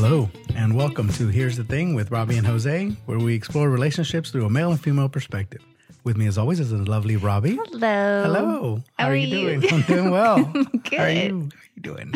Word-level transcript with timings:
Hello, 0.00 0.30
and 0.54 0.76
welcome 0.76 1.08
to 1.14 1.28
Here's 1.28 1.56
the 1.56 1.64
Thing 1.64 1.94
with 1.94 2.10
Robbie 2.10 2.36
and 2.36 2.46
Jose, 2.46 2.88
where 3.06 3.18
we 3.18 3.34
explore 3.34 3.68
relationships 3.68 4.30
through 4.30 4.44
a 4.46 4.50
male 4.50 4.70
and 4.70 4.80
female 4.80 5.08
perspective. 5.08 5.60
With 6.04 6.16
me, 6.16 6.26
as 6.26 6.38
always, 6.38 6.60
is 6.60 6.70
the 6.70 6.76
lovely 6.78 7.16
Robbie. 7.16 7.56
Hello. 7.56 8.22
Hello. 8.22 8.76
How, 8.96 9.04
How 9.04 9.08
are 9.08 9.12
are 9.12 9.16
you, 9.16 9.26
you? 9.36 9.60
doing? 9.60 9.72
I'm 9.72 9.82
doing 9.82 10.10
well. 10.10 10.36
How 10.54 10.60
are 10.60 10.64
Good. 10.64 10.92
you? 10.92 10.98
How 10.98 11.02
are 11.04 11.18
you 11.34 11.48
doing? 11.82 12.14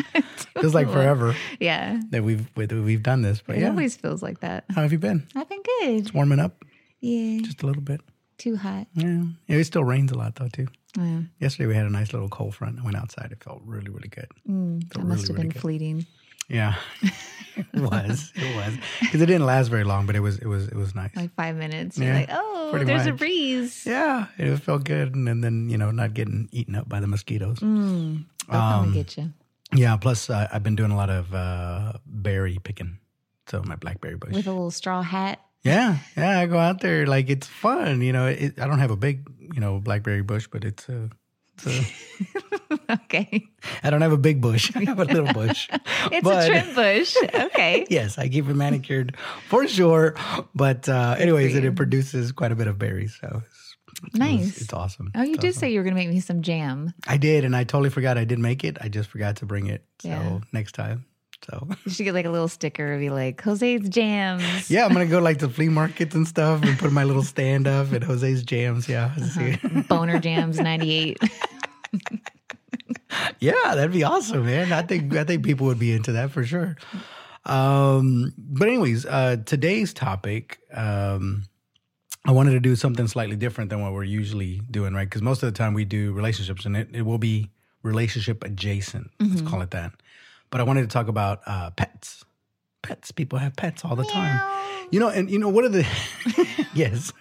Feels 0.61 0.73
like 0.73 0.89
forever 0.89 1.35
Yeah. 1.59 1.99
that 2.11 2.23
we've 2.23 2.47
we've 2.55 3.03
done 3.03 3.21
this, 3.21 3.41
but 3.45 3.57
It 3.57 3.61
yeah. 3.61 3.69
always 3.69 3.95
feels 3.95 4.23
like 4.23 4.39
that. 4.39 4.63
How 4.73 4.81
have 4.81 4.91
you 4.91 4.99
been? 4.99 5.27
I've 5.35 5.49
been 5.49 5.61
good. 5.61 5.89
It's 5.99 6.13
warming 6.13 6.39
up 6.39 6.63
Yeah. 7.01 7.41
just 7.41 7.63
a 7.63 7.65
little 7.65 7.81
bit. 7.81 8.01
Too 8.37 8.55
hot. 8.55 8.87
Yeah. 8.93 9.23
yeah 9.47 9.57
it 9.57 9.65
still 9.65 9.83
rains 9.83 10.11
a 10.11 10.17
lot 10.17 10.35
though 10.35 10.47
too. 10.47 10.67
Yeah. 10.97 11.21
Yesterday 11.39 11.67
we 11.67 11.75
had 11.75 11.85
a 11.85 11.89
nice 11.89 12.13
little 12.13 12.29
cold 12.29 12.55
front. 12.55 12.79
I 12.79 12.83
went 12.83 12.95
outside. 12.97 13.31
It 13.31 13.43
felt 13.43 13.61
really, 13.65 13.89
really 13.89 14.09
good. 14.09 14.27
Mm, 14.49 14.81
Felt 14.93 15.05
that 15.05 15.07
must 15.07 15.23
really, 15.23 15.27
have 15.27 15.29
really 15.29 15.41
been 15.43 15.49
good. 15.49 15.61
fleeting. 15.61 16.05
Yeah, 16.49 16.75
it 17.55 17.65
was. 17.73 18.31
It 18.35 18.55
was 18.55 18.73
because 19.01 19.21
it 19.21 19.25
didn't 19.27 19.45
last 19.45 19.67
very 19.69 19.83
long, 19.83 20.05
but 20.05 20.15
it 20.15 20.19
was. 20.19 20.37
It 20.37 20.47
was. 20.47 20.67
It 20.67 20.75
was 20.75 20.93
nice. 20.95 21.15
Like 21.15 21.33
five 21.35 21.55
minutes. 21.55 21.97
You're 21.97 22.07
Yeah, 22.09 22.15
like, 22.19 22.29
oh, 22.31 22.67
pretty 22.71 22.85
there's 22.85 23.07
a 23.07 23.13
breeze. 23.13 23.83
yeah, 23.85 24.27
it 24.37 24.57
felt 24.57 24.83
good, 24.83 25.15
and, 25.15 25.27
then 25.27 25.41
then 25.41 25.69
you 25.69 25.77
know 25.77 25.91
not 25.91 26.13
getting 26.13 26.49
eaten 26.51 26.75
up 26.75 26.87
by 26.89 26.99
the 26.99 27.07
mosquitoes. 27.07 27.59
Mm, 27.59 28.25
they'll 28.49 28.59
come 28.59 28.79
Um, 28.79 28.83
and 28.85 28.93
get 28.93 29.17
you. 29.17 29.31
Yeah. 29.75 29.97
Plus, 29.97 30.29
uh, 30.29 30.47
I've 30.51 30.63
been 30.63 30.75
doing 30.75 30.91
a 30.91 30.95
lot 30.97 31.09
of 31.09 31.33
uh, 31.33 31.93
berry 32.05 32.59
picking. 32.63 32.99
So 33.47 33.61
my 33.63 33.75
blackberry 33.75 34.15
bush. 34.15 34.33
With 34.33 34.47
a 34.47 34.51
little 34.51 34.71
straw 34.71 35.01
hat. 35.01 35.39
yeah, 35.63 35.97
yeah. 36.15 36.39
I 36.39 36.45
go 36.45 36.57
out 36.59 36.79
there 36.81 37.05
like 37.07 37.29
it's 37.29 37.47
fun. 37.47 38.01
You 38.01 38.13
know, 38.13 38.27
it, 38.27 38.59
I 38.59 38.67
don't 38.67 38.79
have 38.79 38.91
a 38.91 38.95
big 38.95 39.27
you 39.39 39.59
know 39.59 39.79
blackberry 39.79 40.21
bush, 40.23 40.47
but 40.51 40.63
it's 40.63 40.87
a. 40.89 41.09
It's 41.57 41.67
a 41.67 42.33
okay. 42.89 43.45
I 43.83 43.89
don't 43.89 44.01
have 44.01 44.11
a 44.11 44.17
big 44.17 44.41
bush. 44.41 44.71
I 44.75 44.83
have 44.85 44.99
a 44.99 45.05
little 45.05 45.33
bush. 45.33 45.69
It's 46.11 46.23
But- 46.23 46.45
a 46.45 46.47
trim 46.49 46.75
bush. 46.75 47.15
Okay. 47.33 47.85
yes, 47.89 48.17
I 48.17 48.27
keep 48.29 48.47
it 48.49 48.55
manicured 48.55 49.15
for 49.49 49.67
sure. 49.67 50.15
But 50.53 50.87
uh, 50.89 51.15
anyways, 51.17 51.55
it, 51.55 51.63
it 51.65 51.75
produces 51.75 52.31
quite 52.31 52.51
a 52.51 52.55
bit 52.55 52.67
of 52.67 52.77
berries, 52.77 53.17
so 53.19 53.41
it's, 53.45 53.75
it 53.87 54.03
was- 54.03 54.19
Nice. 54.19 54.61
it's 54.61 54.73
awesome. 54.73 55.11
Oh, 55.15 55.21
you 55.23 55.33
It's 55.35 55.41
did 55.41 55.49
awesome. 55.49 55.59
say 55.59 55.71
you 55.71 55.79
were 55.79 55.83
going 55.83 55.95
to 55.95 55.99
make 56.01 56.09
me 56.09 56.19
some 56.19 56.41
jam. 56.41 56.93
I 57.07 57.17
did, 57.17 57.45
and 57.45 57.55
I 57.55 57.63
totally 57.63 57.89
forgot 57.89 58.17
I 58.17 58.25
did 58.25 58.39
make 58.39 58.63
it. 58.63 58.77
I 58.81 58.89
just 58.89 59.09
forgot 59.09 59.37
to 59.37 59.45
bring 59.45 59.67
it. 59.67 59.85
So 60.01 60.09
Yeah. 60.09 60.39
next 60.51 60.73
time. 60.73 61.05
So 61.49 61.67
You 61.83 61.91
should 61.91 62.03
get 62.05 62.13
like 62.13 62.25
a 62.25 62.29
little 62.29 62.47
sticker 62.47 62.93
and 62.93 63.01
be 63.01 63.09
like, 63.09 63.41
Jose's 63.41 63.89
jams. 63.89 64.69
yeah, 64.71 64.85
I'm 64.85 64.93
gonna 64.93 65.05
go 65.05 65.19
like 65.19 65.39
to 65.39 65.49
flea 65.49 65.67
markets 65.67 66.15
and 66.15 66.25
stuff 66.25 66.63
and 66.63 66.79
put 66.79 66.93
my 66.93 67.03
little 67.03 67.21
stand 67.23 67.67
up 67.67 67.91
at 67.91 68.01
Jose's 68.03 68.43
Jams. 68.43 68.87
Yeah, 68.87 69.13
see. 69.17 69.57
Boner 69.89 70.19
Jams 70.19 70.57
98. 70.57 71.17
Yeah, 73.39 73.75
that'd 73.75 73.91
be 73.91 74.03
awesome, 74.03 74.45
man. 74.45 74.71
I 74.71 74.81
think 74.81 75.15
I 75.15 75.23
think 75.23 75.43
people 75.43 75.67
would 75.67 75.79
be 75.79 75.91
into 75.91 76.13
that 76.13 76.31
for 76.31 76.43
sure. 76.45 76.77
Um, 77.45 78.33
but 78.37 78.67
anyways, 78.67 79.05
uh, 79.05 79.37
today's 79.45 79.93
topic, 79.93 80.59
um, 80.73 81.43
I 82.25 82.31
wanted 82.31 82.51
to 82.51 82.59
do 82.59 82.75
something 82.75 83.07
slightly 83.07 83.35
different 83.35 83.69
than 83.69 83.81
what 83.81 83.91
we're 83.93 84.05
usually 84.05 84.61
doing, 84.71 84.93
right? 84.93 85.09
Because 85.09 85.21
most 85.21 85.43
of 85.43 85.51
the 85.51 85.57
time 85.57 85.73
we 85.73 85.83
do 85.83 86.13
relationships, 86.13 86.65
and 86.65 86.77
it, 86.77 86.89
it 86.93 87.01
will 87.01 87.17
be 87.17 87.49
relationship 87.81 88.43
adjacent. 88.43 89.11
Let's 89.19 89.41
call 89.41 89.61
it 89.61 89.71
that. 89.71 89.91
But 90.49 90.61
I 90.61 90.63
wanted 90.63 90.81
to 90.83 90.87
talk 90.87 91.07
about 91.07 91.41
uh, 91.45 91.71
pets. 91.71 92.23
Pets. 92.81 93.11
People 93.11 93.39
have 93.39 93.55
pets 93.55 93.83
all 93.83 93.95
the 93.95 94.05
time. 94.05 94.39
You 94.91 94.99
know, 94.99 95.09
and 95.09 95.29
you 95.29 95.39
know 95.39 95.49
what 95.49 95.65
are 95.65 95.69
the 95.69 95.85
yes, 96.73 97.11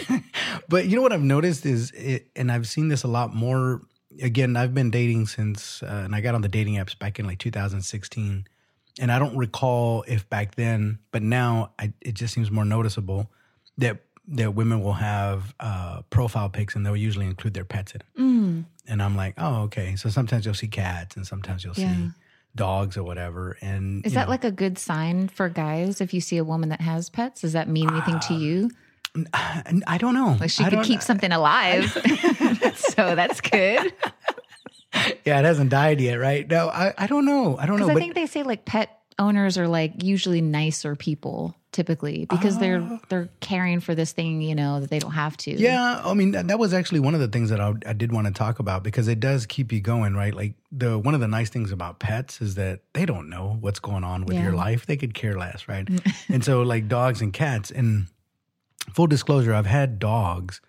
but 0.68 0.86
you 0.86 0.96
know 0.96 1.02
what 1.02 1.12
I've 1.12 1.22
noticed 1.22 1.64
is, 1.64 1.90
it, 1.92 2.28
and 2.34 2.50
I've 2.50 2.66
seen 2.66 2.88
this 2.88 3.02
a 3.04 3.08
lot 3.08 3.34
more. 3.34 3.82
Again, 4.22 4.56
I've 4.56 4.74
been 4.74 4.90
dating 4.90 5.26
since, 5.26 5.82
uh, 5.82 6.02
and 6.04 6.14
I 6.14 6.20
got 6.20 6.34
on 6.34 6.42
the 6.42 6.48
dating 6.48 6.74
apps 6.74 6.98
back 6.98 7.18
in 7.18 7.26
like 7.26 7.38
2016, 7.38 8.46
and 9.00 9.12
I 9.12 9.18
don't 9.18 9.36
recall 9.36 10.04
if 10.06 10.28
back 10.30 10.54
then, 10.54 10.98
but 11.10 11.22
now 11.22 11.72
I, 11.78 11.92
it 12.00 12.14
just 12.14 12.32
seems 12.34 12.50
more 12.50 12.64
noticeable 12.64 13.30
that 13.78 13.98
that 14.28 14.54
women 14.54 14.82
will 14.82 14.94
have 14.94 15.54
uh, 15.60 16.00
profile 16.08 16.48
pics 16.48 16.74
and 16.74 16.86
they'll 16.86 16.96
usually 16.96 17.26
include 17.26 17.52
their 17.52 17.64
pets 17.66 17.92
in 17.92 18.00
it. 18.00 18.06
Mm. 18.18 18.64
And 18.86 19.02
I'm 19.02 19.14
like, 19.16 19.34
oh, 19.36 19.62
okay. 19.64 19.96
So 19.96 20.08
sometimes 20.08 20.46
you'll 20.46 20.54
see 20.54 20.68
cats, 20.68 21.16
and 21.16 21.26
sometimes 21.26 21.62
you'll 21.64 21.74
Yeah. 21.76 21.94
see 21.94 22.10
dogs 22.56 22.96
or 22.96 23.02
whatever. 23.02 23.56
And 23.60 24.06
Is 24.06 24.14
that 24.14 24.26
know, 24.26 24.30
like 24.30 24.44
a 24.44 24.50
good 24.50 24.78
sign 24.78 25.28
for 25.28 25.48
guys 25.48 26.00
if 26.00 26.14
you 26.14 26.20
see 26.20 26.36
a 26.38 26.44
woman 26.44 26.68
that 26.70 26.80
has 26.80 27.10
pets? 27.10 27.40
Does 27.42 27.52
that 27.52 27.68
mean 27.68 27.90
anything 27.90 28.20
to 28.20 28.34
you? 28.34 28.70
I, 29.34 29.80
I 29.86 29.98
don't 29.98 30.14
know. 30.14 30.36
Like 30.40 30.50
she 30.50 30.64
I 30.64 30.70
could 30.70 30.84
keep 30.84 31.02
something 31.02 31.32
alive. 31.32 31.90
so 32.76 33.14
that's 33.14 33.40
good. 33.40 33.92
Yeah, 35.24 35.38
it 35.38 35.44
hasn't 35.44 35.70
died 35.70 36.00
yet, 36.00 36.16
right? 36.16 36.46
No, 36.46 36.68
I, 36.68 36.92
I 36.98 37.06
don't 37.06 37.24
know. 37.24 37.56
I 37.56 37.64
don't 37.66 37.78
know. 37.78 37.88
I 37.88 37.94
But 37.94 38.00
think 38.00 38.14
they 38.14 38.26
say 38.26 38.42
like 38.42 38.64
pet 38.64 39.00
owners 39.18 39.56
are 39.56 39.68
like 39.68 40.02
usually 40.02 40.40
nicer 40.40 40.96
people 40.96 41.54
typically 41.72 42.24
because 42.26 42.58
they're 42.58 42.80
ah. 42.80 42.98
they're 43.08 43.28
caring 43.40 43.80
for 43.80 43.94
this 43.94 44.12
thing, 44.12 44.40
you 44.40 44.54
know, 44.54 44.80
that 44.80 44.90
they 44.90 44.98
don't 44.98 45.12
have 45.12 45.36
to. 45.36 45.50
yeah, 45.50 46.00
I 46.04 46.14
mean 46.14 46.30
that, 46.32 46.48
that 46.48 46.58
was 46.58 46.72
actually 46.72 47.00
one 47.00 47.14
of 47.14 47.20
the 47.20 47.28
things 47.28 47.50
that 47.50 47.60
I, 47.60 47.74
I 47.84 47.92
did 47.92 48.12
want 48.12 48.26
to 48.26 48.32
talk 48.32 48.60
about 48.60 48.82
because 48.82 49.08
it 49.08 49.20
does 49.20 49.44
keep 49.46 49.72
you 49.72 49.80
going, 49.80 50.14
right? 50.14 50.32
Like 50.32 50.54
the 50.70 50.98
one 50.98 51.14
of 51.14 51.20
the 51.20 51.28
nice 51.28 51.50
things 51.50 51.72
about 51.72 51.98
pets 51.98 52.40
is 52.40 52.54
that 52.54 52.80
they 52.92 53.04
don't 53.04 53.28
know 53.28 53.58
what's 53.60 53.80
going 53.80 54.04
on 54.04 54.24
with 54.24 54.38
your 54.38 54.52
life. 54.52 54.86
They 54.86 54.96
could 54.96 55.14
care 55.14 55.36
less, 55.36 55.68
right? 55.68 55.88
and 56.28 56.44
so 56.44 56.62
like 56.62 56.88
dogs 56.88 57.20
and 57.20 57.32
cats. 57.32 57.70
And 57.70 58.06
full 58.92 59.06
disclosure, 59.06 59.52
I've 59.52 59.66
had 59.66 59.98
dogs. 59.98 60.60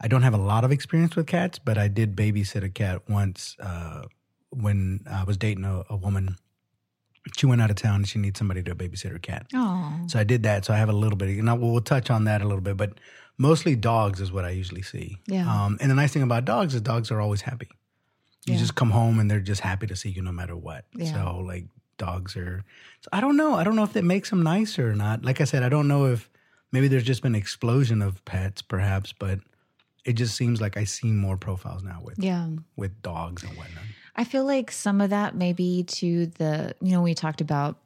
I 0.00 0.08
don't 0.08 0.22
have 0.22 0.34
a 0.34 0.38
lot 0.38 0.64
of 0.64 0.72
experience 0.72 1.16
with 1.16 1.26
cats, 1.26 1.58
but 1.58 1.78
I 1.78 1.88
did 1.88 2.16
babysit 2.16 2.64
a 2.64 2.68
cat 2.68 3.08
once 3.08 3.56
uh, 3.60 4.02
when 4.50 5.00
I 5.10 5.24
was 5.24 5.36
dating 5.36 5.64
a, 5.64 5.84
a 5.88 5.96
woman. 5.96 6.36
She 7.36 7.46
went 7.46 7.62
out 7.62 7.70
of 7.70 7.76
town 7.76 7.96
and 7.96 8.08
she 8.08 8.18
needs 8.18 8.38
somebody 8.38 8.62
to 8.64 8.74
babysit 8.74 9.10
her 9.10 9.18
cat. 9.18 9.46
Oh. 9.54 9.98
So 10.08 10.18
I 10.18 10.24
did 10.24 10.42
that. 10.42 10.64
So 10.64 10.74
I 10.74 10.76
have 10.76 10.90
a 10.90 10.92
little 10.94 11.16
bit, 11.16 11.30
and 11.38 11.48
I, 11.48 11.54
we'll, 11.54 11.70
we'll 11.72 11.80
touch 11.80 12.10
on 12.10 12.24
that 12.24 12.42
a 12.42 12.44
little 12.44 12.60
bit, 12.60 12.76
but 12.76 12.98
mostly 13.38 13.76
dogs 13.76 14.20
is 14.20 14.30
what 14.30 14.44
I 14.44 14.50
usually 14.50 14.82
see. 14.82 15.16
Yeah. 15.26 15.50
Um, 15.50 15.78
and 15.80 15.90
the 15.90 15.94
nice 15.94 16.12
thing 16.12 16.22
about 16.22 16.44
dogs 16.44 16.74
is 16.74 16.80
dogs 16.82 17.10
are 17.10 17.20
always 17.20 17.40
happy. 17.40 17.68
You 18.46 18.54
Yeah. 18.54 18.58
just 18.58 18.74
come 18.74 18.90
home 18.90 19.18
and 19.20 19.30
they're 19.30 19.40
just 19.40 19.62
happy 19.62 19.86
to 19.86 19.96
see 19.96 20.10
you 20.10 20.20
no 20.20 20.32
matter 20.32 20.54
what. 20.54 20.84
Yeah. 20.94 21.12
So 21.14 21.38
like 21.38 21.64
dogs 21.96 22.36
are, 22.36 22.62
so 23.00 23.08
I 23.12 23.20
don't 23.22 23.36
know. 23.38 23.54
I 23.54 23.64
don't 23.64 23.74
know 23.76 23.84
if 23.84 23.94
that 23.94 24.04
makes 24.04 24.28
them 24.28 24.42
nicer 24.42 24.90
or 24.90 24.94
not. 24.94 25.24
Like 25.24 25.40
I 25.40 25.44
said, 25.44 25.62
I 25.62 25.70
don't 25.70 25.88
know 25.88 26.04
if 26.06 26.28
maybe 26.72 26.88
there's 26.88 27.04
just 27.04 27.22
been 27.22 27.34
an 27.34 27.40
explosion 27.40 28.02
of 28.02 28.22
pets 28.26 28.60
perhaps, 28.60 29.14
but 29.18 29.38
it 30.04 30.14
just 30.14 30.36
seems 30.36 30.60
like 30.60 30.76
I 30.76 30.84
see 30.84 31.08
more 31.12 31.36
profiles 31.36 31.82
now 31.82 32.00
with, 32.02 32.18
Yeah. 32.18 32.48
with 32.76 33.00
dogs 33.02 33.42
and 33.42 33.52
whatnot. 33.56 33.84
I 34.16 34.24
feel 34.24 34.44
like 34.44 34.70
some 34.70 35.00
of 35.00 35.10
that 35.10 35.34
maybe 35.34 35.84
to 35.88 36.26
the, 36.26 36.74
you 36.80 36.92
know, 36.92 37.02
we 37.02 37.14
talked 37.14 37.40
about 37.40 37.78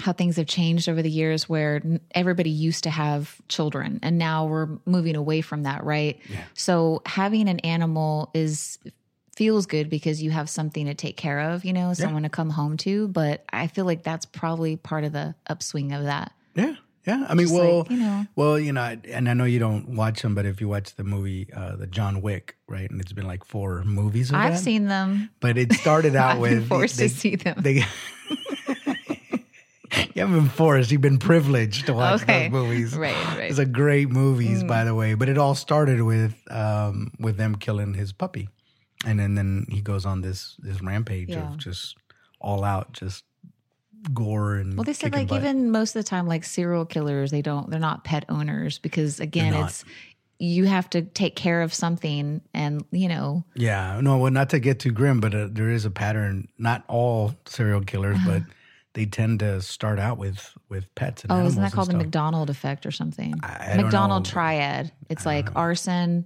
how 0.00 0.12
things 0.12 0.36
have 0.36 0.46
changed 0.48 0.88
over 0.88 1.02
the 1.02 1.10
years 1.10 1.48
where 1.48 1.80
everybody 2.12 2.50
used 2.50 2.82
to 2.84 2.90
have 2.90 3.36
children 3.48 4.00
and 4.02 4.18
now 4.18 4.46
we're 4.46 4.68
moving 4.86 5.14
away 5.14 5.40
from 5.40 5.62
that, 5.62 5.84
right? 5.84 6.18
Yeah. 6.28 6.42
So 6.54 7.02
having 7.06 7.48
an 7.48 7.60
animal 7.60 8.30
is 8.34 8.78
feels 9.36 9.66
good 9.66 9.88
because 9.88 10.22
you 10.22 10.30
have 10.30 10.50
something 10.50 10.86
to 10.86 10.94
take 10.94 11.16
care 11.16 11.40
of, 11.40 11.64
you 11.64 11.72
know, 11.72 11.94
someone 11.94 12.22
to 12.24 12.28
come 12.28 12.50
home 12.50 12.76
to, 12.78 13.08
but 13.08 13.44
I 13.52 13.66
feel 13.66 13.84
like 13.84 14.02
that's 14.02 14.26
probably 14.26 14.76
part 14.76 15.04
of 15.04 15.12
the 15.12 15.34
upswing 15.46 15.92
of 15.92 16.04
that. 16.04 16.32
Yeah. 16.54 16.74
Yeah. 17.06 17.26
I 17.28 17.34
mean, 17.34 17.48
Just 17.48 17.58
well, 17.58 17.78
like, 17.80 17.90
you 17.90 17.96
know. 17.96 18.26
Well, 18.36 18.58
you 18.58 18.72
know, 18.72 18.96
and 19.10 19.28
I 19.28 19.34
know 19.34 19.44
you 19.44 19.58
don't 19.58 19.96
watch 19.96 20.22
them, 20.22 20.34
but 20.36 20.46
if 20.46 20.60
you 20.60 20.68
watch 20.68 20.94
the 20.94 21.02
movie, 21.04 21.48
uh, 21.52 21.74
the 21.76 21.86
John 21.88 22.22
Wick, 22.22 22.56
right, 22.68 22.88
and 22.90 23.00
it's 23.00 23.12
been 23.12 23.26
like 23.26 23.44
four 23.44 23.82
movies 23.84 24.30
of 24.30 24.36
I've 24.36 24.52
that. 24.54 24.58
seen 24.60 24.86
them. 24.86 25.30
but 25.40 25.58
it 25.58 25.72
started 25.72 26.14
out 26.22 26.38
with 26.38 26.52
been 26.60 26.68
forced 26.68 26.98
they, 26.98 27.08
to 27.08 27.14
see 27.14 27.34
them. 27.36 27.56
They, 27.58 27.82
you 30.14 30.22
haven't 30.22 30.34
been 30.38 30.48
forced; 30.48 30.90
you've 30.90 31.00
been 31.00 31.18
privileged 31.18 31.86
to 31.86 31.94
watch 31.94 32.22
Okay. 32.22 32.48
those 32.48 32.52
movies. 32.52 32.96
Right, 32.96 33.14
right. 33.36 33.50
It's 33.50 33.58
a 33.58 33.66
great 33.66 34.08
movies, 34.10 34.62
by 34.64 34.84
the 34.84 34.94
way. 34.94 35.14
But 35.14 35.28
it 35.28 35.38
all 35.38 35.54
started 35.54 36.02
with 36.02 36.34
um, 36.50 37.12
with 37.18 37.36
them 37.36 37.56
killing 37.56 37.94
his 37.94 38.12
puppy, 38.12 38.48
and 39.04 39.18
then 39.18 39.34
then 39.34 39.66
he 39.70 39.80
goes 39.80 40.06
on 40.06 40.20
this 40.22 40.56
this 40.60 40.80
rampage 40.80 41.30
Yeah. 41.30 41.50
of 41.52 41.58
just 41.58 41.96
all 42.40 42.64
out, 42.64 42.92
just 42.92 43.24
gore 44.12 44.56
and 44.56 44.76
Well, 44.76 44.84
they 44.84 44.92
said 44.92 45.12
like 45.12 45.32
even 45.32 45.70
most 45.70 45.94
of 45.94 46.04
the 46.04 46.08
time, 46.08 46.26
like 46.26 46.44
serial 46.44 46.84
killers, 46.84 47.30
they 47.30 47.42
don't, 47.42 47.70
they're 47.70 47.80
not 47.80 48.04
pet 48.04 48.24
owners 48.28 48.78
because 48.78 49.20
again, 49.20 49.54
it's 49.54 49.84
you 50.38 50.64
have 50.64 50.90
to 50.90 51.02
take 51.02 51.36
care 51.36 51.62
of 51.62 51.72
something, 51.72 52.40
and 52.52 52.84
you 52.90 53.06
know, 53.08 53.44
Yeah, 53.54 54.00
no, 54.02 54.18
well, 54.18 54.32
not 54.32 54.50
to 54.50 54.58
get 54.58 54.80
too 54.80 54.90
grim, 54.90 55.20
but 55.20 55.34
uh, 55.34 55.48
there 55.50 55.70
is 55.70 55.84
a 55.84 55.90
pattern. 55.90 56.48
Not 56.58 56.82
all 56.88 57.34
serial 57.46 57.80
killers, 57.80 58.18
but 58.26 58.42
they 58.94 59.06
tend 59.06 59.38
to 59.38 59.62
start 59.62 60.00
out 60.00 60.18
with 60.18 60.52
with 60.68 60.92
pets. 60.96 61.22
And 61.22 61.32
oh, 61.32 61.46
isn't 61.46 61.62
that 61.62 61.72
called 61.72 61.88
the 61.88 61.92
stuff. 61.92 62.02
McDonald 62.02 62.50
effect 62.50 62.86
or 62.86 62.90
something? 62.90 63.38
I- 63.42 63.74
I 63.74 63.76
McDonald 63.76 64.24
know. 64.24 64.30
triad. 64.30 64.90
It's 65.08 65.24
like 65.24 65.54
arson, 65.54 66.24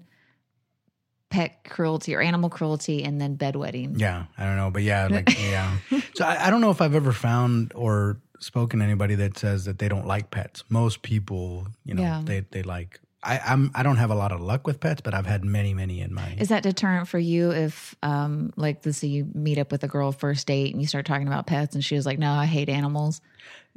pet 1.36 1.64
cruelty 1.64 2.14
or 2.14 2.20
animal 2.22 2.48
cruelty, 2.48 3.04
and 3.04 3.20
then 3.20 3.36
bedwetting. 3.36 3.98
Yeah, 4.00 4.24
I 4.38 4.44
don't 4.44 4.56
know, 4.56 4.70
but 4.70 4.82
yeah, 4.82 5.06
like 5.10 5.28
yeah. 5.38 5.76
So 6.14 6.24
I, 6.24 6.46
I 6.46 6.50
don't 6.50 6.60
know 6.60 6.70
if 6.70 6.80
I've 6.80 6.94
ever 6.94 7.12
found 7.12 7.72
or 7.74 8.18
spoken 8.40 8.78
to 8.80 8.84
anybody 8.84 9.14
that 9.16 9.38
says 9.38 9.64
that 9.66 9.78
they 9.78 9.88
don't 9.88 10.06
like 10.06 10.30
pets. 10.30 10.64
Most 10.68 11.02
people, 11.02 11.66
you 11.84 11.94
know, 11.94 12.02
Yeah. 12.02 12.22
they 12.24 12.40
they 12.50 12.62
like. 12.62 13.00
I, 13.22 13.40
I'm 13.44 13.72
I 13.74 13.82
don't 13.82 13.96
have 13.96 14.10
a 14.10 14.14
lot 14.14 14.30
of 14.30 14.40
luck 14.40 14.66
with 14.68 14.78
pets, 14.78 15.00
but 15.00 15.12
I've 15.12 15.26
had 15.26 15.44
many, 15.44 15.74
many 15.74 16.00
in 16.00 16.14
my. 16.14 16.36
Is 16.38 16.48
that 16.48 16.62
deterrent 16.62 17.08
for 17.08 17.18
you 17.18 17.50
if, 17.50 17.96
um, 18.02 18.52
like, 18.56 18.86
let's 18.86 18.98
say 18.98 19.08
you 19.08 19.26
meet 19.34 19.58
up 19.58 19.72
with 19.72 19.82
a 19.82 19.88
girl 19.88 20.12
first 20.12 20.46
date 20.46 20.72
and 20.72 20.80
you 20.80 20.86
start 20.86 21.06
talking 21.06 21.26
about 21.26 21.44
pets 21.46 21.74
and 21.74 21.84
she 21.84 21.96
was 21.96 22.06
like, 22.06 22.20
no, 22.20 22.30
I 22.32 22.44
hate 22.46 22.68
animals? 22.68 23.20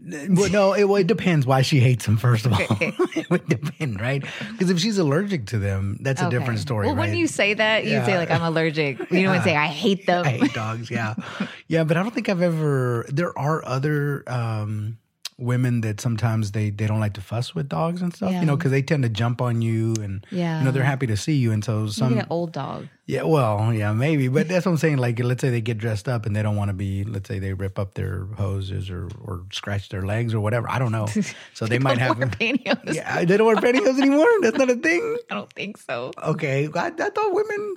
Well, 0.01 0.49
no, 0.49 0.73
it, 0.73 0.85
well, 0.85 0.97
it 0.97 1.07
depends 1.07 1.45
why 1.45 1.61
she 1.61 1.79
hates 1.79 2.05
them. 2.05 2.17
First 2.17 2.45
of 2.45 2.53
all, 2.53 2.59
it 2.81 3.29
would 3.29 3.47
depend, 3.47 3.99
right? 3.99 4.23
Because 4.51 4.69
if 4.69 4.79
she's 4.79 4.97
allergic 4.97 5.47
to 5.47 5.59
them, 5.59 5.97
that's 6.01 6.21
a 6.21 6.29
different 6.29 6.59
story. 6.59 6.87
Well, 6.87 6.95
right? 6.95 7.09
when 7.09 7.17
you 7.17 7.27
say 7.27 7.53
that, 7.53 7.85
you 7.85 8.03
say, 8.05 8.17
like, 8.17 8.31
I'm 8.31 8.41
allergic. 8.41 8.99
You 9.11 9.23
don't 9.23 9.43
say, 9.43 9.55
I 9.55 9.67
hate 9.67 10.05
them. 10.05 10.25
I 10.25 10.31
hate 10.31 10.53
dogs. 10.53 10.89
Yeah, 10.89 11.15
yeah, 11.67 11.83
but 11.83 11.97
I 11.97 12.03
don't 12.03 12.13
think 12.13 12.29
I've 12.29 12.41
ever. 12.41 13.05
There 13.09 13.37
are 13.37 13.65
other 13.65 14.23
um, 14.27 14.97
women 15.39 15.81
that 15.81 16.01
sometimes 16.01 16.51
they 16.51 16.69
they 16.69 16.85
don't 16.85 16.99
like 16.99 17.13
to 17.13 17.21
fuss 17.21 17.55
with 17.55 17.69
dogs 17.69 18.01
and 18.01 18.13
stuff. 18.13 18.31
You 18.33 18.45
know, 18.45 18.55
because 18.57 18.71
they 18.71 18.81
tend 18.81 19.03
to 19.03 19.09
jump 19.09 19.41
on 19.41 19.61
you 19.61 19.93
and 20.01 20.25
Yeah. 20.29 20.59
you 20.59 20.65
know 20.65 20.71
they're 20.71 20.83
happy 20.83 21.07
to 21.07 21.17
see 21.17 21.35
you, 21.37 21.51
and 21.51 21.63
so 21.63 21.87
some 21.87 22.17
an 22.17 22.27
old 22.29 22.51
dog. 22.51 22.87
Yeah, 23.05 23.23
well, 23.23 23.73
yeah, 23.73 23.91
maybe, 23.91 24.27
but 24.27 24.47
that's 24.47 24.67
what 24.67 24.73
I'm 24.73 24.77
saying. 24.77 24.97
Like, 24.99 25.17
let's 25.17 25.41
say 25.41 25.49
they 25.49 25.61
get 25.61 25.79
dressed 25.79 26.07
up 26.07 26.27
and 26.27 26.35
they 26.35 26.43
don't 26.43 26.55
want 26.55 26.69
to 26.69 26.75
be. 26.75 27.03
Let's 27.03 27.27
say 27.27 27.39
they 27.39 27.53
rip 27.53 27.79
up 27.79 27.95
their 27.95 28.25
hoses 28.37 28.91
or 28.91 29.09
or 29.23 29.45
scratch 29.51 29.89
their 29.89 30.03
legs 30.03 30.33
or 30.35 30.39
whatever. 30.41 30.69
I 30.69 30.77
don't 30.77 30.91
know. 30.91 31.07
So 31.53 31.65
they 31.65 31.79
might 31.79 31.97
have. 31.97 32.17
Pantyhose. 32.17 32.93
Yeah, 32.93 33.25
they 33.25 33.35
don't 33.37 33.47
wear 33.47 33.55
pantyhose 33.55 33.99
anymore. 33.99 34.27
That's 34.41 34.57
not 34.57 34.69
a 34.69 34.75
thing. 34.75 35.17
I 35.31 35.35
don't 35.35 35.51
think 35.53 35.77
so. 35.77 36.11
Okay, 36.23 36.69
I, 36.73 36.87
I 36.87 36.91
thought 36.91 37.33
women 37.33 37.75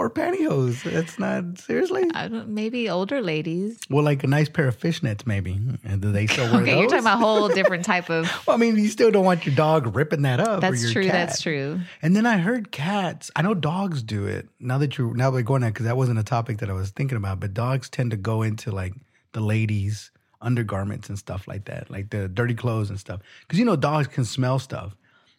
wore 0.00 0.10
pantyhose. 0.10 0.82
That's 0.82 1.18
not 1.18 1.58
seriously. 1.58 2.04
I 2.14 2.28
don't, 2.28 2.48
maybe 2.48 2.88
older 2.88 3.20
ladies. 3.20 3.78
Well, 3.90 4.02
like 4.04 4.24
a 4.24 4.26
nice 4.26 4.48
pair 4.48 4.66
of 4.66 4.78
fishnets, 4.78 5.26
maybe. 5.26 5.60
And 5.84 6.00
do 6.00 6.10
they 6.10 6.26
still 6.26 6.50
wear 6.50 6.62
Okay, 6.62 6.72
those? 6.72 6.80
you're 6.80 6.88
talking 6.88 7.04
about 7.04 7.18
a 7.18 7.20
whole 7.20 7.48
different 7.48 7.84
type 7.84 8.08
of. 8.10 8.30
Well, 8.46 8.56
I 8.56 8.58
mean, 8.58 8.76
you 8.76 8.88
still 8.88 9.10
don't 9.10 9.24
want 9.24 9.44
your 9.46 9.54
dog 9.54 9.94
ripping 9.94 10.22
that 10.22 10.40
up. 10.40 10.58
or 10.58 10.60
That's 10.60 10.82
your 10.82 10.92
true. 10.92 11.04
cat. 11.04 11.12
That's 11.12 11.42
true. 11.42 11.80
And 12.02 12.16
then 12.16 12.24
I 12.26 12.38
heard 12.38 12.72
cats. 12.72 13.30
I 13.36 13.42
know 13.42 13.54
dogs 13.54 14.02
do 14.02 14.26
it. 14.26 14.48
Now 14.58 14.78
that 14.78 14.96
you're 14.96 15.14
now 15.14 15.30
we're 15.30 15.42
going 15.42 15.60
there 15.60 15.70
because 15.70 15.84
that 15.86 15.96
wasn't 15.96 16.18
a 16.18 16.22
topic 16.24 16.58
that 16.58 16.70
I 16.70 16.72
was 16.72 16.90
thinking 16.90 17.16
about. 17.16 17.38
But 17.40 17.52
dogs 17.54 17.88
tend 17.90 18.10
to 18.12 18.16
go 18.16 18.42
into 18.42 18.70
like 18.70 18.94
the 19.32 19.40
ladies' 19.40 20.10
undergarments 20.40 21.08
and 21.10 21.18
stuff 21.18 21.46
like 21.46 21.66
that, 21.66 21.90
like 21.90 22.10
the 22.10 22.28
dirty 22.28 22.54
clothes 22.54 22.88
and 22.90 22.98
stuff. 22.98 23.20
Because 23.42 23.58
you 23.58 23.64
know 23.66 23.76
dogs 23.76 24.06
can 24.08 24.24
smell 24.24 24.58
stuff, 24.58 24.96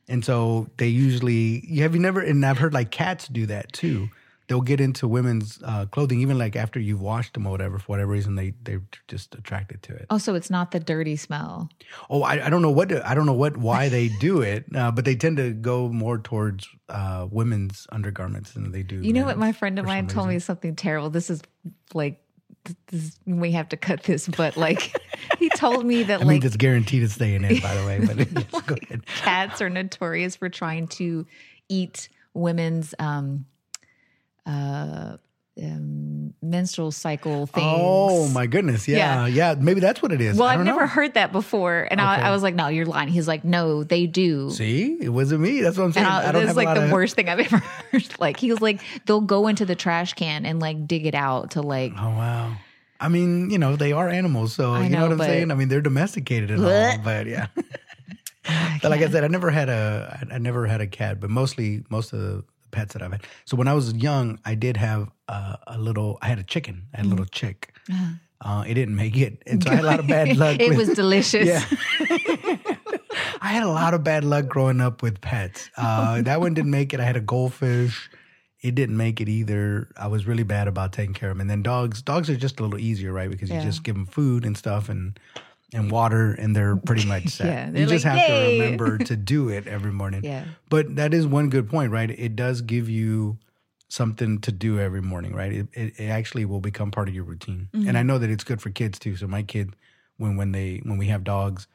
and 0.07 0.23
so 0.23 0.67
they 0.77 0.87
usually. 0.87 1.65
You 1.67 1.81
have 1.83 1.95
you 1.95 2.01
never? 2.01 2.21
And 2.21 2.45
I've 2.45 2.59
heard 2.59 2.73
like 2.73 2.91
cats 2.91 3.27
do 3.27 3.45
that 3.47 3.73
too. 3.73 4.09
They'll 4.51 4.59
get 4.59 4.81
into 4.81 5.07
women's 5.07 5.63
uh, 5.63 5.85
clothing 5.85 6.19
even 6.19 6.37
like 6.37 6.57
after 6.57 6.77
you've 6.77 6.99
washed 6.99 7.35
them 7.35 7.47
or 7.47 7.51
whatever. 7.51 7.79
For 7.79 7.85
whatever 7.85 8.11
reason, 8.11 8.35
they 8.35 8.51
they're 8.63 8.81
just 9.07 9.33
attracted 9.33 9.81
to 9.83 9.93
it. 9.93 10.07
Oh, 10.09 10.17
so 10.17 10.35
it's 10.35 10.49
not 10.49 10.71
the 10.71 10.79
dirty 10.81 11.15
smell. 11.15 11.69
Oh, 12.09 12.23
I, 12.23 12.47
I 12.47 12.49
don't 12.49 12.61
know 12.61 12.69
what 12.69 12.91
I 13.05 13.15
don't 13.15 13.25
know 13.25 13.31
what 13.31 13.55
why 13.55 13.87
they 13.87 14.09
do 14.19 14.41
it, 14.41 14.65
uh, 14.75 14.91
but 14.91 15.05
they 15.05 15.15
tend 15.15 15.37
to 15.37 15.53
go 15.53 15.87
more 15.87 16.17
towards 16.17 16.67
uh, 16.89 17.29
women's 17.31 17.87
undergarments 17.93 18.51
than 18.51 18.73
they 18.73 18.83
do. 18.83 18.97
You 18.97 19.13
know 19.13 19.23
what? 19.23 19.37
My 19.37 19.53
friend 19.53 19.79
of 19.79 19.85
mine 19.85 20.07
told 20.07 20.27
me 20.27 20.39
something 20.39 20.75
terrible. 20.75 21.09
This 21.09 21.29
is 21.29 21.41
like, 21.93 22.21
this, 22.87 23.17
we 23.25 23.53
have 23.53 23.69
to 23.69 23.77
cut 23.77 24.03
this, 24.03 24.27
but 24.27 24.57
like, 24.57 24.93
he 25.39 25.47
told 25.51 25.85
me 25.85 26.03
that 26.03 26.19
I 26.19 26.25
like 26.25 26.43
it's 26.43 26.57
guaranteed 26.57 27.03
it's 27.03 27.13
staying 27.13 27.45
in, 27.45 27.61
by 27.61 27.73
the 27.73 27.85
way. 27.85 28.05
But 28.05 28.17
yes, 28.51 28.61
go 28.63 28.75
ahead. 28.83 29.05
cats 29.05 29.61
are 29.61 29.69
notorious 29.69 30.35
for 30.35 30.49
trying 30.49 30.87
to 30.89 31.25
eat 31.69 32.09
women's 32.33 32.93
um, 32.99 33.45
uh, 34.45 35.17
um, 35.61 36.33
menstrual 36.41 36.91
cycle 36.91 37.45
things. 37.45 37.65
Oh 37.67 38.27
my 38.29 38.47
goodness! 38.47 38.87
Yeah, 38.87 39.27
yeah, 39.27 39.55
Maybe 39.57 39.79
that's 39.79 40.01
what 40.01 40.11
it 40.11 40.21
is. 40.21 40.37
Well, 40.37 40.47
I 40.47 40.53
I've 40.53 40.63
never 40.65 40.81
know. 40.81 40.87
heard 40.87 41.13
that 41.15 41.31
before, 41.31 41.87
and 41.91 41.99
Okay. 41.99 42.07
I, 42.07 42.29
I 42.29 42.31
was 42.31 42.41
like, 42.41 42.55
"No, 42.55 42.67
you're 42.67 42.85
lying." 42.85 43.09
He's 43.09 43.27
like, 43.27 43.43
"No, 43.43 43.83
they 43.83 44.07
do." 44.07 44.49
See, 44.51 44.97
it 45.01 45.09
wasn't 45.09 45.41
me. 45.41 45.61
That's 45.61 45.77
what 45.77 45.83
I'm 45.85 45.91
saying. 45.91 46.05
And 46.05 46.13
I, 46.13 46.29
I, 46.29 46.31
don't 46.31 46.47
have 46.47 46.55
like 46.55 46.67
a 46.67 46.69
lot 46.69 46.77
the 46.77 46.85
of, 46.85 46.91
worst 46.91 47.15
thing 47.15 47.27
I've 47.29 47.39
ever 47.53 47.57
heard. 47.57 48.19
like 48.19 48.37
he 48.37 48.49
was 48.49 48.61
like, 48.61 48.81
they'll 49.05 49.21
go 49.21 49.47
into 49.47 49.65
the 49.65 49.75
trash 49.75 50.13
can 50.13 50.45
and 50.45 50.59
like 50.59 50.87
dig 50.87 51.05
it 51.05 51.15
out 51.15 51.51
to 51.51 51.61
like. 51.61 51.93
Oh 51.97 52.09
wow. 52.09 52.55
I 52.99 53.09
mean, 53.09 53.49
you 53.49 53.57
know, 53.57 53.75
they 53.75 53.91
are 53.93 54.07
animals, 54.09 54.53
so 54.53 54.73
I 54.73 54.83
you 54.83 54.89
know, 54.89 54.99
know, 54.99 55.15
what 55.15 55.21
I'm 55.21 55.27
saying. 55.27 55.51
I 55.51 55.55
mean, 55.55 55.69
they're 55.69 55.81
domesticated 55.81 56.51
and 56.51 56.63
all, 56.63 56.97
but 57.03 57.25
yeah. 57.27 57.47
but 58.81 58.89
like 58.89 59.01
I 59.01 59.09
said, 59.09 59.23
I 59.23 59.27
never 59.27 59.49
had 59.49 59.69
a, 59.69 60.19
I 60.31 60.35
I 60.35 60.37
never 60.37 60.65
had 60.65 60.81
a 60.81 60.87
cat, 60.87 61.19
but 61.19 61.29
mostly 61.29 61.83
most 61.89 62.13
of 62.13 62.19
the 62.19 62.43
pets 62.71 62.93
that 62.93 63.01
I've 63.01 63.11
had. 63.11 63.23
So 63.45 63.55
when 63.57 63.67
I 63.67 63.73
was 63.73 63.93
young, 63.93 64.39
I 64.45 64.55
did 64.55 64.77
have 64.77 65.09
a, 65.27 65.57
a 65.67 65.77
little. 65.77 66.17
I 66.21 66.27
had 66.27 66.39
a 66.39 66.43
chicken. 66.43 66.87
I 66.93 66.97
had 66.97 67.05
a 67.05 67.09
little 67.09 67.25
chick. 67.25 67.73
Uh, 68.43 68.63
it 68.67 68.73
didn't 68.73 68.95
make 68.95 69.15
it, 69.17 69.43
and 69.45 69.61
so 69.63 69.69
I 69.69 69.75
had 69.75 69.83
a 69.83 69.87
lot 69.87 69.99
of 69.99 70.07
bad 70.07 70.35
luck. 70.43 70.59
it 70.59 70.69
with- 70.69 70.77
was 70.87 70.89
delicious. 70.95 71.47
yeah. 71.47 71.63
I 73.41 73.49
had 73.53 73.63
a 73.63 73.67
lot 73.69 73.93
of 73.93 74.03
bad 74.03 74.23
luck 74.23 74.47
growing 74.47 74.81
up 74.81 75.01
with 75.01 75.19
pets. 75.21 75.69
Uh, 75.77 76.21
that 76.21 76.39
one 76.39 76.53
didn't 76.53 76.71
make 76.71 76.93
it. 76.93 76.99
I 76.99 77.03
had 77.03 77.15
a 77.17 77.21
goldfish. 77.21 78.09
It 78.61 78.75
didn't 78.75 78.95
make 78.97 79.19
it 79.19 79.27
either. 79.27 79.89
I 79.97 80.07
was 80.07 80.27
really 80.27 80.43
bad 80.43 80.67
about 80.67 80.93
taking 80.93 81.13
care 81.13 81.31
of 81.31 81.35
them. 81.37 81.41
And 81.41 81.49
then 81.49 81.63
dogs, 81.63 82.01
dogs 82.01 82.29
are 82.29 82.35
just 82.37 82.59
a 82.59 82.63
little 82.63 82.79
easier, 82.79 83.11
right? 83.11 83.29
Because 83.29 83.49
you 83.49 83.55
Yeah. 83.55 83.63
just 83.65 83.83
give 83.83 83.95
them 83.95 84.05
food 84.05 84.45
and 84.45 84.55
stuff 84.55 84.87
and 84.87 85.19
and 85.73 85.89
water, 85.91 86.33
and 86.33 86.55
they're 86.55 86.75
pretty 86.75 87.05
much 87.07 87.27
set. 87.37 87.47
Yeah, 87.47 87.67
you 87.67 87.73
they're 87.73 87.85
just 87.87 88.05
have 88.05 88.17
"Yay." 88.17 88.57
to 88.57 88.63
remember 88.63 88.97
to 89.09 89.15
do 89.15 89.49
it 89.49 89.67
every 89.67 89.91
morning. 89.91 90.23
Yeah. 90.23 90.45
But 90.69 90.95
that 90.97 91.13
is 91.13 91.25
one 91.25 91.49
good 91.49 91.69
point, 91.69 91.91
right? 91.91 92.09
It 92.09 92.35
does 92.35 92.61
give 92.61 92.89
you 92.89 93.37
something 93.87 94.39
to 94.39 94.51
do 94.51 94.79
every 94.79 95.01
morning, 95.01 95.33
right? 95.35 95.51
It, 95.51 95.67
it, 95.73 95.99
it 95.99 96.07
actually 96.07 96.45
will 96.45 96.61
become 96.61 96.91
part 96.91 97.09
of 97.09 97.15
your 97.15 97.25
routine. 97.25 97.67
Mm-hmm. 97.73 97.89
And 97.89 97.97
I 97.97 98.03
know 98.03 98.17
that 98.17 98.29
it's 98.29 98.43
good 98.43 98.61
for 98.61 98.69
kids 98.69 98.97
too. 98.99 99.15
So 99.17 99.27
my 99.27 99.43
kid, 99.43 99.75
when 100.17 100.35
when 100.37 100.51
they 100.51 100.81
when 100.83 100.97
we 100.97 101.07
have 101.07 101.23
dogs, 101.23 101.67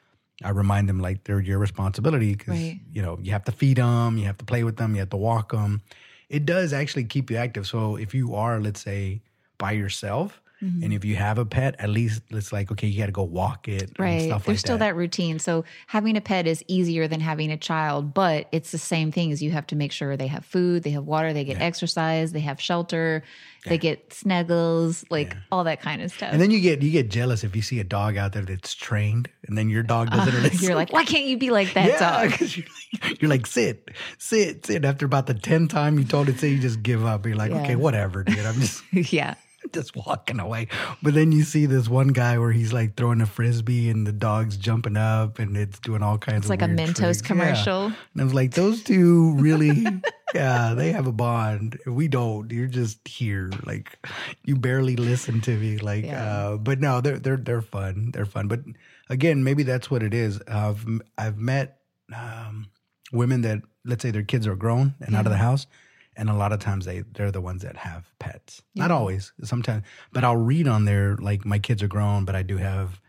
I 0.44 0.50
remind 0.50 0.88
them 0.88 1.00
like 1.00 1.25
they're 1.25 1.40
your 1.40 1.58
responsibility 1.58 2.34
because 2.34 2.54
Right. 2.54 2.81
you 2.92 3.02
know 3.02 3.19
you 3.22 3.32
have 3.32 3.44
to 3.44 3.52
feed 3.52 3.78
them, 3.78 4.19
you 4.19 4.25
have 4.26 4.38
to 4.38 4.44
play 4.44 4.64
with 4.64 4.76
them, 4.76 4.94
you 4.94 5.00
have 5.00 5.10
to 5.10 5.16
walk 5.16 5.52
them. 5.52 5.82
It 6.28 6.44
does 6.44 6.72
actually 6.72 7.04
keep 7.04 7.31
you 7.31 7.37
active. 7.37 7.66
So 7.66 7.96
if 7.96 8.12
you 8.14 8.34
are, 8.34 8.60
let's 8.60 8.81
say, 8.81 9.22
by 9.58 9.72
yourself. 9.72 10.42
Mm-hmm. 10.62 10.84
And 10.84 10.92
if 10.92 11.04
you 11.04 11.16
have 11.16 11.38
a 11.38 11.44
pet, 11.44 11.76
at 11.78 11.90
least 11.90 12.22
it's 12.30 12.52
like 12.52 12.72
okay, 12.72 12.86
you 12.86 12.98
got 12.98 13.06
to 13.06 13.12
go 13.12 13.22
walk 13.22 13.68
it, 13.68 13.82
and 13.82 13.90
stuff 13.90 13.98
like 13.98 13.98
that. 13.98 14.02
Right. 14.02 14.28
There's 14.28 14.48
like 14.48 14.58
still 14.58 14.78
that. 14.78 14.86
that. 14.86 14.96
routine. 14.96 15.38
So 15.38 15.64
having 15.86 16.16
a 16.16 16.20
pet 16.20 16.46
is 16.46 16.64
easier 16.66 17.06
than 17.08 17.20
having 17.20 17.50
a 17.50 17.56
child, 17.56 18.14
but 18.14 18.48
it's 18.52 18.72
the 18.72 18.78
same 18.78 19.12
thing 19.12 19.32
as 19.32 19.42
you 19.42 19.50
have 19.50 19.66
to 19.68 19.76
make 19.76 19.92
sure 19.92 20.16
they 20.16 20.28
have 20.28 20.44
food, 20.44 20.82
they 20.82 20.90
have 20.90 21.04
water, 21.04 21.32
they 21.32 21.44
get 21.44 21.60
exercise, 21.60 22.32
they 22.32 22.40
have 22.40 22.60
shelter, 22.60 23.22
they 23.66 23.78
get 23.78 24.12
snuggles, 24.12 25.04
like 25.10 25.36
all 25.50 25.64
that 25.64 25.80
kind 25.80 26.00
of 26.02 26.10
stuff. 26.10 26.30
And 26.32 26.40
then 26.40 26.50
you 26.50 26.60
get 26.60 26.82
you 26.82 26.90
get 26.90 27.10
jealous 27.10 27.44
if 27.44 27.54
you 27.56 27.62
see 27.62 27.80
a 27.80 27.84
dog 27.84 28.16
out 28.16 28.32
there 28.32 28.42
that's 28.42 28.74
trained, 28.74 29.28
and 29.46 29.58
then 29.58 29.68
your 29.68 29.82
dog 29.82 30.10
doesn't. 30.10 30.34
listen. 30.42 30.64
You're 30.64 30.74
like, 30.74 30.92
why 30.92 31.04
can't 31.04 31.24
you 31.24 31.36
be 31.36 31.50
like 31.50 31.74
that 31.74 31.88
yeah, 31.88 32.28
dog? 32.28 32.40
you're 32.40 32.64
like, 33.02 33.22
you're 33.22 33.30
like 33.30 33.46
sit, 33.46 33.90
sit, 34.18 34.66
sit. 34.66 34.84
After 34.84 35.04
about 35.06 35.26
the 35.26 35.34
tenth 35.34 35.70
time 35.70 35.98
you 35.98 36.04
told 36.04 36.28
it 36.28 36.38
to, 36.38 36.48
you 36.48 36.58
just 36.58 36.82
give 36.82 37.04
up. 37.04 37.26
You're 37.26 37.36
like, 37.36 37.50
Yeah. 37.50 37.62
okay, 37.62 37.76
whatever, 37.76 38.24
dude. 38.24 38.38
I'm 38.38 38.54
just 38.60 38.82
yeah. 39.12 39.34
just 39.72 39.96
walking 39.96 40.40
away. 40.40 40.68
But 41.02 41.14
then 41.14 41.32
you 41.32 41.42
see 41.42 41.66
this 41.66 41.88
one 41.88 42.08
guy 42.08 42.38
where 42.38 42.52
he's 42.52 42.72
like 42.72 42.96
throwing 42.96 43.20
a 43.20 43.26
frisbee, 43.26 43.90
and 43.90 44.06
the 44.06 44.12
dog's 44.12 44.56
jumping 44.56 44.96
up, 44.96 45.38
and 45.38 45.56
it's 45.56 45.78
doing 45.80 46.02
all 46.02 46.18
kinds 46.18 46.49
of 46.49 46.58
things. 46.58 46.62
It's 46.62 46.62
of 46.62 46.78
like 46.78 46.88
a 46.88 46.92
Mentos 46.92 46.96
tricks. 46.96 47.23
Yeah. 47.23 47.26
commercial. 47.26 47.85
And 47.87 48.20
I 48.20 48.25
was 48.25 48.35
like, 48.35 48.52
those 48.52 48.82
two 48.82 49.35
really, 49.35 49.87
yeah, 50.35 50.75
they 50.75 50.92
have 50.92 51.06
a 51.06 51.12
bond. 51.12 51.78
We 51.87 52.08
don't. 52.08 52.50
You're 52.50 52.66
just 52.66 53.06
here, 53.06 53.50
like 53.64 53.99
you 54.44 54.56
barely 54.56 54.96
listen 54.96 55.40
to 55.42 55.56
me, 55.56 55.78
like. 55.78 56.04
Yeah. 56.04 56.25
Uh, 56.25 56.56
but 56.56 56.80
no, 56.80 57.00
they're 57.00 57.18
they're 57.18 57.37
they're 57.37 57.62
fun. 57.62 58.11
They're 58.12 58.26
fun. 58.26 58.49
But 58.49 58.61
again, 59.08 59.44
maybe 59.44 59.62
that's 59.62 59.90
what 59.90 60.02
it 60.02 60.14
is. 60.14 60.40
I've 60.49 60.85
I've 61.18 61.38
met 61.38 61.80
um, 62.14 62.68
women 63.12 63.42
that 63.42 63.62
let's 63.85 64.02
say 64.02 64.11
their 64.11 64.23
kids 64.23 64.46
are 64.46 64.56
grown 64.56 64.94
and 65.00 65.14
out 65.14 65.26
of 65.26 65.32
the 65.32 65.38
house. 65.38 65.66
And 66.16 66.30
a 66.30 66.35
lot 66.35 66.52
of 66.52 66.61
times 66.61 66.87
they 66.87 67.02
they're 67.12 67.30
the 67.30 67.40
ones 67.40 67.62
that 67.62 67.76
have 67.76 68.11
pets. 68.18 68.62
Not 68.75 68.90
always, 68.90 69.32
sometimes. 69.42 69.85
But 70.12 70.25
I'll 70.25 70.37
read 70.37 70.66
on 70.66 70.85
there 70.85 71.16
like 71.16 71.44
my 71.44 71.58
kids 71.58 71.82
are 71.82 71.88
grown, 71.88 72.25
but 72.25 72.35
I 72.35 72.42
do 72.42 72.56
have 72.56 73.00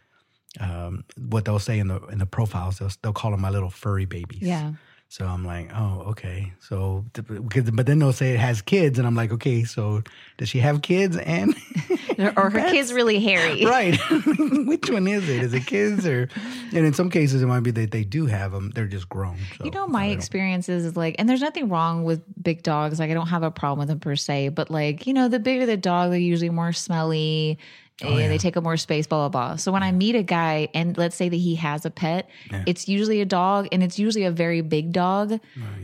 um, 0.60 1.06
what 1.18 1.46
they'll 1.46 1.60
say 1.60 1.80
in 1.80 1.88
the 1.88 2.04
in 2.08 2.18
the 2.18 2.26
profiles. 2.26 2.80
They'll 2.80 2.92
they'll 3.02 3.14
call 3.14 3.32
them 3.32 3.42
my 3.42 3.50
little 3.50 3.70
furry 3.70 4.06
babies. 4.06 4.42
Yeah. 4.42 4.74
So 5.10 5.26
I'm 5.26 5.46
like, 5.46 5.72
oh, 5.74 6.04
okay. 6.08 6.52
So, 6.60 7.06
because, 7.14 7.72
but 7.72 7.86
then 7.86 8.00
they'll 8.00 8.12
say 8.12 8.34
it 8.34 8.40
has 8.40 8.62
kids, 8.62 9.00
and 9.00 9.08
I'm 9.08 9.16
like, 9.16 9.32
okay. 9.32 9.64
So 9.64 10.04
does 10.38 10.50
she 10.50 10.60
have 10.60 10.82
kids 10.82 11.16
and 11.18 11.56
Or 12.18 12.50
her 12.50 12.72
kid's 12.72 12.94
really 12.94 13.20
hairy. 13.20 13.66
right? 13.66 14.00
Which 14.66 14.90
one 14.90 15.08
is 15.08 15.30
it? 15.30 15.44
Is 15.44 15.54
it 15.54 15.68
kids 15.68 16.06
or? 16.08 16.28
And 16.74 16.86
in 16.86 16.94
some 16.94 17.10
cases, 17.10 17.42
it 17.42 17.46
might 17.46 17.60
be 17.62 17.72
that 17.72 17.92
they 17.92 18.04
do 18.04 18.26
have 18.26 18.52
them. 18.52 18.72
They're 18.72 18.88
just 18.88 19.08
grown. 19.08 19.38
So, 19.58 19.66
You 19.66 19.72
know, 19.72 19.88
my 19.88 20.08
experiences 20.08 20.86
is 20.86 20.98
like, 20.98 21.16
and 21.20 21.30
there's 21.30 21.42
nothing 21.42 21.70
wrong 21.70 22.04
with 22.04 22.24
big 22.42 22.64
dogs. 22.64 23.00
Like, 23.00 23.12
I 23.12 23.14
don't 23.14 23.28
have 23.28 23.44
a 23.44 23.52
problem 23.52 23.80
with 23.80 23.90
them 23.90 24.00
per 24.00 24.16
se, 24.16 24.50
but 24.50 24.72
like, 24.72 25.06
you 25.06 25.14
know, 25.14 25.28
the 25.28 25.40
bigger 25.40 25.66
the 25.66 25.78
dog, 25.78 26.10
they're 26.10 26.20
usually 26.20 26.50
more 26.50 26.74
smelly. 26.74 27.60
Oh, 28.04 28.16
and 28.16 28.32
They 28.32 28.38
take 28.38 28.56
up 28.58 28.63
more 28.63 28.77
space, 28.77 29.08
blah, 29.08 29.27
blah, 29.27 29.48
blah. 29.50 29.56
So 29.56 29.72
when 29.72 29.82
I 29.84 29.92
meet 29.92 30.16
a 30.16 30.24
guy 30.24 30.70
and 30.74 30.98
let's 30.98 31.16
say 31.16 31.30
that 31.30 31.36
he 31.36 31.56
has 31.56 31.86
a 31.86 31.89
pet, 31.89 32.30
it's 32.68 32.88
usually 32.88 33.22
a 33.22 33.25
dog 33.25 33.68
and 33.72 33.82
it's 33.84 33.98
usually 33.98 34.25
a 34.25 34.32
very 34.32 34.62
big 34.62 34.92
dog 34.92 35.32
Oh, 35.34 35.39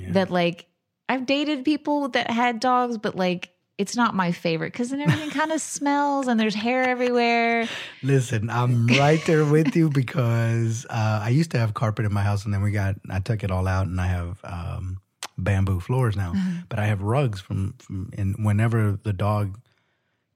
that 0.10 0.30
like 0.30 0.68
I've 1.10 1.26
dated 1.26 1.66
people 1.66 2.10
that 2.10 2.30
had 2.30 2.60
dogs, 2.60 2.98
but 2.98 3.16
like 3.16 3.50
it's 3.80 3.96
not 3.96 4.14
my 4.14 4.32
favorite 4.32 4.72
because 4.72 4.92
then 4.92 5.02
everything 5.02 5.30
kind 5.40 5.52
of 5.52 5.60
smells 5.60 6.28
and 6.28 6.40
there's 6.40 6.54
hair 6.54 6.84
everywhere. 6.88 7.68
Listen, 8.04 8.50
I'm 8.50 8.86
right 8.88 9.24
there 9.26 9.44
with 9.46 9.76
you 9.76 9.90
because 9.90 10.86
uh, 10.90 11.22
I 11.24 11.30
used 11.30 11.50
to 11.52 11.58
have 11.58 11.74
carpet 11.74 12.06
in 12.06 12.14
my 12.14 12.22
house, 12.22 12.46
and 12.46 12.54
then 12.54 12.62
we 12.62 12.72
got 12.72 12.96
I 13.10 13.20
took 13.20 13.44
it 13.44 13.50
all 13.50 13.68
out, 13.68 13.88
and 13.88 14.00
I 14.00 14.06
have 14.08 14.38
um, 14.44 15.02
bamboo 15.38 15.80
floors 15.80 16.16
now. 16.16 16.34
But 16.70 16.78
I 16.80 16.86
have 16.86 17.02
rugs 17.02 17.42
from, 17.42 17.74
from 17.80 18.12
and 18.18 18.36
whenever 18.46 19.00
the 19.02 19.14
dog 19.14 19.60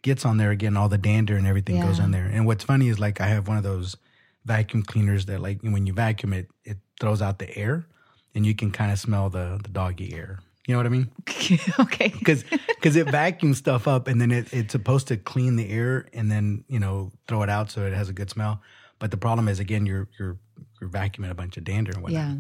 gets 0.08 0.26
on 0.26 0.38
there 0.38 0.52
again, 0.52 0.76
all 0.76 0.90
the 0.90 0.98
dander 0.98 1.36
and 1.38 1.46
everything 1.46 1.80
goes 1.82 2.00
Yeah. 2.00 2.06
in 2.06 2.12
there. 2.12 2.26
And 2.26 2.46
what's 2.48 2.64
funny 2.64 2.88
is 2.90 2.98
like 3.00 3.22
I 3.22 3.28
have 3.28 3.48
one 3.48 3.58
of 3.58 3.64
those 3.64 3.96
vacuum 4.46 4.82
cleaners 4.84 5.26
that 5.28 5.40
like 5.42 5.62
when 5.62 5.86
you 5.86 5.94
vacuum 5.94 6.34
it, 6.34 6.48
it 6.64 6.78
throws 7.00 7.22
out 7.22 7.38
the 7.40 7.50
air, 7.56 7.86
and 8.34 8.46
you 8.46 8.56
can 8.56 8.72
kind 8.72 8.92
of 8.92 9.00
smell 9.00 9.30
the 9.30 9.60
the 9.64 9.70
doggy 9.70 10.14
air. 10.14 10.40
You 10.68 10.74
know 10.74 10.80
what 10.80 10.86
I 10.86 10.90
mean? 10.90 11.10
okay. 11.80 12.10
because 12.10 12.44
because 12.76 12.96
it 12.96 13.10
vacuums 13.10 13.58
stuff 13.58 13.88
up 13.88 14.08
and 14.10 14.20
then 14.20 14.32
it, 14.32 14.54
it's 14.54 14.72
supposed 14.74 15.08
to 15.08 15.16
clean 15.18 15.56
the 15.56 15.70
air 15.70 16.08
and 16.14 16.30
then 16.32 16.64
you 16.68 16.80
know 16.80 17.12
throw 17.28 17.42
it 17.44 17.50
out 17.50 17.72
so 17.72 17.86
it 17.86 17.94
has 17.94 18.10
a 18.10 18.14
good 18.14 18.30
smell. 18.30 18.62
But 19.00 19.12
the 19.12 19.18
problem 19.18 19.48
is 19.48 19.60
again 19.60 19.86
you're 19.86 20.08
you're 20.20 20.38
you're 20.82 20.90
vacuuming 20.90 21.30
a 21.32 21.36
bunch 21.36 21.56
of 21.58 21.64
dander 21.64 21.92
and 21.94 22.02
whatnot. 22.04 22.22
Yeah. 22.28 22.36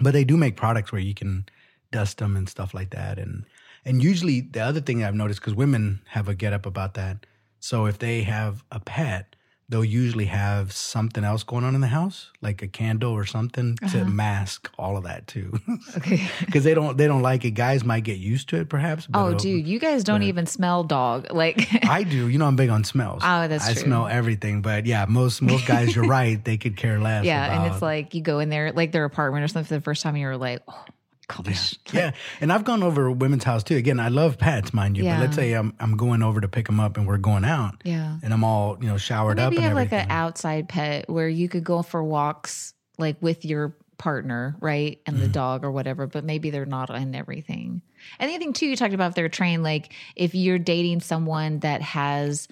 But 0.00 0.12
they 0.12 0.24
do 0.24 0.36
make 0.36 0.56
products 0.56 0.92
where 0.92 1.00
you 1.00 1.14
can 1.14 1.46
dust 1.90 2.18
them 2.18 2.36
and 2.36 2.48
stuff 2.48 2.74
like 2.74 2.90
that. 2.90 3.18
And 3.18 3.44
and 3.84 4.02
usually 4.02 4.40
the 4.40 4.60
other 4.60 4.80
thing 4.80 5.04
I've 5.04 5.14
noticed 5.14 5.40
because 5.40 5.54
women 5.54 6.00
have 6.08 6.28
a 6.28 6.34
get 6.34 6.52
up 6.52 6.66
about 6.66 6.94
that. 6.94 7.26
So 7.60 7.86
if 7.86 7.98
they 7.98 8.22
have 8.22 8.64
a 8.70 8.80
pet, 8.80 9.34
they'll 9.68 9.84
usually 9.84 10.24
have 10.24 10.72
something 10.72 11.24
else 11.24 11.42
going 11.42 11.62
on 11.62 11.74
in 11.74 11.80
the 11.82 11.88
house, 11.88 12.32
like 12.40 12.62
a 12.62 12.68
candle 12.68 13.12
or 13.12 13.26
something 13.26 13.76
to 13.76 14.00
uh-huh. 14.00 14.04
mask 14.04 14.70
all 14.78 14.96
of 14.96 15.04
that 15.04 15.26
too. 15.26 15.58
Okay. 15.96 16.28
Because 16.40 16.64
they 16.64 16.74
don't 16.74 16.96
they 16.96 17.06
don't 17.06 17.22
like 17.22 17.44
it. 17.44 17.52
Guys 17.52 17.82
might 17.84 18.04
get 18.04 18.18
used 18.18 18.48
to 18.50 18.56
it 18.56 18.68
perhaps. 18.68 19.06
But 19.06 19.18
Oh, 19.18 19.34
dude, 19.34 19.66
you 19.66 19.78
guys 19.78 20.04
don't 20.04 20.22
even 20.22 20.46
smell 20.46 20.84
dog. 20.84 21.32
Like, 21.32 21.66
I 21.88 22.04
do. 22.04 22.28
You 22.28 22.38
know, 22.38 22.46
I'm 22.46 22.56
big 22.56 22.70
on 22.70 22.84
smells. 22.84 23.22
Oh, 23.24 23.48
that's 23.48 23.66
I 23.66 23.72
true. 23.72 23.82
smell 23.82 24.06
everything, 24.06 24.62
but 24.62 24.86
yeah, 24.86 25.06
most 25.08 25.42
most 25.42 25.66
guys, 25.66 25.94
you're 25.94 26.06
right. 26.08 26.42
They 26.42 26.56
could 26.56 26.76
care 26.76 27.00
less. 27.00 27.24
yeah. 27.24 27.64
And 27.64 27.72
it's 27.72 27.82
like 27.82 28.14
you 28.14 28.22
go 28.22 28.38
in 28.38 28.48
there, 28.48 28.72
like 28.72 28.92
their 28.92 29.04
apartment 29.04 29.44
or 29.44 29.48
something 29.48 29.66
for 29.68 29.74
the 29.74 29.80
first 29.80 30.02
time, 30.02 30.14
and 30.14 30.22
you're 30.22 30.36
like, 30.36 30.62
oh 30.68 30.84
gosh. 31.28 31.76
yeah. 31.92 32.12
And 32.40 32.52
I've 32.52 32.64
gone 32.64 32.82
over 32.82 33.10
women's 33.10 33.44
house 33.44 33.62
too. 33.62 33.76
Again, 33.76 34.00
I 34.00 34.08
love 34.08 34.38
pets, 34.38 34.74
mind 34.74 34.96
you. 34.96 35.04
Yeah. 35.04 35.16
But 35.18 35.22
let's 35.26 35.36
say 35.36 35.52
I'm 35.52 35.74
I'm 35.78 35.96
going 35.96 36.22
over 36.22 36.40
to 36.40 36.48
pick 36.48 36.66
them 36.66 36.80
up 36.80 36.96
and 36.96 37.06
we're 37.06 37.18
going 37.18 37.44
out. 37.44 37.82
Yeah. 37.84 38.16
And 38.22 38.32
I'm 38.32 38.44
all 38.44 38.76
you 38.80 38.88
know 38.88 38.96
showered 38.96 39.38
up 39.38 39.50
Maybe 39.52 39.62
you 39.62 39.68
have 39.68 39.76
like 39.76 39.92
an 39.92 40.06
outside 40.10 40.68
pet 40.68 41.08
where 41.08 41.28
you 41.28 41.48
could 41.48 41.64
go 41.64 41.82
for 41.82 42.02
walks 42.02 42.74
like 42.98 43.16
with 43.20 43.44
your 43.44 43.76
partner, 43.98 44.56
right? 44.60 45.00
And 45.06 45.16
Mm-hmm. 45.16 45.26
the 45.26 45.32
dog 45.32 45.64
or 45.64 45.70
whatever, 45.72 46.06
but 46.06 46.24
maybe 46.24 46.50
they're 46.50 46.64
not 46.66 46.88
in 46.90 47.14
everything. 47.14 47.82
And 48.18 48.30
the 48.30 48.34
other 48.34 48.38
thing 48.44 48.52
too, 48.52 48.66
you 48.66 48.76
talked 48.76 48.94
about 48.94 49.08
if 49.10 49.14
they're 49.16 49.28
trained, 49.28 49.62
like 49.64 49.92
if 50.14 50.34
you're 50.34 50.58
dating 50.58 51.00
someone 51.00 51.58
that 51.60 51.82
has 51.82 52.46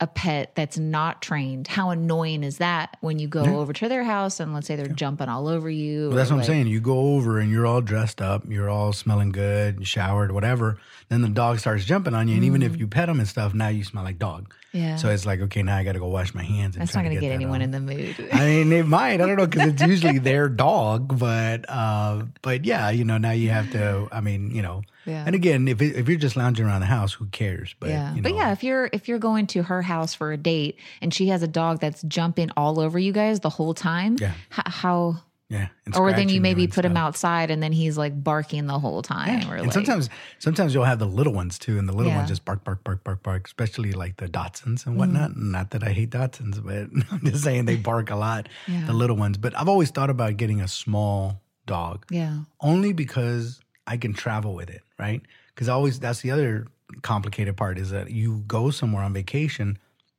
a 0.00 0.06
pet 0.06 0.54
that's 0.54 0.78
not 0.78 1.20
trained, 1.20 1.68
how 1.68 1.90
annoying 1.90 2.42
is 2.42 2.58
that 2.58 2.96
when 3.00 3.18
you 3.18 3.28
go 3.28 3.44
over 3.58 3.72
to 3.72 3.88
their 3.88 4.02
house 4.02 4.40
and 4.40 4.54
let's 4.54 4.66
say 4.66 4.76
they're 4.76 4.86
jumping 4.86 5.28
all 5.28 5.46
over 5.46 5.68
you? 5.68 6.08
Well, 6.08 6.16
that's 6.16 6.30
what 6.30 6.38
I'm 6.38 6.44
saying. 6.44 6.68
You 6.68 6.80
go 6.80 7.14
over 7.14 7.38
and 7.38 7.50
you're 7.50 7.66
all 7.66 7.80
dressed 7.82 8.22
up, 8.22 8.44
you're 8.48 8.70
all 8.70 8.92
smelling 8.92 9.30
good, 9.30 9.86
showered, 9.86 10.32
whatever. 10.32 10.78
Then 11.08 11.22
the 11.22 11.28
dog 11.28 11.58
starts 11.58 11.84
jumping 11.84 12.14
on 12.14 12.28
you, 12.28 12.36
and 12.36 12.44
even 12.44 12.62
if 12.62 12.78
you 12.78 12.86
pet 12.86 13.06
them 13.08 13.18
and 13.18 13.28
stuff, 13.28 13.52
now 13.52 13.68
you 13.68 13.84
smell 13.84 14.04
like 14.04 14.18
dog. 14.18 14.48
Mm. 14.48 14.56
Yeah. 14.72 14.96
So 14.96 15.10
it's 15.10 15.26
like, 15.26 15.40
okay, 15.40 15.62
now 15.62 15.76
I 15.76 15.84
got 15.84 15.92
to 15.92 15.98
go 15.98 16.06
wash 16.06 16.32
my 16.34 16.44
hands. 16.44 16.76
And 16.76 16.82
That's 16.82 16.94
not 16.94 17.02
going 17.04 17.16
to 17.16 17.20
get, 17.20 17.28
that 17.28 17.34
anyone 17.34 17.60
off. 17.60 17.64
in 17.64 17.70
the 17.72 17.80
mood. 17.80 18.28
I 18.32 18.46
mean, 18.46 18.72
it 18.72 18.86
might. 18.86 19.14
I 19.14 19.26
don't 19.26 19.36
know 19.36 19.46
because 19.46 19.68
it's 19.68 19.82
usually 19.82 20.18
their 20.20 20.48
dog, 20.48 21.18
but 21.18 21.68
uh, 21.68 22.24
but 22.42 22.64
yeah, 22.64 22.90
you 22.90 23.04
know, 23.04 23.18
now 23.18 23.32
you 23.32 23.50
have 23.50 23.70
to. 23.72 24.08
I 24.12 24.20
mean, 24.20 24.54
you 24.54 24.62
know, 24.62 24.82
Yeah. 25.10 25.24
and 25.26 25.34
again, 25.34 25.68
if 25.68 25.82
if 25.82 26.08
you're 26.08 26.18
just 26.18 26.36
lounging 26.36 26.64
around 26.66 26.80
the 26.80 26.86
house, 26.86 27.12
who 27.12 27.26
cares? 27.26 27.74
But 27.80 27.90
yeah, 27.90 28.10
you 28.14 28.16
know, 28.16 28.22
but 28.30 28.34
yeah, 28.34 28.52
if 28.52 28.62
you're 28.64 28.88
if 28.92 29.08
you're 29.08 29.18
going 29.18 29.46
to 29.48 29.62
her 29.64 29.82
house 29.82 30.14
for 30.14 30.32
a 30.32 30.36
date 30.36 30.78
and 31.02 31.12
she 31.12 31.28
has 31.28 31.42
a 31.42 31.48
dog 31.48 31.80
that's 31.80 32.02
jumping 32.02 32.50
all 32.56 32.80
over 32.80 32.98
you 32.98 33.12
guys 33.12 33.40
the 33.40 33.50
whole 33.50 33.74
time, 33.74 34.16
Yeah. 34.20 34.32
how 34.50 35.18
yeah. 35.48 35.66
or 35.96 36.12
then 36.12 36.28
you 36.28 36.40
maybe 36.40 36.68
put 36.68 36.84
him 36.84 36.96
outside 36.96 37.50
and 37.50 37.60
then 37.60 37.72
he's 37.72 37.98
like 37.98 38.22
barking 38.22 38.66
the 38.66 38.78
whole 38.78 39.02
time, 39.02 39.50
or 39.50 39.56
And 39.56 39.64
like 39.66 39.72
sometimes, 39.72 40.08
sometimes 40.38 40.72
you'll 40.72 40.84
have 40.84 41.00
the 41.00 41.06
little 41.08 41.32
ones 41.32 41.58
too, 41.58 41.76
and 41.76 41.88
the 41.88 41.92
little 41.92 42.12
Yeah. 42.12 42.18
ones 42.18 42.28
just 42.28 42.44
bark, 42.44 42.62
bark, 42.62 42.84
bark, 42.84 43.02
bark, 43.02 43.22
bark. 43.24 43.46
Especially 43.48 43.90
like 43.90 44.16
the 44.18 44.28
Dachshunds 44.28 44.86
and 44.86 44.96
whatnot. 44.96 45.32
Mm. 45.32 45.50
Not 45.50 45.70
that 45.72 45.82
I 45.82 45.90
hate 45.90 46.10
Dachshunds, 46.10 46.62
but 46.64 46.88
I'm 47.10 47.24
just 47.24 47.42
saying 47.42 47.64
they 47.64 47.74
bark 47.76 48.10
a 48.10 48.16
lot. 48.16 48.48
Yeah. 48.68 48.86
The 48.86 48.92
little 48.92 49.16
ones. 49.16 49.38
But 49.38 49.58
I've 49.58 49.68
always 49.68 49.90
thought 49.90 50.08
about 50.10 50.36
getting 50.36 50.60
a 50.60 50.68
small 50.68 51.42
dog. 51.66 52.04
yeah, 52.10 52.38
only 52.60 52.92
because 52.92 53.60
I 53.86 53.96
can 53.96 54.12
travel 54.12 54.54
with 54.54 54.70
it, 54.70 54.82
right? 54.98 55.22
Because 55.54 55.68
always 55.68 55.98
that's 55.98 56.20
the 56.20 56.30
other 56.30 56.66
complicated 57.02 57.56
part 57.56 57.78
is 57.78 57.90
that 57.90 58.10
you 58.10 58.44
go 58.46 58.70
somewhere 58.70 59.02
on 59.02 59.12
vacation 59.12 59.78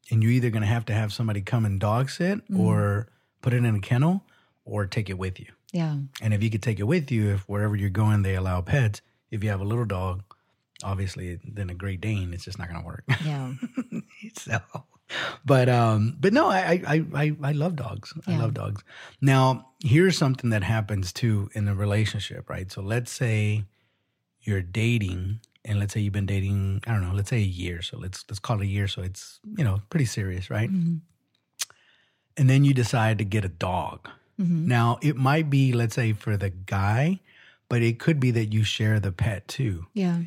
and 0.09 0.21
you're 0.23 0.31
either 0.31 0.49
going 0.49 0.61
to 0.61 0.67
have 0.67 0.85
to 0.85 0.93
have 0.93 1.13
somebody 1.13 1.41
come 1.41 1.65
and 1.65 1.79
dog 1.79 2.09
sit 2.09 2.47
mm. 2.49 2.59
or 2.59 3.07
put 3.41 3.53
it 3.53 3.63
in 3.63 3.75
a 3.75 3.79
kennel 3.79 4.23
or 4.65 4.85
take 4.85 5.09
it 5.09 5.17
with 5.17 5.39
you. 5.39 5.47
yeah, 5.71 5.95
And 6.21 6.33
if 6.33 6.43
you 6.43 6.49
could 6.49 6.61
take 6.61 6.79
it 6.79 6.83
with 6.83 7.11
you, 7.11 7.29
if 7.29 7.41
wherever 7.47 7.75
you're 7.75 7.89
going 7.89 8.21
they 8.21 8.35
allow 8.35 8.61
pets, 8.61 9.01
if 9.31 9.43
you 9.43 9.49
have 9.49 9.61
a 9.61 9.65
little 9.65 9.85
dog, 9.85 10.23
obviously 10.83 11.39
then 11.43 11.69
a 11.69 11.73
Great 11.73 12.01
Dane, 12.01 12.33
it's 12.33 12.45
just 12.45 12.59
not 12.59 12.69
going 12.69 12.81
to 12.81 12.85
work. 12.85 13.03
yeah, 13.25 13.53
so 14.33 14.59
but 15.45 15.67
um 15.69 16.15
but 16.19 16.33
no 16.33 16.47
I, 16.49 16.81
I 16.87 17.05
i 17.13 17.35
i 17.43 17.51
love 17.51 17.75
dogs. 17.75 18.13
I 18.27 18.37
love 18.37 18.53
dogs. 18.53 18.83
Now 19.19 19.67
here's 19.83 20.17
something 20.17 20.49
that 20.51 20.63
happens 20.63 21.11
too 21.13 21.49
in 21.53 21.67
a 21.67 21.75
relationship 21.75 22.49
right? 22.49 22.71
So 22.71 22.81
let's 22.81 23.11
say 23.11 23.65
you're 24.41 24.61
dating 24.61 25.39
and 25.65 25.79
let's 25.79 25.93
say 25.93 25.99
you've 26.01 26.13
been 26.13 26.25
dating 26.25 26.81
i 26.87 26.91
don't 26.91 27.01
know 27.07 27.13
let's 27.13 27.29
say 27.29 27.37
a 27.37 27.53
year. 27.63 27.81
So 27.81 27.97
let's 27.97 28.25
let's 28.29 28.39
call 28.39 28.59
it 28.61 28.63
a 28.63 28.67
year. 28.67 28.87
So 28.87 29.01
it's 29.01 29.39
you 29.57 29.63
know 29.63 29.81
pretty 29.89 30.05
serious 30.05 30.49
right? 30.49 30.69
Mhm. 30.71 31.01
and 32.37 32.49
then 32.49 32.63
you 32.63 32.73
decide 32.73 33.17
to 33.17 33.25
get 33.25 33.45
a 33.45 33.49
dog. 33.49 34.07
Mhm. 34.39 34.65
now 34.65 34.97
it 35.01 35.15
might 35.17 35.49
be 35.49 35.73
let's 35.73 35.93
say 35.95 36.13
for 36.13 36.37
the 36.37 36.49
guy 36.49 37.19
but 37.69 37.81
it 37.81 37.99
could 37.99 38.19
be 38.19 38.31
that 38.31 38.47
you 38.53 38.63
share 38.63 38.99
the 38.99 39.11
pet 39.13 39.47
too. 39.47 39.85
Yeah, 39.93 40.23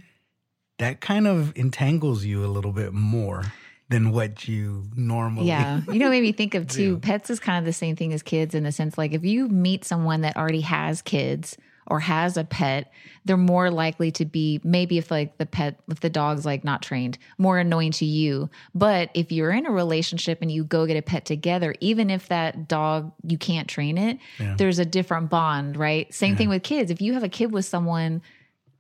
that 0.79 1.01
kind 1.01 1.27
of 1.27 1.53
entangles 1.57 2.25
you 2.25 2.45
a 2.45 2.49
little 2.49 2.73
bit 2.73 2.93
more 2.95 3.53
than 3.91 4.11
what 4.13 4.49
you 4.49 4.85
normally 4.97 5.49
yeah. 5.49 5.81
You 5.93 5.99
know, 5.99 6.11
made 6.11 6.23
me 6.23 6.33
think 6.33 6.55
of 6.55 6.67
too. 6.67 6.93
Yeah. 6.95 6.99
Pets 7.03 7.31
is 7.31 7.39
kind 7.41 7.59
of 7.59 7.65
the 7.65 7.73
same 7.73 7.97
thing 7.97 8.13
as 8.13 8.23
kids 8.23 8.55
in 8.55 8.65
the 8.65 8.73
sense 8.73 8.97
like 8.97 9.13
if 9.13 9.25
you 9.25 9.49
meet 9.49 9.85
someone 9.85 10.23
that 10.23 10.37
already 10.37 10.63
has 10.63 11.03
kids 11.03 11.57
or 11.87 12.01
has 12.01 12.39
a 12.39 12.45
pet, 12.45 12.91
they're 13.27 13.37
more 13.37 13.71
likely 13.71 14.11
to 14.13 14.25
be 14.25 14.59
maybe 14.65 14.97
if 14.97 15.11
like 15.11 15.37
the 15.37 15.45
pet 15.45 15.79
if 15.91 16.01
the 16.01 16.09
dog's 16.09 16.47
like 16.47 16.65
not 16.65 16.81
trained, 16.81 17.19
more 17.37 17.59
annoying 17.59 17.93
to 17.93 18.07
you. 18.07 18.49
But 18.75 19.11
if 19.13 19.31
you're 19.31 19.51
in 19.51 19.67
a 19.67 19.71
relationship 19.71 20.39
and 20.41 20.51
you 20.51 20.65
go 20.65 20.87
get 20.87 20.97
a 20.97 21.03
pet 21.03 21.27
together, 21.27 21.75
even 21.81 22.09
if 22.09 22.29
that 22.29 22.69
dog 22.69 23.13
you 23.23 23.37
can't 23.37 23.69
train 23.69 23.99
it, 23.99 24.19
Yeah. 24.41 24.55
there's 24.57 24.79
a 24.79 24.87
different 24.87 25.29
bond, 25.29 25.77
right? 25.77 26.13
Same 26.15 26.37
thing 26.37 26.49
with 26.49 26.63
kids. 26.63 26.91
If 26.91 27.03
you 27.03 27.13
have 27.13 27.23
a 27.23 27.29
kid 27.29 27.53
with 27.53 27.67
someone 27.67 28.23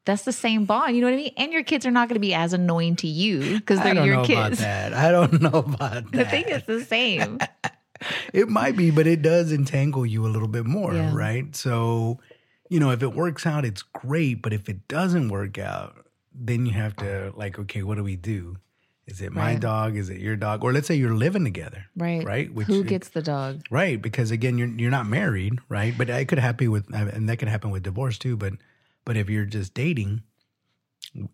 that's 0.04 0.23
the 0.23 0.32
same 0.32 0.64
bond, 0.66 0.94
you 0.96 1.00
know 1.00 1.08
what 1.08 1.14
I 1.14 1.16
mean? 1.16 1.34
And 1.37 1.52
your 1.52 1.62
kids 1.62 1.87
are 1.87 1.90
not 1.90 2.08
going 2.08 2.16
to 2.16 2.20
be 2.20 2.34
as 2.34 2.52
annoying 2.52 2.96
to 2.96 3.06
you 3.06 3.58
because 3.58 3.80
they're 3.80 3.94
don't 3.94 4.06
your 4.06 4.16
know 4.16 4.25
about 4.25 4.49
kids. 4.50 4.58
that. 4.61 4.92
I 4.92 5.11
don't 5.11 5.40
know 5.42 5.50
about 5.61 6.12
that. 6.12 6.26
I 6.26 6.30
think 6.30 6.49
it's 6.49 6.66
the 6.66 6.84
same. 6.84 7.38
it 8.32 8.49
might 8.49 8.76
be, 8.76 8.90
but 8.90 9.06
it 9.06 9.23
does 9.23 9.52
entangle 9.52 10.04
you 10.04 10.26
a 10.26 10.28
little 10.28 10.49
bit 10.49 10.66
more, 10.66 10.94
Yeah. 10.94 11.14
right? 11.14 11.54
So, 11.56 12.20
you 12.68 12.80
know, 12.80 12.90
if 12.90 13.02
it 13.02 13.14
works 13.14 13.46
out, 13.46 13.64
it's 13.64 13.82
great. 13.82 14.42
But 14.42 14.52
if 14.52 14.68
it 14.68 14.87
doesn't 14.88 15.28
work 15.28 15.58
out, 15.58 15.96
then 16.34 16.66
you 16.66 16.73
have 16.73 16.96
to 16.96 17.32
like, 17.37 17.58
okay, 17.58 17.82
what 17.82 17.96
do 17.96 18.02
we 18.04 18.16
do? 18.16 18.56
Is 19.06 19.20
it 19.20 19.32
my 19.32 19.52
Right. 19.52 19.61
dog? 19.61 19.96
Is 19.96 20.08
it 20.08 20.18
your 20.20 20.34
dog? 20.34 20.64
Or 20.64 20.73
let's 20.73 20.88
say 20.88 20.94
you're 20.94 21.14
living 21.14 21.44
together, 21.44 21.84
Right. 21.96 22.25
Right? 22.25 22.52
Which 22.52 22.66
Who 22.66 22.84
gets 22.84 23.11
the 23.11 23.20
dog? 23.23 23.61
right? 23.70 24.00
Because 24.00 24.30
again, 24.30 24.56
you're 24.58 24.68
you're 24.68 24.90
not 24.90 25.06
married, 25.06 25.58
right? 25.68 25.94
But 25.96 26.08
it 26.08 26.26
could 26.26 26.38
happen 26.38 26.70
with, 26.70 26.92
and 26.92 27.28
that 27.28 27.37
could 27.38 27.49
happen 27.49 27.70
with 27.70 27.82
divorce 27.82 28.16
too. 28.18 28.37
But 28.38 28.54
but 29.04 29.16
if 29.16 29.28
you're 29.30 29.44
just 29.46 29.75
dating, 29.75 30.23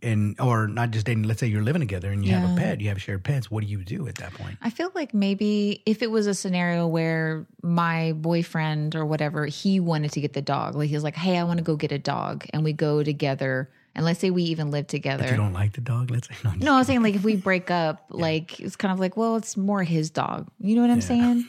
and 0.03 0.39
or 0.41 0.67
not 0.69 0.91
just 0.91 1.07
dating, 1.07 1.23
let's 1.25 1.41
say 1.41 1.47
you're 1.47 1.63
living 1.63 1.81
together 1.81 2.11
and 2.11 2.25
you 2.25 2.33
have 2.33 2.51
a 2.51 2.57
pet, 2.57 2.81
you 2.81 2.89
have 2.89 3.01
shared 3.01 3.25
pets. 3.25 3.51
What 3.51 3.63
do 3.63 3.67
you 3.67 3.83
do 3.83 4.07
at 4.09 4.17
that 4.17 4.35
point? 4.35 4.59
I 4.61 4.71
feel 4.71 4.91
like 4.95 5.15
maybe 5.15 5.83
if 5.87 6.03
it 6.03 6.11
was 6.11 6.27
a 6.27 6.35
scenario 6.35 6.87
where 6.87 7.47
my 7.63 8.13
boyfriend 8.13 8.95
or 8.95 9.07
whatever, 9.07 9.47
he 9.47 9.81
wanted 9.81 10.13
to 10.13 10.21
get 10.21 10.35
the 10.35 10.43
dog. 10.43 10.75
Like 10.75 10.89
he 10.89 10.95
was 10.95 11.05
like, 11.05 11.17
Hey, 11.17 11.39
I 11.39 11.45
want 11.45 11.59
to 11.59 11.65
go 11.65 11.77
get 11.77 11.93
a 11.93 11.99
dog. 11.99 12.45
And 12.53 12.63
we 12.63 12.73
go 12.73 13.03
together. 13.03 13.71
And 13.95 14.05
let's 14.05 14.21
say 14.21 14.31
we 14.31 14.43
even 14.45 14.71
live 14.71 14.87
together. 14.87 15.27
You 15.29 15.37
don't 15.37 15.53
like 15.53 15.73
the 15.73 15.81
dog, 15.81 16.11
let's 16.11 16.29
say. 16.29 16.35
No, 16.45 16.51
I'm 16.51 16.59
no, 16.59 16.75
I 16.75 16.79
was 16.79 16.87
saying 16.87 17.03
like 17.03 17.15
if 17.15 17.25
we 17.25 17.37
break 17.37 17.71
up, 17.71 18.05
like 18.11 18.61
it's 18.61 18.77
kind 18.77 18.93
of 18.93 19.01
like, 19.01 19.17
well, 19.17 19.37
it's 19.37 19.57
more 19.57 19.83
his 19.83 20.11
dog. 20.11 20.49
You 20.61 20.75
know 20.75 20.83
what 20.83 20.91
I'm 20.91 21.01
saying? 21.01 21.49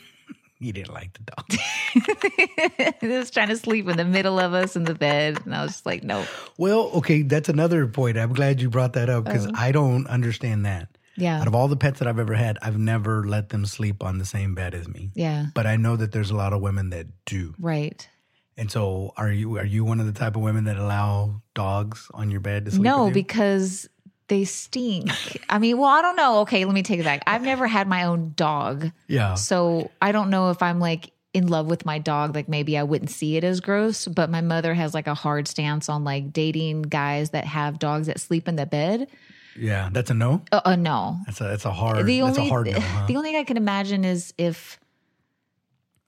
You 0.62 0.72
didn't 0.72 0.94
like 0.94 1.12
the 1.14 1.22
dog. 1.24 2.94
he 3.00 3.08
was 3.08 3.30
trying 3.30 3.48
to 3.48 3.56
sleep 3.56 3.88
in 3.88 3.96
the 3.96 4.04
middle 4.04 4.38
of 4.38 4.54
us 4.54 4.76
in 4.76 4.84
the 4.84 4.94
bed. 4.94 5.40
And 5.44 5.54
I 5.54 5.62
was 5.62 5.72
just 5.72 5.86
like, 5.86 6.02
no. 6.02 6.24
well, 6.56 6.90
okay, 6.94 7.22
that's 7.22 7.48
another 7.48 7.86
point. 7.86 8.16
I'm 8.16 8.32
glad 8.32 8.60
you 8.60 8.70
brought 8.70 8.92
that 8.94 9.08
up 9.08 9.24
because 9.24 9.46
Oh. 9.46 9.50
Uh-huh. 9.50 9.62
I 9.64 9.72
don't 9.72 10.06
understand 10.06 10.66
that. 10.66 10.88
Yeah. 11.16 11.40
Out 11.40 11.46
of 11.46 11.54
all 11.54 11.68
the 11.68 11.76
pets 11.76 11.98
that 11.98 12.08
I've 12.08 12.18
ever 12.18 12.34
had, 12.34 12.58
I've 12.62 12.78
never 12.78 13.26
let 13.26 13.50
them 13.50 13.66
sleep 13.66 14.02
on 14.02 14.18
the 14.18 14.24
same 14.24 14.54
bed 14.54 14.74
as 14.74 14.88
me. 14.88 15.10
Yeah. 15.14 15.46
But 15.54 15.66
I 15.66 15.76
know 15.76 15.96
that 15.96 16.12
there's 16.12 16.30
a 16.30 16.36
lot 16.36 16.52
of 16.52 16.62
women 16.62 16.90
that 16.90 17.06
do. 17.26 17.54
Right. 17.58 18.08
And 18.56 18.70
so, 18.70 19.12
are 19.16 19.30
you 19.32 19.58
are 19.58 19.64
you 19.64 19.84
one 19.84 19.98
of 19.98 20.06
the 20.06 20.12
type 20.12 20.36
of 20.36 20.42
women 20.42 20.64
that 20.64 20.76
allow 20.76 21.42
dogs 21.54 22.10
on 22.12 22.30
your 22.30 22.40
bed 22.40 22.66
to 22.66 22.70
sleep? 22.70 22.82
No, 22.82 23.10
because 23.10 23.88
they 24.32 24.44
stink. 24.46 25.10
I 25.50 25.58
mean, 25.58 25.76
well, 25.76 25.90
I 25.90 26.00
don't 26.00 26.16
know. 26.16 26.38
Okay, 26.40 26.64
let 26.64 26.72
me 26.72 26.82
take 26.82 26.98
it 26.98 27.04
back. 27.04 27.22
I've 27.26 27.42
never 27.42 27.66
had 27.66 27.86
my 27.86 28.04
own 28.04 28.32
dog. 28.34 28.90
Yeah. 29.06 29.34
So 29.34 29.90
I 30.00 30.10
don't 30.10 30.30
know 30.30 30.48
if 30.48 30.62
I'm 30.62 30.80
like 30.80 31.12
in 31.34 31.48
love 31.48 31.66
with 31.66 31.84
my 31.84 31.98
dog. 31.98 32.34
Like 32.34 32.48
maybe 32.48 32.78
I 32.78 32.82
wouldn't 32.82 33.10
see 33.10 33.36
it 33.36 33.44
as 33.44 33.60
gross, 33.60 34.08
but 34.08 34.30
my 34.30 34.40
mother 34.40 34.72
has 34.72 34.94
like 34.94 35.06
a 35.06 35.12
hard 35.12 35.48
stance 35.48 35.90
on 35.90 36.02
like 36.02 36.32
dating 36.32 36.80
guys 36.82 37.30
that 37.30 37.44
have 37.44 37.78
dogs 37.78 38.06
that 38.06 38.20
sleep 38.20 38.48
in 38.48 38.56
the 38.56 38.64
bed. 38.64 39.08
Yeah. 39.54 39.90
That's 39.92 40.08
a 40.08 40.14
no. 40.14 40.40
Uh, 40.50 40.62
uh 40.64 40.76
no. 40.76 41.18
That's 41.26 41.42
a 41.42 41.44
that's 41.44 41.66
a 41.66 41.70
hard. 41.70 42.06
The 42.06 42.20
that's 42.22 42.38
only 42.38 42.48
a 42.48 42.50
hard 42.50 42.66
no. 42.68 42.80
Huh? 42.80 43.06
the 43.06 43.16
only 43.16 43.32
thing 43.32 43.38
I 43.38 43.44
can 43.44 43.58
imagine 43.58 44.02
is 44.06 44.32
if 44.38 44.80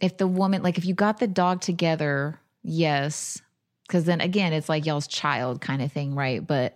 if 0.01 0.17
the 0.17 0.27
woman 0.27 0.63
like 0.63 0.79
if 0.79 0.87
you 0.87 0.95
got 0.95 1.19
the 1.19 1.29
dog 1.29 1.61
together, 1.61 2.41
yes. 2.63 3.43
Cause 3.91 4.05
then 4.05 4.23
again, 4.23 4.55
it's 4.55 4.71
like 4.71 4.87
y'all's 4.87 5.07
child 5.07 5.61
kind 5.61 5.83
of 5.83 5.93
thing, 5.93 6.15
right? 6.15 6.45
But 6.45 6.75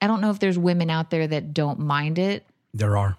I 0.00 0.06
don't 0.06 0.20
know 0.20 0.30
if 0.30 0.38
there's 0.38 0.58
women 0.58 0.90
out 0.90 1.10
there 1.10 1.26
that 1.26 1.52
don't 1.54 1.78
mind 1.80 2.18
it. 2.18 2.44
there 2.74 2.96
are. 2.96 3.16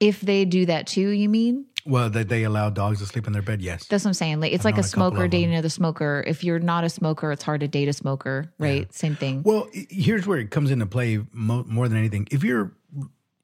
If 0.00 0.20
they 0.20 0.44
do 0.44 0.66
that 0.66 0.86
too, 0.86 1.08
you 1.10 1.28
mean? 1.28 1.66
Well, 1.86 2.10
that 2.10 2.28
they 2.28 2.44
allow 2.44 2.68
dogs 2.70 2.98
to 3.00 3.06
sleep 3.06 3.26
in 3.26 3.32
their 3.32 3.42
bed. 3.42 3.60
Yes. 3.62 3.86
That's 3.86 4.04
what 4.04 4.10
I'm 4.10 4.14
saying. 4.14 4.40
Like 4.40 4.52
it's 4.52 4.64
like 4.64 4.76
a 4.76 4.80
a 4.80 4.82
smoker 4.82 5.28
dating 5.28 5.52
another 5.52 5.68
smoker. 5.68 6.24
If 6.26 6.42
you're 6.42 6.58
not 6.58 6.82
a 6.84 6.88
smoker, 6.88 7.30
it's 7.30 7.42
hard 7.42 7.60
to 7.60 7.68
date 7.68 7.88
a 7.88 7.92
smoker, 7.92 8.52
right? 8.58 8.92
Same 8.92 9.16
thing. 9.16 9.42
Well, 9.44 9.68
here's 9.72 10.26
where 10.26 10.38
it 10.38 10.50
comes 10.50 10.70
into 10.70 10.86
play 10.86 11.20
mo- 11.32 11.64
more 11.68 11.88
than 11.88 11.98
anything. 11.98 12.26
If 12.30 12.42
you're, 12.42 12.72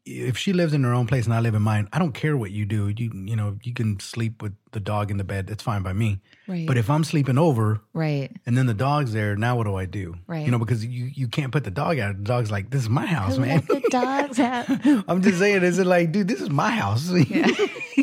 if 0.06 0.36
she 0.36 0.52
lives 0.52 0.72
in 0.72 0.82
her 0.84 0.92
own 0.94 1.06
place 1.06 1.26
and 1.26 1.34
I 1.34 1.40
live 1.40 1.54
in 1.54 1.62
mine, 1.62 1.88
I 1.92 1.98
don't 1.98 2.12
care 2.12 2.36
what 2.36 2.50
you 2.50 2.64
do. 2.64 2.88
You 2.88 3.10
you 3.14 3.36
know 3.36 3.58
you 3.62 3.74
can 3.74 4.00
sleep 4.00 4.42
with 4.42 4.54
the 4.72 4.80
dog 4.80 5.10
in 5.10 5.16
the 5.16 5.24
bed. 5.24 5.50
It's 5.50 5.62
fine 5.62 5.82
by 5.82 5.92
me. 5.92 6.20
Right. 6.46 6.66
But 6.66 6.76
if 6.76 6.88
I'm 6.88 7.04
sleeping 7.04 7.38
over 7.38 7.80
right. 7.92 8.30
and 8.46 8.56
then 8.56 8.66
the 8.66 8.74
dog's 8.74 9.12
there, 9.12 9.36
now 9.36 9.56
what 9.56 9.64
do 9.64 9.74
I 9.74 9.86
do? 9.86 10.16
Right. 10.26 10.44
You 10.44 10.50
know 10.50 10.58
because 10.58 10.84
you 10.84 11.10
you 11.12 11.28
can't 11.28 11.52
put 11.52 11.64
the 11.64 11.70
dog 11.70 11.98
out. 11.98 12.16
The 12.16 12.24
dog's 12.24 12.50
like, 12.50 12.70
this 12.70 12.82
is 12.82 12.88
my 12.88 13.06
house, 13.06 13.38
man. 13.38 13.64
Let 13.68 13.82
the 13.82 13.88
dogs 13.90 14.40
out. 14.40 14.66
I'm 15.08 15.22
just 15.22 15.38
saying, 15.38 15.62
is 15.62 15.78
it 15.78 15.86
like, 15.86 16.12
dude, 16.12 16.28
this 16.28 16.40
is 16.40 16.50
my 16.50 16.70
house. 16.70 17.10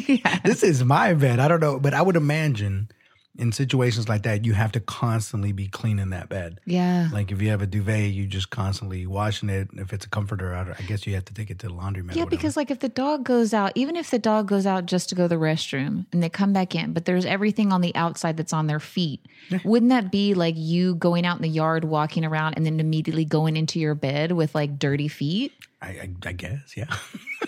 Yeah, 0.07 0.39
this 0.43 0.63
is 0.63 0.83
my 0.83 1.13
bed. 1.13 1.39
I 1.39 1.47
don't 1.47 1.59
know, 1.59 1.79
but 1.79 1.93
I 1.93 2.01
would 2.01 2.15
imagine 2.15 2.89
in 3.37 3.51
situations 3.51 4.09
like 4.09 4.23
that, 4.23 4.45
you 4.45 4.53
have 4.53 4.71
to 4.71 4.79
constantly 4.79 5.51
be 5.51 5.67
cleaning 5.67 6.09
that 6.09 6.27
bed. 6.27 6.59
Yeah. 6.65 7.09
Like 7.11 7.31
if 7.31 7.41
you 7.41 7.49
have 7.49 7.61
a 7.61 7.67
duvet, 7.67 8.11
you 8.11 8.25
just 8.25 8.49
constantly 8.49 9.05
washing 9.05 9.49
it. 9.49 9.69
If 9.73 9.93
it's 9.93 10.05
a 10.05 10.09
comforter, 10.09 10.53
I, 10.53 10.71
I 10.77 10.85
guess 10.87 11.05
you 11.05 11.13
have 11.15 11.25
to 11.25 11.33
take 11.33 11.49
it 11.49 11.59
to 11.59 11.67
the 11.67 11.73
laundromat. 11.73 12.15
Yeah, 12.15 12.25
because 12.25 12.57
like 12.57 12.71
if 12.71 12.79
the 12.79 12.89
dog 12.89 13.23
goes 13.23 13.53
out, 13.53 13.71
even 13.75 13.95
if 13.95 14.09
the 14.09 14.19
dog 14.19 14.47
goes 14.47 14.65
out 14.65 14.85
just 14.85 15.09
to 15.09 15.15
go 15.15 15.23
to 15.23 15.29
the 15.29 15.35
restroom 15.35 16.05
and 16.11 16.23
they 16.23 16.29
come 16.29 16.51
back 16.51 16.73
in, 16.73 16.93
but 16.93 17.05
there's 17.05 17.25
everything 17.25 17.71
on 17.71 17.81
the 17.81 17.95
outside 17.95 18.37
that's 18.37 18.53
on 18.53 18.67
their 18.67 18.79
feet, 18.79 19.25
wouldn't 19.63 19.89
that 19.89 20.11
be 20.11 20.33
like 20.33 20.55
you 20.57 20.95
going 20.95 21.25
out 21.25 21.37
in 21.37 21.43
the 21.43 21.49
yard, 21.49 21.83
walking 21.83 22.25
around, 22.25 22.55
and 22.55 22.65
then 22.65 22.79
immediately 22.79 23.25
going 23.25 23.55
into 23.55 23.79
your 23.79 23.95
bed 23.95 24.31
with 24.31 24.55
like 24.55 24.79
dirty 24.79 25.07
feet? 25.07 25.53
I, 25.81 25.87
I, 25.87 26.09
I 26.25 26.31
guess, 26.31 26.75
yeah. 26.75 26.93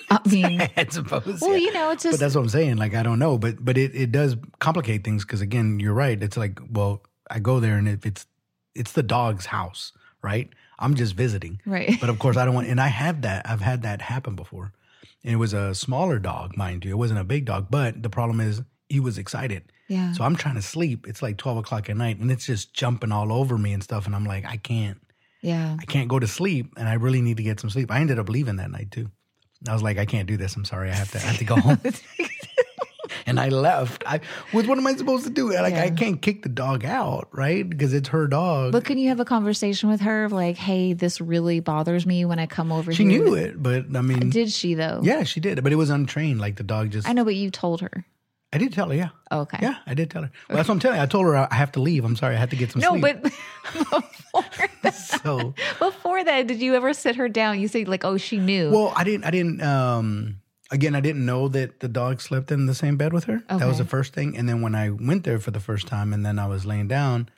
I 0.10 0.20
mean, 0.30 0.62
I 0.78 0.86
suppose. 0.90 1.40
well, 1.42 1.52
yeah. 1.52 1.58
you 1.58 1.74
know, 1.74 1.92
it's 1.92 2.04
just. 2.04 2.14
but 2.14 2.20
that's 2.20 2.36
what 2.36 2.42
I'm 2.42 2.50
saying. 2.50 2.78
Like 2.78 2.94
I 2.94 3.04
don't 3.04 3.20
know, 3.20 3.38
but 3.38 3.64
but 3.64 3.78
it, 3.78 3.96
it 3.96 4.12
does 4.12 4.36
complicate 4.60 5.04
things 5.04 5.26
because 5.26 5.42
again, 5.42 5.80
you're 5.80 5.94
right. 5.94 6.22
It's 6.22 6.38
like, 6.38 6.60
well, 6.72 7.04
I 7.30 7.40
go 7.40 7.60
there 7.60 7.78
and 7.78 7.88
if 7.88 8.06
it's 8.06 8.26
it's 8.76 8.92
the 8.92 9.04
dog's 9.04 9.48
house, 9.48 9.92
right? 10.22 10.50
I'm 10.80 10.96
just 10.96 11.16
visiting. 11.16 11.60
right. 11.66 12.00
But 12.00 12.10
of 12.10 12.20
course, 12.20 12.38
I 12.38 12.46
don't 12.46 12.54
want. 12.54 12.68
And 12.68 12.80
I 12.80 12.88
have 12.88 13.22
that. 13.24 13.50
I've 13.50 13.62
had 13.62 13.82
that 13.84 14.02
happen 14.02 14.36
before. 14.36 14.74
And 15.24 15.34
it 15.34 15.38
was 15.38 15.54
a 15.54 15.76
smaller 15.76 16.18
dog, 16.18 16.56
mind 16.56 16.86
you. 16.86 16.92
It 16.92 16.98
wasn't 16.98 17.20
a 17.20 17.26
big 17.26 17.46
dog, 17.46 17.68
but 17.70 18.02
the 18.02 18.10
problem 18.10 18.40
is 18.40 18.62
he 18.88 19.02
was 19.02 19.18
excited. 19.18 19.72
Yeah. 19.90 20.14
So 20.14 20.24
I'm 20.24 20.36
trying 20.36 20.56
to 20.56 20.62
sleep. 20.62 21.08
It's 21.08 21.22
like 21.22 21.38
12 21.38 21.58
o'clock 21.58 21.90
at 21.90 21.98
night, 21.98 22.20
and 22.20 22.32
it's 22.32 22.46
just 22.46 22.74
jumping 22.74 23.12
all 23.12 23.34
over 23.34 23.58
me 23.58 23.74
and 23.74 23.84
stuff. 23.84 24.06
And 24.06 24.16
I'm 24.16 24.26
like, 24.26 24.46
I 24.46 24.56
can't. 24.56 25.00
Yeah. 25.42 25.78
I 25.80 25.86
can't 25.86 26.08
go 26.10 26.20
to 26.20 26.28
sleep, 26.28 26.74
and 26.78 26.88
I 26.88 26.94
really 26.94 27.22
need 27.22 27.38
to 27.38 27.44
get 27.44 27.60
some 27.60 27.70
sleep. 27.70 27.92
I 27.92 28.00
ended 28.02 28.20
up 28.20 28.30
leaving 28.30 28.58
that 28.58 28.72
night 28.72 28.92
too. 28.92 29.10
I 29.68 29.74
was 29.74 29.84
like, 29.84 29.98
I 29.98 30.06
can't 30.06 30.28
do 30.28 30.38
this. 30.38 30.56
I'm 30.56 30.66
sorry. 30.66 30.90
I 30.90 30.94
have 30.94 31.12
to. 31.12 31.18
I 31.18 31.22
have 31.22 31.38
to 31.38 31.46
go 31.46 31.56
home. 31.60 31.80
and 33.26 33.40
I 33.40 33.50
left. 33.50 34.04
I 34.08 34.22
what, 34.52 34.66
what 34.68 34.78
am 34.78 34.88
I 34.88 34.96
supposed 34.96 35.26
to 35.26 35.30
do? 35.30 35.52
Like 35.52 35.74
I 35.74 35.90
can't 35.92 36.22
kick 36.22 36.44
the 36.44 36.50
dog 36.50 36.86
out, 36.86 37.28
right? 37.34 37.68
Because 37.70 37.94
it's 37.94 38.10
her 38.10 38.28
dog. 38.28 38.72
But 38.72 38.86
can 38.86 38.98
you 38.98 39.10
have 39.10 39.20
a 39.20 39.26
conversation 39.26 39.90
with 39.90 40.02
her 40.02 40.24
of 40.26 40.32
like, 40.32 40.58
hey, 40.58 40.94
this 40.94 41.20
really 41.20 41.60
bothers 41.60 42.06
me 42.06 42.26
when 42.26 42.40
I 42.40 42.46
come 42.46 42.72
over 42.72 42.94
she 42.94 43.04
here? 43.06 43.24
knew 43.24 43.34
it, 43.36 43.62
but 43.62 43.86
I 43.96 44.02
mean, 44.02 44.30
Did 44.30 44.52
she 44.52 44.74
though? 44.76 45.02
yeah, 45.04 45.24
she 45.24 45.40
did. 45.40 45.62
But 45.64 45.72
it 45.74 45.76
was 45.78 45.90
untrained. 45.90 46.40
Like 46.40 46.56
the 46.56 46.64
dog 46.64 46.92
just. 46.92 47.08
I 47.08 47.14
know, 47.14 47.26
but 47.26 47.36
you 47.36 47.50
told 47.52 47.82
her. 47.82 48.06
I 48.52 48.58
did 48.58 48.74
tell 48.74 48.90
her. 48.90 48.96
Yeah. 48.96 49.10
Oh, 49.32 49.42
okay. 49.42 49.60
Yeah, 49.62 49.76
I 49.86 49.94
did 49.94 50.10
tell 50.10 50.24
her. 50.24 50.32
Well, 50.50 50.56
that's 50.58 50.68
what 50.68 50.74
I'm 50.76 50.80
telling 50.80 50.98
you. 50.98 51.04
I 51.04 51.06
told 51.06 51.26
her 51.28 51.36
I 51.38 51.54
have 51.54 51.72
to 51.74 51.80
leave. 51.82 52.04
I'm 52.04 52.16
sorry. 52.16 52.36
I 52.36 52.40
had 52.40 52.50
to 52.50 52.56
get 52.56 52.72
some 52.72 52.82
No, 52.82 52.98
sleep. 53.00 53.18
but 53.22 53.24
before 53.64 54.68
that, 54.84 54.96
so 54.96 55.54
before 55.78 56.24
that, 56.24 56.48
did 56.48 56.60
you 56.60 56.76
ever 56.76 56.94
sit 56.94 57.16
her 57.18 57.30
down? 57.30 57.60
You 57.60 57.68
say 57.68 57.86
like, 57.86 58.04
oh, 58.06 58.18
she 58.18 58.38
knew. 58.40 58.72
well, 58.72 58.92
I 58.96 59.04
didn't. 59.04 59.26
I 59.26 59.32
didn't. 59.32 59.62
Um, 59.62 60.38
again, 60.72 60.96
I 60.96 61.00
didn't 61.00 61.26
know 61.26 61.48
that 61.50 61.80
the 61.80 61.88
dog 61.88 62.22
slept 62.22 62.52
in 62.52 62.66
the 62.66 62.74
same 62.76 62.98
bed 62.98 63.14
with 63.14 63.26
her. 63.26 63.44
That 63.50 63.68
was 63.68 63.78
the 63.78 63.86
first 63.86 64.14
thing. 64.14 64.36
And 64.36 64.50
then 64.50 64.62
when 64.62 64.74
I 64.76 64.90
went 64.90 65.24
there 65.26 65.40
for 65.40 65.52
the 65.52 65.60
first 65.60 65.88
time, 65.88 66.12
and 66.14 66.26
then 66.26 66.40
I 66.40 66.48
was 66.48 66.66
laying 66.66 66.88
down, 66.88 67.30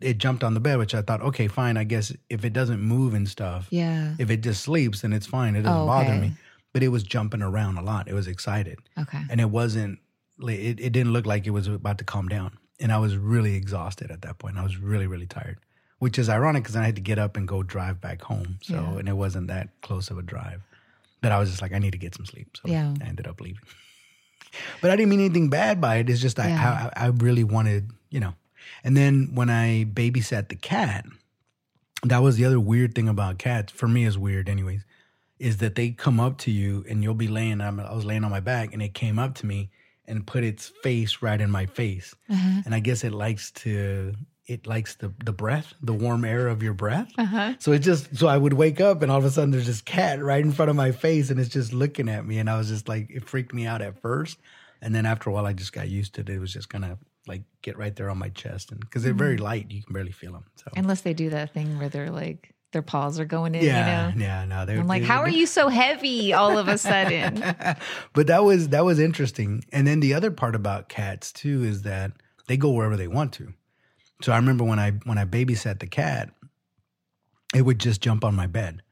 it 0.00 0.18
jumped 0.18 0.42
on 0.42 0.54
the 0.54 0.60
bed, 0.60 0.78
which 0.78 0.94
I 0.94 1.02
thought, 1.02 1.20
okay, 1.22 1.46
fine. 1.48 1.76
I 1.76 1.84
guess 1.84 2.12
if 2.30 2.44
it 2.44 2.52
doesn't 2.52 2.80
move 2.80 3.14
and 3.14 3.28
stuff, 3.28 3.68
yeah. 3.70 4.14
if 4.18 4.28
it 4.30 4.38
just 4.42 4.62
sleeps, 4.62 5.02
then 5.02 5.12
it's 5.12 5.26
fine. 5.26 5.54
It 5.56 5.62
doesn't 5.62 5.82
Oh, 5.82 5.86
bother 5.86 6.14
me. 6.14 6.32
But 6.72 6.82
it 6.82 6.88
was 6.88 7.02
jumping 7.02 7.42
around 7.42 7.78
a 7.78 7.82
lot. 7.82 8.08
It 8.08 8.12
was 8.14 8.26
excited. 8.26 8.78
Okay. 8.98 9.20
and 9.30 9.40
it 9.40 9.50
wasn't 9.50 9.98
it, 10.40 10.80
it 10.80 10.90
didn't 10.92 11.12
look 11.12 11.26
like 11.26 11.46
it 11.46 11.50
was 11.50 11.66
about 11.68 11.98
to 11.98 12.04
calm 12.04 12.28
down. 12.28 12.56
And 12.80 12.92
i 12.92 12.98
was 12.98 13.16
really 13.16 13.54
exhausted 13.56 14.10
at 14.10 14.22
that 14.22 14.38
point. 14.38 14.56
I 14.56 14.62
was 14.62 14.76
really 14.76 15.06
really 15.06 15.26
tired 15.26 15.58
which 16.00 16.16
is 16.16 16.28
ironic 16.28 16.62
because 16.62 16.76
i 16.76 16.84
had 16.84 16.94
to 16.94 17.00
get 17.02 17.18
up 17.18 17.36
and 17.36 17.48
go 17.48 17.60
drive 17.64 18.00
back 18.00 18.22
home. 18.22 18.58
So 18.62 18.74
Yeah. 18.74 18.98
and 18.98 19.08
it 19.08 19.14
wasn't 19.14 19.48
that 19.48 19.68
close 19.82 20.10
of 20.10 20.18
a 20.18 20.22
drive 20.22 20.62
but 21.20 21.32
i 21.32 21.38
was 21.40 21.50
just 21.50 21.60
like 21.62 21.72
i 21.72 21.78
need 21.78 21.90
to 21.92 21.98
get 21.98 22.14
some 22.14 22.24
sleep. 22.26 22.56
So 22.56 22.68
Yeah. 22.70 22.94
i 23.02 23.04
ended 23.04 23.26
up 23.26 23.40
leaving. 23.40 23.62
But 24.80 24.90
i 24.90 24.96
didn't 24.96 25.10
mean 25.10 25.20
anything 25.20 25.50
bad 25.50 25.80
by 25.80 25.96
it. 25.96 26.08
It's 26.08 26.20
just 26.20 26.38
I, 26.38 26.48
Yeah. 26.48 26.90
I 26.96 27.06
i 27.06 27.08
really 27.08 27.44
wanted 27.44 27.90
you 28.10 28.20
know. 28.20 28.34
And 28.84 28.96
then 28.96 29.30
when 29.34 29.50
i 29.50 29.84
babysat 29.92 30.48
the 30.48 30.56
cat 30.56 31.04
that 32.04 32.22
was 32.22 32.36
the 32.36 32.44
other 32.44 32.60
weird 32.60 32.94
thing 32.94 33.08
about 33.08 33.38
cats 33.38 33.72
for 33.72 33.88
me 33.88 34.04
is 34.04 34.16
weird 34.16 34.48
anyways 34.48 34.84
is 35.40 35.56
that 35.58 35.74
they 35.74 35.90
come 35.90 36.20
up 36.20 36.38
to 36.38 36.50
you 36.52 36.84
and 36.88 37.02
you'll 37.02 37.14
be 37.14 37.28
laying 37.28 37.60
i 37.60 37.70
was 37.70 38.04
laying 38.04 38.22
on 38.24 38.30
my 38.30 38.40
back 38.40 38.72
and 38.72 38.80
it 38.82 38.94
came 38.94 39.18
up 39.18 39.34
to 39.34 39.46
me 39.46 39.68
and 40.08 40.26
put 40.26 40.42
its 40.42 40.72
face 40.82 41.22
right 41.22 41.40
in 41.40 41.50
my 41.50 41.66
face. 41.66 42.14
Uh-huh. 42.30 42.62
and 42.64 42.74
i 42.74 42.80
guess 42.80 43.04
it 43.04 43.12
likes 43.12 43.50
to 43.52 44.14
it 44.46 44.66
likes 44.66 44.94
the 44.96 45.12
the 45.24 45.32
breath 45.32 45.74
the 45.82 45.92
warm 45.92 46.24
air 46.24 46.48
of 46.48 46.62
your 46.62 46.72
breath. 46.74 47.10
Uh-huh. 47.18 47.52
so 47.58 47.72
it 47.72 47.80
just 47.80 48.16
so 48.16 48.26
i 48.26 48.36
would 48.36 48.54
wake 48.54 48.80
up 48.80 49.02
and 49.02 49.10
all 49.12 49.18
of 49.18 49.24
a 49.24 49.30
sudden 49.30 49.50
there's 49.50 49.66
this 49.66 49.82
cat 49.82 50.22
right 50.22 50.42
in 50.44 50.52
front 50.52 50.70
of 50.70 50.76
my 50.76 50.90
face 50.92 51.28
and 51.30 51.38
it's 51.38 51.50
just 51.50 51.72
looking 51.72 52.08
at 52.08 52.24
me. 52.26 52.38
And 52.38 52.48
i 52.50 52.56
was 52.58 52.68
just 52.68 52.88
like 52.88 53.10
it 53.10 53.24
freaked 53.28 53.52
me 53.54 53.66
out 53.66 53.82
at 53.82 54.00
first. 54.00 54.38
And 54.80 54.94
then 54.94 55.04
after 55.06 55.28
a 55.28 55.32
while 55.32 55.44
i 55.46 55.52
just 55.52 55.72
got 55.72 55.88
used 55.88 56.14
to 56.14 56.20
it. 56.22 56.28
It 56.30 56.38
was 56.38 56.52
just 56.52 56.68
gonna 56.68 56.96
like 57.26 57.42
get 57.60 57.76
right 57.76 57.94
there 57.94 58.08
on 58.08 58.16
my 58.16 58.30
chest. 58.30 58.70
And 58.72 58.80
because 58.80 59.02
they're 59.02 59.12
very 59.12 59.36
Mm-hmm. 59.36 59.44
light. 59.44 59.70
You 59.70 59.82
can 59.82 59.92
barely 59.92 60.12
feel 60.12 60.32
them 60.32 60.44
so. 60.56 60.70
Unless 60.76 61.02
they 61.02 61.12
do 61.14 61.28
that 61.30 61.52
thing 61.52 61.78
where 61.78 61.90
they're 61.90 62.10
like 62.10 62.54
their 62.72 62.82
paws 62.82 63.18
are 63.18 63.24
going 63.24 63.54
in. 63.54 63.64
yeah 63.64 64.08
You 64.10 64.18
know. 64.18 64.24
yeah 64.26 64.44
no 64.44 64.66
they're 64.66 64.78
I'm 64.80 64.86
like, 64.86 65.02
they- 65.02 65.08
how 65.08 65.20
are 65.20 65.28
you 65.28 65.46
so 65.46 65.68
heavy 65.68 66.32
all 66.32 66.58
of 66.58 66.68
a 66.68 66.76
sudden? 66.88 67.36
but 68.12 68.26
that 68.26 68.44
was 68.44 68.68
that 68.70 68.84
was 68.84 68.98
interesting. 68.98 69.64
And 69.72 69.86
then 69.86 70.00
the 70.00 70.14
other 70.14 70.30
part 70.30 70.54
about 70.54 70.88
cats 70.88 71.32
too 71.32 71.64
is 71.64 71.82
that 71.82 72.12
they 72.46 72.56
go 72.56 72.70
wherever 72.70 72.96
they 72.96 73.08
want 73.08 73.32
to. 73.34 73.52
So 74.22 74.32
I 74.32 74.36
remember 74.36 74.64
when 74.64 74.78
I 74.78 74.92
when 75.04 75.16
I 75.18 75.24
babysat 75.24 75.78
the 75.80 75.86
cat, 75.86 76.30
it 77.54 77.62
would 77.62 77.78
just 77.78 78.00
jump 78.00 78.24
on 78.24 78.34
my 78.34 78.46
bed. 78.46 78.82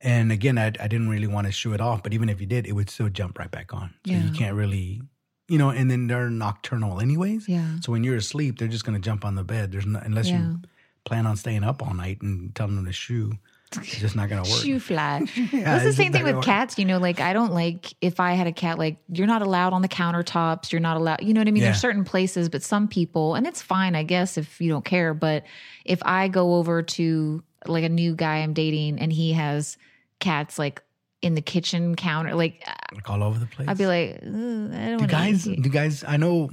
And 0.00 0.30
again, 0.30 0.58
I, 0.58 0.66
I 0.66 0.86
didn't 0.86 1.08
really 1.08 1.26
want 1.26 1.46
to 1.48 1.52
shoo 1.52 1.72
it 1.74 1.80
off, 1.80 2.02
but 2.04 2.14
even 2.14 2.28
if 2.28 2.40
you 2.40 2.46
did, 2.46 2.66
it 2.66 2.72
would 2.72 2.88
still 2.88 3.08
jump 3.08 3.38
right 3.38 3.50
back 3.50 3.74
on. 3.74 3.94
So 4.06 4.12
Yeah. 4.12 4.22
you 4.22 4.30
can't 4.30 4.54
really, 4.54 5.02
you 5.48 5.58
know. 5.58 5.70
And 5.70 5.90
then 5.90 6.06
they're 6.06 6.30
nocturnal, 6.30 7.00
anyways. 7.00 7.48
Yeah. 7.48 7.80
So 7.80 7.90
when 7.92 8.04
you're 8.04 8.16
asleep, 8.16 8.58
they're 8.58 8.68
just 8.68 8.84
going 8.84 8.94
to 9.00 9.04
jump 9.04 9.24
on 9.24 9.34
the 9.34 9.42
bed. 9.42 9.72
There's 9.72 9.86
no 9.86 9.98
unless 9.98 10.28
Yeah. 10.28 10.38
you 10.50 10.60
plan 11.08 11.26
on 11.26 11.36
staying 11.36 11.64
up 11.64 11.82
all 11.82 11.94
night 11.94 12.20
and 12.22 12.54
telling 12.54 12.76
them 12.76 12.84
to 12.86 12.92
shoo. 12.92 13.32
It's 13.76 13.98
just 13.98 14.16
not 14.16 14.28
to 14.30 14.36
work. 14.36 14.46
Shoo 14.46 14.78
fly. 14.80 15.26
Yeah, 15.52 15.64
That's 15.64 15.84
the 15.84 15.92
same 15.92 16.10
thing 16.12 16.24
with 16.24 16.36
work. 16.36 16.44
cats. 16.44 16.78
You 16.78 16.86
know, 16.86 16.98
like 16.98 17.20
I 17.20 17.32
don't 17.34 17.52
like 17.52 17.92
if 18.00 18.18
I 18.18 18.32
had 18.32 18.46
a 18.46 18.52
cat, 18.52 18.78
like 18.78 18.96
you're 19.12 19.26
not 19.26 19.42
allowed 19.42 19.72
on 19.74 19.82
the 19.82 19.88
countertops. 19.88 20.72
You're 20.72 20.80
not 20.80 20.96
allowed, 20.96 21.22
you 21.22 21.34
know 21.34 21.40
what 21.40 21.48
I 21.48 21.50
mean? 21.50 21.62
Yeah. 21.62 21.68
There's 21.70 21.80
certain 21.80 22.04
places, 22.04 22.48
but 22.48 22.62
some 22.62 22.88
people, 22.88 23.34
and 23.34 23.46
it's 23.46 23.60
fine, 23.60 23.94
I 23.94 24.04
guess, 24.04 24.38
if 24.38 24.58
you 24.60 24.70
don't 24.70 24.84
care. 24.86 25.12
But 25.12 25.44
if 25.84 26.00
I 26.04 26.28
go 26.28 26.54
over 26.54 26.82
to 26.82 27.42
like 27.66 27.84
a 27.84 27.88
new 27.90 28.14
guy 28.14 28.36
I'm 28.38 28.54
dating 28.54 29.00
and 29.00 29.12
he 29.12 29.32
has 29.34 29.76
cats 30.18 30.58
like 30.58 30.82
in 31.20 31.34
the 31.34 31.42
kitchen 31.42 31.94
counter, 31.94 32.34
like 32.34 32.64
Like 32.94 33.10
all 33.10 33.22
over 33.22 33.38
the 33.38 33.46
place. 33.46 33.68
I'd 33.68 33.76
be 33.76 33.86
like, 33.86 34.16
I 34.22 34.26
don't 34.26 34.98
Do 34.98 35.06
guys, 35.06 35.44
do 35.44 35.68
guys, 35.68 36.04
I 36.04 36.16
know, 36.16 36.48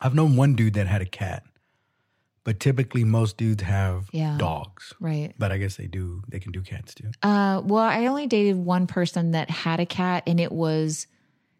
I've 0.00 0.14
known 0.16 0.34
one 0.36 0.54
dude 0.56 0.74
that 0.74 0.86
had 0.88 1.00
a 1.02 1.06
cat, 1.06 1.44
but 2.46 2.60
typically 2.60 3.02
most 3.02 3.36
dudes 3.36 3.62
have 3.64 4.08
Yeah. 4.12 4.36
dogs. 4.38 4.94
Right. 5.00 5.34
But 5.36 5.50
I 5.50 5.58
guess 5.58 5.74
they 5.76 5.88
do, 5.88 6.22
they 6.28 6.38
can 6.38 6.52
do 6.52 6.62
cats 6.62 6.94
too. 6.94 7.10
Uh, 7.20 7.60
well, 7.64 7.82
I 7.82 8.06
only 8.06 8.28
dated 8.28 8.54
one 8.56 8.86
person 8.86 9.32
that 9.32 9.50
had 9.50 9.80
a 9.80 9.84
cat, 9.86 10.22
and 10.28 10.38
it 10.38 10.52
was 10.52 11.08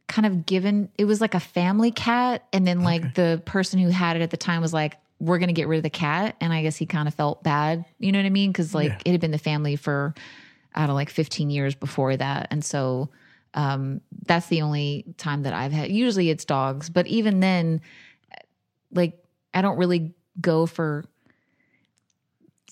kind 0.06 0.24
of 0.26 0.46
given. 0.46 0.88
It 0.96 1.04
was 1.06 1.20
like 1.20 1.34
a 1.34 1.40
family 1.40 1.90
cat, 1.90 2.44
and 2.52 2.64
then 2.64 2.82
like 2.84 3.14
the 3.14 3.42
person 3.44 3.80
who 3.80 3.88
had 3.88 4.14
it 4.16 4.22
at 4.22 4.30
the 4.30 4.36
time 4.36 4.62
was 4.62 4.72
like, 4.72 4.94
"We're 5.18 5.38
gonna 5.40 5.52
get 5.52 5.66
rid 5.66 5.78
of 5.78 5.82
the 5.82 5.90
cat," 5.90 6.36
and 6.40 6.52
I 6.52 6.62
guess 6.62 6.76
he 6.76 6.86
kind 6.86 7.08
of 7.08 7.14
felt 7.14 7.42
bad. 7.42 7.84
You 7.98 8.12
know 8.12 8.20
what 8.20 8.26
I 8.26 8.30
mean? 8.30 8.52
Because 8.52 8.72
like 8.72 8.90
Yeah. 8.92 8.98
it 9.06 9.10
had 9.10 9.20
been 9.20 9.32
the 9.32 9.38
family 9.38 9.74
for. 9.76 10.14
out 10.76 10.90
of 10.90 10.94
like 10.94 11.08
15 11.08 11.48
years 11.48 11.74
before 11.74 12.14
that. 12.18 12.48
And 12.50 12.62
so 12.62 13.08
um, 13.54 14.02
that's 14.26 14.48
the 14.48 14.60
only 14.60 15.06
time 15.16 15.44
that 15.44 15.54
I've 15.54 15.72
had. 15.72 15.90
Usually 15.90 16.28
it's 16.28 16.44
dogs, 16.44 16.90
but 16.90 17.06
even 17.06 17.40
then, 17.40 17.80
like 18.92 19.14
I 19.54 19.62
don't 19.62 19.78
really 19.78 20.12
go 20.40 20.66
for. 20.66 21.04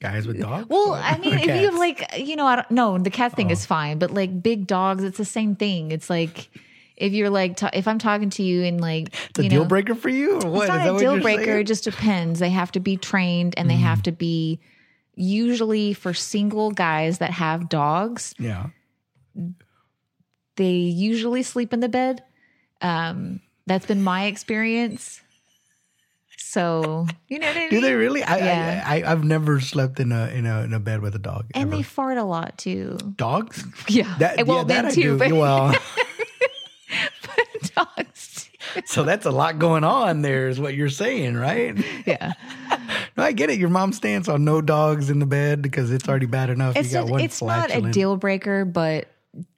Guys 0.00 0.27
with 0.27 0.38
dogs. 0.40 0.68
Well, 0.68 0.90
Or- 0.90 0.96
I 0.96 1.16
mean, 1.18 1.35
if 1.35 1.46
you 1.46 1.66
have 1.66 1.77
like, 1.77 2.18
you 2.18 2.37
know, 2.37 2.46
I 2.46 2.57
don't 2.57 2.70
no, 2.70 2.98
the 2.98 3.11
cat 3.11 3.35
thing 3.37 3.48
Oh. 3.48 3.53
is 3.53 3.64
fine, 3.64 3.98
but 3.98 4.11
like 4.11 4.42
big 4.42 4.66
dogs, 4.66 5.03
it's 5.05 5.16
the 5.18 5.24
same 5.24 5.55
thing. 5.57 5.92
It's 5.92 6.11
like 6.11 6.50
if 6.96 7.12
you're 7.12 7.31
like, 7.31 7.57
ta- 7.57 7.70
if 7.72 7.88
I'm 7.88 7.98
talking 7.98 8.29
to 8.31 8.42
you 8.42 8.64
and 8.64 8.81
like, 8.81 9.14
it's 9.31 9.38
a 9.38 9.44
you 9.44 9.48
deal 9.50 9.64
breaker 9.64 9.94
for 9.94 10.09
you, 10.11 10.40
or 10.40 10.50
what? 10.50 10.62
it's 10.62 10.62
Is 10.64 10.68
not 10.68 10.85
that 10.85 10.94
a 10.94 10.98
deal 10.98 11.20
breaker. 11.20 11.44
saying? 11.44 11.61
It 11.61 11.66
just 11.66 11.85
depends. 11.85 12.38
They 12.40 12.50
have 12.50 12.70
to 12.72 12.81
be 12.81 12.96
trained 12.96 13.55
and 13.57 13.70
they 13.70 13.77
have 13.77 14.03
to 14.03 14.12
be 14.12 14.61
usually 15.14 15.92
for 15.94 16.12
single 16.12 16.70
guys 16.72 17.18
that 17.18 17.31
have 17.31 17.68
dogs, 17.68 18.35
yeah. 18.38 18.66
they 20.57 20.72
usually 20.72 21.42
sleep 21.42 21.72
in 21.72 21.81
the 21.81 21.88
bed. 21.88 22.22
Um, 22.83 23.40
that's 23.66 23.87
been 23.87 24.03
my 24.03 24.24
experience. 24.27 25.20
So, 26.55 27.09
you 27.29 27.40
know 27.40 27.49
what 27.49 27.57
I 27.57 27.61
mean? 27.62 27.71
Do 27.71 27.81
they 27.81 27.95
really? 27.95 28.23
I, 28.23 28.37
Yeah. 28.38 28.85
I, 28.87 29.03
I 29.03 29.11
I've 29.11 29.25
never 29.25 29.59
slept 29.59 29.99
in 29.99 30.12
a 30.12 30.29
in 30.29 30.47
a 30.47 30.62
in 30.62 30.73
a 30.73 30.79
bed 30.79 31.01
with 31.03 31.17
a 31.17 31.19
dog. 31.19 31.47
and 31.53 31.64
ever. 31.64 31.77
they 31.77 31.83
fart 31.83 32.17
a 32.17 32.23
lot 32.23 32.57
too. 32.57 32.97
dogs. 33.17 33.64
Yeah. 33.88 34.14
That, 34.21 34.47
well, 34.47 34.59
yeah, 34.59 34.64
that 34.64 34.85
I 34.87 34.90
too, 34.93 35.03
do. 35.03 35.19
but 35.19 35.33
Well, 35.33 35.75
dogs. 37.75 38.49
too. 38.75 38.83
so 38.87 39.03
that's 39.03 39.27
a 39.27 39.31
lot 39.31 39.59
going 39.59 39.83
on 39.85 40.23
there, 40.23 40.49
is 40.49 40.61
what 40.61 40.75
you're 40.75 40.88
saying, 40.90 41.35
right? 41.35 41.75
Yeah. 42.07 42.33
No, 43.17 43.23
I 43.23 43.31
get 43.31 43.49
it. 43.49 43.61
Your 43.61 43.69
mom's 43.69 43.97
stance 43.97 44.29
on 44.29 44.45
no 44.45 44.61
dogs 44.61 45.09
in 45.09 45.21
the 45.21 45.27
bed 45.27 45.62
because 45.62 45.93
it's 45.93 46.09
already 46.09 46.27
bad 46.27 46.51
enough. 46.51 46.75
It's 46.77 46.88
you 46.88 46.95
got 46.99 47.09
a- 47.09 47.12
one 47.12 47.21
it's 47.21 47.40
not 47.40 47.71
a 47.73 47.81
deal 47.93 48.17
breaker, 48.17 48.64
but 48.64 49.07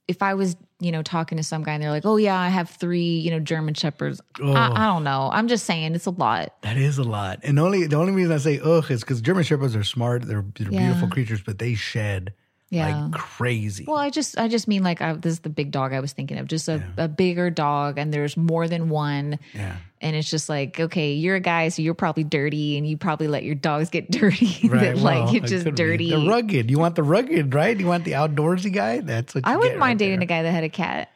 if 0.07 0.23
I 0.23 0.35
was, 0.35 0.57
you 0.81 0.93
know, 0.93 1.03
talking 1.03 1.37
to 1.39 1.43
some 1.45 1.63
guy 1.63 1.73
and 1.73 1.83
they're 1.83 1.91
like, 1.91 2.05
"Oh 2.05 2.17
yeah, 2.17 2.39
I 2.39 2.49
have 2.49 2.69
three, 2.69 3.19
you 3.19 3.31
know, 3.31 3.41
German 3.41 3.75
shepherds," 3.75 4.21
Oh. 4.41 4.53
I, 4.53 4.71
I 4.85 4.87
don't 4.87 5.05
know. 5.05 5.31
I'm 5.33 5.49
just 5.49 5.65
saying 5.65 5.95
it's 5.95 6.07
a 6.07 6.11
lot. 6.11 6.53
That 6.63 6.77
is 6.77 6.99
a 6.99 7.03
lot. 7.05 7.41
And 7.43 7.59
only 7.59 7.87
the 7.87 7.97
only 7.97 8.13
reason 8.13 8.33
I 8.33 8.39
say 8.39 8.61
ugh 8.63 8.91
is 8.91 9.01
because 9.01 9.21
German 9.21 9.45
shepherds 9.45 9.75
are 9.75 9.85
smart. 9.85 10.23
They're, 10.27 10.45
they're 10.59 10.71
Yeah. 10.71 10.87
beautiful 10.89 11.09
creatures, 11.09 11.41
but 11.41 11.59
they 11.59 11.75
shed 11.75 12.35
Yeah. 12.69 13.05
like 13.05 13.13
crazy. 13.13 13.85
Well, 13.87 13.97
I 13.97 14.11
just, 14.11 14.37
I 14.39 14.49
just 14.49 14.67
mean 14.67 14.83
like 14.83 15.01
I, 15.01 15.13
this 15.13 15.35
is 15.35 15.41
the 15.41 15.49
big 15.49 15.71
dog 15.71 15.93
I 15.93 16.01
was 16.01 16.13
thinking 16.13 16.37
of, 16.39 16.49
just 16.49 16.69
a, 16.69 16.83
a 16.97 17.07
bigger 17.07 17.49
dog, 17.49 17.97
and 17.97 18.13
there's 18.13 18.37
more 18.37 18.67
than 18.67 18.89
one, 18.89 19.39
yeah. 19.55 19.77
and 20.01 20.17
it's 20.17 20.29
just 20.29 20.49
like, 20.49 20.81
okay, 20.81 21.13
you're 21.13 21.37
a 21.37 21.41
guy, 21.41 21.69
so 21.69 21.81
you're 21.83 21.95
probably 21.95 22.25
dirty, 22.25 22.77
and 22.77 22.85
you 22.85 22.97
probably 22.97 23.29
let 23.29 23.45
your 23.45 23.55
dogs 23.55 23.89
get 23.91 24.11
dirty, 24.11 24.69
Right. 24.69 24.81
that, 24.81 24.99
like 24.99 25.27
well, 25.27 25.37
it's 25.37 25.49
just 25.51 25.65
be. 25.65 25.71
dirty. 25.71 26.11
The 26.11 26.29
rugged. 26.29 26.69
You 26.69 26.81
want 26.81 26.97
the 26.97 27.05
rugged, 27.05 27.55
right? 27.55 27.79
You 27.79 27.87
want 27.87 28.05
the 28.05 28.13
outdoorsy 28.13 28.73
guy? 28.73 28.99
That's 29.01 29.35
what 29.35 29.47
I 29.47 29.57
wouldn't 29.57 29.79
mind 29.79 30.01
right 30.01 30.07
dating 30.07 30.19
there. 30.19 30.25
a 30.25 30.27
guy 30.27 30.43
that 30.43 30.51
had 30.51 30.65
a 30.65 30.69
cat. 30.69 31.11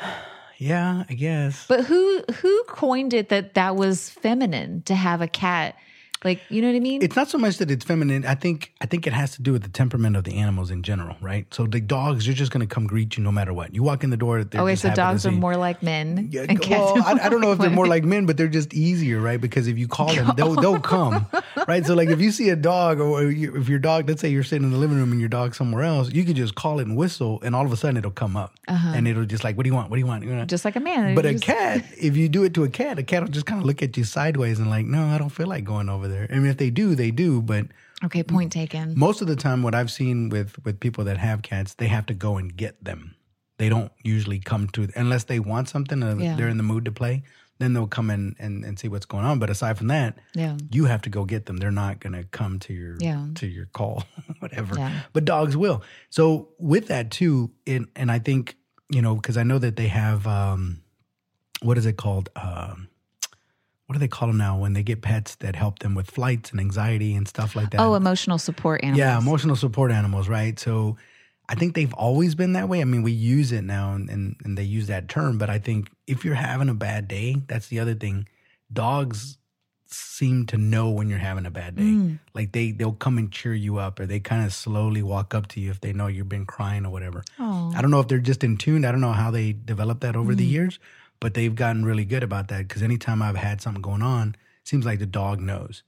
Yeah, 0.58 1.02
I 1.10 1.14
guess. 1.14 1.66
But 1.66 1.86
who 1.86 2.22
who 2.36 2.64
coined 2.68 3.14
it 3.14 3.30
that 3.30 3.54
that 3.54 3.74
was 3.74 4.10
feminine 4.10 4.82
to 4.82 4.94
have 4.94 5.20
a 5.20 5.26
cat? 5.26 5.74
Like, 6.24 6.40
you 6.48 6.62
know 6.62 6.68
what 6.68 6.76
I 6.76 6.80
mean? 6.80 7.02
It's 7.02 7.16
not 7.16 7.28
so 7.28 7.38
much 7.38 7.58
that 7.58 7.70
it's 7.70 7.84
feminine. 7.84 8.24
I 8.24 8.34
think 8.34 8.72
I 8.80 8.86
think 8.86 9.06
it 9.06 9.12
has 9.12 9.32
to 9.36 9.42
do 9.42 9.52
with 9.52 9.62
the 9.62 9.68
temperament 9.68 10.16
of 10.16 10.24
the 10.24 10.34
animals 10.34 10.70
in 10.70 10.82
general, 10.82 11.16
right? 11.20 11.46
So 11.52 11.66
the 11.66 11.80
dogs, 11.80 12.26
you're 12.26 12.34
just 12.36 12.52
going 12.52 12.66
to 12.66 12.72
come 12.72 12.86
greet 12.86 13.16
you 13.16 13.22
no 13.22 13.32
matter 13.32 13.52
what. 13.52 13.74
You 13.74 13.82
walk 13.82 14.04
in 14.04 14.10
the 14.10 14.16
door. 14.16 14.44
They're 14.44 14.60
okay, 14.60 14.72
just 14.72 14.82
so 14.82 14.94
dogs 14.94 15.26
are 15.26 15.32
more 15.32 15.56
like 15.56 15.82
men. 15.82 16.28
Yeah, 16.30 16.46
and 16.48 16.64
well, 16.64 17.02
I, 17.06 17.26
I 17.26 17.28
don't 17.28 17.40
know 17.40 17.52
if 17.52 17.58
they're 17.58 17.70
more 17.70 17.86
like 17.96 18.04
men, 18.04 18.26
but 18.26 18.36
they're 18.36 18.48
just 18.48 18.72
easier, 18.74 19.20
right? 19.20 19.40
Because 19.40 19.66
if 19.68 19.78
you 19.78 19.88
call 19.88 20.14
them, 20.14 20.32
they'll 20.36 20.54
they'll 20.54 20.80
come, 20.80 21.26
right? 21.66 21.84
So 21.84 21.94
like 21.94 22.08
if 22.08 22.20
you 22.20 22.30
see 22.30 22.50
a 22.50 22.56
dog, 22.56 23.00
or 23.00 23.22
if 23.30 23.68
your 23.68 23.78
dog, 23.78 24.08
let's 24.08 24.20
say 24.20 24.28
you're 24.28 24.44
sitting 24.44 24.64
in 24.64 24.70
the 24.70 24.78
living 24.78 24.96
room 24.96 25.12
and 25.12 25.20
your 25.20 25.28
dog's 25.28 25.56
somewhere 25.56 25.82
else, 25.82 26.12
you 26.12 26.24
could 26.24 26.36
just 26.36 26.54
call 26.54 26.78
it 26.78 26.86
and 26.86 26.96
whistle, 26.96 27.40
and 27.42 27.54
all 27.54 27.66
of 27.66 27.72
a 27.72 27.76
sudden 27.76 27.96
it'll 27.96 28.10
come 28.10 28.36
up, 28.36 28.54
and 28.68 29.08
it'll 29.08 29.24
just 29.24 29.44
like, 29.44 29.56
what 29.56 29.64
do 29.64 29.70
you 29.70 29.74
want? 29.74 29.90
What 29.90 29.96
do 29.96 30.00
you 30.00 30.06
want? 30.06 30.22
You 30.24 30.30
know? 30.30 30.36
Uh-huh. 30.36 30.46
just 30.46 30.64
like 30.64 30.76
a 30.76 30.80
man. 30.80 31.14
But 31.14 31.26
a 31.26 31.32
Just- 31.32 31.44
cat, 31.44 31.84
if 31.98 32.16
you 32.16 32.28
do 32.28 32.44
it 32.44 32.54
to 32.54 32.64
a 32.64 32.68
cat, 32.68 32.98
a 32.98 33.02
cat 33.02 33.22
will 33.22 33.30
just 33.30 33.46
kind 33.46 33.60
of 33.60 33.66
look 33.66 33.82
at 33.82 33.96
you 33.96 34.04
sideways 34.04 34.58
and 34.58 34.70
like, 34.70 34.86
no, 34.86 35.04
I 35.06 35.18
don't 35.18 35.30
feel 35.30 35.46
like 35.46 35.64
going 35.64 35.88
over 35.88 36.08
there. 36.08 36.11
I 36.30 36.34
mean, 36.38 36.46
if 36.46 36.56
they 36.56 36.70
do, 36.70 36.94
they 36.94 37.10
do. 37.10 37.40
But 37.42 37.66
Okay, 38.04 38.22
point 38.22 38.52
taken. 38.52 38.94
most 38.98 39.20
of 39.22 39.28
the 39.28 39.36
time, 39.36 39.62
what 39.62 39.74
I've 39.74 39.90
seen 39.90 40.28
with 40.28 40.62
with 40.64 40.80
people 40.80 41.04
that 41.04 41.18
have 41.18 41.42
cats, 41.42 41.74
they 41.74 41.86
have 41.88 42.06
to 42.06 42.14
go 42.14 42.36
and 42.38 42.54
get 42.56 42.82
them. 42.84 43.14
They 43.58 43.68
don't 43.68 43.92
usually 44.02 44.40
come 44.40 44.68
to 44.68 44.88
unless 44.96 45.24
they 45.24 45.38
want 45.38 45.68
something 45.68 46.02
or 46.02 46.18
Yeah. 46.20 46.36
they're 46.36 46.48
in 46.48 46.56
the 46.56 46.62
mood 46.64 46.84
to 46.86 46.92
play. 46.92 47.22
Then 47.58 47.74
they'll 47.74 47.86
come 47.86 48.10
in 48.10 48.34
and, 48.40 48.64
and 48.64 48.76
see 48.76 48.88
what's 48.88 49.06
going 49.06 49.24
on. 49.24 49.38
But 49.38 49.48
aside 49.50 49.78
from 49.78 49.86
that, 49.88 50.18
Yeah. 50.34 50.56
you 50.70 50.86
have 50.86 51.02
to 51.02 51.10
go 51.10 51.24
get 51.24 51.46
them. 51.46 51.58
They're 51.58 51.70
not 51.70 52.00
going 52.00 52.14
to 52.14 52.24
come 52.24 52.58
to 52.60 52.72
your 52.72 52.96
Yeah. 52.98 53.26
to 53.36 53.46
your 53.46 53.66
call, 53.66 54.02
whatever. 54.40 54.74
Yeah. 54.76 54.90
But 55.12 55.24
dogs 55.24 55.56
will. 55.56 55.82
So 56.10 56.48
with 56.58 56.88
that 56.88 57.10
too, 57.12 57.52
and 57.66 57.86
and 57.94 58.10
I 58.10 58.18
think 58.18 58.56
you 58.90 59.00
know 59.02 59.14
because 59.14 59.36
I 59.36 59.44
know 59.44 59.58
that 59.60 59.76
they 59.76 59.88
have 59.88 60.26
um, 60.26 60.82
what 61.60 61.78
is 61.78 61.86
it 61.86 61.96
called? 61.96 62.30
Um, 62.34 62.88
what 63.92 63.96
do 63.96 64.00
they 64.00 64.08
call 64.08 64.28
them 64.28 64.38
now 64.38 64.56
when 64.56 64.72
they 64.72 64.82
get 64.82 65.02
pets 65.02 65.34
that 65.36 65.54
help 65.54 65.80
them 65.80 65.94
with 65.94 66.10
flights 66.10 66.50
and 66.50 66.58
anxiety 66.58 67.14
and 67.14 67.28
stuff 67.28 67.54
like 67.54 67.68
that? 67.72 67.80
Oh, 67.80 67.94
emotional 67.94 68.38
support 68.38 68.82
animals. 68.82 68.98
yeah, 68.98 69.18
emotional 69.18 69.54
support 69.54 69.92
animals, 69.92 70.30
right? 70.30 70.58
So 70.58 70.96
I 71.46 71.56
think 71.56 71.74
they've 71.74 71.92
always 71.92 72.34
been 72.34 72.54
that 72.54 72.70
way. 72.70 72.80
I 72.80 72.84
mean, 72.84 73.02
we 73.02 73.12
use 73.12 73.52
it 73.52 73.64
now 73.64 73.92
and, 73.92 74.08
and, 74.08 74.36
and 74.44 74.56
they 74.56 74.62
use 74.62 74.86
that 74.86 75.10
term, 75.10 75.36
but 75.36 75.50
I 75.50 75.58
think 75.58 75.90
if 76.06 76.24
you're 76.24 76.36
having 76.36 76.70
a 76.70 76.74
bad 76.74 77.06
day, 77.06 77.36
that's 77.46 77.68
the 77.68 77.80
other 77.80 77.94
thing. 77.94 78.26
Dogs 78.72 79.36
seem 79.84 80.46
to 80.46 80.56
know 80.56 80.88
when 80.88 81.10
you're 81.10 81.18
having 81.18 81.44
a 81.44 81.50
bad 81.50 81.76
day. 81.76 81.82
Mm. 81.82 82.18
Like 82.32 82.52
they 82.52 82.72
they'll 82.72 82.92
come 82.92 83.18
and 83.18 83.30
cheer 83.30 83.52
you 83.52 83.76
up 83.76 84.00
or 84.00 84.06
they 84.06 84.20
kind 84.20 84.46
of 84.46 84.54
slowly 84.54 85.02
walk 85.02 85.34
up 85.34 85.48
to 85.48 85.60
you 85.60 85.70
if 85.70 85.82
they 85.82 85.92
know 85.92 86.06
you've 86.06 86.30
been 86.30 86.46
crying 86.46 86.86
or 86.86 86.90
whatever. 86.90 87.24
Oh. 87.38 87.74
I 87.76 87.82
don't 87.82 87.90
know 87.90 88.00
if 88.00 88.08
they're 88.08 88.20
just 88.20 88.42
in 88.42 88.56
tune. 88.56 88.86
I 88.86 88.90
don't 88.90 89.02
know 89.02 89.12
how 89.12 89.30
they 89.30 89.52
developed 89.52 90.00
that 90.00 90.16
over 90.16 90.34
the 90.34 90.46
years, 90.46 90.78
but 91.22 91.34
they've 91.34 91.54
gotten 91.54 91.84
really 91.84 92.04
good 92.04 92.24
about 92.24 92.48
that 92.48 92.66
because 92.66 92.82
anytime 92.82 93.22
I've 93.22 93.36
had 93.36 93.60
something 93.60 93.80
going 93.80 94.02
on, 94.02 94.30
it 94.60 94.68
seems 94.68 94.84
like 94.84 94.98
the 94.98 95.06
dog 95.06 95.40
knows 95.40 95.84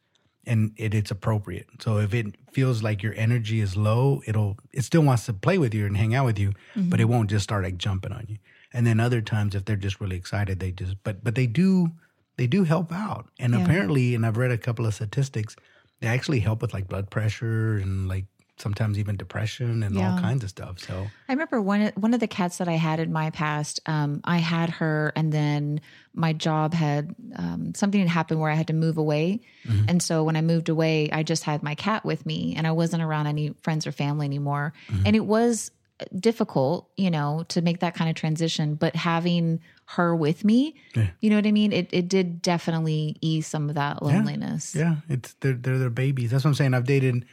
and 0.46 0.72
it, 0.76 0.94
it's 0.94 1.10
appropriate. 1.10 1.66
So 1.80 1.98
if 1.98 2.14
it 2.14 2.36
feels 2.52 2.84
like 2.84 3.02
your 3.02 3.14
energy 3.16 3.60
is 3.60 3.76
low, 3.76 4.22
it'll 4.28 4.56
it 4.72 4.84
still 4.84 5.02
wants 5.02 5.26
to 5.26 5.32
play 5.32 5.58
with 5.58 5.74
you 5.74 5.86
and 5.86 5.96
hang 5.96 6.14
out 6.14 6.24
with 6.24 6.38
you, 6.38 6.50
mm-hmm. 6.76 6.88
but 6.88 7.00
it 7.00 7.06
won't 7.06 7.30
just 7.30 7.42
start 7.42 7.64
like 7.64 7.78
jumping 7.78 8.12
on 8.12 8.26
you. 8.28 8.38
And 8.72 8.86
then 8.86 9.00
other 9.00 9.20
times 9.20 9.56
if 9.56 9.64
they're 9.64 9.74
just 9.74 10.00
really 10.00 10.16
excited, 10.16 10.60
they 10.60 10.70
just 10.70 10.94
but 11.02 11.24
but 11.24 11.34
they 11.34 11.48
do 11.48 11.90
they 12.36 12.46
do 12.46 12.62
help 12.62 12.92
out. 12.92 13.26
And 13.40 13.54
Yeah. 13.54 13.64
apparently, 13.64 14.14
and 14.14 14.24
I've 14.24 14.36
read 14.36 14.52
a 14.52 14.58
couple 14.58 14.86
of 14.86 14.94
statistics, 14.94 15.56
they 16.00 16.06
actually 16.06 16.40
help 16.40 16.62
with 16.62 16.72
like 16.72 16.86
blood 16.86 17.10
pressure 17.10 17.76
and 17.78 18.06
like 18.08 18.26
sometimes 18.56 18.98
even 18.98 19.16
depression 19.16 19.82
and 19.82 19.98
all 19.98 20.18
kinds 20.20 20.44
of 20.44 20.50
stuff. 20.50 20.78
So 20.78 21.06
I 21.28 21.32
remember 21.32 21.60
one 21.60 21.90
one 21.96 22.14
of 22.14 22.20
the 22.20 22.28
cats 22.28 22.58
that 22.58 22.68
I 22.68 22.74
had 22.76 23.00
in 23.00 23.12
my 23.12 23.30
past. 23.30 23.80
Um, 23.86 24.20
I 24.24 24.38
had 24.38 24.70
her, 24.70 25.12
and 25.16 25.32
then 25.32 25.80
my 26.14 26.32
job 26.32 26.72
had 26.74 27.14
um, 27.36 27.74
something 27.74 28.00
had 28.00 28.08
happened 28.08 28.40
where 28.40 28.50
I 28.50 28.54
had 28.54 28.68
to 28.68 28.72
move 28.74 28.96
away, 28.98 29.40
Mm-hmm. 29.66 29.84
and 29.88 30.02
so 30.02 30.22
when 30.24 30.36
I 30.36 30.42
moved 30.42 30.68
away, 30.68 31.10
I 31.10 31.22
just 31.22 31.42
had 31.44 31.62
my 31.62 31.74
cat 31.74 32.04
with 32.04 32.26
me, 32.26 32.54
and 32.56 32.66
I 32.66 32.72
wasn't 32.72 33.02
around 33.02 33.26
any 33.26 33.54
friends 33.62 33.86
or 33.86 33.92
family 33.92 34.26
anymore, 34.26 34.72
Mm-hmm. 34.88 35.06
and 35.06 35.16
it 35.16 35.24
was 35.26 35.70
difficult, 36.18 36.90
you 36.96 37.10
know, 37.10 37.44
to 37.48 37.62
make 37.62 37.80
that 37.80 37.94
kind 37.94 38.10
of 38.10 38.16
transition. 38.16 38.74
But 38.74 38.96
having 38.96 39.60
her 39.86 40.14
with 40.14 40.44
me, 40.44 40.74
Yeah. 40.94 41.08
you 41.20 41.30
know 41.30 41.36
what 41.36 41.46
I 41.46 41.52
mean? 41.52 41.72
It 41.72 41.88
it 41.92 42.08
did 42.08 42.42
definitely 42.42 43.16
ease 43.20 43.46
some 43.46 43.68
of 43.68 43.74
that 43.76 44.02
loneliness. 44.02 44.74
Yeah, 44.74 44.96
it's 45.08 45.34
they're 45.40 45.54
they're 45.54 45.78
their 45.78 45.90
babies. 45.90 46.30
That's 46.30 46.44
what 46.44 46.50
I'm 46.50 46.54
saying. 46.54 46.74
I've 46.74 46.84
dated 46.86 47.24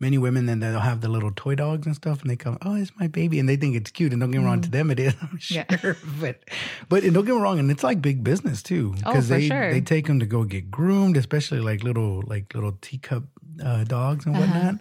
many 0.00 0.16
women 0.18 0.48
and 0.48 0.62
they'll 0.62 0.78
have 0.78 1.00
the 1.00 1.08
little 1.08 1.32
toy 1.34 1.54
dogs 1.56 1.86
and 1.86 1.96
stuff, 1.96 2.20
and 2.22 2.30
they 2.30 2.36
come, 2.36 2.56
oh, 2.62 2.74
it's 2.76 2.92
my 3.00 3.06
baby, 3.08 3.38
and 3.40 3.48
they 3.48 3.56
think 3.56 3.74
it's 3.76 3.90
cute. 3.90 4.12
And 4.12 4.20
don't 4.20 4.30
get 4.30 4.38
me 4.40 4.44
wrong, 4.46 4.60
to 4.60 4.70
them 4.70 4.90
it 4.90 5.00
is, 5.00 5.14
I'm 5.20 5.38
sure. 5.38 5.64
Yeah. 5.70 5.94
but 6.20 6.38
but 6.88 7.02
and 7.04 7.14
don't 7.14 7.24
get 7.24 7.34
me 7.34 7.40
wrong, 7.40 7.58
and 7.58 7.70
it's 7.70 7.82
like 7.82 8.00
big 8.00 8.22
business 8.22 8.62
too, 8.62 8.94
Oh, 9.04 9.20
they 9.20 9.48
sure. 9.48 9.72
they 9.72 9.80
take 9.80 10.06
them 10.06 10.20
to 10.20 10.26
go 10.26 10.44
get 10.44 10.70
groomed, 10.70 11.16
especially 11.16 11.60
like 11.60 11.82
little 11.82 12.22
like 12.26 12.54
little 12.54 12.76
teacup 12.80 13.24
uh, 13.64 13.84
dogs 13.84 14.24
and 14.26 14.36
Uh-huh. 14.36 14.44
whatnot. 14.46 14.80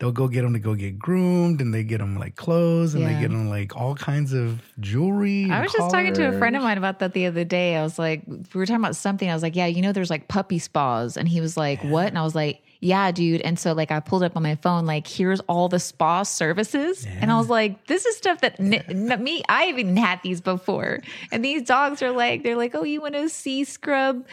They'll 0.00 0.12
go 0.12 0.28
get 0.28 0.42
them 0.42 0.52
to 0.52 0.60
go 0.60 0.76
get 0.76 0.96
groomed, 0.96 1.60
and 1.60 1.74
they 1.74 1.82
get 1.82 1.98
them 1.98 2.16
like 2.18 2.36
clothes, 2.36 2.94
and 2.94 3.02
Yeah. 3.02 3.14
they 3.14 3.20
get 3.22 3.30
them 3.30 3.48
like 3.48 3.74
all 3.74 3.96
kinds 3.96 4.32
of 4.32 4.60
jewelry. 4.78 5.50
I 5.50 5.60
was 5.60 5.72
just 5.72 5.90
talking 5.90 6.14
to 6.14 6.28
a 6.28 6.38
friend 6.38 6.54
of 6.54 6.62
mine 6.62 6.78
about 6.78 7.00
that 7.00 7.14
the 7.14 7.26
other 7.26 7.42
day. 7.44 7.74
I 7.74 7.82
was 7.82 7.98
like, 7.98 8.22
we 8.28 8.38
were 8.54 8.64
talking 8.66 8.76
about 8.84 8.94
something. 8.94 9.28
I 9.28 9.34
was 9.34 9.42
like, 9.42 9.56
yeah, 9.56 9.66
you 9.66 9.82
know, 9.82 9.90
there's 9.92 10.10
like 10.10 10.28
puppy 10.28 10.60
spas. 10.60 11.16
And 11.16 11.26
he 11.28 11.40
was 11.40 11.56
like, 11.56 11.82
what? 11.82 12.06
And 12.06 12.16
I 12.18 12.22
was 12.22 12.36
like, 12.36 12.62
yeah, 12.80 13.10
dude. 13.10 13.40
And 13.40 13.58
so 13.58 13.72
like 13.72 13.90
I 13.90 14.00
pulled 14.00 14.22
up 14.22 14.36
on 14.36 14.42
my 14.42 14.54
phone, 14.56 14.86
like, 14.86 15.06
here's 15.06 15.40
all 15.40 15.68
the 15.68 15.80
spa 15.80 16.22
services. 16.22 17.06
And 17.06 17.30
I 17.32 17.38
was 17.38 17.48
like, 17.48 17.86
this 17.86 18.06
is 18.06 18.16
stuff 18.16 18.40
that 18.42 18.60
n- 18.60 18.74
n- 18.88 19.22
me, 19.22 19.42
I 19.48 19.66
even 19.66 19.96
had 19.96 20.20
these 20.22 20.40
before. 20.40 21.00
And 21.32 21.44
these 21.44 21.62
dogs 21.62 22.02
are 22.02 22.12
like, 22.12 22.42
they're 22.44 22.56
like, 22.56 22.74
oh, 22.74 22.84
you 22.84 23.00
want 23.00 23.16
a 23.16 23.28
sea 23.28 23.64
scrub, 23.64 24.24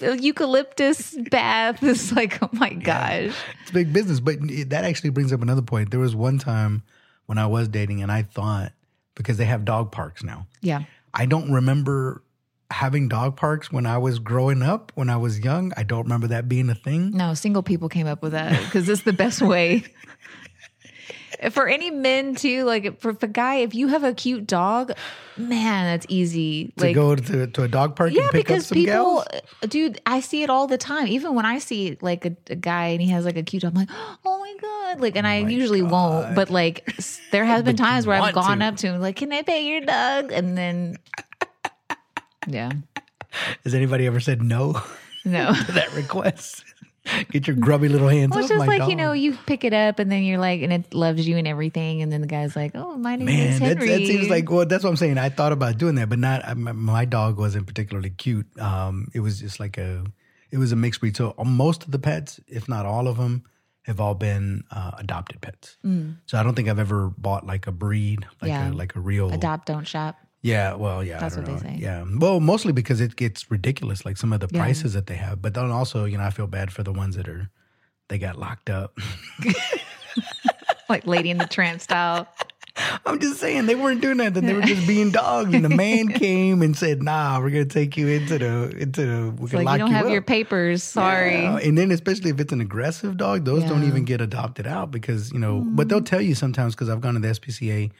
eucalyptus 0.00 1.14
bath? 1.30 1.82
It's 1.82 2.12
like, 2.12 2.42
oh 2.42 2.48
my 2.52 2.70
gosh. 2.70 3.34
It's 3.62 3.70
big 3.70 3.92
business, 3.92 4.20
but 4.20 4.36
that 4.70 4.84
actually 4.84 5.10
brings 5.10 5.32
up 5.32 5.42
another 5.42 5.62
point. 5.62 5.90
There 5.90 6.00
was 6.00 6.16
one 6.16 6.38
time 6.38 6.82
when 7.26 7.38
I 7.38 7.46
was 7.46 7.68
dating, 7.68 8.02
and 8.02 8.10
I 8.10 8.22
thought 8.22 8.72
because 9.14 9.36
they 9.36 9.44
have 9.44 9.64
dog 9.64 9.92
parks 9.92 10.22
now. 10.24 10.46
Yeah. 10.60 10.84
I 11.12 11.26
don't 11.26 11.52
remember 11.52 12.22
having 12.70 13.08
dog 13.08 13.36
parks 13.36 13.70
when 13.70 13.86
I 13.86 13.98
was 13.98 14.18
growing 14.18 14.62
up. 14.62 14.92
When 14.94 15.10
I 15.10 15.16
was 15.16 15.40
young, 15.40 15.72
I 15.76 15.82
don't 15.82 16.04
remember 16.04 16.28
that 16.28 16.48
being 16.48 16.70
a 16.70 16.74
thing. 16.74 17.10
No, 17.10 17.34
single 17.34 17.62
people 17.62 17.88
came 17.88 18.06
up 18.06 18.22
with 18.22 18.32
that 18.32 18.58
because 18.64 18.88
it's 18.88 19.02
the 19.02 19.12
best 19.12 19.42
way. 19.42 19.84
for 21.50 21.68
any 21.68 21.90
men 21.90 22.34
too, 22.34 22.64
like 22.64 23.00
for 23.00 23.12
the 23.12 23.28
guy, 23.28 23.56
if 23.56 23.74
you 23.74 23.88
have 23.88 24.04
a 24.04 24.14
cute 24.14 24.46
dog, 24.46 24.92
man, 25.36 25.86
that's 25.86 26.06
easy. 26.08 26.72
to 26.76 26.84
like 26.84 26.94
go 26.94 27.14
to, 27.14 27.46
to 27.46 27.62
a 27.62 27.68
dog 27.68 27.96
park 27.96 28.12
yeah, 28.12 28.22
and 28.22 28.30
pick 28.30 28.40
up 28.42 28.46
because 28.46 28.66
some 28.66 28.76
people, 28.76 29.24
gals? 29.30 29.42
dude, 29.68 30.00
I 30.06 30.20
see 30.20 30.42
it 30.42 30.50
all 30.50 30.66
the 30.66 30.78
time. 30.78 31.08
Even 31.08 31.34
when 31.34 31.46
I 31.46 31.58
see 31.58 31.98
like 32.00 32.24
a, 32.24 32.36
a 32.50 32.56
guy 32.56 32.86
and 32.88 33.02
he 33.02 33.08
has 33.08 33.24
like 33.24 33.36
a 33.36 33.42
cute, 33.42 33.62
dog, 33.62 33.72
I'm 33.72 33.78
like, 33.78 33.88
oh 34.24 34.38
my 34.38 34.54
god, 34.60 35.00
like, 35.00 35.16
and 35.16 35.26
oh 35.26 35.30
I 35.30 35.42
my 35.42 35.48
usually 35.48 35.82
won't, 35.82 36.34
but 36.34 36.50
like, 36.50 36.88
there 37.30 37.44
has 37.44 37.62
been 37.64 37.76
times 37.76 38.06
where 38.06 38.20
I've 38.20 38.34
gone 38.34 38.60
to. 38.60 38.64
up 38.64 38.76
to 38.78 38.88
him 38.88 39.00
like, 39.00 39.16
can 39.16 39.32
I 39.32 39.42
pet 39.42 39.62
your 39.62 39.80
dog? 39.80 40.32
And 40.32 40.56
then, 40.56 40.96
yeah, 42.46 42.70
Has 43.64 43.74
anybody 43.74 44.06
ever 44.06 44.20
said 44.20 44.42
no 44.42 44.80
no. 45.24 45.52
to 45.66 45.72
that 45.72 45.92
request? 45.94 46.64
Get 47.30 47.46
your 47.46 47.56
grubby 47.56 47.88
little 47.88 48.08
hands 48.08 48.30
Well, 48.30 48.40
it's 48.40 48.48
just 48.48 48.66
like 48.66 48.88
you 48.88 48.96
know, 48.96 49.12
you 49.12 49.36
pick 49.46 49.62
it 49.64 49.74
up 49.74 49.98
and 49.98 50.10
then 50.10 50.22
you're 50.22 50.38
like, 50.38 50.62
and 50.62 50.72
it 50.72 50.94
loves 50.94 51.28
you 51.28 51.36
and 51.36 51.46
everything, 51.46 52.00
and 52.00 52.10
then 52.10 52.22
the 52.22 52.26
guy's 52.26 52.56
like, 52.56 52.72
"Oh, 52.74 52.96
my 52.96 53.16
name 53.16 53.26
Man, 53.26 53.48
is 53.48 53.60
that, 53.60 53.66
Henry." 53.66 53.88
that 53.88 54.06
seems 54.06 54.30
like 54.30 54.50
well. 54.50 54.64
That's 54.64 54.82
what 54.84 54.88
I'm 54.90 54.96
saying. 54.96 55.18
I 55.18 55.28
thought 55.28 55.52
about 55.52 55.76
doing 55.76 55.96
that, 55.96 56.08
but 56.08 56.18
not. 56.18 56.56
My- 56.56 56.72
my 56.72 57.04
dog 57.04 57.36
wasn't 57.38 57.66
particularly 57.66 58.08
cute. 58.08 58.46
Um, 58.58 59.08
it 59.12 59.20
was 59.20 59.38
just 59.40 59.60
like 59.60 59.76
a. 59.76 60.04
It 60.50 60.56
was 60.56 60.72
a 60.72 60.76
mixed 60.76 61.00
breed. 61.00 61.14
So 61.14 61.34
uh, 61.36 61.44
most 61.44 61.84
of 61.84 61.90
the 61.90 61.98
pets, 61.98 62.40
if 62.48 62.68
not 62.70 62.86
all 62.86 63.06
of 63.06 63.18
them, 63.18 63.44
have 63.82 64.00
all 64.00 64.14
been 64.14 64.64
uh, 64.70 64.92
adopted 64.98 65.42
pets. 65.42 65.76
So 66.26 66.38
I 66.38 66.42
don't 66.42 66.54
think 66.54 66.68
I've 66.70 66.78
ever 66.78 67.10
bought 67.18 67.44
like 67.46 67.66
a 67.66 67.72
breed, 67.72 68.24
like 68.40 68.50
Mm. 68.50 68.54
Yeah. 68.54 68.70
a 68.70 68.72
like 68.72 68.96
a 68.96 69.00
real. 69.00 69.30
adopt, 69.30 69.66
don't 69.66 69.86
shop. 69.86 70.16
Yeah, 70.44 70.74
well, 70.74 71.02
yeah, 71.02 71.20
That's 71.20 71.38
I 71.38 71.40
don't 71.40 71.54
what 71.54 71.62
they 71.62 71.70
know. 71.70 71.76
say. 71.76 71.82
Yeah, 71.82 72.04
well, 72.18 72.38
mostly 72.38 72.72
because 72.74 73.00
it 73.00 73.16
gets 73.16 73.50
ridiculous, 73.50 74.04
like 74.04 74.18
some 74.18 74.30
of 74.30 74.40
the 74.40 74.48
Yeah. 74.52 74.60
prices 74.60 74.92
that 74.92 75.06
they 75.06 75.14
have. 75.14 75.40
But 75.40 75.54
then 75.54 75.70
also, 75.70 76.04
you 76.04 76.18
know, 76.18 76.24
I 76.24 76.28
feel 76.28 76.46
bad 76.46 76.70
for 76.70 76.82
the 76.82 76.92
ones 76.92 77.16
that 77.16 77.26
are 77.26 77.48
they 78.08 78.18
got 78.18 78.38
locked 78.38 78.68
up. 78.68 78.98
like 80.90 81.06
Lady 81.06 81.30
in 81.30 81.38
the 81.38 81.46
Tramp 81.46 81.80
style. 81.80 82.28
I'm 83.06 83.20
just 83.20 83.40
saying 83.40 83.64
they 83.64 83.74
weren't 83.74 84.02
doing 84.02 84.18
that. 84.18 84.34
That 84.34 84.42
they 84.42 84.52
were 84.52 84.60
just 84.60 84.86
being 84.86 85.12
dogs, 85.12 85.54
and 85.54 85.64
the 85.64 85.70
man 85.70 86.08
came 86.12 86.60
and 86.60 86.76
said, 86.76 87.02
"Nah, 87.02 87.40
we're 87.40 87.48
gonna 87.50 87.64
take 87.64 87.96
you 87.96 88.08
into 88.08 88.36
the 88.36 88.76
into 88.76 89.06
the. 89.06 89.30
We're 89.30 89.44
It's 89.44 89.52
gonna 89.52 89.64
like 89.64 89.64
lock 89.64 89.74
you 89.74 89.78
don't 89.78 89.92
have 89.92 90.06
up." 90.06 90.12
your 90.12 90.22
papers. 90.22 90.82
Sorry. 90.82 91.40
Yeah. 91.42 91.56
And 91.58 91.78
then 91.78 91.90
especially 91.90 92.30
if 92.30 92.38
it's 92.40 92.52
an 92.52 92.60
aggressive 92.60 93.16
dog, 93.16 93.46
those 93.46 93.62
don't 93.64 93.84
even 93.84 94.04
get 94.04 94.20
adopted 94.20 94.66
out 94.66 94.90
because 94.90 95.32
you 95.32 95.38
know. 95.38 95.60
But 95.64 95.88
they'll 95.88 96.00
mm. 96.02 96.06
tell 96.06 96.20
you 96.20 96.34
sometimes 96.34 96.74
because 96.74 96.90
I've 96.90 97.00
gone 97.00 97.14
to 97.14 97.20
the 97.20 97.28
SPCA, 97.28 97.90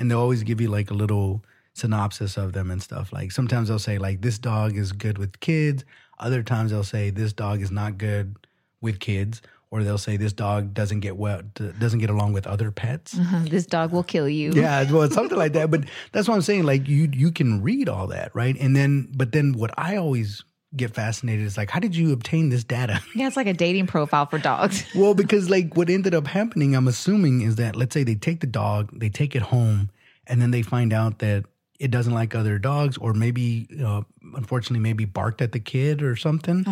and 0.00 0.10
they'll 0.10 0.20
always 0.20 0.42
give 0.42 0.60
you 0.60 0.68
like 0.68 0.90
a 0.90 0.94
little 0.94 1.44
synopsis 1.74 2.36
of 2.36 2.52
them 2.52 2.70
and 2.70 2.82
stuff. 2.82 3.12
Like 3.12 3.32
sometimes 3.32 3.68
they'll 3.68 3.78
say 3.78 3.98
like 3.98 4.22
this 4.22 4.38
dog 4.38 4.76
is 4.76 4.92
good 4.92 5.18
with 5.18 5.38
kids. 5.40 5.84
Other 6.18 6.42
times 6.42 6.70
they'll 6.70 6.84
say 6.84 7.10
this 7.10 7.32
dog 7.32 7.60
is 7.60 7.70
not 7.70 7.98
good 7.98 8.36
with 8.80 9.00
kids. 9.00 9.42
Or 9.70 9.82
they'll 9.82 9.98
say 9.98 10.16
this 10.16 10.32
dog 10.32 10.72
doesn't 10.72 11.00
get 11.00 11.16
well, 11.16 11.42
doesn't 11.80 11.98
get 11.98 12.08
along 12.08 12.32
with 12.32 12.46
other 12.46 12.70
pets. 12.70 13.18
Uh-huh, 13.18 13.40
This 13.44 13.66
dog 13.66 13.90
will 13.90 14.04
kill 14.04 14.28
you. 14.28 14.52
Yeah, 14.52 14.88
well, 14.88 15.10
something 15.10 15.36
like 15.36 15.52
that. 15.54 15.68
But 15.68 15.86
that's 16.12 16.28
what 16.28 16.36
I'm 16.36 16.42
saying. 16.42 16.62
Like 16.62 16.86
you, 16.86 17.08
you 17.12 17.32
can 17.32 17.60
read 17.60 17.88
all 17.88 18.06
that, 18.08 18.32
right? 18.36 18.56
And 18.60 18.76
then, 18.76 19.08
but 19.16 19.32
then, 19.32 19.54
what 19.54 19.76
I 19.76 19.96
always 19.96 20.44
get 20.76 20.94
fascinated 20.94 21.44
is 21.44 21.56
like, 21.56 21.70
how 21.70 21.80
did 21.80 21.96
you 21.96 22.12
obtain 22.12 22.50
this 22.50 22.62
data? 22.62 23.00
Yeah, 23.16 23.26
it's 23.26 23.36
like 23.36 23.48
a 23.48 23.52
dating 23.52 23.88
profile 23.88 24.26
for 24.26 24.38
dogs. 24.38 24.84
well, 24.94 25.14
because 25.14 25.50
like 25.50 25.76
what 25.76 25.90
ended 25.90 26.14
up 26.14 26.28
happening, 26.28 26.76
I'm 26.76 26.86
assuming, 26.86 27.40
is 27.40 27.56
that 27.56 27.74
let's 27.74 27.94
say 27.94 28.04
they 28.04 28.14
take 28.14 28.42
the 28.42 28.46
dog, 28.46 28.90
they 28.96 29.08
take 29.08 29.34
it 29.34 29.42
home, 29.42 29.90
and 30.28 30.40
then 30.40 30.52
they 30.52 30.62
find 30.62 30.92
out 30.92 31.18
that 31.18 31.46
it 31.80 31.90
doesn't 31.90 32.14
like 32.14 32.34
other 32.34 32.58
dogs, 32.58 32.96
or 32.98 33.12
maybe, 33.14 33.68
uh, 33.84 34.02
unfortunately, 34.34 34.80
maybe 34.80 35.04
barked 35.04 35.42
at 35.42 35.52
the 35.52 35.60
kid 35.60 36.02
or 36.02 36.16
something, 36.16 36.64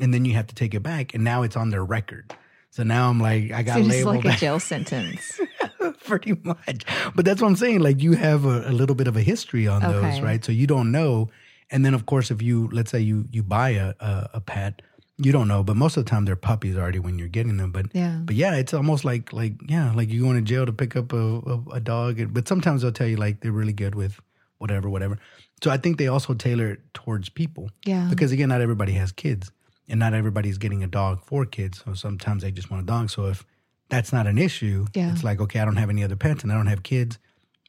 and 0.00 0.12
then 0.14 0.24
you 0.24 0.34
have 0.34 0.46
to 0.48 0.54
take 0.54 0.74
it 0.74 0.80
back, 0.82 1.14
and 1.14 1.22
now 1.24 1.42
it's 1.42 1.56
on 1.56 1.70
their 1.70 1.84
record. 1.84 2.34
So 2.70 2.82
now 2.84 3.08
I'm 3.08 3.18
like, 3.20 3.50
I 3.50 3.62
got 3.62 3.80
It's 3.80 3.88
labeled 3.88 4.24
like 4.24 4.36
a 4.36 4.38
jail 4.38 4.60
sentence. 4.72 5.40
pretty 6.04 6.36
much. 6.44 6.84
But 7.14 7.24
that's 7.24 7.40
what 7.42 7.48
I'm 7.48 7.56
saying. 7.56 7.80
Like 7.80 8.00
you 8.02 8.12
have 8.12 8.44
a, 8.44 8.68
a 8.68 8.72
little 8.72 8.94
bit 8.94 9.08
of 9.08 9.16
a 9.16 9.22
history 9.22 9.66
on 9.66 9.82
those, 9.82 10.20
right? 10.20 10.44
So 10.44 10.52
you 10.52 10.66
don't 10.66 10.92
know. 10.92 11.30
And 11.70 11.84
then 11.84 11.94
of 11.94 12.06
course, 12.06 12.30
if 12.30 12.42
you 12.42 12.68
let's 12.72 12.90
say 12.90 13.00
you 13.00 13.26
you 13.30 13.42
buy 13.42 13.70
a, 13.70 13.94
a 14.00 14.30
a 14.34 14.40
pet, 14.40 14.82
you 15.18 15.32
don't 15.32 15.48
know. 15.48 15.62
But 15.62 15.76
most 15.76 15.96
of 15.96 16.04
the 16.04 16.10
time, 16.10 16.24
they're 16.24 16.36
puppies 16.36 16.76
already 16.76 16.98
when 16.98 17.18
you're 17.18 17.28
getting 17.28 17.56
them. 17.56 17.70
But 17.72 17.86
Yeah. 17.92 18.18
but 18.24 18.34
yeah, 18.36 18.54
it's 18.56 18.74
almost 18.74 19.04
like 19.04 19.32
like 19.32 19.54
yeah, 19.68 19.92
like 19.92 20.08
you 20.10 20.22
going 20.22 20.36
to 20.36 20.42
jail 20.42 20.66
to 20.66 20.72
pick 20.72 20.96
up 20.96 21.12
a, 21.12 21.16
a, 21.16 21.62
a 21.74 21.80
dog. 21.80 22.32
But 22.32 22.46
sometimes 22.48 22.82
they'll 22.82 22.92
tell 22.92 23.06
you 23.08 23.16
like 23.16 23.40
they're 23.40 23.52
really 23.52 23.72
good 23.72 23.94
with 23.94 24.20
whatever, 24.60 24.88
whatever. 24.88 25.18
So 25.62 25.70
I 25.70 25.76
think 25.76 25.98
they 25.98 26.06
also 26.06 26.34
tailor 26.34 26.68
it 26.70 26.80
towards 26.94 27.28
people. 27.28 27.70
Yeah. 27.84 28.06
Because 28.08 28.30
again, 28.32 28.48
not 28.50 28.60
everybody 28.60 28.92
has 28.92 29.10
kids, 29.12 29.50
and 29.88 29.98
not 29.98 30.14
everybody's 30.14 30.58
getting 30.58 30.84
a 30.84 30.86
dog 30.86 31.24
for 31.24 31.44
kids. 31.44 31.82
So 31.84 31.94
sometimes 31.94 32.42
they 32.42 32.50
just 32.52 32.70
want 32.70 32.82
a 32.84 32.86
dog. 32.86 33.10
So 33.10 33.26
if 33.26 33.44
that's 33.88 34.12
not 34.12 34.26
an 34.26 34.38
issue, 34.38 34.86
Yeah. 34.94 35.12
it's 35.12 35.24
like 35.24 35.40
okay, 35.40 35.58
I 35.60 35.64
don't 35.64 35.76
have 35.76 35.90
any 35.90 36.04
other 36.04 36.16
pets, 36.16 36.42
and 36.44 36.52
I 36.52 36.54
don't 36.56 36.66
have 36.68 36.82
kids, 36.82 37.18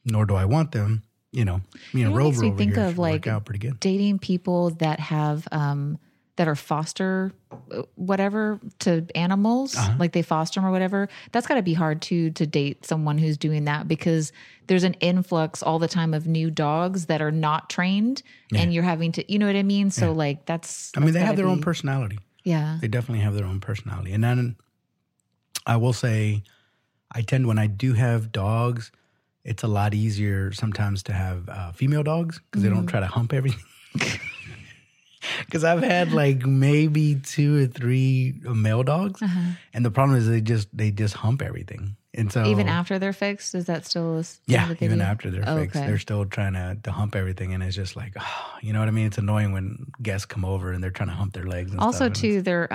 nor 0.04 0.24
do 0.26 0.34
I 0.36 0.44
want 0.44 0.72
them. 0.72 1.02
You 1.32 1.46
know, 1.46 1.62
me 1.94 2.02
and 2.02 2.14
Rover 2.14 2.28
makes 2.28 2.40
me 2.42 2.48
over 2.48 2.58
think 2.58 2.74
here 2.74 2.84
of, 2.84 2.98
like, 2.98 3.26
out 3.26 3.46
pretty 3.46 3.58
good. 3.58 3.80
dating 3.80 4.18
people 4.18 4.70
that 4.84 5.00
have 5.00 5.48
um 5.50 5.98
that 6.36 6.48
are 6.48 6.54
foster 6.56 7.32
uh, 7.70 7.82
whatever 7.94 8.58
to 8.80 9.06
animals 9.14 9.76
Uh-huh. 9.76 9.94
like 9.98 10.12
they 10.12 10.22
foster 10.22 10.60
them 10.60 10.66
or 10.68 10.72
whatever 10.72 11.08
that's 11.32 11.46
got 11.46 11.54
to 11.56 11.62
be 11.62 11.74
hard 11.74 12.00
too 12.02 12.30
to 12.30 12.46
date 12.46 12.84
someone 12.86 13.18
who's 13.18 13.36
doing 13.36 13.64
that 13.66 13.86
because 13.88 14.32
there's 14.66 14.84
an 14.84 14.94
influx 14.94 15.62
all 15.62 15.78
the 15.78 15.88
time 15.88 16.14
of 16.14 16.26
new 16.26 16.50
dogs 16.50 17.06
that 17.06 17.20
are 17.22 17.30
not 17.30 17.68
trained 17.70 18.22
and 18.54 18.72
you're 18.74 18.82
having 18.82 19.12
to 19.12 19.32
you 19.32 19.38
know 19.38 19.46
what 19.46 19.56
i 19.56 19.62
mean 19.62 19.90
so 19.90 20.12
like 20.12 20.44
that's 20.46 20.92
I 20.96 21.00
mean, 21.00 21.12
they 21.14 21.20
have 21.20 21.36
their 21.36 21.46
own 21.46 21.60
personality. 21.60 22.18
yeah 22.44 22.78
They 22.80 22.88
definitely 22.88 23.20
have 23.24 23.34
their 23.34 23.46
own 23.46 23.60
personality. 23.60 24.12
And 24.12 24.22
then 24.24 24.56
I 25.66 25.76
will 25.76 25.92
say, 25.92 26.42
I 27.14 27.22
tend 27.22 27.46
when 27.46 27.58
I 27.58 27.66
do 27.68 27.92
have 27.92 28.32
dogs, 28.32 28.90
it's 29.44 29.62
a 29.62 29.68
lot 29.68 29.94
easier 29.94 30.50
sometimes 30.52 31.02
to 31.04 31.12
have 31.12 31.48
uh, 31.48 31.72
female 31.72 32.02
dogs 32.02 32.40
because 32.40 32.62
they 32.62 32.68
Mm-hmm. 32.68 32.76
don't 32.78 32.86
try 32.86 33.00
to 33.00 33.06
hump 33.06 33.32
everything. 33.32 33.64
Because 35.46 35.64
I've 35.64 35.82
had 35.82 36.12
like 36.12 36.44
maybe 36.46 37.16
two 37.16 37.62
or 37.62 37.66
three 37.66 38.34
male 38.42 38.82
dogs, 38.82 39.22
and 39.72 39.84
the 39.84 39.90
problem 39.90 40.18
is 40.18 40.28
they 40.28 40.40
just 40.40 40.68
they 40.76 40.90
just 40.90 41.14
hump 41.14 41.42
everything, 41.42 41.96
and 42.14 42.32
so 42.32 42.44
even 42.46 42.68
after 42.68 42.98
they're 42.98 43.12
fixed 43.12 43.54
is 43.54 43.66
that 43.66 43.86
still 43.86 44.18
a 44.18 44.24
yeah, 44.46 44.72
even 44.80 45.00
after 45.00 45.30
they're 45.30 45.44
fixed, 45.44 45.76
Okay. 45.76 45.86
they're 45.86 45.98
still 45.98 46.24
trying 46.26 46.54
to, 46.54 46.76
to 46.82 46.90
hump 46.92 47.14
everything, 47.14 47.54
and 47.54 47.62
it's 47.62 47.76
just 47.76 47.94
like, 47.96 48.14
you 48.62 48.72
know 48.72 48.78
what 48.80 48.88
I 48.88 48.92
mean? 48.92 49.06
It's 49.06 49.18
annoying 49.18 49.52
when 49.52 49.86
guests 50.02 50.26
come 50.26 50.44
over 50.44 50.72
and 50.72 50.82
they're 50.82 50.90
trying 50.90 51.10
to 51.10 51.14
hump 51.14 51.34
their 51.34 51.46
legs. 51.46 51.70
And 51.70 51.80
also 51.80 51.96
stuff, 51.98 52.06
and 52.08 52.16
it's- 52.16 52.20
too 52.20 52.38
uh 52.38 52.42
their 52.42 52.72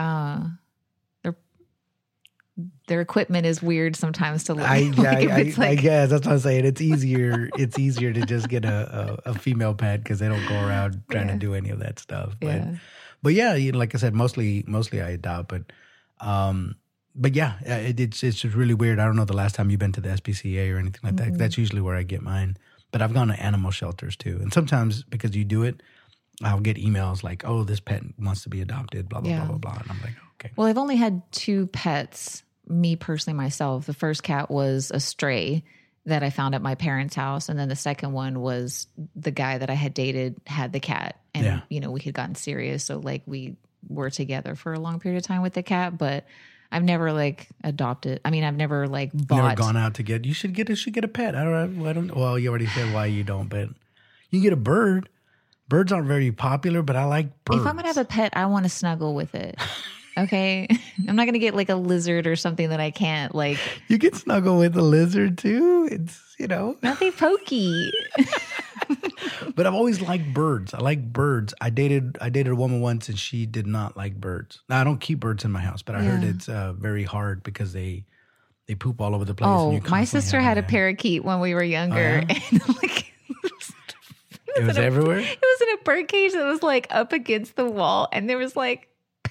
their 2.87 3.01
equipment 3.01 3.45
is 3.45 3.61
weird 3.61 3.95
sometimes 3.95 4.45
to 4.45 4.53
look 4.55 4.67
I, 4.67 4.79
like 4.97 5.29
I, 5.29 5.35
I, 5.35 5.39
it's 5.41 5.59
I 5.59 5.75
guess 5.75 6.09
that's 6.09 6.25
what 6.25 6.33
I'm 6.33 6.39
saying. 6.39 6.65
It's 6.65 6.81
easier. 6.81 7.49
it's 7.55 7.77
easier 7.77 8.11
to 8.13 8.21
just 8.25 8.49
get 8.49 8.65
a, 8.65 9.19
a, 9.25 9.31
a 9.31 9.33
female 9.37 9.73
pet 9.75 10.03
because 10.03 10.19
they 10.19 10.27
don't 10.27 10.45
go 10.47 10.55
around 10.55 11.03
trying 11.11 11.27
Yeah. 11.27 11.33
to 11.33 11.39
do 11.39 11.53
any 11.53 11.69
of 11.69 11.79
that 11.79 11.99
stuff. 11.99 12.35
But 12.39 12.47
Yeah. 12.47 12.75
but 13.21 13.33
yeah, 13.33 13.53
you 13.55 13.71
know, 13.71 13.77
like 13.79 13.93
I 13.93 13.97
said, 13.99 14.13
mostly 14.15 14.63
mostly 14.67 15.01
I 15.01 15.09
adopt. 15.11 15.49
But 15.49 15.63
um, 16.19 16.75
but 17.15 17.35
yeah, 17.35 17.59
it, 17.63 17.99
it's 17.99 18.23
it's 18.23 18.39
just 18.41 18.55
really 18.55 18.73
weird. 18.73 18.99
I 18.99 19.05
don't 19.05 19.15
know 19.15 19.25
the 19.25 19.35
last 19.35 19.55
time 19.55 19.69
you've 19.69 19.79
been 19.79 19.91
to 19.93 20.01
the 20.01 20.09
SPCA 20.09 20.73
or 20.73 20.77
anything 20.77 21.01
like 21.03 21.15
Mm-hmm. 21.15 21.31
that. 21.33 21.37
That's 21.37 21.57
usually 21.57 21.81
where 21.81 21.95
I 21.95 22.03
get 22.03 22.21
mine. 22.21 22.57
But 22.91 23.01
I've 23.01 23.13
gone 23.13 23.27
to 23.27 23.39
animal 23.43 23.69
shelters 23.71 24.15
too, 24.15 24.39
and 24.41 24.51
sometimes 24.53 25.03
because 25.03 25.35
you 25.35 25.43
do 25.43 25.63
it, 25.63 25.83
I'll 26.43 26.59
get 26.61 26.77
emails 26.77 27.21
like, 27.21 27.43
"Oh, 27.45 27.63
this 27.63 27.79
pet 27.81 28.01
wants 28.17 28.43
to 28.43 28.49
be 28.49 28.61
adopted," 28.61 29.09
blah 29.09 29.19
blah 29.21 29.29
Yeah. 29.29 29.39
blah 29.45 29.57
blah 29.57 29.71
blah, 29.73 29.81
and 29.81 29.91
I'm 29.91 30.01
like, 30.01 30.15
okay. 30.39 30.51
Well, 30.55 30.67
I've 30.67 30.77
only 30.77 30.95
had 30.95 31.21
two 31.31 31.67
pets, 31.67 32.43
me 32.67 32.95
personally, 32.95 33.37
myself. 33.37 33.85
The 33.85 33.93
first 33.93 34.23
cat 34.23 34.49
was 34.51 34.91
a 34.93 34.99
stray 34.99 35.63
that 36.05 36.23
I 36.23 36.29
found 36.29 36.55
at 36.55 36.61
my 36.61 36.75
parents' 36.75 37.15
house. 37.15 37.49
And 37.49 37.59
then 37.59 37.67
the 37.69 37.75
second 37.75 38.13
one 38.13 38.39
was 38.39 38.87
the 39.15 39.31
guy 39.31 39.57
that 39.57 39.69
I 39.69 39.73
had 39.73 39.93
dated 39.93 40.35
had 40.45 40.71
the 40.73 40.79
cat. 40.79 41.19
And, 41.33 41.45
Yeah. 41.45 41.61
you 41.69 41.79
know, 41.81 41.91
we 41.91 41.99
had 42.01 42.13
gotten 42.13 42.35
serious. 42.35 42.83
So, 42.85 42.97
like, 42.99 43.23
we 43.25 43.55
were 43.87 44.09
together 44.09 44.55
for 44.55 44.73
a 44.73 44.79
long 44.79 44.99
period 44.99 45.17
of 45.17 45.23
time 45.23 45.41
with 45.41 45.53
the 45.53 45.63
cat, 45.63 45.97
but 45.97 46.25
I've 46.71 46.83
never, 46.83 47.11
like, 47.13 47.47
adopted. 47.63 48.21
I 48.25 48.29
mean, 48.31 48.43
I've 48.43 48.55
never, 48.55 48.87
like, 48.87 49.11
bought. 49.13 49.43
Never 49.43 49.55
gone 49.55 49.77
out 49.77 49.95
to 49.95 50.03
get. 50.03 50.25
You 50.25 50.33
should 50.33 50.53
get. 50.53 50.69
A, 50.69 50.75
should 50.75 50.93
get 50.93 51.03
a 51.03 51.09
pet. 51.09 51.35
I 51.35 51.43
don't. 51.43 51.85
I 51.87 51.93
don't. 51.93 52.15
Well, 52.15 52.37
you 52.39 52.49
already 52.49 52.67
said 52.67 52.93
why 52.93 53.05
you 53.07 53.23
don't, 53.23 53.47
but 53.49 53.69
you 54.29 54.39
can 54.39 54.41
get 54.41 54.53
a 54.53 54.57
bird. 54.57 55.09
Birds 55.69 55.91
aren't 55.91 56.07
very 56.07 56.31
popular, 56.31 56.81
but 56.81 56.95
I 56.95 57.03
like 57.05 57.43
birds. 57.43 57.61
If 57.61 57.67
I'm 57.67 57.75
gonna 57.75 57.87
have 57.87 57.97
a 57.97 58.05
pet, 58.05 58.31
I 58.35 58.45
want 58.45 58.63
to 58.63 58.69
snuggle 58.69 59.13
with 59.13 59.35
it. 59.35 59.57
Okay, 60.17 60.67
I'm 61.07 61.15
not 61.15 61.25
gonna 61.25 61.39
get 61.39 61.53
like 61.55 61.69
a 61.69 61.75
lizard 61.75 62.25
or 62.27 62.35
something 62.35 62.69
that 62.69 62.79
I 62.79 62.91
can't 62.91 63.35
like. 63.35 63.59
you 63.87 63.99
can 63.99 64.13
snuggle 64.13 64.57
with 64.57 64.75
a 64.75 64.81
lizard 64.81 65.37
too. 65.37 65.87
It's 65.91 66.35
you 66.39 66.47
know. 66.47 66.75
Nothing 66.81 67.11
pokey. 67.11 67.91
But 69.55 69.65
I've 69.65 69.73
always 69.73 70.01
liked 70.01 70.33
birds. 70.33 70.73
I 70.73 70.79
like 70.79 71.11
birds. 71.11 71.53
I 71.59 71.69
dated. 71.71 72.17
I 72.21 72.29
dated 72.29 72.53
a 72.53 72.55
woman 72.55 72.79
once, 72.79 73.09
and 73.09 73.17
she 73.17 73.45
did 73.45 73.65
not 73.65 73.97
like 73.97 74.15
birds. 74.15 74.61
Now 74.69 74.79
I 74.79 74.83
don't 74.83 74.99
keep 74.99 75.19
birds 75.19 75.43
in 75.45 75.51
my 75.51 75.59
house, 75.61 75.81
but 75.81 75.95
I 75.95 76.03
heard 76.03 76.21
Yeah. 76.23 76.29
it's 76.29 76.47
uh, 76.47 76.73
very 76.73 77.03
hard 77.03 77.41
because 77.43 77.73
they 77.73 78.05
they 78.67 78.75
poop 78.75 79.01
all 79.01 79.15
over 79.15 79.25
the 79.25 79.33
place. 79.33 79.49
Oh, 79.49 79.79
my 79.89 80.03
sister 80.03 80.39
had 80.39 80.57
a 80.57 80.61
them 80.61 80.69
parakeet 80.69 81.23
when 81.23 81.39
we 81.39 81.53
were 81.55 81.63
younger, 81.63 82.23
yeah? 82.29 82.39
and 82.51 82.67
like 82.81 83.13
there. 84.55 84.63
It 84.63 84.67
was 84.67 84.77
everywhere. 84.77 85.19
it 85.19 85.39
was 85.41 85.61
in 85.61 85.79
a 85.79 85.83
bird 85.83 86.07
cage 86.07 86.33
that 86.33 86.45
was 86.45 86.61
like 86.63 86.87
up 86.91 87.11
against 87.11 87.55
the 87.55 87.65
wall, 87.65 88.07
and 88.13 88.29
there 88.29 88.37
was 88.37 88.55
like 88.55 88.87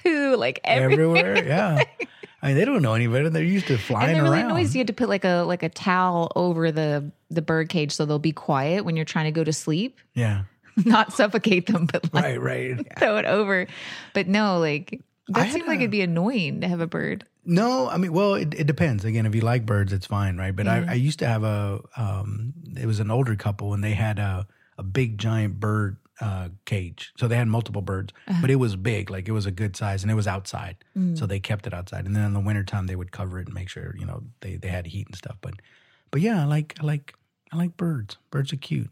poo 0.07 0.35
like 0.37 0.59
everywhere. 0.63 1.37
everywhere. 1.37 1.45
Yeah. 1.47 1.83
I 2.41 2.47
mean, 2.49 2.55
they 2.57 2.65
don't 2.65 2.83
know 2.83 2.93
any 2.93 3.07
better. 3.07 3.29
They're 3.31 3.43
used 3.43 3.65
to 3.67 3.73
And 3.73 3.81
flying 3.81 4.13
they're 4.13 4.23
really 4.23 4.39
around. 4.41 4.49
noisy. 4.49 4.77
You 4.77 4.81
had 4.81 4.87
to 4.87 4.93
put 4.93 5.09
like 5.09 5.25
a 5.25 5.43
like 5.47 5.63
a 5.63 5.69
towel 5.69 6.31
over 6.35 6.71
the 6.71 7.11
the 7.31 7.41
bird 7.41 7.67
cage 7.69 7.91
so 7.91 8.05
they'll 8.05 8.19
be 8.19 8.31
quiet 8.31 8.85
when 8.85 8.95
you're 8.95 9.05
trying 9.05 9.25
to 9.25 9.31
go 9.31 9.43
to 9.43 9.51
sleep. 9.53 9.99
Yeah. 10.13 10.43
Not 10.85 11.11
suffocate 11.13 11.65
them, 11.65 11.87
but 11.91 12.13
like 12.13 12.23
Right, 12.23 12.41
right. 12.41 12.87
throw 12.99 13.17
it 13.17 13.25
over. 13.25 13.65
But 14.13 14.27
no, 14.27 14.59
like 14.59 15.01
that 15.29 15.51
seems 15.51 15.67
like 15.67 15.79
it'd 15.79 15.89
be 15.91 16.01
annoying 16.01 16.61
to 16.61 16.67
have 16.67 16.79
a 16.79 16.87
bird. 16.87 17.25
No, 17.43 17.89
I 17.89 17.97
mean, 17.97 18.13
well, 18.13 18.35
it, 18.35 18.53
it 18.53 18.67
depends. 18.67 19.03
Again, 19.05 19.25
if 19.25 19.33
you 19.33 19.41
like 19.41 19.65
birds, 19.65 19.91
it's 19.91 20.05
fine, 20.05 20.37
right? 20.37 20.55
But 20.55 20.67
I, 20.67 20.85
I 20.89 20.93
used 20.93 21.19
to 21.19 21.27
have 21.27 21.43
a, 21.43 21.79
um, 21.95 22.53
it 22.79 22.85
was 22.85 22.99
an 22.99 23.09
older 23.09 23.35
couple, 23.37 23.73
and 23.73 23.81
they 23.83 23.93
had 23.93 24.19
a, 24.19 24.45
a 24.77 24.83
big 24.83 25.17
giant 25.17 25.59
bird 25.59 25.95
uh, 26.21 26.49
cage. 26.65 27.11
So 27.17 27.27
they 27.27 27.35
had 27.35 27.47
multiple 27.47 27.81
birds, 27.81 28.13
but 28.41 28.49
it 28.49 28.55
was 28.55 28.75
big, 28.75 29.09
like 29.09 29.27
it 29.27 29.31
was 29.33 29.45
a 29.45 29.51
good 29.51 29.75
size, 29.75 30.01
and 30.03 30.11
it 30.11 30.15
was 30.15 30.27
outside. 30.27 30.77
So 31.15 31.25
they 31.25 31.39
kept 31.39 31.67
it 31.67 31.73
outside, 31.73 32.05
and 32.05 32.15
then 32.15 32.23
in 32.25 32.33
the 32.33 32.39
wintertime 32.39 32.87
they 32.87 32.95
would 32.95 33.11
cover 33.11 33.39
it 33.39 33.45
and 33.47 33.53
make 33.53 33.69
sure 33.69 33.95
you 33.99 34.05
know 34.05 34.23
they 34.41 34.55
they 34.55 34.69
had 34.69 34.87
heat 34.87 35.07
and 35.07 35.15
stuff. 35.15 35.37
But 35.41 35.53
but 36.11 36.21
yeah, 36.21 36.41
I 36.41 36.45
like 36.45 36.75
I 36.81 36.83
like 36.85 37.13
I 37.51 37.57
like 37.57 37.77
birds. 37.77 38.17
Birds 38.31 38.51
are 38.53 38.57
cute. 38.57 38.89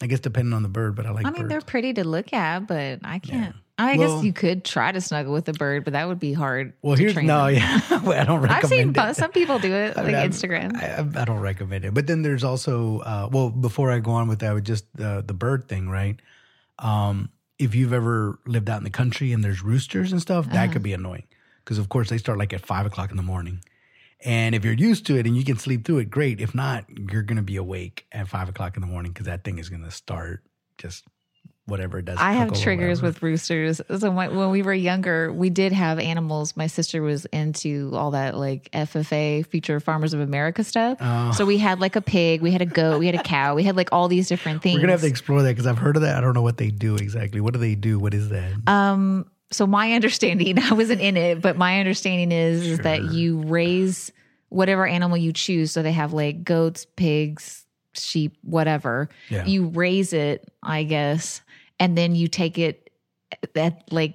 I 0.00 0.06
guess 0.06 0.20
depending 0.20 0.52
on 0.54 0.62
the 0.62 0.68
bird, 0.68 0.94
but 0.94 1.06
I 1.06 1.10
like. 1.10 1.26
I 1.26 1.30
mean, 1.30 1.42
birds. 1.42 1.48
they're 1.50 1.60
pretty 1.60 1.92
to 1.94 2.04
look 2.04 2.32
at, 2.32 2.66
but 2.68 3.00
I 3.02 3.18
can't. 3.18 3.56
I 3.80 3.96
Well- 3.96 4.16
guess 4.16 4.24
you 4.24 4.32
could 4.32 4.64
try 4.64 4.90
to 4.90 5.00
snuggle 5.00 5.32
with 5.32 5.48
a 5.48 5.52
bird, 5.52 5.84
but 5.84 5.92
that 5.92 6.08
would 6.08 6.18
be 6.18 6.32
hard. 6.32 6.72
well, 6.82 6.96
here's 6.96 7.14
no, 7.16 7.46
them. 7.46 7.54
yeah, 7.54 7.80
I 7.90 8.24
don't 8.24 8.40
recommend 8.40 8.50
I've 8.50 8.66
seen 8.68 8.92
it. 8.96 9.16
some 9.16 9.30
people 9.30 9.58
do 9.60 9.72
it, 9.72 9.96
like 9.96 10.14
I'm- 10.14 10.30
Instagram. 10.30 10.74
I, 10.76 11.20
I 11.22 11.24
don't 11.24 11.38
recommend 11.40 11.84
it. 11.84 11.94
But 11.94 12.06
then 12.08 12.22
there's 12.22 12.42
also, 12.42 12.98
uh, 13.00 13.28
well, 13.30 13.50
before 13.50 13.90
I 13.92 14.00
go 14.00 14.10
on 14.12 14.26
with 14.28 14.40
that, 14.40 14.52
with 14.54 14.64
just 14.64 14.84
uh, 15.00 15.20
the 15.22 15.32
bird 15.34 15.68
thing, 15.68 15.88
right? 15.88 16.18
Um, 16.78 17.30
if 17.58 17.74
you've 17.74 17.92
ever 17.92 18.38
lived 18.46 18.70
out 18.70 18.78
in 18.78 18.84
the 18.84 18.90
country 18.90 19.32
and 19.32 19.42
there's 19.42 19.62
roosters 19.62 20.12
and 20.12 20.20
stuff, 20.20 20.46
Uh-huh. 20.46 20.54
that 20.54 20.72
could 20.72 20.82
be 20.82 20.92
annoying 20.92 21.24
because, 21.64 21.78
of 21.78 21.88
course, 21.88 22.08
they 22.08 22.18
start 22.18 22.38
like 22.38 22.52
at 22.52 22.64
five 22.64 22.86
o'clock 22.86 23.10
in 23.10 23.16
the 23.16 23.22
morning. 23.22 23.62
And 24.24 24.54
if 24.54 24.64
you're 24.64 24.74
used 24.74 25.06
to 25.06 25.16
it 25.16 25.26
and 25.26 25.36
you 25.36 25.44
can 25.44 25.58
sleep 25.58 25.84
through 25.84 25.98
it, 25.98 26.10
great. 26.10 26.40
If 26.40 26.54
not, 26.54 26.84
you're 27.12 27.22
going 27.22 27.36
to 27.36 27.42
be 27.42 27.56
awake 27.56 28.06
at 28.12 28.28
five 28.28 28.48
o'clock 28.48 28.76
in 28.76 28.80
the 28.80 28.86
morning 28.88 29.12
because 29.12 29.26
that 29.26 29.44
thing 29.44 29.58
is 29.58 29.68
going 29.68 29.84
to 29.84 29.90
start 29.92 30.42
just 30.76 31.04
whatever 31.68 31.98
it 31.98 32.06
does. 32.06 32.16
I 32.18 32.32
have 32.32 32.52
triggers 32.54 33.02
with 33.02 33.22
roosters. 33.22 33.80
So 33.98 34.10
my, 34.10 34.28
when 34.28 34.50
we 34.50 34.62
were 34.62 34.72
younger, 34.72 35.32
we 35.32 35.50
did 35.50 35.72
have 35.72 35.98
animals. 35.98 36.56
My 36.56 36.66
sister 36.66 37.02
was 37.02 37.26
into 37.26 37.92
all 37.94 38.12
that 38.12 38.36
like 38.36 38.70
FFA, 38.72 39.46
Future 39.46 39.78
Farmers 39.78 40.14
of 40.14 40.20
America 40.20 40.64
stuff. 40.64 40.98
Oh. 41.00 41.32
So 41.32 41.44
we 41.44 41.58
had 41.58 41.80
like 41.80 41.94
a 41.94 42.00
pig, 42.00 42.40
we 42.40 42.50
had 42.50 42.62
a 42.62 42.66
goat, 42.66 42.98
we 42.98 43.06
had 43.06 43.14
a 43.14 43.22
cow, 43.22 43.54
we 43.54 43.62
had 43.62 43.76
like 43.76 43.90
all 43.92 44.08
these 44.08 44.28
different 44.28 44.62
things. 44.62 44.76
We're 44.76 44.86
going 44.86 44.88
to 44.88 44.92
have 44.92 45.00
to 45.02 45.06
explore 45.06 45.42
that 45.42 45.50
because 45.50 45.66
I've 45.66 45.78
heard 45.78 45.96
of 45.96 46.02
that. 46.02 46.16
I 46.16 46.20
don't 46.20 46.34
know 46.34 46.42
what 46.42 46.56
they 46.56 46.70
do 46.70 46.96
exactly. 46.96 47.40
What 47.40 47.52
do 47.52 47.60
they 47.60 47.74
do? 47.74 47.98
What 47.98 48.14
is 48.14 48.30
that? 48.30 48.52
Um, 48.66 49.30
so 49.50 49.66
my 49.66 49.92
understanding, 49.94 50.58
I 50.58 50.72
wasn't 50.72 51.02
in 51.02 51.16
it, 51.16 51.42
but 51.42 51.56
my 51.56 51.80
understanding 51.80 52.32
is 52.32 52.66
is 52.66 52.78
that 52.80 53.12
you 53.12 53.38
raise 53.42 54.10
whatever 54.48 54.86
animal 54.86 55.18
you 55.18 55.32
choose. 55.32 55.72
So 55.72 55.82
they 55.82 55.92
have 55.92 56.14
like 56.14 56.44
goats, 56.44 56.86
pigs, 56.96 57.66
sheep, 57.94 58.36
whatever. 58.42 59.08
Yeah. 59.28 59.44
You 59.44 59.66
raise 59.66 60.12
it, 60.12 60.50
I 60.62 60.84
guess, 60.84 61.42
and 61.80 61.96
then 61.96 62.14
you 62.14 62.28
take 62.28 62.58
it 62.58 62.90
at 63.54 63.82
like 63.90 64.14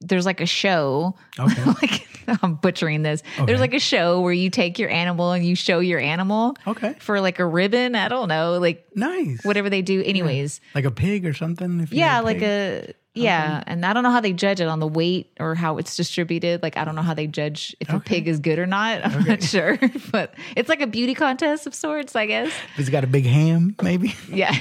there's 0.00 0.26
like 0.26 0.40
a 0.40 0.46
show. 0.46 1.14
Okay. 1.38 1.64
like 1.82 2.08
I'm 2.42 2.54
butchering 2.54 3.02
this. 3.02 3.22
Okay. 3.36 3.46
There's 3.46 3.60
like 3.60 3.74
a 3.74 3.78
show 3.78 4.20
where 4.22 4.32
you 4.32 4.48
take 4.50 4.78
your 4.78 4.88
animal 4.90 5.32
and 5.32 5.44
you 5.44 5.54
show 5.54 5.78
your 5.80 6.00
animal 6.00 6.56
Okay. 6.66 6.94
for 6.98 7.20
like 7.20 7.38
a 7.38 7.46
ribbon. 7.46 7.94
I 7.94 8.08
don't 8.08 8.28
know, 8.28 8.58
like 8.58 8.86
Nice. 8.94 9.44
whatever 9.44 9.68
they 9.70 9.82
do. 9.82 10.02
Anyways, 10.02 10.60
Like 10.74 10.84
a 10.86 10.90
pig 10.90 11.26
or 11.26 11.34
something? 11.34 11.80
If 11.80 11.92
yeah, 11.92 12.20
a 12.20 12.22
like 12.22 12.42
a 12.42 12.92
yeah, 13.16 13.62
and 13.68 13.86
I 13.86 13.92
don't 13.92 14.02
know 14.02 14.10
how 14.10 14.20
they 14.20 14.32
judge 14.32 14.60
it 14.60 14.66
on 14.66 14.80
the 14.80 14.88
weight 14.88 15.30
or 15.38 15.54
how 15.54 15.78
it's 15.78 15.96
distributed. 15.96 16.62
Like 16.64 16.76
I 16.76 16.84
don't 16.84 16.96
know 16.96 17.02
how 17.02 17.14
they 17.14 17.28
judge 17.28 17.76
if 17.78 17.88
a 17.88 18.00
pig 18.00 18.26
is 18.26 18.40
good 18.40 18.58
or 18.58 18.66
not. 18.66 19.04
I'm 19.06 19.22
not 19.24 19.40
sure, 19.42 19.78
but 20.10 20.34
it's 20.56 20.68
like 20.68 20.80
a 20.80 20.86
beauty 20.88 21.14
contest 21.14 21.66
of 21.68 21.74
sorts, 21.76 22.16
I 22.16 22.26
guess. 22.26 22.48
If 22.48 22.80
it's 22.80 22.88
got 22.88 23.04
a 23.04 23.06
big 23.06 23.24
ham, 23.24 23.76
maybe. 23.80 24.14
Yeah, 24.28 24.58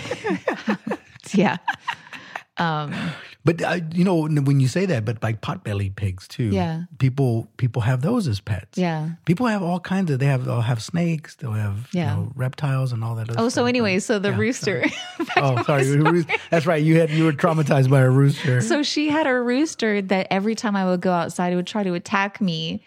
yeah, 1.34 1.58
But 2.58 3.62
uh, 3.62 3.80
you 3.94 4.04
know, 4.06 4.28
when 4.28 4.60
you 4.62 4.68
say 4.70 4.86
that, 4.86 5.04
but 5.04 5.22
like 5.22 5.42
potbelly 5.42 5.94
pigs 5.94 6.28
too. 6.30 6.46
Yeah. 6.46 6.84
People 6.98 7.50
people 7.58 7.82
have 7.82 8.02
those 8.02 8.28
as 8.28 8.40
pets. 8.40 8.78
yeah. 8.78 9.10
People 9.26 9.48
have 9.48 9.62
all 9.62 9.80
kinds 9.82 10.10
of. 10.12 10.20
They 10.20 10.28
have 10.28 10.46
they'll 10.46 10.62
have 10.62 10.82
snakes. 10.82 11.36
They'll 11.36 11.52
have 11.52 11.90
Yeah. 11.92 12.16
you 12.16 12.22
know, 12.24 12.32
reptiles 12.36 12.94
and 12.94 13.04
all 13.04 13.16
that. 13.16 13.30
Other 13.30 13.40
Oh, 13.42 13.50
so 13.50 13.66
anyway, 13.66 14.00
so 14.00 14.18
the 14.20 14.30
Yeah, 14.30 14.38
rooster. 14.38 14.86
Oh, 15.38 15.62
sorry. 15.64 15.98
Roos- 15.98 16.26
That's 16.52 16.66
right. 16.66 16.82
You 16.82 17.00
had 17.00 17.10
you 17.10 17.26
were 17.26 17.34
traumatized 17.34 17.90
by 17.90 18.00
a 18.02 18.10
rooster. 18.10 18.62
so 18.62 18.82
she 18.84 19.10
had 19.10 19.28
a 19.28 19.34
rooster 19.34 20.02
that 20.02 20.28
every 20.32 20.56
time 20.56 20.76
I 20.76 20.86
would 20.86 21.02
go 21.02 21.12
outside, 21.12 21.52
it 21.54 21.56
would 21.58 21.68
try 21.68 21.84
to 21.84 21.94
attack 21.96 22.40
me. 22.40 22.82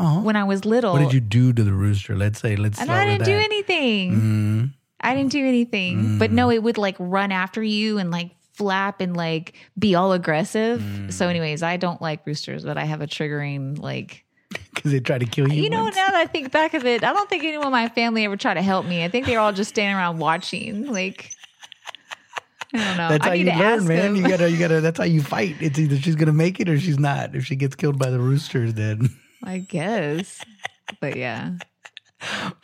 Oh. 0.00 0.22
When 0.22 0.36
I 0.36 0.44
was 0.44 0.64
little, 0.64 0.92
What 0.92 1.00
did 1.00 1.12
you 1.12 1.20
do 1.20 1.52
to 1.52 1.64
the 1.64 1.72
rooster? 1.72 2.16
Let's 2.16 2.38
say. 2.40 2.54
Let's. 2.56 2.80
and 2.80 2.88
I 2.90 3.04
didn't 3.04 3.24
do 3.26 3.32
anything. 3.36 4.12
Mm, 4.14 4.70
I 5.00 5.14
didn't 5.16 5.32
do 5.32 5.44
anything. 5.44 6.18
But 6.18 6.30
no, 6.30 6.50
it 6.52 6.62
would 6.62 6.78
like 6.78 6.94
run 7.00 7.32
after 7.32 7.62
you 7.62 7.98
and 7.98 8.10
like 8.12 8.30
flap 8.58 9.00
and 9.00 9.16
like 9.16 9.54
be 9.78 9.94
all 9.94 10.12
aggressive. 10.12 10.82
So, 11.10 11.28
anyways, 11.28 11.62
I 11.62 11.76
don't 11.76 12.02
like 12.02 12.26
roosters, 12.26 12.64
but 12.64 12.76
I 12.76 12.84
have 12.84 13.00
a 13.00 13.06
triggering 13.06 13.78
like 13.78 14.24
because 14.74 14.92
they 14.92 15.00
try 15.00 15.18
to 15.18 15.26
kill 15.26 15.48
you. 15.52 15.62
you 15.62 15.70
know, 15.70 15.84
once. 15.84 15.96
now 15.96 16.06
that 16.06 16.16
I 16.16 16.26
think 16.26 16.50
back 16.50 16.74
of 16.74 16.84
it, 16.84 17.04
I 17.04 17.12
don't 17.12 17.28
think 17.28 17.44
anyone 17.44 17.66
in 17.66 17.72
my 17.72 17.88
family 17.88 18.24
ever 18.24 18.36
tried 18.36 18.54
to 18.54 18.62
help 18.62 18.86
me. 18.86 19.04
I 19.04 19.08
think 19.08 19.26
they 19.26 19.34
were 19.34 19.40
all 19.40 19.52
just 19.52 19.70
standing 19.70 19.96
around 19.96 20.18
watching. 20.18 20.86
Like 20.86 21.30
I 22.74 22.78
don't 22.78 22.96
know. 22.96 23.08
That's 23.08 23.24
I 23.24 23.28
how 23.28 23.34
you 23.34 23.44
learn, 23.46 23.86
man. 23.86 24.16
You 24.16 24.28
gotta, 24.28 24.50
you 24.50 24.58
gotta. 24.58 24.80
That's 24.82 24.98
how 24.98 25.04
you 25.04 25.22
fight. 25.22 25.56
It's 25.60 25.78
either 25.78 25.96
she's 25.96 26.16
gonna 26.16 26.32
make 26.32 26.60
it 26.60 26.68
or 26.68 26.78
she's 26.78 26.98
not. 26.98 27.34
If 27.34 27.46
she 27.46 27.56
gets 27.56 27.76
killed 27.76 27.98
by 27.98 28.10
the 28.10 28.20
roosters, 28.20 28.74
then. 28.74 29.08
I 29.42 29.58
guess. 29.58 30.44
But 31.00 31.16
yeah. 31.16 31.52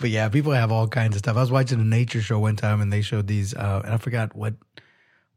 But 0.00 0.11
yeah, 0.11 0.28
people 0.28 0.52
have 0.52 0.72
all 0.72 0.88
kinds 0.88 1.14
of 1.14 1.20
stuff. 1.20 1.37
I 1.37 1.40
was 1.40 1.50
watching 1.50 1.80
a 1.80 1.85
nature 1.85 2.20
show 2.20 2.38
one 2.38 2.57
time, 2.57 2.80
and 2.80 2.92
they 2.92 3.02
showed 3.02 3.28
these, 3.28 3.54
uh, 3.54 3.83
and 3.85 3.94
I 3.94 3.98
forgot 3.98 4.35
what 4.35 4.54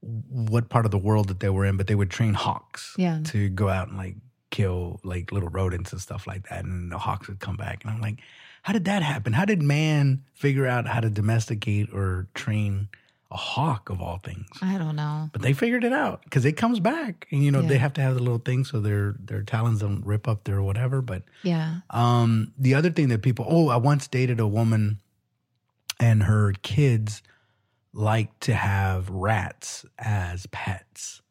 what 0.01 0.69
part 0.69 0.85
of 0.85 0.91
the 0.91 0.97
world 0.97 1.27
that 1.27 1.39
they 1.39 1.49
were 1.49 1.65
in, 1.65 1.77
but 1.77 1.87
they 1.87 1.95
would 1.95 2.09
train 2.11 2.33
hawks 2.33 2.93
Yeah. 2.97 3.21
to 3.25 3.49
go 3.49 3.69
out 3.69 3.87
and 3.89 3.97
like 3.97 4.15
kill 4.51 4.99
like 5.03 5.31
little 5.31 5.49
rodents 5.49 5.91
and 5.91 5.99
stuff 6.01 6.27
like 6.27 6.47
that, 6.49 6.63
and 6.65 6.91
the 6.91 6.97
hawks 6.97 7.27
would 7.27 7.39
come 7.39 7.57
back, 7.57 7.83
and 7.83 7.91
I'm 7.93 8.01
like, 8.01 8.19
how 8.63 8.73
did 8.73 8.85
that 8.85 9.01
happen? 9.03 9.33
How 9.33 9.45
did 9.45 9.61
man 9.61 10.23
figure 10.33 10.67
out 10.67 10.87
how 10.87 10.99
to 10.99 11.09
domesticate 11.09 11.91
or 11.93 12.27
train 12.33 12.89
a 13.31 13.35
hawk 13.37 13.89
of 13.89 14.01
all 14.01 14.19
things? 14.19 14.45
I 14.61 14.77
don't 14.77 14.95
know. 14.95 15.29
But 15.33 15.41
they 15.41 15.53
figured 15.53 15.83
it 15.83 15.93
out 15.93 16.23
because 16.23 16.45
it 16.45 16.53
comes 16.53 16.79
back, 16.79 17.27
and 17.31 17.43
you 17.43 17.51
know 17.51 17.61
Yeah. 17.61 17.67
they 17.69 17.77
have 17.77 17.93
to 17.93 18.01
have 18.01 18.13
the 18.15 18.21
little 18.21 18.39
thing 18.39 18.63
so 18.65 18.79
their 18.79 19.15
their 19.19 19.41
talons 19.43 19.79
don't 19.81 20.05
rip 20.05 20.27
up 20.27 20.43
their 20.45 20.61
whatever. 20.61 21.01
But 21.01 21.23
Yeah. 21.43 21.79
um, 21.89 22.53
the 22.57 22.73
other 22.75 22.89
thing 22.91 23.07
that 23.09 23.21
people, 23.21 23.45
oh, 23.49 23.69
I 23.69 23.77
once 23.77 24.07
dated 24.07 24.39
a 24.39 24.47
woman 24.47 24.99
and 25.99 26.23
her 26.23 26.53
kids 26.61 27.21
like 27.93 28.37
to 28.41 28.53
have 28.53 29.09
rats 29.09 29.85
as 29.97 30.45
pets. 30.47 31.21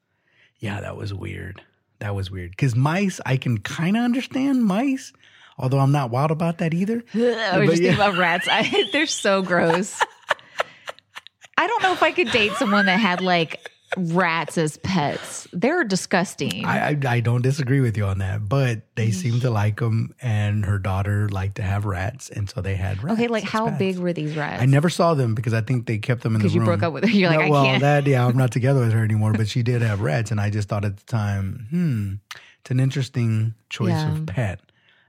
Yeah, 0.58 0.80
that 0.80 0.96
was 0.96 1.12
weird. 1.12 1.62
That 1.98 2.14
was 2.14 2.30
weird. 2.30 2.50
Because 2.50 2.74
mice, 2.74 3.20
I 3.24 3.36
can 3.36 3.58
kind 3.58 3.96
of 3.96 4.02
understand 4.02 4.64
mice, 4.64 5.12
although 5.58 5.78
I'm 5.78 5.92
not 5.92 6.10
wild 6.10 6.30
about 6.30 6.58
that 6.58 6.74
either. 6.74 7.02
I 7.14 7.18
was 7.18 7.26
But 7.26 7.66
just 7.66 7.82
yeah. 7.82 7.90
thinking 7.90 7.94
about 7.94 8.18
rats. 8.18 8.48
I, 8.50 8.88
they're 8.92 9.06
so 9.06 9.42
gross. 9.42 10.00
I 11.58 11.66
don't 11.66 11.82
know 11.82 11.92
if 11.92 12.02
I 12.02 12.12
could 12.12 12.30
date 12.30 12.52
someone 12.52 12.86
that 12.86 13.00
had 13.00 13.20
like 13.22 13.70
rats 13.96 14.58
as 14.58 14.76
pets. 14.78 15.48
They're 15.52 15.84
disgusting. 15.84 16.64
I, 16.64 16.88
I, 16.90 16.98
I 17.08 17.20
don't 17.20 17.42
disagree 17.42 17.80
with 17.80 17.96
you 17.96 18.04
on 18.04 18.18
that, 18.18 18.48
but 18.48 18.82
they 18.94 19.10
seem 19.10 19.40
to 19.40 19.50
like 19.50 19.80
them, 19.80 20.14
and 20.20 20.64
her 20.66 20.78
daughter 20.78 21.28
liked 21.28 21.56
to 21.56 21.62
have 21.62 21.84
rats, 21.84 22.28
and 22.30 22.48
so 22.48 22.60
they 22.60 22.76
had 22.76 23.02
rats. 23.02 23.18
okay, 23.18 23.28
like 23.28 23.44
how 23.44 23.66
pets. 23.66 23.78
big 23.78 23.98
were 23.98 24.12
these 24.12 24.36
rats? 24.36 24.62
I 24.62 24.66
never 24.66 24.88
saw 24.90 25.14
them 25.14 25.34
because 25.34 25.54
I 25.54 25.60
think 25.62 25.86
they 25.86 25.98
kept 25.98 26.22
them 26.22 26.34
in 26.34 26.40
the 26.40 26.44
Because 26.44 26.54
you 26.54 26.62
broke 26.64 26.82
up 26.82 26.92
with 26.92 27.04
her. 27.04 27.10
You're 27.10 27.30
like, 27.30 27.38
No, 27.40 27.44
I 27.46 27.50
well, 27.50 27.64
can't. 27.64 27.80
that 27.82 28.06
yeah, 28.06 28.26
I'm 28.26 28.36
not 28.36 28.50
together 28.52 28.80
with 28.80 28.92
her 28.92 29.02
anymore. 29.04 29.32
But 29.32 29.48
she 29.48 29.62
did 29.62 29.82
have 29.82 30.00
rats, 30.00 30.30
and 30.30 30.40
I 30.40 30.50
just 30.50 30.68
thought 30.68 30.84
at 30.84 30.96
the 30.96 31.04
time, 31.06 31.66
hmm, 31.70 32.14
it's 32.60 32.70
an 32.70 32.80
interesting 32.80 33.54
choice 33.70 33.90
Yeah. 33.90 34.12
of 34.12 34.26
pet. 34.26 34.60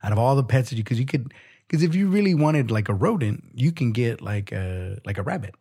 Out 0.04 0.12
of 0.12 0.20
all 0.20 0.36
the 0.36 0.44
pets 0.44 0.70
that 0.70 0.76
you, 0.78 0.84
because 0.84 1.00
you 1.00 1.06
could, 1.06 1.34
because 1.68 1.84
if 1.84 1.96
you 1.96 2.08
really 2.08 2.36
wanted 2.36 2.72
like 2.72 2.88
a 2.88 2.94
rodent, 2.94 3.44
you 3.56 3.72
can 3.72 3.92
get 3.92 4.22
like 4.22 4.52
a 4.52 5.00
like 5.06 5.18
a 5.18 5.24
rabbit. 5.24 5.56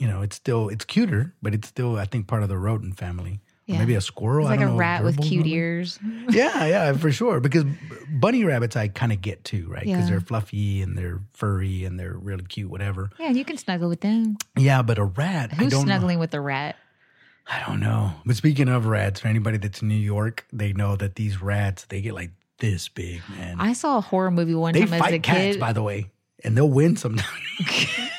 You 0.00 0.08
know, 0.08 0.22
it's 0.22 0.36
still 0.36 0.68
it's 0.68 0.84
cuter, 0.84 1.34
but 1.42 1.54
it's 1.54 1.68
still 1.68 1.96
I 1.96 2.04
think 2.04 2.26
part 2.26 2.42
of 2.42 2.48
the 2.48 2.58
rodent 2.58 2.96
family. 2.96 3.40
Or 3.68 3.72
Yeah. 3.72 3.78
maybe 3.80 3.94
a 3.96 4.00
squirrel. 4.00 4.46
It's 4.46 4.50
like 4.50 4.60
a 4.60 4.70
know, 4.70 4.76
rat 4.76 5.04
with 5.04 5.20
cute 5.20 5.44
maybe? 5.44 5.52
ears. 5.56 5.98
Yeah, 6.30 6.64
yeah, 6.64 6.92
for 6.94 7.12
sure. 7.12 7.38
Because 7.40 7.64
bunny 8.10 8.42
rabbits 8.44 8.76
I 8.76 8.88
kind 8.88 9.12
of 9.12 9.20
get 9.20 9.44
too, 9.44 9.66
right? 9.68 9.84
Because 9.84 10.04
Yeah. 10.04 10.10
they're 10.10 10.20
fluffy 10.20 10.80
and 10.80 10.96
they're 10.96 11.20
furry 11.34 11.84
and 11.84 12.00
they're 12.00 12.16
really 12.16 12.44
cute, 12.44 12.70
whatever. 12.70 13.10
Yeah, 13.18 13.28
you 13.30 13.44
can 13.44 13.58
snuggle 13.58 13.90
with 13.90 14.00
them. 14.00 14.38
Yeah, 14.56 14.80
but 14.80 14.98
a 14.98 15.04
rat, 15.04 15.50
I 15.52 15.56
Who's 15.56 15.72
don't 15.72 15.80
know. 15.82 15.86
snuggling 15.92 16.18
with 16.18 16.32
a 16.32 16.40
rat? 16.40 16.76
I 17.50 17.62
don't 17.66 17.80
know. 17.80 18.12
But 18.24 18.36
speaking 18.36 18.68
of 18.68 18.86
rats, 18.86 19.20
for 19.20 19.28
anybody 19.28 19.58
that's 19.58 19.82
in 19.82 19.88
New 19.88 19.94
York, 19.96 20.46
they 20.52 20.72
know 20.72 20.96
that 20.96 21.16
these 21.16 21.40
rats 21.42 21.84
they 21.86 22.00
get 22.00 22.14
like 22.14 22.30
this 22.60 22.88
big, 22.88 23.20
man. 23.36 23.56
I 23.60 23.72
saw 23.74 23.98
a 23.98 24.00
horror 24.00 24.30
movie 24.30 24.54
one 24.54 24.72
they 24.74 24.80
time 24.80 24.94
as 24.94 25.00
a 25.00 25.04
fight 25.04 25.22
cats, 25.22 25.38
kid. 25.56 25.60
by 25.60 25.72
the 25.74 25.82
way, 25.82 26.10
and 26.44 26.56
they'll 26.56 26.68
win 26.70 26.96
sometimes. 26.96 27.28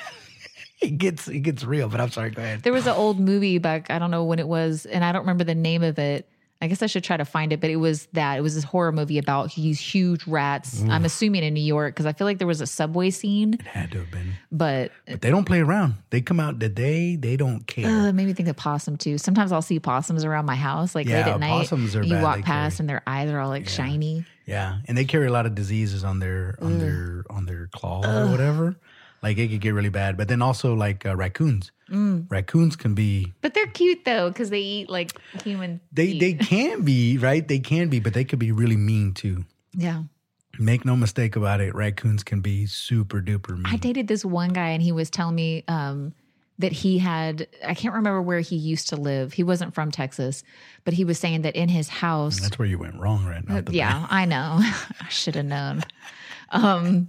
it 0.82 0.97
gets 0.97 1.27
it 1.27 1.39
gets 1.39 1.63
real. 1.63 1.89
But 1.89 2.01
I'm 2.01 2.11
sorry. 2.11 2.30
Go 2.32 2.41
ahead. 2.41 2.63
There 2.63 2.73
was 2.73 2.88
an 2.88 2.95
old 2.95 3.19
movie 3.19 3.57
back, 3.57 3.89
I 3.91 3.99
don't 3.99 4.11
know 4.11 4.23
when 4.25 4.39
it 4.39 4.47
was, 4.47 4.86
and 4.86 5.03
I 5.03 5.11
don't 5.11 5.21
remember 5.21 5.43
the 5.43 5.55
name 5.55 5.84
of 5.84 5.99
it, 5.99 6.27
I 6.61 6.67
guess 6.67 6.82
I 6.82 6.88
should 6.88 7.05
try 7.05 7.15
to 7.15 7.23
find 7.23 7.53
it, 7.53 7.61
but 7.61 7.69
it 7.69 7.77
was 7.77 8.07
that 8.13 8.38
it 8.38 8.41
was 8.41 8.53
this 8.55 8.65
horror 8.65 8.91
movie 8.91 9.17
about 9.17 9.53
these 9.55 9.80
huge 9.80 10.27
rats. 10.27 10.84
I'm 10.89 11.05
assuming 11.05 11.43
in 11.43 11.53
New 11.53 11.63
York 11.63 11.95
because 11.95 12.05
I 12.05 12.11
feel 12.11 12.27
like 12.27 12.38
there 12.38 12.47
was 12.47 12.59
a 12.59 12.67
subway 12.67 13.11
scene, 13.11 13.53
It 13.53 13.61
had 13.61 13.91
to 13.93 13.99
have 13.99 14.11
been. 14.11 14.34
but 14.51 14.91
But 15.07 15.21
they 15.21 15.30
don't 15.30 15.45
play 15.45 15.59
around. 15.61 15.93
They 16.09 16.19
come 16.19 16.38
out 16.39 16.59
the 16.59 16.67
day 16.67 17.15
they 17.15 17.38
don't 17.38 17.65
care. 17.65 17.88
uh, 17.88 18.11
made 18.11 18.25
me 18.27 18.34
think 18.34 18.49
of 18.49 18.57
possum 18.57 18.97
too. 18.97 19.17
Sometimes 19.17 19.53
I'll 19.53 19.61
see 19.61 19.80
possums 19.80 20.25
around 20.25 20.45
my 20.47 20.55
house, 20.55 20.95
like 20.95 21.07
late 21.07 21.15
at 21.15 21.39
night. 21.39 21.49
possums 21.49 21.95
are 21.95 22.03
you 22.03 22.15
bad. 22.15 22.23
walk 22.23 22.36
They 22.38 22.41
past 22.41 22.75
carry- 22.77 22.84
and 22.84 22.89
their 22.89 23.03
eyes 23.07 23.30
are 23.32 23.39
all 23.39 23.47
like 23.49 23.69
shiny. 23.69 24.25
yeah, 24.45 24.80
and 24.86 24.97
they 24.97 25.05
carry 25.05 25.27
a 25.27 25.32
lot 25.32 25.45
of 25.45 25.55
diseases 25.55 26.03
on 26.03 26.19
their 26.19 26.57
on 26.61 26.77
their 26.80 27.23
on 27.30 27.45
their 27.45 27.67
claw 27.67 28.01
or 28.05 28.27
whatever. 28.30 28.75
Like 29.22 29.38
it 29.38 29.49
could 29.49 29.61
get 29.61 29.74
really 29.74 29.89
bad. 29.89 30.17
But 30.17 30.28
then 30.28 30.41
also 30.41 30.74
like 30.74 31.05
uh, 31.05 31.15
raccoons. 31.15 31.72
Mm. 31.91 32.30
Raccoons 32.30 32.76
can 32.76 32.93
be 32.93 33.34
But 33.41 33.53
they're 33.53 33.67
cute 33.67 34.05
though 34.05 34.30
because 34.30 34.49
they 34.49 34.59
eat 34.61 34.89
like 34.89 35.20
human. 35.43 35.82
they 35.91 36.11
feet. 36.11 36.20
they 36.20 36.34
can 36.36 36.84
be 36.84 37.17
right. 37.17 37.47
They 37.47 37.59
can 37.59 37.89
be, 37.89 37.99
but 37.99 38.13
they 38.13 38.24
could 38.24 38.39
be 38.39 38.51
really 38.51 38.78
mean 38.78 39.13
too. 39.13 39.45
yeah. 39.74 40.03
Make 40.61 40.84
no 40.84 40.95
mistake 40.97 41.38
about 41.38 41.61
it. 41.61 41.74
Raccoons 41.74 42.22
can 42.24 42.41
be 42.41 42.65
super 42.65 43.22
duper 43.22 43.55
mean. 43.55 43.65
I 43.65 43.78
dated 43.78 44.07
this 44.09 44.26
one 44.26 44.51
guy 44.51 44.70
and 44.70 44.84
he 44.84 44.91
was 44.91 45.09
telling 45.09 45.36
me 45.36 45.63
um, 45.70 46.13
that 46.57 46.74
he 46.74 46.97
had, 46.97 47.47
I 47.65 47.74
can't 47.74 47.93
remember 47.95 48.22
where 48.22 48.41
he 48.41 48.57
used 48.57 48.89
to 48.89 48.97
live. 48.97 49.32
He 49.32 49.43
wasn't 49.43 49.74
from 49.74 49.89
Texas, 49.89 50.43
but 50.84 50.93
he 50.93 51.05
was 51.05 51.17
saying 51.17 51.43
that 51.43 51.55
in 51.55 51.70
his 51.70 51.88
house, 51.88 52.41
That's 52.41 52.59
where 52.59 52.67
you 52.67 52.78
went 52.78 52.99
wrong 52.99 53.26
right 53.26 53.47
now. 53.47 53.63
yeah, 53.72 54.05
I 54.09 54.26
know. 54.26 54.57
I 55.01 55.07
should 55.09 55.36
have 55.36 55.45
known. 55.45 55.84
Um, 56.49 57.07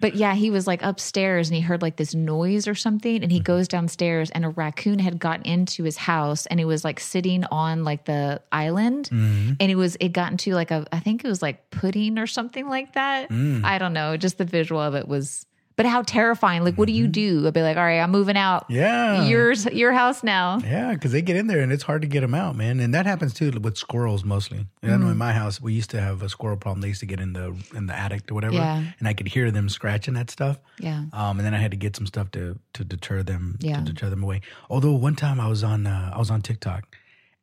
but 0.00 0.14
yeah, 0.14 0.34
he 0.34 0.50
was 0.50 0.66
like 0.66 0.82
upstairs 0.82 1.48
and 1.48 1.56
he 1.56 1.60
heard 1.60 1.82
like 1.82 1.96
this 1.96 2.14
noise 2.14 2.68
or 2.68 2.74
something. 2.74 3.22
And 3.22 3.32
he 3.32 3.38
mm-hmm. 3.38 3.44
goes 3.44 3.68
downstairs 3.68 4.30
and 4.30 4.44
a 4.44 4.50
raccoon 4.50 4.98
had 4.98 5.18
gotten 5.18 5.46
into 5.46 5.84
his 5.84 5.96
house 5.96 6.46
and 6.46 6.60
it 6.60 6.64
was 6.64 6.84
like 6.84 7.00
sitting 7.00 7.44
on 7.44 7.84
like 7.84 8.04
the 8.04 8.40
island. 8.52 9.08
Mm-hmm. 9.12 9.54
And 9.60 9.70
it 9.72 9.76
was, 9.76 9.96
it 10.00 10.10
got 10.10 10.30
into 10.30 10.54
like 10.54 10.70
a, 10.70 10.86
I 10.92 11.00
think 11.00 11.24
it 11.24 11.28
was 11.28 11.42
like 11.42 11.70
pudding 11.70 12.18
or 12.18 12.26
something 12.26 12.68
like 12.68 12.92
that. 12.94 13.30
Mm. 13.30 13.64
I 13.64 13.78
don't 13.78 13.92
know. 13.92 14.16
Just 14.16 14.38
the 14.38 14.44
visual 14.44 14.80
of 14.80 14.94
it 14.94 15.08
was, 15.08 15.46
but 15.76 15.86
how 15.86 16.02
terrifying. 16.02 16.64
Like, 16.64 16.74
what 16.76 16.86
do 16.86 16.92
you 16.92 17.06
do? 17.06 17.46
I'd 17.46 17.52
be 17.52 17.60
like, 17.62 17.76
all 17.76 17.82
right, 17.84 18.00
I'm 18.00 18.10
moving 18.10 18.36
out. 18.36 18.64
Yeah. 18.70 19.26
Yours, 19.26 19.66
your 19.66 19.92
house 19.92 20.22
now. 20.24 20.58
Yeah, 20.64 20.94
because 20.94 21.12
they 21.12 21.20
get 21.22 21.36
in 21.36 21.46
there 21.46 21.60
and 21.60 21.70
it's 21.70 21.82
hard 21.82 22.02
to 22.02 22.08
get 22.08 22.22
them 22.22 22.34
out, 22.34 22.56
man. 22.56 22.80
And 22.80 22.94
that 22.94 23.04
happens 23.06 23.34
too 23.34 23.50
with 23.60 23.76
squirrels 23.76 24.24
mostly. 24.24 24.66
And 24.82 24.92
I 24.92 24.96
know 24.96 25.06
Mm. 25.06 25.12
in 25.12 25.16
my 25.18 25.32
house 25.32 25.60
we 25.60 25.74
used 25.74 25.90
to 25.90 26.00
have 26.00 26.22
a 26.22 26.28
squirrel 26.28 26.56
problem. 26.56 26.80
They 26.80 26.88
used 26.88 27.00
to 27.00 27.06
get 27.06 27.20
in 27.20 27.34
the 27.34 27.54
in 27.74 27.86
the 27.86 27.94
attic 27.94 28.30
or 28.30 28.34
whatever, 28.34 28.54
Yeah. 28.54 28.82
and 28.98 29.06
I 29.06 29.12
could 29.12 29.28
hear 29.28 29.50
them 29.50 29.68
scratching 29.68 30.14
that 30.14 30.30
stuff. 30.30 30.58
Yeah. 30.80 31.04
Um, 31.12 31.38
and 31.38 31.40
then 31.46 31.54
I 31.54 31.58
had 31.58 31.70
to 31.72 31.76
get 31.76 31.94
some 31.94 32.06
stuff 32.06 32.30
to 32.32 32.58
to 32.72 32.84
deter 32.84 33.22
them 33.22 33.58
Yeah. 33.60 33.76
to 33.78 33.82
deter 33.92 34.08
them 34.08 34.22
away. 34.22 34.40
Although 34.70 34.92
one 34.94 35.14
time 35.14 35.38
I 35.40 35.48
was 35.48 35.62
on 35.62 35.86
uh, 35.86 36.10
I 36.14 36.18
was 36.18 36.30
on 36.30 36.40
TikTok 36.42 36.96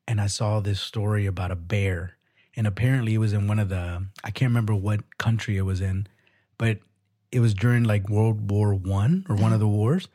and 0.08 0.20
I 0.20 0.28
saw 0.28 0.60
this 0.60 0.80
story 0.82 1.26
about 1.28 1.52
a 1.52 1.56
bear, 1.56 2.18
and 2.56 2.66
apparently 2.68 3.14
it 3.14 3.20
was 3.20 3.32
in 3.34 3.48
one 3.48 3.60
of 3.60 3.70
the 3.70 4.08
I 4.24 4.32
can't 4.32 4.50
remember 4.50 4.74
what 4.74 5.18
country 5.20 5.56
it 5.58 5.62
was 5.66 5.82
in, 5.82 6.08
but 6.58 6.80
it 7.34 7.40
was 7.40 7.54
during 7.54 7.84
like 7.84 8.10
World 8.10 8.50
War 8.52 8.76
One 8.76 9.26
or 9.28 9.36
one 9.36 9.54
of 9.54 9.60
the 9.60 9.68
wars, 9.68 10.08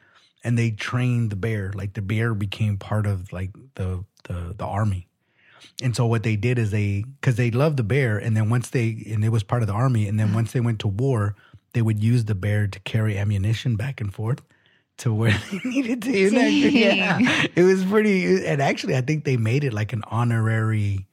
and 0.44 0.56
they 0.56 0.70
trained 0.70 1.30
the 1.30 1.36
bear. 1.36 1.72
Like 1.74 1.94
the 1.94 2.02
bear 2.02 2.32
became 2.32 2.78
part 2.78 3.06
of 3.06 3.32
like 3.32 3.50
the 3.74 4.04
the 4.24 4.54
the 4.56 4.64
army. 4.64 5.08
And 5.82 5.94
so 5.94 6.06
what 6.06 6.22
they 6.22 6.36
did 6.36 6.58
is 6.58 6.70
they 6.70 7.04
because 7.20 7.34
they 7.34 7.50
loved 7.50 7.76
the 7.76 7.82
bear, 7.82 8.18
and 8.18 8.36
then 8.36 8.48
once 8.48 8.70
they 8.70 9.04
and 9.10 9.24
it 9.24 9.30
was 9.30 9.42
part 9.42 9.62
of 9.62 9.68
the 9.68 9.74
army, 9.74 10.06
and 10.06 10.18
then 10.18 10.32
once 10.32 10.52
they 10.52 10.60
went 10.60 10.78
to 10.80 10.88
war, 10.88 11.34
they 11.72 11.82
would 11.82 12.02
use 12.02 12.24
the 12.24 12.36
bear 12.36 12.68
to 12.68 12.80
carry 12.80 13.18
ammunition 13.18 13.74
back 13.74 14.00
and 14.00 14.14
forth 14.14 14.40
to 14.98 15.12
where 15.12 15.36
they 15.50 15.60
needed 15.64 16.02
to. 16.02 16.16
Yeah, 16.16 17.18
it 17.56 17.62
was 17.64 17.84
pretty. 17.84 18.46
And 18.46 18.62
actually, 18.62 18.96
I 18.96 19.00
think 19.00 19.24
they 19.24 19.36
made 19.36 19.64
it 19.64 19.72
like 19.72 19.92
an 19.92 20.04
honorary, 20.06 21.06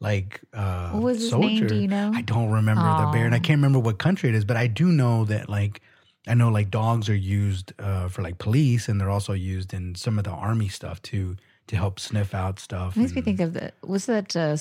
like 0.00 0.40
uh, 0.52 0.90
What 0.90 1.02
was 1.02 1.20
his 1.20 1.30
soldier. 1.30 1.48
name? 1.48 1.66
Do 1.66 1.74
you 1.76 1.88
know? 1.88 2.12
I 2.14 2.22
don't 2.22 2.50
remember 2.50 2.82
the 2.82 3.10
bear, 3.12 3.26
and 3.26 3.34
I 3.34 3.38
can't 3.38 3.58
remember 3.58 3.78
what 3.78 3.98
country 3.98 4.28
it 4.28 4.34
is, 4.34 4.44
but 4.44 4.56
I 4.56 4.66
do 4.66 4.86
know 4.88 5.24
that 5.26 5.48
like. 5.48 5.80
I 6.26 6.34
know 6.34 6.50
like 6.50 6.70
dogs 6.70 7.08
are 7.08 7.16
used 7.16 7.72
uh, 7.78 8.08
for 8.08 8.20
like 8.20 8.36
police, 8.36 8.88
and 8.88 9.00
they're 9.00 9.08
also 9.08 9.32
used 9.32 9.72
in 9.72 9.94
some 9.94 10.18
of 10.18 10.24
the 10.24 10.30
army 10.30 10.68
stuff 10.68 11.00
too 11.00 11.36
to 11.68 11.76
help 11.76 11.98
sniff 11.98 12.34
out 12.34 12.58
stuff. 12.58 12.96
Makes 12.96 13.14
me 13.14 13.22
think 13.22 13.40
of 13.40 13.54
the 13.54 13.72
was 13.82 14.04
that 14.06 14.36
uh, 14.36 14.56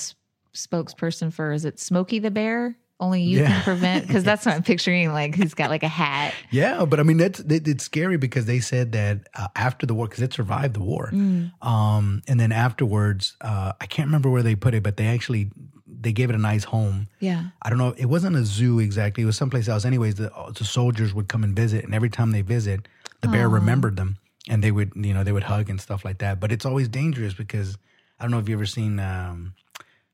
spokesperson 0.54 1.32
for 1.34 1.52
is 1.52 1.66
it 1.66 1.80
Smokey 1.80 2.20
the 2.20 2.32
Bear? 2.32 2.78
Only 3.00 3.22
you 3.22 3.40
Yeah. 3.42 3.48
can 3.52 3.64
prevent 3.64 4.08
because 4.08 4.24
that's 4.24 4.46
what 4.46 4.56
I'm 4.56 4.64
picturing. 4.64 5.14
Like 5.14 5.36
he's 5.36 5.54
got 5.54 5.70
like 5.70 5.84
a 5.84 5.88
hat. 5.88 6.34
Yeah, 6.50 6.86
but 6.86 7.00
I 7.00 7.04
mean 7.04 7.18
that's 7.18 7.40
it, 7.42 7.68
it's 7.68 7.84
scary 7.84 8.18
because 8.18 8.46
they 8.46 8.60
said 8.60 8.92
that 8.94 9.28
uh, 9.36 9.48
after 9.56 9.86
the 9.86 9.94
war, 9.94 10.08
because 10.08 10.24
it 10.24 10.34
survived 10.34 10.74
the 10.74 10.80
war, 10.82 11.12
Mm. 11.14 11.52
um, 11.66 12.24
and 12.28 12.40
then 12.40 12.52
afterwards, 12.52 13.36
uh, 13.42 13.74
I 13.80 13.86
can't 13.86 14.08
remember 14.08 14.30
where 14.30 14.42
they 14.44 14.56
put 14.56 14.74
it, 14.74 14.82
but 14.84 14.98
they 14.98 15.08
actually 15.08 15.52
they 16.00 16.12
gave 16.12 16.30
it 16.30 16.36
a 16.36 16.40
nice 16.40 16.64
home. 16.64 17.08
Yeah, 17.20 17.46
I 17.62 17.70
don't 17.70 17.78
know. 17.78 17.94
It 17.98 18.06
wasn't 18.08 18.36
a 18.36 18.44
zoo 18.46 18.80
exactly. 18.80 19.24
It 19.24 19.28
was 19.28 19.38
someplace 19.38 19.68
else. 19.68 19.86
Anyways, 19.86 20.16
the, 20.16 20.32
the 20.58 20.64
soldiers 20.66 21.14
would 21.14 21.28
come 21.28 21.44
and 21.44 21.56
visit, 21.56 21.86
and 21.86 21.94
every 21.94 22.10
time 22.10 22.32
they 22.32 22.42
visit, 22.42 22.88
the 23.22 23.28
bear 23.28 23.48
remembered 23.50 23.96
them, 23.96 24.18
and 24.50 24.64
they 24.64 24.72
would 24.72 24.92
you 24.96 25.14
know 25.14 25.24
they 25.24 25.32
would 25.32 25.44
hug 25.44 25.70
and 25.70 25.80
stuff 25.80 26.04
like 26.04 26.18
that. 26.20 26.40
But 26.40 26.52
it's 26.52 26.66
always 26.66 26.88
dangerous 26.88 27.34
because 27.36 27.78
I 28.20 28.24
don't 28.24 28.32
know 28.32 28.40
if 28.40 28.50
you 28.50 28.56
ever 28.56 28.66
seen. 28.66 29.00
Um, 29.00 29.54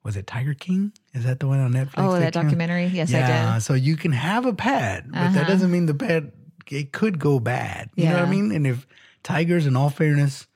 was 0.04 0.18
it 0.18 0.28
Tiger 0.28 0.54
King? 0.54 0.92
Is 1.14 1.24
that 1.24 1.40
the 1.40 1.48
one 1.48 1.60
on 1.60 1.74
Netflix? 1.74 1.94
Oh, 1.98 2.14
that 2.20 2.34
came- 2.34 2.44
documentary? 2.44 2.86
Yes, 2.88 3.10
I 3.14 3.20
did. 3.22 3.30
Uh-huh. 3.30 3.60
so 3.60 3.74
you 3.74 3.96
can 3.96 4.12
have 4.12 4.46
a 4.46 4.54
pet, 4.54 5.10
but 5.10 5.34
that 5.34 5.48
doesn't 5.48 5.72
mean 5.72 5.86
the 5.86 5.94
pet 5.94 6.24
it 6.70 6.92
could 6.92 7.20
go 7.20 7.40
bad. 7.40 7.90
You 7.96 8.06
know 8.06 8.14
what 8.14 8.24
I 8.24 8.30
mean? 8.30 8.52
And 8.52 8.66
if 8.66 8.88
tigers, 9.22 9.66
in 9.68 9.76
all 9.76 9.90
fairness, 9.90 10.48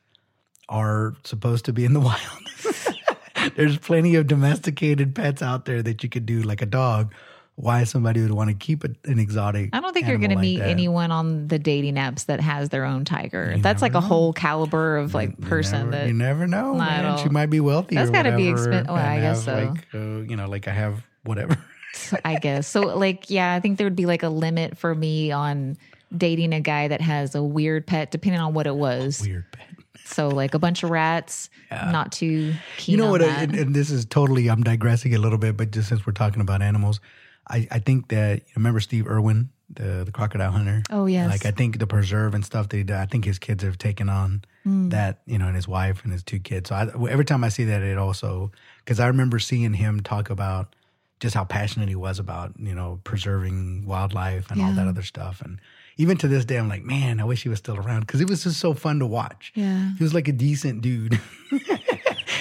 are 0.69 1.15
supposed 1.23 1.65
to 1.65 1.73
be 1.73 1.85
in 1.85 1.93
the 1.93 1.99
wild, 2.01 3.53
there's 3.55 3.77
plenty 3.77 4.15
of 4.15 4.27
domesticated 4.27 5.15
pets 5.15 5.41
out 5.41 5.65
there 5.65 5.81
that 5.83 6.03
you 6.03 6.09
could 6.09 6.25
do, 6.25 6.41
like 6.41 6.61
a 6.61 6.65
dog. 6.65 7.13
Why 7.60 7.86
somebody 7.86 8.22
would 8.22 8.32
want 8.32 8.51
to 8.51 8.55
keep 8.55 8.84
a, 8.84 8.89
an 9.05 9.18
exotic? 9.18 9.72
I 9.74 9.80
don't 9.80 9.91
think 9.91 10.08
you're 10.08 10.20
going 10.20 10.30
to 10.30 10.36
meet 10.36 10.60
that. 10.60 10.70
anyone 10.70 11.12
on 11.12 11.47
the 11.47 11.58
dating 11.58 11.95
apps 11.95 12.28
that 12.28 12.39
has 12.39 12.70
their 12.70 12.86
own 12.86 13.03
tiger. 13.03 13.55
That's 13.58 13.82
like 13.82 13.95
a 13.95 13.99
whole 13.99 14.32
caliber 14.32 14.97
of 14.97 15.16
like 15.16 15.32
You 15.32 15.45
person 15.47 15.89
never, 15.89 15.91
that 15.91 16.08
you 16.08 16.14
never 16.14 16.45
know. 16.45 16.76
Man. 16.76 17.18
She 17.18 17.30
might 17.30 17.47
be 17.47 17.60
wealthy. 17.60 17.95
That's 17.95 18.12
gotta 18.12 18.38
be 18.38 18.47
expensive. 18.47 18.88
well, 18.88 18.95
I 18.95 19.20
guess 19.20 19.43
so. 19.43 19.53
Like, 19.74 19.88
uh, 19.91 19.97
you 20.22 20.36
know, 20.36 20.47
like 20.47 20.68
I 20.68 20.72
have 20.72 21.03
whatever. 21.24 21.58
I 22.26 22.38
guess. 22.38 22.68
So 22.68 22.82
like 22.82 23.30
yeah, 23.30 23.53
I 23.53 23.60
think 23.60 23.80
there 23.80 23.86
would 23.86 23.95
be 23.95 24.05
like 24.05 24.22
a 24.22 24.30
limit 24.30 24.78
for 24.78 24.93
me 24.93 25.32
on 25.32 25.78
dating 26.16 26.53
a 26.53 26.62
guy 26.62 26.88
that 26.88 27.01
has 27.01 27.36
a 27.36 27.43
weird 27.43 27.88
pet 27.88 28.12
depending 28.12 28.39
on 28.39 28.53
what 28.53 28.68
it 28.68 28.76
was. 28.76 29.22
Weird 29.22 29.51
pet. 29.51 29.68
So 30.05 30.30
like 30.30 30.53
a 30.53 30.60
bunch 30.60 30.84
of 30.84 30.89
rats, 30.89 31.49
not 31.70 32.12
too 32.12 32.53
keen 32.78 32.93
you 32.93 32.97
know 32.97 33.12
what? 33.12 33.22
that. 33.22 33.43
And, 33.43 33.55
and 33.55 33.76
this 33.76 33.89
is 33.89 34.05
totally. 34.05 34.47
I'm 34.49 34.64
digressing 34.64 35.14
a 35.16 35.18
little 35.18 35.38
bit, 35.38 35.58
but 35.58 35.72
just 35.72 35.89
since 35.89 36.05
we're 36.05 36.14
talking 36.14 36.41
about 36.41 36.62
animals, 36.62 37.01
I, 37.49 37.67
I 37.71 37.79
think 37.79 38.09
that 38.09 38.41
remember 38.55 38.79
Steve 38.79 39.07
Irwin, 39.07 39.49
the 39.69 40.03
the 40.05 40.11
crocodile 40.11 40.51
hunter. 40.51 40.83
Oh, 40.89 41.05
yes. 41.05 41.29
Like 41.29 41.45
I 41.45 41.51
think 41.51 41.79
the 41.79 41.87
preserve 41.87 42.33
and 42.33 42.43
stuff 42.45 42.69
that 42.69 42.77
he 42.77 42.83
did. 42.83 42.95
I 42.95 43.05
think 43.05 43.25
his 43.25 43.39
kids 43.39 43.63
have 43.63 43.77
taken 43.77 44.09
on 44.09 44.43
Hmm. 44.63 44.89
that. 44.89 45.21
You 45.25 45.37
know, 45.37 45.47
and 45.47 45.55
his 45.55 45.67
wife 45.67 46.03
and 46.03 46.11
his 46.11 46.23
two 46.23 46.39
kids. 46.39 46.69
So 46.69 46.75
I, 46.75 46.83
every 47.09 47.25
time 47.25 47.43
I 47.43 47.49
see 47.49 47.63
that, 47.65 47.81
it 47.81 47.97
also 47.97 48.51
because 48.83 48.99
I 48.99 49.07
remember 49.07 49.39
seeing 49.39 49.73
him 49.73 50.01
talk 50.01 50.29
about 50.29 50.75
just 51.19 51.33
how 51.35 51.45
passionate 51.45 51.89
he 51.89 51.95
was 51.95 52.19
about 52.19 52.53
you 52.59 52.75
know 52.75 52.99
preserving 53.03 53.85
wildlife 53.85 54.51
and 54.51 54.61
all 54.61 54.73
that 54.73 54.87
other 54.87 55.03
stuff 55.03 55.41
and. 55.41 55.59
Even 55.99 56.15
to 56.17 56.27
this 56.27 56.45
day, 56.45 56.57
I'm 56.57 56.69
like, 56.69 56.83
man, 56.83 57.19
I 57.19 57.23
wish 57.23 57.41
he 57.41 57.49
was 57.49 57.57
still 57.57 57.75
around 57.75 58.01
because 58.01 58.21
it 58.21 58.29
was 58.29 58.43
just 58.43 58.59
so 58.59 58.75
fun 58.75 58.99
to 58.99 59.07
watch. 59.07 59.51
Yeah. 59.55 59.93
He 59.97 60.03
was 60.03 60.13
like 60.13 60.27
a 60.27 60.31
decent 60.31 60.81
dude. 60.83 61.19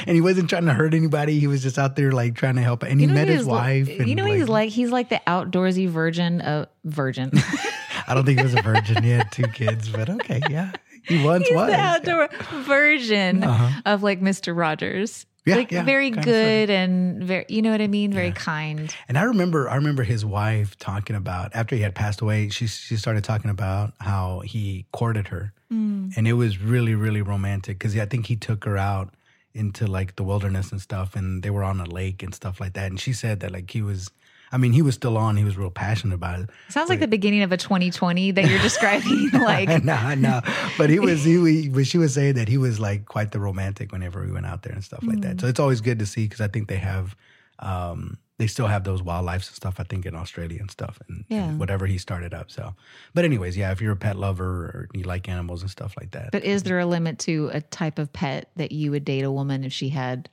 and 0.07 0.15
he 0.15 0.21
wasn't 0.21 0.49
trying 0.49 0.67
to 0.67 0.73
hurt 0.73 0.95
anybody. 0.95 1.39
He 1.39 1.47
was 1.47 1.63
just 1.63 1.79
out 1.79 1.97
there 1.97 2.13
like 2.13 2.35
trying 2.35 2.57
to 2.57 2.63
help. 2.63 2.83
And 2.83 3.01
he 3.01 3.07
You 3.07 3.09
know 3.09 3.15
met 3.15 3.29
his 3.29 3.45
wife. 3.45 3.89
you 3.89 4.15
know 4.15 4.25
what 4.25 4.37
he's 4.37 4.49
like? 4.49 4.71
He's 4.71 4.91
like 4.91 5.09
the 5.09 5.21
outdoorsy 5.27 5.89
virgin 5.89 6.41
of 6.41 6.69
virgin. 6.85 7.31
I 8.09 8.15
don't 8.15 8.25
think 8.25 8.39
he 8.39 8.45
was 8.45 8.55
a 8.55 8.63
virgin. 8.63 9.03
He 9.03 9.11
had 9.11 9.33
two 9.33 9.49
kids, 9.49 9.89
but 9.89 10.09
okay, 10.09 10.41
yeah. 10.49 10.73
He 11.03 11.25
once 11.25 11.47
He's 11.47 11.55
was. 11.55 11.67
the 11.67 11.77
yeah. 11.77 11.95
outdoor 11.95 12.29
version 12.63 13.45
uh-huh. 13.45 13.81
of 13.85 14.03
like 14.03 14.21
Mr. 14.21 14.57
Rogers. 14.57 15.27
Yeah, 15.45 15.55
like 15.55 15.71
yeah, 15.71 15.85
very 15.85 16.11
good 16.11 16.71
and 16.71 17.23
very 17.23 17.47
you 17.49 17.63
know 17.63 17.71
what 17.71 17.81
I 17.81 17.87
mean? 17.87 18.13
Very 18.13 18.33
kind. 18.33 18.93
And 19.07 19.17
I 19.17 19.23
remember, 19.23 19.71
I 19.71 19.77
remember 19.77 20.03
his 20.03 20.25
wife 20.25 20.77
talking 20.77 21.15
about 21.15 21.55
after 21.55 21.77
he 21.77 21.83
had 21.83 21.95
passed 21.95 22.21
away. 22.21 22.49
She 22.49 22.67
she 22.67 22.97
started 22.97 23.23
talking 23.23 23.49
about 23.49 23.93
how 24.01 24.41
he 24.41 24.87
courted 24.93 25.29
her, 25.29 25.53
mm. 25.73 26.13
and 26.17 26.27
it 26.27 26.33
was 26.33 26.61
really 26.61 26.97
really 26.97 27.23
romantic 27.23 27.79
because 27.79 27.97
I 27.97 28.07
think 28.07 28.27
he 28.27 28.35
took 28.35 28.65
her 28.65 28.77
out 28.77 29.15
into 29.57 29.87
like 29.87 30.17
the 30.17 30.23
wilderness 30.23 30.71
and 30.73 30.81
stuff, 30.81 31.17
and 31.17 31.43
they 31.43 31.51
were 31.51 31.65
on 31.65 31.81
a 31.81 31.87
lake 31.87 32.23
and 32.23 32.35
stuff 32.35 32.61
like 32.61 32.75
that. 32.75 32.87
And 32.91 33.01
she 33.01 33.13
said 33.13 33.41
that 33.41 33.53
like 33.53 33.71
he 33.71 33.83
was, 33.83 34.11
I 34.53 34.59
mean, 34.59 34.73
he 34.73 34.83
was 34.83 34.95
still 34.95 35.17
on. 35.17 35.37
He 35.37 35.45
was 35.45 35.57
real 35.57 35.71
passionate 35.71 36.15
about 36.15 36.41
it. 36.41 36.51
Sounds 36.69 36.89
like 36.89 37.01
the 37.01 37.09
beginning 37.09 37.43
of 37.43 37.51
a 37.53 37.57
20/20 37.57 38.35
that 38.37 38.49
you're 38.49 38.61
describing. 38.61 39.31
like 39.33 39.83
no, 39.85 40.15
know. 40.15 40.41
But 40.79 40.91
he 40.91 40.99
was, 41.01 41.25
he, 41.25 41.35
he, 41.63 41.69
but 41.69 41.87
she 41.87 41.99
was 41.99 42.15
saying 42.15 42.35
that 42.35 42.49
he 42.49 42.59
was 42.59 42.79
like 42.79 43.07
quite 43.07 43.33
the 43.33 43.41
romantic 43.41 43.91
whenever 43.93 44.25
we 44.25 44.31
went 44.31 44.47
out 44.47 44.63
there 44.63 44.73
and 44.73 44.85
stuff 44.85 45.03
like 45.03 45.19
Mm. 45.19 45.23
that. 45.23 45.41
So 45.41 45.47
it's 45.49 45.59
always 45.61 45.81
good 45.81 45.99
to 45.99 46.07
see 46.07 46.25
because 46.25 46.41
I 46.41 46.49
think 46.49 46.69
they 46.69 46.77
have, 46.79 47.17
um, 47.59 48.19
they 48.39 48.47
still 48.47 48.67
have 48.67 48.85
those 48.85 49.03
wildlife 49.03 49.47
and 49.49 49.55
stuff. 49.57 49.77
I 49.79 49.85
think 49.85 50.05
in 50.07 50.15
Australia 50.15 50.59
and 50.61 50.71
stuff, 50.71 50.99
and, 51.09 51.25
and 51.31 51.39
Yeah. 51.39 51.53
whatever 51.57 51.87
he 51.87 51.99
started 51.99 52.35
up. 52.35 52.51
So, 52.51 52.75
but 53.15 53.25
anyways, 53.25 53.57
yeah, 53.57 53.73
if 53.73 53.81
you're 53.81 53.93
a 53.93 53.97
pet 53.97 54.17
lover 54.17 54.45
or 54.67 54.89
you 54.93 55.05
like 55.05 55.29
animals 55.29 55.63
and 55.63 55.71
stuff 55.71 55.95
like 55.99 56.11
that, 56.13 56.33
But 56.33 56.45
is 56.45 56.63
there 56.65 56.79
a 56.79 56.87
limit 56.87 57.19
to 57.21 57.51
a 57.53 57.61
type 57.61 57.99
of 57.99 58.13
pet 58.13 58.51
that 58.57 58.73
you 58.73 58.91
would 58.91 59.05
date 59.05 59.23
a 59.25 59.31
woman 59.33 59.65
if 59.65 59.73
she 59.73 59.89
had 59.91 60.29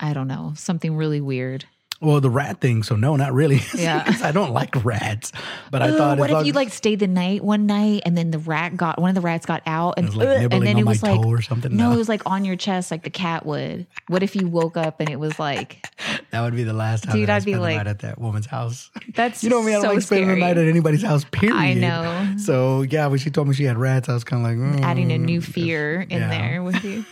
I 0.00 0.12
don't 0.12 0.28
know, 0.28 0.52
something 0.54 0.94
really 0.96 1.20
weird. 1.20 1.64
Well, 2.00 2.20
the 2.20 2.30
rat 2.30 2.60
thing. 2.60 2.84
So 2.84 2.94
no, 2.94 3.16
not 3.16 3.32
really. 3.32 3.60
Yeah. 3.78 4.04
I 4.22 4.32
don't 4.32 4.52
like 4.52 4.84
rats. 4.84 5.32
But 5.70 5.82
I 5.82 5.90
Ugh, 5.90 5.98
thought, 5.98 6.18
what 6.18 6.30
if 6.30 6.46
you 6.46 6.52
like 6.52 6.70
stayed 6.70 6.98
the 7.00 7.06
night 7.06 7.42
one 7.44 7.66
night 7.66 8.02
and 8.04 8.16
then 8.16 8.30
the 8.30 8.38
rat 8.38 8.76
got 8.76 9.00
one 9.00 9.08
of 9.10 9.14
the 9.14 9.20
rats 9.20 9.46
got 9.46 9.62
out 9.66 9.94
and, 9.98 10.12
like, 10.14 10.28
ugh, 10.28 10.52
and 10.52 10.66
then 10.66 10.76
on 10.76 10.82
it 10.82 10.86
was 10.86 11.02
like 11.02 11.24
or 11.24 11.40
something? 11.42 11.76
No, 11.76 11.88
No. 11.88 11.94
it 11.94 11.96
was 11.98 12.08
like 12.08 12.22
on 12.26 12.44
your 12.44 12.56
chest 12.56 12.90
like 12.90 13.02
the 13.04 13.10
cat 13.10 13.46
would. 13.46 13.86
What 14.08 14.22
if 14.22 14.34
you 14.36 14.48
woke 14.48 14.76
up 14.76 15.00
and 15.00 15.08
it 15.08 15.18
was 15.20 15.38
like 15.38 15.84
that 16.30 16.40
would 16.42 16.54
be 16.56 16.64
the 16.64 16.72
last 16.72 17.04
time 17.04 17.16
Dude, 17.16 17.30
I'd 17.30 17.44
be 17.44 17.56
like- 17.56 17.76
night 17.76 17.86
at 17.86 18.00
that 18.00 18.18
woman's 18.20 18.46
house. 18.46 18.90
that's 19.14 19.42
You 19.48 19.50
know 19.50 19.62
me, 19.62 19.72
I 19.72 19.74
don't 19.74 19.82
so 19.82 19.88
like 19.94 20.02
spending 20.02 20.26
scary. 20.28 20.40
the 20.40 20.46
night 20.46 20.58
at 20.58 20.66
anybody's 20.68 21.02
house. 21.02 21.24
Period. 21.30 21.56
I 21.56 21.74
know. 21.74 22.34
So 22.38 22.82
yeah, 22.82 23.06
when 23.06 23.18
she 23.18 23.30
told 23.30 23.48
me 23.48 23.54
she 23.54 23.64
had 23.64 23.76
rats, 23.78 24.08
I 24.08 24.14
was 24.14 24.24
kind 24.24 24.44
of 24.44 24.50
like 24.50 24.80
mm, 24.80 24.84
adding 24.84 25.10
a 25.12 25.18
new 25.18 25.40
fear 25.40 26.00
in 26.02 26.20
yeah. 26.20 26.28
there 26.30 26.62
with 26.62 26.82
you. 26.84 27.04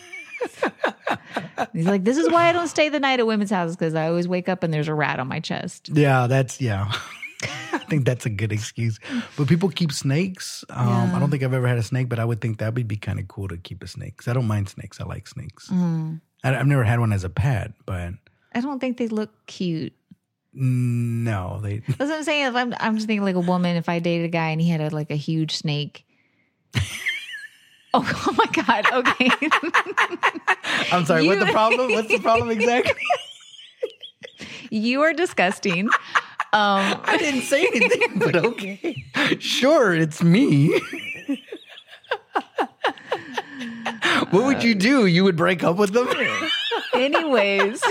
He's 1.73 1.87
like, 1.87 2.05
this 2.05 2.17
is 2.17 2.29
why 2.31 2.49
I 2.49 2.53
don't 2.53 2.69
stay 2.69 2.89
the 2.89 3.01
night 3.01 3.21
at 3.21 3.27
women's 3.27 3.51
houses 3.51 3.77
because 3.77 3.95
I 3.95 4.09
always 4.09 4.27
wake 4.29 4.49
up 4.49 4.63
and 4.63 4.73
there's 4.73 4.89
a 4.89 4.95
rat 4.95 5.19
on 5.21 5.29
my 5.29 5.41
chest. 5.41 5.91
Yeah, 5.93 6.27
that's 6.27 6.61
yeah. 6.61 6.93
I 7.73 7.79
think 7.89 8.05
that's 8.07 8.27
a 8.27 8.31
good 8.31 8.51
excuse. 8.53 8.99
But 9.37 9.47
people 9.49 9.69
keep 9.69 9.93
snakes. 9.93 10.65
Um, 10.71 11.15
I 11.15 11.19
don't 11.19 11.31
think 11.31 11.43
I've 11.43 11.53
ever 11.53 11.67
had 11.69 11.79
a 11.79 11.83
snake, 11.83 12.09
but 12.09 12.19
I 12.19 12.25
would 12.25 12.41
think 12.41 12.59
that 12.59 12.75
would 12.75 12.89
be 12.89 12.97
kind 12.97 13.21
of 13.21 13.29
cool 13.29 13.49
to 13.49 13.57
keep 13.59 13.83
a 13.83 13.87
snake. 13.87 14.17
'Cause 14.17 14.29
I 14.29 14.33
don't 14.33 14.47
mind 14.47 14.69
snakes. 14.69 15.01
I 15.01 15.05
like 15.05 15.29
snakes. 15.29 15.69
Mm. 15.69 16.21
I, 16.43 16.57
I've 16.57 16.67
never 16.67 16.85
had 16.85 16.99
one 17.01 17.13
as 17.13 17.25
a 17.25 17.29
pet, 17.31 17.73
but 17.85 18.15
I 18.55 18.61
don't 18.61 18.81
think 18.81 18.97
they 18.97 19.09
look 19.09 19.31
cute. 19.47 19.93
no, 20.55 21.61
they. 21.63 21.79
That's 21.81 21.99
what 21.99 22.13
I'm 22.13 22.23
saying. 22.25 22.47
If 22.47 22.55
I'm, 22.55 22.75
I'm 22.81 22.95
just 22.97 23.07
thinking 23.07 23.25
like 23.25 23.37
a 23.37 23.41
woman. 23.41 23.77
If 23.77 23.89
I 23.89 23.99
dated 23.99 24.25
a 24.27 24.31
guy 24.31 24.49
and 24.51 24.61
he 24.61 24.71
had 24.71 24.81
a, 24.81 24.89
like 24.95 25.11
a 25.11 25.17
huge 25.17 25.57
snake. 25.57 26.05
Oh, 27.97 28.05
oh 28.27 28.33
my 28.33 28.47
god. 28.53 28.93
Okay. 28.93 29.31
I'm 30.93 31.07
sorry. 31.07 31.27
What's 31.27 31.41
the 31.41 31.51
problem? 31.51 31.93
What's 31.93 32.09
the 32.09 32.19
problem 32.19 32.51
exactly? 32.51 33.03
you 34.71 35.01
are 35.01 35.15
disgusting. 35.15 35.87
Um, 36.53 37.01
I 37.05 37.17
didn't 37.19 37.43
say 37.43 37.67
anything, 37.67 38.19
but 38.19 38.37
okay. 38.37 39.05
Sure, 39.39 39.95
it's 39.95 40.23
me. 40.23 40.79
what 44.31 44.45
would 44.45 44.63
you 44.63 44.75
do? 44.75 45.07
You 45.07 45.25
would 45.25 45.37
break 45.37 45.65
up 45.65 45.77
with 45.77 45.93
them? 45.93 46.09
anyways. 46.95 47.83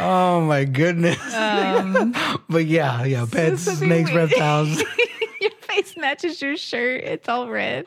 Oh 0.00 0.40
my 0.42 0.64
goodness. 0.64 1.18
Um, 1.34 2.14
but 2.48 2.66
yeah, 2.66 3.04
yeah, 3.04 3.26
pets, 3.30 3.62
snakes, 3.62 4.10
weird. 4.10 4.30
reptiles. 4.30 4.78
your 5.40 5.50
face 5.62 5.96
matches 5.96 6.40
your 6.40 6.56
shirt. 6.56 7.04
It's 7.04 7.28
all 7.28 7.48
red. 7.50 7.86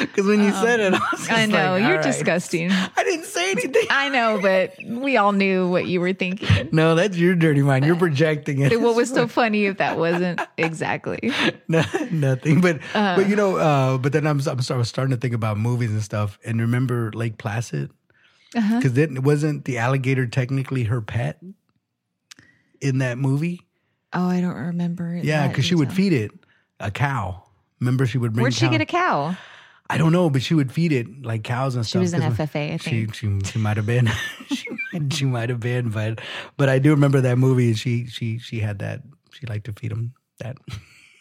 Because 0.00 0.26
when 0.26 0.42
you 0.42 0.50
said 0.52 0.80
it, 0.80 0.92
I, 0.92 0.96
Um, 0.96 1.02
I 1.30 1.46
know. 1.46 1.72
like, 1.72 1.82
you're 1.84 1.94
right. 1.96 2.02
disgusting. 2.04 2.70
I 2.70 3.04
didn't 3.04 3.24
say 3.24 3.52
anything. 3.52 3.86
I 3.88 4.08
know, 4.08 4.38
but 4.40 4.74
we 4.86 5.16
all 5.16 5.32
knew 5.32 5.68
what 5.68 5.86
you 5.86 6.00
were 6.00 6.12
thinking. 6.12 6.68
No, 6.72 6.94
that's 6.94 7.16
your 7.16 7.34
dirty 7.34 7.62
mind. 7.62 7.84
You're 7.84 7.96
projecting 7.96 8.60
it. 8.60 8.80
What 8.80 8.96
was 8.96 9.08
so 9.10 9.28
funny 9.28 9.66
if 9.66 9.78
that 9.78 9.96
wasn't 9.96 10.40
exactly? 10.58 11.32
No, 11.68 11.84
nothing. 12.10 12.60
But 12.60 12.80
Uh. 12.94 13.16
but 13.16 13.28
you 13.28 13.36
know, 13.36 13.56
uh, 13.56 13.96
but 13.98 14.12
then 14.12 14.26
I'm, 14.26 14.40
I'm 14.46 14.60
I 14.70 14.76
was 14.76 14.88
starting 14.88 15.14
to 15.14 15.20
think 15.20 15.34
about 15.34 15.56
movies 15.56 15.90
and 15.90 16.02
stuff. 16.02 16.38
And 16.44 16.60
remember 16.60 17.10
Lake 17.12 17.38
Placid? 17.38 17.90
Uh-huh. 18.54 18.76
Because 18.76 18.92
then 18.92 19.22
wasn't 19.22 19.64
the 19.64 19.78
alligator 19.78 20.26
technically 20.26 20.84
her 20.84 21.00
pet 21.00 21.42
in 22.80 22.98
that 22.98 23.18
movie? 23.18 23.60
Oh, 24.12 24.28
I 24.28 24.40
don't 24.40 24.54
remember. 24.56 25.16
Yeah, 25.16 25.48
because 25.48 25.64
she 25.64 25.74
would 25.74 25.92
feed 25.92 26.12
it 26.12 26.30
a 26.80 26.90
cow. 26.90 27.42
Remember, 27.80 28.06
she 28.06 28.18
would 28.18 28.32
bring. 28.32 28.42
Where'd 28.42 28.54
she 28.54 28.68
get 28.68 28.80
a 28.80 28.86
cow? 28.86 29.36
I 29.90 29.98
don't 29.98 30.12
know, 30.12 30.30
but 30.30 30.42
she 30.42 30.54
would 30.54 30.72
feed 30.72 30.92
it 30.92 31.22
like 31.24 31.44
cows 31.44 31.74
and 31.74 31.84
She 31.84 31.90
stuff. 31.90 32.00
She 32.00 32.02
was 32.04 32.12
an 32.14 32.22
FFA, 32.22 32.74
I 32.74 32.76
She 32.78 32.90
think. 33.06 33.14
she 33.14 33.40
she 33.44 33.58
might 33.58 33.76
have 33.76 33.84
been. 33.86 34.10
she 34.48 34.66
might, 34.92 35.12
she 35.12 35.24
might 35.26 35.48
have 35.50 35.60
been, 35.60 35.90
but 35.90 36.20
but 36.56 36.68
I 36.68 36.78
do 36.78 36.90
remember 36.90 37.20
that 37.20 37.36
movie. 37.36 37.68
And 37.68 37.78
she 37.78 38.06
she 38.06 38.38
she 38.38 38.60
had 38.60 38.78
that. 38.78 39.02
She 39.32 39.46
liked 39.46 39.66
to 39.66 39.72
feed 39.72 39.92
him 39.92 40.14
that. 40.38 40.56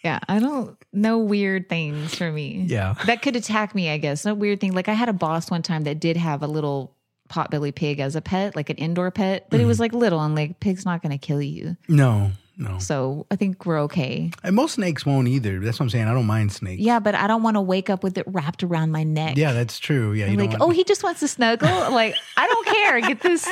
Yeah, 0.03 0.19
I 0.27 0.39
don't 0.39 0.77
know 0.91 1.17
weird 1.19 1.67
things 1.69 2.13
for 2.13 2.31
me. 2.31 2.65
Yeah. 2.67 2.95
That 3.05 3.21
could 3.21 3.35
attack 3.35 3.73
me, 3.73 3.89
I 3.89 3.97
guess. 3.97 4.25
No 4.25 4.33
weird 4.33 4.59
thing. 4.59 4.73
Like 4.73 4.87
I 4.89 4.93
had 4.93 5.09
a 5.09 5.13
boss 5.13 5.49
one 5.49 5.61
time 5.61 5.83
that 5.83 5.99
did 5.99 6.17
have 6.17 6.43
a 6.43 6.47
little 6.47 6.95
potbelly 7.33 7.73
pig 7.73 7.99
as 7.99 8.15
a 8.15 8.21
pet, 8.21 8.55
like 8.55 8.69
an 8.69 8.77
indoor 8.77 9.09
pet, 9.09 9.47
but 9.49 9.57
it 9.57 9.63
Mm-hmm. 9.63 9.67
was 9.69 9.79
like 9.79 9.93
little 9.93 10.21
and 10.21 10.35
like 10.35 10.59
pig's 10.59 10.85
not 10.85 11.01
going 11.01 11.11
to 11.11 11.17
kill 11.17 11.41
you. 11.41 11.75
No, 11.87 12.31
no. 12.57 12.77
So 12.77 13.25
I 13.31 13.35
think 13.35 13.65
we're 13.65 13.79
okay. 13.81 14.29
And 14.43 14.55
most 14.55 14.73
snakes 14.75 15.05
won't 15.05 15.27
either. 15.27 15.59
That's 15.59 15.79
what 15.79 15.85
I'm 15.85 15.89
saying. 15.89 16.07
I 16.07 16.13
don't 16.13 16.27
mind 16.27 16.51
snakes. 16.51 16.81
Yeah, 16.81 16.99
but 16.99 17.15
I 17.15 17.25
don't 17.25 17.41
want 17.41 17.55
to 17.57 17.61
wake 17.61 17.89
up 17.89 18.03
with 18.03 18.17
it 18.19 18.25
wrapped 18.27 18.61
around 18.63 18.91
my 18.91 19.03
neck. 19.03 19.37
Yeah, 19.37 19.53
that's 19.53 19.79
true. 19.79 20.13
Yeah, 20.13 20.27
you 20.27 20.37
like, 20.37 20.53
oh, 20.61 20.69
he 20.69 20.83
just 20.83 21.01
wants 21.03 21.21
to 21.21 21.27
snuggle. 21.27 21.67
like, 21.91 22.15
I 22.37 22.47
don't 22.47 22.67
care. 22.67 23.01
Get 23.01 23.21
this 23.21 23.49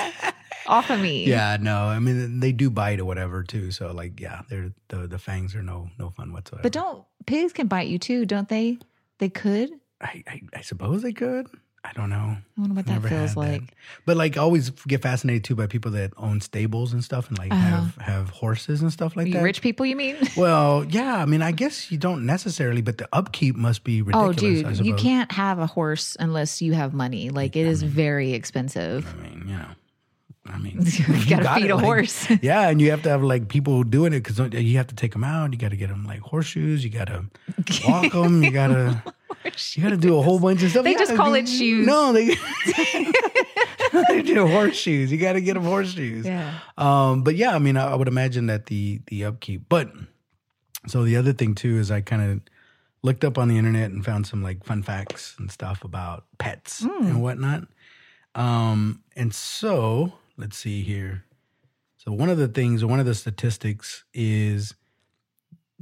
off 0.67 0.91
of 0.91 0.99
me. 0.99 1.25
Yeah, 1.25 1.57
no. 1.59 1.77
I 1.86 1.97
mean, 1.97 2.39
they 2.39 2.51
do 2.51 2.69
bite 2.69 2.99
or 2.99 3.05
whatever 3.05 3.41
too. 3.43 3.71
So 3.71 3.91
like, 3.91 4.19
yeah, 4.19 4.41
they're 4.49 4.71
the 4.89 5.07
the 5.07 5.17
fangs 5.17 5.55
are 5.55 5.63
no 5.63 5.89
no 5.97 6.11
fun 6.11 6.32
whatsoever. 6.32 6.61
But 6.61 6.71
don't 6.73 7.03
pigs 7.25 7.53
can 7.53 7.65
bite 7.67 7.88
you 7.88 7.97
too, 7.97 8.25
don't 8.27 8.47
they? 8.49 8.77
They 9.17 9.29
could. 9.29 9.71
I, 9.99 10.23
I 10.27 10.41
I 10.57 10.61
suppose 10.61 11.01
they 11.01 11.13
could. 11.13 11.47
I 11.84 11.93
don't 11.93 12.11
know. 12.11 12.38
I 12.38 12.61
wonder 12.61 12.75
what 12.75 12.86
that 12.86 12.93
Never 12.93 13.09
feels 13.09 13.29
had 13.32 13.38
like. 13.38 13.61
that. 13.61 13.73
But 14.05 14.15
like, 14.15 14.38
I 14.38 14.41
always 14.41 14.69
get 14.69 15.01
fascinated 15.01 15.43
too 15.43 15.55
by 15.55 15.65
people 15.65 15.91
that 15.91 16.13
own 16.15 16.39
stables 16.39 16.93
and 16.93 17.03
stuff, 17.03 17.27
and 17.29 17.38
like 17.39 17.51
uh-huh. 17.51 17.61
have 17.61 17.95
have 17.97 18.29
horses 18.29 18.82
and 18.82 18.93
stuff 18.93 19.15
like 19.15 19.27
You 19.27 19.34
that. 19.34 19.43
rich 19.43 19.61
people, 19.61 19.86
you 19.86 19.95
mean? 19.95 20.17
Well, 20.38 20.86
yeah. 20.86 21.17
I 21.17 21.25
mean, 21.25 21.41
I 21.41 21.51
guess 21.51 21.91
you 21.91 21.97
don't 21.97 22.25
necessarily, 22.25 22.82
but 22.82 22.97
the 22.97 23.07
upkeep 23.11 23.55
must 23.55 23.84
be 23.84 24.01
oh, 24.01 24.27
ridiculous. 24.27 24.63
Oh, 24.63 24.67
I 24.67 24.73
dude, 24.73 24.86
you 24.86 24.93
suppose. 24.93 25.01
can't 25.01 25.32
have 25.34 25.59
a 25.59 25.67
horse 25.67 26.15
unless 26.19 26.61
you 26.61 26.73
have 26.73 26.93
money. 26.93 27.29
Like 27.29 27.55
it 27.55 27.65
is 27.65 27.84
very 27.84 28.34
expensive. 28.34 29.07
I 29.07 29.23
mean, 29.23 29.45
you 29.47 29.57
know. 29.57 29.65
I 30.46 30.58
mean, 30.58 30.80
You 30.86 31.26
gotta 31.30 31.44
got 31.44 31.58
feed 31.58 31.66
it, 31.66 31.72
a 31.72 31.76
like- 31.76 31.86
horse. 31.86 32.28
Yeah, 32.42 32.68
and 32.70 32.82
you 32.82 32.89
have 32.92 33.04
to 33.04 33.10
have 33.10 33.22
like 33.24 33.48
people 33.48 33.84
doing 33.84 34.14
it 34.14 34.24
because 34.24 34.39
you 34.54 34.78
have 34.78 34.88
to 34.88 34.96
take 34.96 35.14
them 35.14 35.24
out. 35.24 35.52
You 35.54 35.60
got 35.60 35.70
to 35.70 35.78
get 35.78 35.89
them 35.89 36.04
like 36.06 36.20
horseshoes. 36.20 36.84
You 36.84 36.89
got 36.89 37.06
to 37.08 37.26
walk 37.88 38.12
them. 38.12 38.44
You 38.44 38.52
got 38.52 38.68
to 38.68 39.04
you 39.74 39.84
got 39.84 39.89
to 39.89 39.98
do 39.98 40.18
a 40.18 40.22
whole 40.22 40.39
bunch 40.39 40.64
of 40.64 40.72
stuff. 40.72 40.84
They 40.84 40.94
Yeah, 40.94 41.00
just 41.00 41.16
call 41.16 41.32
they- 41.32 41.39
it 41.42 41.48
shoes. 41.50 41.86
No, 41.88 42.12
they 42.14 42.36
they 44.10 44.22
do 44.22 44.48
horseshoes. 44.48 45.12
You 45.12 45.18
got 45.18 45.34
to 45.34 45.42
get 45.42 45.54
them 45.56 45.64
horseshoes. 45.64 46.26
Yeah. 46.26 46.60
Um, 46.78 47.24
but 47.24 47.36
yeah, 47.36 47.54
I 47.56 47.60
mean, 47.60 47.78
I, 47.78 47.92
I 47.92 47.96
would 47.96 48.08
imagine 48.08 48.48
that 48.48 48.66
the 48.68 49.02
the 49.08 49.26
upkeep. 49.26 49.64
But 49.70 49.92
so 50.88 51.04
the 51.04 51.18
other 51.18 51.34
thing 51.34 51.56
too 51.56 51.78
is 51.78 51.92
I 51.92 52.02
kind 52.02 52.22
of 52.32 52.42
looked 53.04 53.24
up 53.24 53.38
on 53.38 53.48
the 53.48 53.58
internet 53.58 53.92
and 53.92 54.04
found 54.06 54.28
some 54.28 54.42
like 54.44 54.64
fun 54.64 54.84
facts 54.84 55.36
and 55.39 55.52
stuff 55.52 55.84
about 55.84 56.26
pets 56.38 56.84
Hmm. 56.84 57.06
and 57.06 57.22
whatnot. 57.22 57.68
Um, 58.36 59.04
and 59.16 59.34
so 59.34 60.14
let's 60.42 60.58
see 60.58 60.84
here. 60.84 61.26
So 61.98 62.12
one 62.12 62.30
of 62.30 62.38
the 62.38 62.48
things, 62.48 62.84
one 62.84 63.00
of 63.00 63.06
the 63.06 63.16
statistics 63.16 64.04
is 64.14 64.74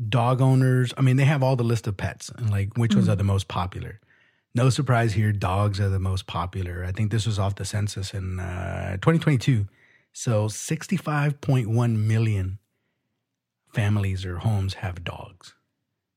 dog 0.08 0.42
owners. 0.42 0.94
I 0.98 1.02
mean, 1.02 1.16
they 1.16 1.26
have 1.26 1.42
all 1.42 1.56
the 1.56 1.64
list 1.64 1.88
of 1.88 1.98
pets 1.98 2.30
and 2.38 2.50
like 2.50 2.78
which 2.78 2.94
ones 2.94 3.10
are 3.10 3.16
the 3.16 3.24
most 3.24 3.48
popular. 3.48 4.00
No 4.54 4.70
surprise 4.70 5.14
here, 5.14 5.32
dogs 5.32 5.80
are 5.80 5.90
the 5.90 6.00
most 6.00 6.28
popular. 6.28 6.84
I 6.84 6.92
think 6.92 7.12
this 7.12 7.26
was 7.26 7.40
off 7.40 7.56
the 7.56 7.66
census 7.66 8.14
in 8.14 8.40
uh, 8.40 8.94
2022. 8.98 9.68
So 10.12 10.48
65.1 10.48 11.96
million 11.96 12.60
families 13.74 14.26
or 14.26 14.38
homes 14.38 14.76
have 14.76 15.04
dogs. 15.04 15.54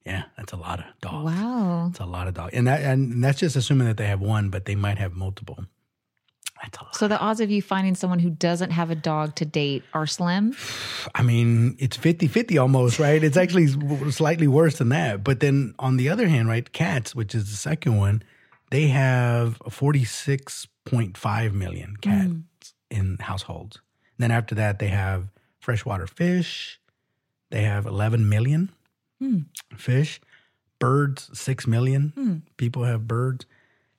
Yeah, 0.04 0.24
that's 0.36 0.52
a 0.52 0.56
lot 0.56 0.80
of 0.80 0.86
dogs. 1.00 1.24
Wow. 1.32 1.86
It's 1.90 2.00
a 2.00 2.06
lot 2.06 2.26
of 2.26 2.34
dogs, 2.34 2.54
and 2.54 2.66
that 2.66 2.80
and 2.80 3.22
that's 3.22 3.38
just 3.38 3.54
assuming 3.54 3.86
that 3.86 3.98
they 3.98 4.08
have 4.08 4.20
one, 4.20 4.50
but 4.50 4.64
they 4.64 4.74
might 4.74 4.98
have 4.98 5.12
multiple. 5.12 5.64
That's 6.62 6.78
a 6.78 6.84
lot. 6.84 6.94
So 6.94 7.08
the 7.08 7.18
odds 7.18 7.40
of 7.40 7.50
you 7.50 7.60
finding 7.60 7.94
someone 7.94 8.18
who 8.18 8.30
doesn't 8.30 8.70
have 8.70 8.90
a 8.90 8.94
dog 8.94 9.34
to 9.36 9.44
date 9.44 9.82
are 9.92 10.06
slim. 10.06 10.56
I 11.14 11.22
mean, 11.22 11.76
it's 11.78 11.96
50-50 11.96 12.60
almost, 12.60 12.98
right? 12.98 13.22
It's 13.22 13.36
actually 13.36 13.66
slightly 14.10 14.46
worse 14.46 14.78
than 14.78 14.90
that. 14.90 15.24
But 15.24 15.40
then 15.40 15.74
on 15.78 15.96
the 15.96 16.08
other 16.08 16.28
hand, 16.28 16.48
right, 16.48 16.70
cats, 16.72 17.14
which 17.14 17.34
is 17.34 17.50
the 17.50 17.56
second 17.56 17.96
one, 17.96 18.22
they 18.70 18.86
have 18.88 19.58
46.5 19.60 21.52
million 21.52 21.96
mm. 21.96 22.00
cats 22.00 22.74
in 22.90 23.16
households. 23.20 23.80
then 24.18 24.30
after 24.30 24.54
that, 24.54 24.78
they 24.78 24.88
have 24.88 25.30
freshwater 25.58 26.06
fish. 26.06 26.80
They 27.50 27.62
have 27.62 27.86
11 27.86 28.28
million 28.28 28.70
hmm. 29.20 29.40
fish. 29.76 30.20
Birds, 30.78 31.30
6 31.38 31.66
million. 31.66 32.12
Hmm. 32.14 32.36
People 32.56 32.84
have 32.84 33.06
birds. 33.06 33.46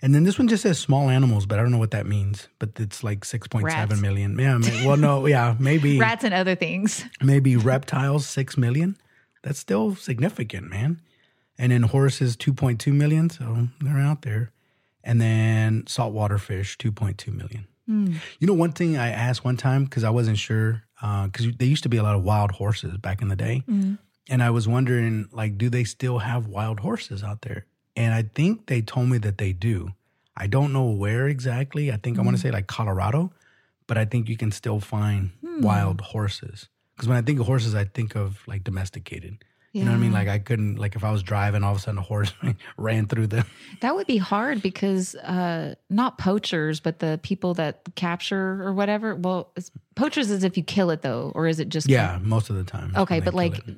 And 0.03 0.13
then 0.13 0.23
this 0.23 0.37
one 0.37 0.47
just 0.47 0.61
says 0.63 0.77
small 0.77 1.09
animals, 1.09 1.47
but 1.47 1.57
I 1.57 1.61
don't 1.61 1.71
know 1.71 1.79
what 1.79 1.91
that 1.91 2.05
means. 2.05 2.49
But 2.59 2.71
it's 2.77 3.03
like 3.03 3.25
six 3.25 3.47
point 3.47 3.65
Rats. 3.65 3.77
seven 3.77 4.01
million. 4.01 4.37
Yeah. 4.37 4.59
Well, 4.85 4.97
no. 4.97 5.25
Yeah. 5.25 5.55
Maybe 5.57 5.97
Rats 6.07 6.23
and 6.23 6.33
other 6.33 6.55
things. 6.55 7.05
maybe 7.21 7.55
reptiles 7.55 8.27
6 8.27 8.57
million 8.57 8.97
that's 9.43 9.59
still 9.59 9.95
significant 9.95 10.69
man 10.69 11.01
and 11.57 11.71
then 11.71 11.83
horses 11.83 12.37
2.2 12.37 12.93
million 12.93 13.29
so 13.29 13.67
they're 13.81 13.99
out 13.99 14.21
there 14.21 14.51
and 15.03 15.21
then 15.21 15.83
saltwater 15.87 16.37
fish 16.37 16.77
2.2 16.77 17.33
million 17.33 17.67
hmm. 17.85 18.13
you 18.39 18.47
know 18.47 18.53
one 18.53 18.71
thing 18.71 18.97
i 18.97 19.09
asked 19.09 19.43
one 19.43 19.57
time 19.57 19.83
because 19.83 20.03
i 20.03 20.09
wasn't 20.09 20.37
sure 20.37 20.83
uh, 21.03 21.27
because 21.27 21.47
there 21.57 21.67
used 21.67 21.83
to 21.83 21.89
be 21.89 21.97
a 21.97 22.03
lot 22.03 22.15
of 22.15 22.23
wild 22.23 22.51
horses 22.51 22.97
back 22.97 23.21
in 23.21 23.27
the 23.27 23.35
day 23.35 23.61
hmm. 23.65 23.95
and 24.29 24.41
I 24.41 24.51
was 24.51 24.69
wondering, 24.69 25.27
like, 25.33 25.57
do 25.57 25.69
they 25.69 25.83
still 25.83 26.19
have 26.19 26.47
wild 26.47 26.79
horses 26.79 27.23
out 27.23 27.41
there? 27.41 27.65
And 27.95 28.13
I 28.13 28.23
think 28.23 28.67
they 28.67 28.81
told 28.81 29.09
me 29.09 29.17
that 29.19 29.37
they 29.37 29.53
do. 29.53 29.93
I 30.35 30.47
don't 30.47 30.73
know 30.73 30.89
where 30.89 31.27
exactly. 31.27 31.91
I 31.91 31.97
think 31.97 32.17
I 32.17 32.21
want 32.21 32.35
to 32.35 32.41
say 32.41 32.51
like 32.51 32.67
Colorado, 32.67 33.31
but 33.85 33.97
I 33.97 34.05
think 34.05 34.29
you 34.29 34.37
can 34.37 34.51
still 34.51 34.79
find 34.79 35.31
wild 35.59 36.01
horses. 36.01 36.69
Because 36.95 37.07
when 37.07 37.17
I 37.17 37.21
think 37.21 37.39
of 37.39 37.45
horses, 37.45 37.75
I 37.75 37.85
think 37.85 38.15
of 38.15 38.41
like 38.47 38.63
domesticated. 38.63 39.43
You 39.73 39.85
know 39.85 39.89
what 39.89 39.97
I 39.97 39.99
mean? 40.01 40.11
Like 40.11 40.27
I 40.27 40.37
couldn't 40.37 40.75
like 40.75 40.95
if 40.95 41.03
I 41.03 41.11
was 41.11 41.23
driving, 41.23 41.63
all 41.63 41.71
of 41.71 41.79
a 41.79 41.81
sudden 41.81 41.97
a 41.97 42.03
horse 42.03 42.31
ran 42.77 43.07
through 43.07 43.27
the. 43.27 43.43
That 43.81 43.95
would 43.95 44.05
be 44.05 44.17
hard 44.17 44.61
because 44.61 45.15
uh, 45.15 45.73
not 45.89 46.19
poachers, 46.19 46.79
but 46.79 46.99
the 46.99 47.19
people 47.23 47.55
that 47.55 47.81
capture 47.95 48.63
or 48.63 48.71
whatever. 48.71 49.15
Well, 49.15 49.51
poachers 49.95 50.29
is 50.29 50.43
if 50.43 50.57
you 50.57 50.63
kill 50.63 50.91
it 50.91 51.01
though, 51.01 51.31
or 51.33 51.47
is 51.47 51.59
it 51.59 51.69
just 51.69 51.89
Yeah, 51.89 52.19
most 52.21 52.51
of 52.51 52.55
the 52.55 52.63
time. 52.63 52.93
Okay, 52.95 53.19
but 53.19 53.33
like 53.33 53.67
it. 53.67 53.75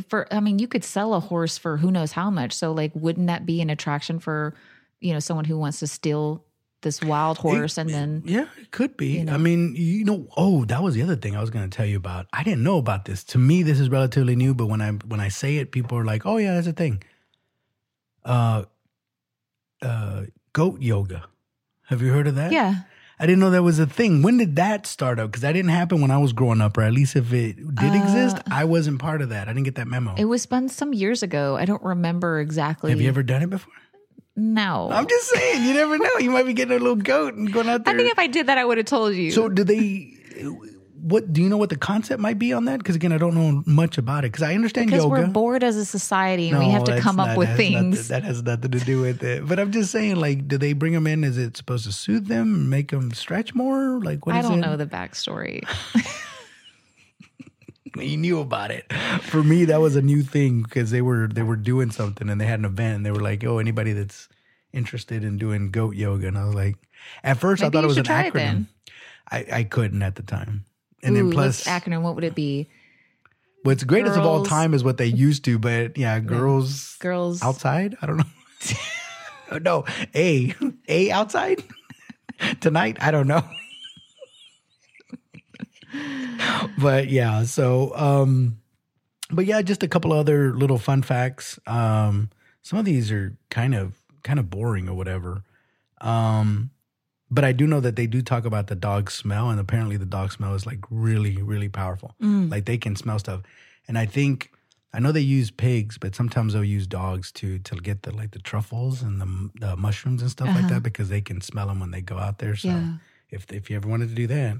For 0.00 0.26
I 0.32 0.40
mean, 0.40 0.58
you 0.58 0.68
could 0.68 0.84
sell 0.84 1.14
a 1.14 1.20
horse 1.20 1.58
for 1.58 1.76
who 1.76 1.90
knows 1.90 2.12
how 2.12 2.30
much. 2.30 2.52
So 2.52 2.72
like, 2.72 2.92
wouldn't 2.94 3.26
that 3.26 3.46
be 3.46 3.60
an 3.60 3.70
attraction 3.70 4.18
for 4.18 4.54
you 5.00 5.12
know 5.12 5.18
someone 5.20 5.44
who 5.44 5.58
wants 5.58 5.80
to 5.80 5.86
steal 5.86 6.44
this 6.82 7.00
wild 7.00 7.38
horse 7.38 7.78
and 7.78 7.90
then 7.90 8.22
Yeah, 8.24 8.46
it 8.60 8.72
could 8.72 8.96
be. 8.96 9.18
you 9.18 9.24
know. 9.24 9.34
I 9.34 9.36
mean, 9.36 9.74
you 9.76 10.04
know, 10.04 10.26
oh, 10.36 10.64
that 10.64 10.82
was 10.82 10.94
the 10.94 11.02
other 11.02 11.14
thing 11.14 11.36
I 11.36 11.40
was 11.40 11.50
going 11.50 11.68
to 11.70 11.76
tell 11.76 11.86
you 11.86 11.96
about. 11.96 12.26
I 12.32 12.42
didn't 12.42 12.64
know 12.64 12.76
about 12.78 13.04
this. 13.04 13.22
To 13.24 13.38
me, 13.38 13.62
this 13.62 13.78
is 13.78 13.88
relatively 13.88 14.34
new, 14.34 14.52
but 14.52 14.66
when 14.66 14.80
I 14.82 14.90
when 14.90 15.20
I 15.20 15.28
say 15.28 15.58
it, 15.58 15.70
people 15.70 15.96
are 15.98 16.04
like, 16.04 16.26
"Oh 16.26 16.38
yeah, 16.38 16.54
that's 16.54 16.66
a 16.66 16.72
thing." 16.72 17.02
Uh, 18.24 18.64
uh, 19.80 20.22
goat 20.52 20.80
yoga. 20.80 21.24
Have 21.86 22.02
you 22.02 22.12
heard 22.12 22.26
of 22.26 22.36
that? 22.36 22.52
yeah, 22.52 22.82
I 23.18 23.26
didn't 23.26 23.40
know 23.40 23.50
that 23.50 23.62
was 23.62 23.78
a 23.78 23.86
thing. 23.86 24.22
When 24.22 24.38
did 24.38 24.56
that 24.56 24.86
start 24.86 25.18
up? 25.18 25.30
Because 25.30 25.42
that 25.42 25.52
didn't 25.52 25.70
happen 25.70 26.00
when 26.00 26.10
I 26.10 26.18
was 26.18 26.32
growing 26.32 26.60
up, 26.60 26.76
or 26.76 26.82
at 26.82 26.92
least 26.92 27.14
if 27.14 27.32
it 27.32 27.56
did 27.74 27.94
exist, 27.94 28.38
I 28.50 28.64
wasn't 28.64 28.98
part 28.98 29.22
of 29.22 29.28
that. 29.28 29.48
I 29.48 29.52
didn't 29.52 29.64
get 29.64 29.76
that 29.76 29.86
memo. 29.86 30.12
Uh, 30.12 30.16
it 30.18 30.24
was 30.24 30.42
spun 30.42 30.68
some 30.68 30.92
years 30.92 31.22
ago. 31.22 31.56
I 31.56 31.64
don't 31.64 31.82
remember 31.82 32.40
exactly. 32.40 32.90
Have 32.90 33.00
you 33.00 33.08
ever 33.08 33.22
done 33.22 33.42
it 33.42 33.50
before? 33.50 33.72
No, 34.34 34.88
I'm 34.90 35.06
just 35.06 35.28
saying, 35.28 35.64
you 35.64 35.74
never 35.74 35.98
know. 35.98 36.18
You 36.18 36.30
might 36.30 36.46
be 36.46 36.54
getting 36.54 36.74
a 36.74 36.80
little 36.80 36.96
goat 36.96 37.34
and 37.34 37.52
going 37.52 37.68
out 37.68 37.84
there. 37.84 37.94
I 37.94 37.96
think 37.96 38.10
if 38.10 38.18
I 38.18 38.26
did 38.28 38.46
that, 38.46 38.56
I 38.56 38.64
would 38.64 38.78
have 38.78 38.86
told 38.86 39.14
you. 39.14 39.30
So 39.30 39.48
do 39.48 39.62
they? 39.62 40.14
What 41.02 41.32
do 41.32 41.42
you 41.42 41.48
know? 41.48 41.56
What 41.56 41.68
the 41.70 41.76
concept 41.76 42.20
might 42.20 42.38
be 42.38 42.52
on 42.52 42.66
that? 42.66 42.78
Because 42.78 42.94
again, 42.94 43.12
I 43.12 43.18
don't 43.18 43.34
know 43.34 43.62
much 43.66 43.98
about 43.98 44.24
it. 44.24 44.30
Because 44.30 44.42
I 44.42 44.54
understand 44.54 44.86
because 44.86 45.02
yoga. 45.04 45.22
we're 45.22 45.26
bored 45.26 45.64
as 45.64 45.76
a 45.76 45.84
society 45.84 46.50
and 46.50 46.58
we 46.60 46.70
have 46.70 46.84
to 46.84 47.00
come 47.00 47.18
up 47.18 47.36
with 47.36 47.48
that 47.48 47.56
things. 47.56 47.74
nothing- 47.74 48.08
that 48.08 48.22
has 48.22 48.42
nothing 48.42 48.70
to 48.70 48.78
do 48.78 49.00
with 49.00 49.22
it. 49.22 49.46
But 49.46 49.58
I'm 49.58 49.72
just 49.72 49.90
saying, 49.90 50.16
like, 50.16 50.46
do 50.46 50.58
they 50.58 50.72
bring 50.72 50.92
them 50.92 51.06
in? 51.08 51.24
Is 51.24 51.38
it 51.38 51.56
supposed 51.56 51.84
to 51.86 51.92
soothe 51.92 52.28
them, 52.28 52.70
make 52.70 52.92
them 52.92 53.12
stretch 53.12 53.54
more? 53.54 54.00
Like, 54.00 54.26
what 54.26 54.36
I 54.36 54.42
don't 54.42 54.58
it? 54.58 54.66
know 54.66 54.76
the 54.76 54.86
backstory. 54.86 55.62
You 57.98 58.16
knew 58.16 58.40
about 58.40 58.70
it. 58.70 58.90
For 59.22 59.42
me, 59.42 59.66
that 59.66 59.80
was 59.80 59.96
a 59.96 60.02
new 60.02 60.22
thing 60.22 60.62
because 60.62 60.90
they 60.90 61.02
were 61.02 61.28
they 61.28 61.42
were 61.42 61.56
doing 61.56 61.90
something 61.90 62.30
and 62.30 62.40
they 62.40 62.46
had 62.46 62.58
an 62.58 62.64
event 62.64 62.96
and 62.96 63.06
they 63.06 63.10
were 63.10 63.20
like, 63.20 63.44
"Oh, 63.44 63.58
anybody 63.58 63.92
that's 63.92 64.28
interested 64.72 65.24
in 65.24 65.36
doing 65.36 65.70
goat 65.70 65.94
yoga," 65.94 66.28
and 66.28 66.38
I 66.38 66.46
was 66.46 66.54
like, 66.54 66.76
at 67.22 67.36
first 67.38 67.60
Maybe 67.60 67.68
I 67.68 67.72
thought 67.72 67.84
it 67.84 67.88
was 67.88 67.96
an 67.98 68.04
acronym. 68.04 68.66
I, 69.30 69.46
I 69.52 69.64
couldn't 69.64 70.02
at 70.02 70.14
the 70.14 70.22
time. 70.22 70.64
And 71.02 71.16
Ooh, 71.16 71.24
then 71.24 71.32
plus, 71.32 71.64
acronym, 71.64 72.02
what 72.02 72.14
would 72.14 72.24
it 72.24 72.34
be? 72.34 72.68
What's 73.64 73.84
greatest 73.84 74.16
of 74.16 74.24
all 74.24 74.44
time 74.44 74.74
is 74.74 74.82
what 74.82 74.98
they 74.98 75.06
used 75.06 75.44
to, 75.44 75.58
but 75.58 75.96
yeah, 75.96 76.18
girls 76.18 76.96
Girls 76.96 77.42
outside. 77.42 77.96
I 78.02 78.06
don't 78.06 78.16
know. 78.16 78.24
No, 79.60 79.84
a 80.14 80.54
a 80.88 81.10
outside 81.10 81.62
tonight. 82.60 82.96
I 83.00 83.10
don't 83.10 83.26
know. 83.26 83.44
but 86.78 87.08
yeah, 87.08 87.44
so 87.44 87.94
um, 87.94 88.58
but 89.30 89.46
yeah, 89.46 89.60
just 89.62 89.82
a 89.82 89.88
couple 89.88 90.12
other 90.12 90.54
little 90.54 90.78
fun 90.78 91.02
facts. 91.02 91.58
Um, 91.66 92.30
some 92.62 92.78
of 92.78 92.84
these 92.84 93.12
are 93.12 93.36
kind 93.50 93.74
of 93.74 93.98
kind 94.22 94.38
of 94.38 94.48
boring 94.48 94.88
or 94.88 94.94
whatever. 94.94 95.44
Um, 96.00 96.70
but 97.34 97.44
I 97.44 97.52
do 97.52 97.66
know 97.66 97.80
that 97.80 97.96
they 97.96 98.06
do 98.06 98.20
talk 98.22 98.44
about 98.44 98.66
the 98.66 98.74
dog 98.76 99.10
smell, 99.10 99.50
and 99.50 99.58
apparently 99.58 99.96
the 99.96 100.04
dog 100.18 100.32
smell 100.32 100.54
is 100.54 100.66
like 100.66 100.80
really, 100.90 101.36
really 101.42 101.68
powerful. 101.68 102.14
Like 102.20 102.66
they 102.66 102.78
can 102.78 102.94
smell 102.94 103.18
stuff, 103.18 103.40
and 103.88 103.96
I 103.98 104.06
think 104.06 104.50
I 104.94 105.00
know 105.00 105.12
they 105.12 105.20
use 105.38 105.50
pigs, 105.50 105.96
but 105.96 106.14
sometimes 106.14 106.52
they'll 106.52 106.62
use 106.78 106.86
dogs 106.86 107.32
to 107.32 107.58
to 107.60 107.74
get 107.76 108.02
the 108.02 108.12
like 108.14 108.30
the 108.32 108.38
truffles 108.50 109.02
and 109.02 109.20
the, 109.20 109.50
the 109.66 109.76
mushrooms 109.76 110.20
and 110.22 110.30
stuff 110.30 110.48
like 110.54 110.68
that 110.68 110.82
because 110.82 111.08
they 111.08 111.22
can 111.22 111.40
smell 111.40 111.66
them 111.68 111.80
when 111.80 111.90
they 111.90 112.02
go 112.02 112.18
out 112.18 112.36
there. 112.38 112.54
So 112.56 112.68
Yeah. 112.68 112.98
if 113.30 113.50
if 113.50 113.70
you 113.70 113.76
ever 113.76 113.88
wanted 113.88 114.10
to 114.10 114.14
do 114.14 114.26
that, 114.26 114.56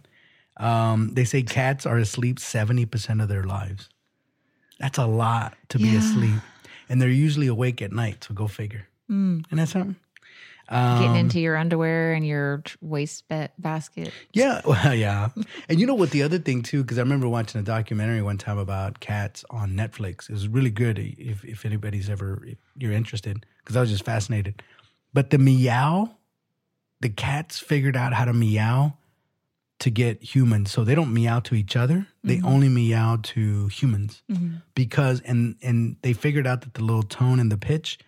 um, 0.56 1.12
they 1.14 1.24
say 1.24 1.42
cats 1.42 1.84
are 1.86 1.98
asleep 1.98 2.38
seventy 2.38 2.86
percent 2.86 3.20
of 3.20 3.28
their 3.28 3.44
lives. 3.44 3.90
That's 4.78 4.98
a 4.98 5.06
lot 5.06 5.56
to 5.68 5.78
be 5.78 5.94
asleep, 5.96 6.40
and 6.88 7.00
they're 7.00 7.10
usually 7.26 7.46
awake 7.48 7.82
at 7.82 7.92
night. 7.92 8.24
So 8.24 8.34
go 8.34 8.46
figure. 8.48 8.88
Mm. 9.10 9.44
And 9.50 9.58
that's 9.60 9.72
something. 9.72 9.96
Um, 10.72 11.02
getting 11.02 11.16
into 11.16 11.38
your 11.38 11.56
underwear 11.56 12.14
and 12.14 12.26
your 12.26 12.62
waste 12.80 13.28
ba- 13.28 13.50
basket. 13.58 14.10
Yeah, 14.32 14.62
well, 14.66 14.94
yeah. 14.94 15.28
And 15.68 15.78
you 15.78 15.86
know 15.86 15.94
what? 15.94 16.10
The 16.10 16.22
other 16.22 16.38
thing 16.38 16.62
too, 16.62 16.82
because 16.82 16.96
I 16.98 17.02
remember 17.02 17.28
watching 17.28 17.60
a 17.60 17.64
documentary 17.64 18.22
one 18.22 18.38
time 18.38 18.56
about 18.56 18.98
cats 19.00 19.44
on 19.50 19.72
Netflix. 19.72 20.30
It 20.30 20.32
was 20.32 20.48
really 20.48 20.70
good. 20.70 20.98
If 20.98 21.44
if 21.44 21.66
anybody's 21.66 22.08
ever 22.08 22.42
if 22.46 22.56
you're 22.78 22.92
interested, 22.92 23.44
because 23.58 23.76
I 23.76 23.80
was 23.82 23.90
just 23.90 24.04
fascinated. 24.04 24.62
But 25.12 25.28
the 25.28 25.36
meow, 25.36 26.16
the 27.00 27.10
cats 27.10 27.58
figured 27.58 27.96
out 27.96 28.14
how 28.14 28.24
to 28.24 28.32
meow 28.32 28.96
to 29.80 29.90
get 29.90 30.22
humans. 30.22 30.70
So 30.70 30.84
they 30.84 30.94
don't 30.94 31.12
meow 31.12 31.40
to 31.40 31.54
each 31.54 31.76
other. 31.76 32.06
They 32.24 32.40
only 32.42 32.70
meow 32.70 33.18
to 33.22 33.66
humans 33.66 34.22
because 34.74 35.20
and 35.20 35.56
and 35.60 35.96
they 36.00 36.14
figured 36.14 36.46
out 36.46 36.62
that 36.62 36.72
the 36.74 36.82
little 36.82 37.02
tone 37.02 37.38
and 37.40 37.52
the 37.52 37.58
pitch 37.58 37.98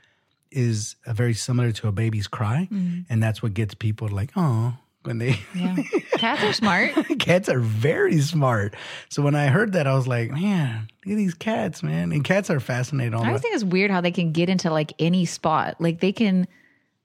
is 0.55 0.97
very 1.07 1.35
similar 1.35 1.73
to 1.73 1.89
a 1.89 1.93
baby's 1.93 2.27
cry, 2.27 2.69
mm. 2.71 3.05
and 3.09 3.23
that's 3.23 3.43
what 3.43 3.55
gets 3.55 3.75
people 3.75 4.09
like, 4.09 4.31
oh, 4.37 4.75
when 5.05 5.19
they 5.19 5.39
Yeah. 5.55 5.77
Cats 6.13 6.43
are 6.43 6.53
smart. 6.53 6.93
cats 7.19 7.49
are 7.49 7.61
very 7.61 8.21
smart. 8.21 8.75
So 9.09 9.23
when 9.23 9.35
I 9.35 9.47
heard 9.47 9.73
that, 9.73 9.87
I 9.87 9.95
was 9.95 10.07
like, 10.07 10.31
man, 10.31 10.89
look 11.05 11.13
at 11.13 11.17
these 11.17 11.35
cats, 11.35 11.83
man. 11.83 12.13
And 12.13 12.25
cats 12.25 12.51
are 12.51 12.61
fascinating. 12.61 13.15
All 13.15 13.23
I 13.23 13.29
always 13.29 13.43
think 13.43 13.55
it's 13.55 13.65
weird 13.65 13.91
how 13.91 14.01
they 14.01 14.11
can 14.11 14.33
get 14.33 14.49
into 14.49 14.71
like 14.71 14.93
any 14.99 15.27
spot. 15.27 15.81
Like 15.81 16.01
they 16.01 16.13
can 16.13 16.47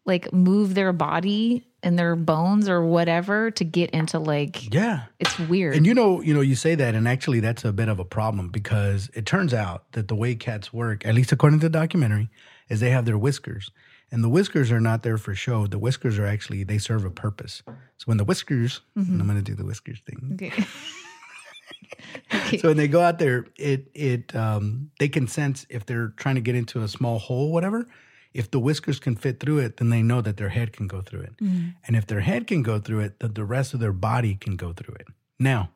like 0.05 0.31
move 0.31 0.75
their 0.75 0.93
body 0.93 1.65
and 1.81 1.97
their 1.97 2.15
bones 2.15 2.67
or 2.67 2.83
whatever 2.83 3.51
to 3.51 3.63
get 3.63 3.89
into 3.91 4.19
like 4.19 4.73
yeah. 4.73 5.03
it's 5.19 5.37
weird. 5.39 5.75
And 5.75 5.85
you 5.85 5.93
know, 5.93 6.21
you 6.21 6.33
know, 6.33 6.41
you 6.41 6.55
say 6.55 6.75
that, 6.75 6.95
and 6.95 7.07
actually, 7.07 7.39
that's 7.39 7.63
a 7.65 7.71
bit 7.71 7.89
of 7.89 7.99
a 7.99 8.05
problem 8.05 8.49
because 8.49 9.09
it 9.13 9.25
turns 9.25 9.53
out 9.53 9.91
that 9.93 10.07
the 10.07 10.15
way 10.15 10.35
cats 10.35 10.73
work, 10.73 11.05
at 11.05 11.15
least 11.15 11.31
according 11.31 11.59
to 11.59 11.65
the 11.65 11.69
documentary, 11.69 12.29
is 12.69 12.79
they 12.79 12.91
have 12.91 13.05
their 13.05 13.17
whiskers, 13.17 13.71
and 14.11 14.23
the 14.23 14.29
whiskers 14.29 14.71
are 14.71 14.81
not 14.81 15.03
there 15.03 15.17
for 15.17 15.33
show. 15.33 15.67
The 15.67 15.79
whiskers 15.79 16.19
are 16.19 16.25
actually 16.25 16.63
they 16.63 16.77
serve 16.77 17.05
a 17.05 17.11
purpose. 17.11 17.63
So 17.65 18.05
when 18.05 18.17
the 18.17 18.25
whiskers, 18.25 18.81
and 18.95 19.21
I'm 19.21 19.27
going 19.27 19.43
to 19.43 19.43
do 19.43 19.55
the 19.55 19.65
whiskers 19.65 19.99
thing. 20.05 20.31
okay. 20.33 20.47
okay. 20.47 20.65
So 22.59 22.69
when 22.69 22.77
they 22.77 22.87
go 22.87 23.01
out 23.01 23.19
there, 23.19 23.45
it 23.55 23.89
it 23.93 24.35
um, 24.35 24.91
they 24.99 25.07
can 25.07 25.27
sense 25.27 25.65
if 25.69 25.85
they're 25.85 26.09
trying 26.17 26.35
to 26.35 26.41
get 26.41 26.55
into 26.55 26.81
a 26.81 26.87
small 26.87 27.19
hole, 27.19 27.51
whatever. 27.51 27.87
If 28.33 28.51
the 28.51 28.59
whiskers 28.59 28.99
can 28.99 29.15
fit 29.15 29.39
through 29.39 29.59
it, 29.59 29.77
then 29.77 29.89
they 29.89 30.03
know 30.03 30.21
that 30.21 30.37
their 30.37 30.49
head 30.49 30.71
can 30.71 30.87
go 30.87 31.01
through 31.01 31.21
it. 31.21 31.37
Mm-hmm. 31.37 31.69
And 31.87 31.95
if 31.95 32.05
their 32.05 32.19
head 32.19 32.45
can 32.47 32.61
go 32.61 32.79
through 32.79 32.99
it, 33.01 33.19
then 33.19 33.33
the 33.33 33.43
rest 33.45 33.73
of 33.73 33.79
their 33.79 33.93
body 33.93 34.35
can 34.35 34.55
go 34.55 34.71
through 34.73 34.95
it. 34.95 35.07
Now, 35.39 35.71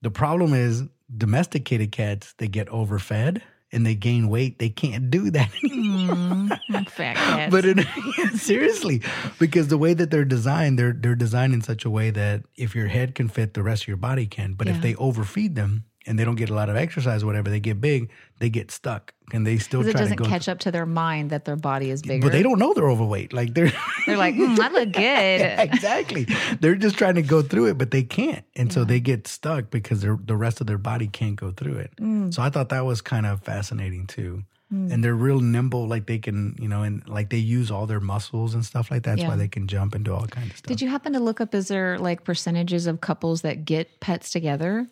the 0.00 0.10
problem 0.10 0.54
is 0.54 0.82
domesticated 1.16 1.92
cats, 1.92 2.34
they 2.38 2.48
get 2.48 2.68
overfed 2.68 3.42
and 3.70 3.86
they 3.86 3.94
gain 3.94 4.28
weight. 4.28 4.58
They 4.58 4.68
can't 4.68 5.10
do 5.10 5.30
that 5.30 5.50
anymore. 5.64 6.14
Mm-hmm. 6.16 6.82
Fat 6.84 7.16
cats. 7.16 7.50
But 7.50 7.64
it, 7.64 7.86
seriously, 8.34 9.00
because 9.38 9.68
the 9.68 9.78
way 9.78 9.94
that 9.94 10.10
they're 10.10 10.24
designed, 10.24 10.78
they're 10.78 10.92
they're 10.92 11.14
designed 11.14 11.54
in 11.54 11.62
such 11.62 11.84
a 11.84 11.90
way 11.90 12.10
that 12.10 12.42
if 12.56 12.74
your 12.74 12.88
head 12.88 13.14
can 13.14 13.28
fit, 13.28 13.54
the 13.54 13.62
rest 13.62 13.84
of 13.84 13.88
your 13.88 13.96
body 13.96 14.26
can. 14.26 14.54
But 14.54 14.66
Yeah. 14.66 14.74
if 14.74 14.82
they 14.82 14.94
overfeed 14.96 15.54
them 15.54 15.84
and 16.06 16.18
they 16.18 16.24
don't 16.24 16.34
get 16.36 16.50
a 16.50 16.54
lot 16.54 16.68
of 16.68 16.76
exercise 16.76 17.22
or 17.22 17.26
whatever, 17.26 17.50
they 17.50 17.60
get 17.60 17.80
big, 17.80 18.10
they 18.38 18.50
get 18.50 18.70
stuck 18.70 19.14
and 19.32 19.46
they 19.46 19.56
still 19.58 19.86
it 19.86 19.92
doesn't 19.96 20.18
catch 20.24 20.48
up 20.48 20.58
to 20.60 20.70
their 20.70 20.84
mind 20.86 21.30
that 21.30 21.44
their 21.44 21.56
body 21.56 21.90
is 21.90 22.02
bigger. 22.02 22.26
but 22.26 22.32
they 22.32 22.42
don't 22.42 22.58
know 22.58 22.74
they're 22.74 22.90
overweight. 22.90 23.32
Like 23.32 23.54
they're 23.54 23.72
They're 24.06 24.16
like, 24.16 24.34
mm, 24.34 24.58
I 24.58 24.68
look 24.70 24.92
good. 24.92 25.58
exactly. 25.72 26.26
They're 26.60 26.74
just 26.74 26.96
trying 26.98 27.14
to 27.14 27.22
go 27.22 27.40
through 27.42 27.66
it, 27.66 27.78
but 27.78 27.90
they 27.92 28.02
can't, 28.02 28.44
and 28.56 28.72
so 28.72 28.84
they 28.84 29.00
get 29.00 29.26
stuck 29.28 29.70
because 29.70 30.02
the 30.02 30.36
rest 30.36 30.60
of 30.60 30.66
their 30.66 30.78
body 30.78 31.06
can't 31.06 31.36
go 31.36 31.52
through 31.52 31.76
it. 31.78 31.92
Mm. 32.00 32.34
So 32.34 32.42
I 32.42 32.50
thought 32.50 32.68
that 32.70 32.84
was 32.84 33.00
kind 33.00 33.26
of 33.26 33.42
fascinating 33.42 34.06
too. 34.06 34.44
And 34.74 35.04
they're 35.04 35.14
real 35.14 35.38
nimble, 35.40 35.86
like 35.86 36.06
they 36.06 36.18
can, 36.18 36.56
you 36.58 36.66
know, 36.66 36.82
and 36.82 37.06
like 37.06 37.28
they 37.28 37.36
use 37.36 37.70
all 37.70 37.84
their 37.86 38.00
muscles 38.00 38.54
and 38.54 38.64
stuff 38.64 38.90
like 38.90 39.02
that. 39.02 39.10
That's 39.10 39.20
Yeah. 39.20 39.28
why 39.28 39.36
they 39.36 39.46
can 39.46 39.66
jump 39.68 39.94
and 39.94 40.02
do 40.02 40.14
all 40.14 40.26
kinds 40.26 40.50
of 40.52 40.56
stuff. 40.56 40.66
Did 40.68 40.80
you 40.80 40.88
happen 40.88 41.12
to 41.12 41.20
look 41.20 41.42
up 41.42 41.54
is 41.54 41.68
there 41.68 41.98
like 41.98 42.24
percentages 42.24 42.86
of 42.86 43.02
couples 43.02 43.42
that 43.42 43.66
get 43.66 44.00
pets 44.00 44.30
together? 44.30 44.88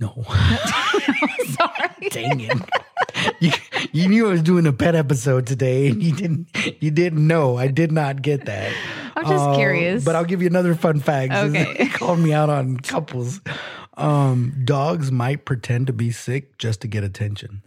No, 0.00 0.24
Sorry. 1.46 2.08
dang 2.10 2.40
it. 2.40 2.58
you, 3.40 3.50
you 3.92 4.08
knew 4.08 4.26
I 4.26 4.30
was 4.30 4.42
doing 4.42 4.66
a 4.66 4.72
pet 4.72 4.94
episode 4.96 5.46
today, 5.46 5.88
and 5.88 6.02
you 6.02 6.12
didn't. 6.12 6.48
You 6.80 6.90
didn't 6.90 7.24
know. 7.24 7.56
I 7.56 7.68
did 7.68 7.92
not 7.92 8.20
get 8.22 8.46
that. 8.46 8.72
I'm 9.16 9.24
just 9.24 9.44
Uh, 9.44 9.54
curious. 9.56 10.04
But 10.04 10.16
I'll 10.16 10.24
give 10.24 10.40
you 10.42 10.48
another 10.48 10.74
fun 10.74 10.98
fact. 11.00 11.32
Okay. 11.32 11.86
called 11.92 12.18
me 12.18 12.32
out 12.32 12.50
on 12.50 12.78
couples. 12.78 13.40
Um, 13.96 14.62
dogs 14.64 15.12
might 15.12 15.44
pretend 15.44 15.86
to 15.88 15.92
be 15.92 16.10
sick 16.10 16.58
just 16.58 16.80
to 16.80 16.88
get 16.88 17.04
attention. 17.04 17.62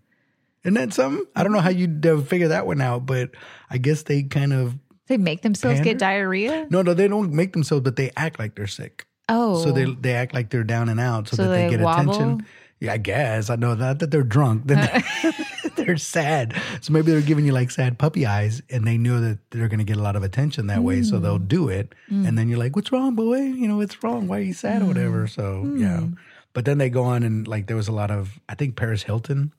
Isn't 0.64 0.74
that 0.74 0.94
something? 0.94 1.24
I 1.36 1.44
don't 1.44 1.52
know 1.54 1.60
how 1.62 1.70
you 1.70 1.88
uh, 2.06 2.20
figure 2.22 2.48
that 2.50 2.66
one 2.68 2.82
out, 2.82 3.06
but 3.06 3.30
I 3.70 3.78
guess 3.78 4.04
they 4.04 4.24
kind 4.24 4.52
of 4.52 4.76
They 5.08 5.18
make 5.18 5.42
themselves 5.44 5.78
Pander? 5.78 5.92
get 5.92 6.00
diarrhea. 6.00 6.68
no, 6.70 6.82
no, 6.82 6.94
they 6.96 7.08
don't 7.08 7.32
make 7.32 7.54
themselves, 7.54 7.84
but 7.84 7.96
they 7.96 8.12
act 8.18 8.40
like 8.40 8.56
they're 8.56 8.66
sick. 8.68 9.06
Oh, 9.28 9.64
So 9.64 9.72
they 9.72 9.86
they 9.86 10.14
act 10.14 10.34
like 10.34 10.50
they're 10.50 10.64
down 10.64 10.90
and 10.90 11.00
out 11.00 11.28
so, 11.28 11.38
So 11.38 11.44
that 11.44 11.50
they, 11.56 11.64
they 11.64 11.70
get 11.70 11.82
wobble? 11.82 12.02
attention. 12.14 12.46
Yeah, 12.80 12.94
I 12.94 12.98
guess 12.98 13.50
I 13.50 13.56
know 13.56 13.74
not 13.74 14.00
that 14.00 14.12
they're 14.12 14.24
drunk. 14.24 14.64
Then 14.66 14.90
they're 15.76 15.98
sad. 15.98 16.54
So 16.82 16.92
maybe 16.94 17.12
they're 17.12 17.22
giving 17.22 17.46
you 17.46 17.54
like 17.54 17.72
sad 17.72 17.98
puppy 17.98 18.26
eyes, 18.26 18.62
and 18.70 18.86
they 18.86 18.98
know 18.98 19.20
that 19.22 19.40
they're 19.52 19.68
going 19.70 19.80
to 19.80 19.86
get 19.86 19.98
a 19.98 20.02
lot 20.02 20.16
of 20.16 20.24
attention 20.24 20.68
that 20.68 20.84
way, 20.84 21.02
so 21.02 21.18
Mm. 21.18 21.22
they'll 21.24 21.40
do 21.40 21.70
it. 21.70 21.96
And 22.10 22.38
then 22.38 22.50
you're 22.50 22.60
like, 22.60 22.76
"What's 22.76 22.92
wrong, 22.92 23.16
boy? 23.16 23.40
You 23.42 23.68
know, 23.68 23.78
what's 23.78 24.04
wrong? 24.04 24.28
Why 24.28 24.38
are 24.40 24.42
you 24.42 24.54
sad 24.54 24.82
or 24.82 24.86
Mm. 24.86 24.88
whatever?" 24.90 25.28
So 25.28 25.72
yeah. 25.78 26.08
But 26.54 26.66
then 26.66 26.78
they 26.78 26.90
go 26.90 27.04
on 27.04 27.24
and 27.24 27.48
like 27.48 27.68
there 27.68 27.76
was 27.78 27.88
a 27.88 27.92
lot 27.94 28.12
of 28.12 28.40
I 28.50 28.56
think 28.56 28.76
Paris 28.76 29.04
Hilton 29.04 29.54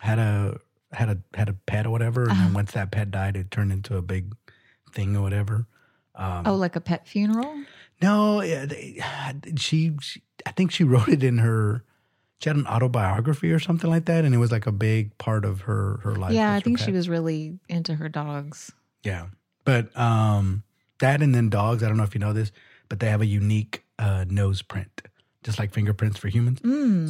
had 0.00 0.18
a 0.18 0.58
had 0.92 1.08
a 1.08 1.18
had 1.36 1.48
a 1.48 1.54
pet 1.54 1.86
or 1.86 1.90
whatever, 1.90 2.22
and 2.24 2.32
Uh-huh. 2.32 2.44
then 2.44 2.54
once 2.54 2.72
that 2.72 2.90
pet 2.92 3.10
died, 3.10 3.36
it 3.36 3.50
turned 3.50 3.72
into 3.72 3.96
a 3.96 4.02
big 4.02 4.34
thing 4.92 5.16
or 5.16 5.22
whatever. 5.22 5.66
oh, 6.20 6.54
like 6.54 6.76
a 6.76 6.80
pet 6.80 7.06
funeral. 7.08 7.54
No, 8.00 8.40
they, 8.40 9.00
she, 9.56 9.92
she, 10.00 10.22
I 10.46 10.52
think 10.52 10.70
she 10.70 10.84
wrote 10.84 11.08
it 11.08 11.22
in 11.22 11.38
her. 11.38 11.84
She 12.40 12.48
had 12.48 12.56
an 12.56 12.66
autobiography 12.68 13.50
or 13.50 13.58
something 13.58 13.90
like 13.90 14.04
that, 14.04 14.24
and 14.24 14.32
it 14.32 14.38
was 14.38 14.52
like 14.52 14.66
a 14.66 14.72
big 14.72 15.16
part 15.18 15.44
of 15.44 15.62
her 15.62 15.98
her 16.04 16.14
life. 16.14 16.32
yeah, 16.32 16.54
I 16.54 16.60
think 16.60 16.78
she 16.78 16.92
was 16.92 17.08
really 17.08 17.58
into 17.68 17.96
her 17.96 18.08
dogs. 18.08 18.70
Yeah, 19.02 19.26
but 19.64 19.96
um, 19.98 20.62
that 21.00 21.20
and 21.20 21.34
then 21.34 21.48
dogs. 21.48 21.82
I 21.82 21.88
don't 21.88 21.96
know 21.96 22.04
if 22.04 22.14
you 22.14 22.20
know 22.20 22.32
this, 22.32 22.52
but 22.88 23.00
they 23.00 23.08
have 23.08 23.20
a 23.20 23.26
unique 23.26 23.82
uh, 23.98 24.24
nose 24.28 24.62
print, 24.62 25.02
just 25.48 25.58
like 25.58 25.72
fingerprints 25.72 26.18
for 26.18 26.28
humans. 26.28 26.60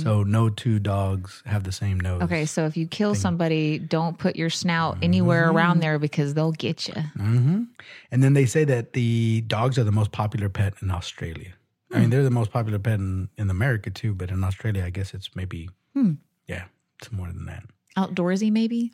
So 0.04 0.22
no 0.22 0.48
two 0.48 0.78
dogs 0.78 1.42
have 1.44 1.64
the 1.64 1.72
same 1.72 1.98
nose. 1.98 2.20
Mm. 2.20 2.24
Okay, 2.26 2.46
so 2.46 2.66
if 2.66 2.76
you 2.76 2.86
kill 2.86 3.16
somebody, 3.16 3.80
don't 3.80 4.16
put 4.16 4.36
your 4.36 4.48
snout 4.48 4.96
anywhere 5.02 5.50
around 5.50 5.80
there 5.80 5.98
because 5.98 6.34
they'll 6.34 6.52
get 6.52 6.86
you. 6.86 6.94
hmm 7.16 7.64
And 8.12 8.22
then 8.22 8.34
they 8.34 8.46
say 8.46 8.62
that 8.64 8.92
the 8.92 9.40
dogs 9.48 9.76
are 9.76 9.82
the 9.84 9.90
most 10.00 10.12
popular 10.12 10.48
pet 10.48 10.74
in 10.82 10.90
Australia. 10.92 11.52
I 11.90 11.94
Hmm. 11.96 12.00
mean, 12.00 12.10
they're 12.10 12.22
the 12.22 12.30
most 12.30 12.52
popular 12.52 12.78
pet 12.78 13.00
in, 13.00 13.28
in 13.36 13.50
America 13.50 13.90
too, 13.90 14.14
but 14.14 14.30
in 14.30 14.44
Australia, 14.44 14.84
I 14.84 14.90
guess 14.90 15.14
it's 15.14 15.34
maybe, 15.34 15.68
Hmm. 15.94 16.12
yeah, 16.46 16.64
it's 17.00 17.10
more 17.10 17.26
than 17.26 17.46
that. 17.46 17.64
Outdoorsy, 17.96 18.52
maybe. 18.52 18.92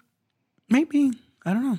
Maybe. 0.70 1.12
I 1.44 1.52
don't 1.52 1.64
know. 1.68 1.78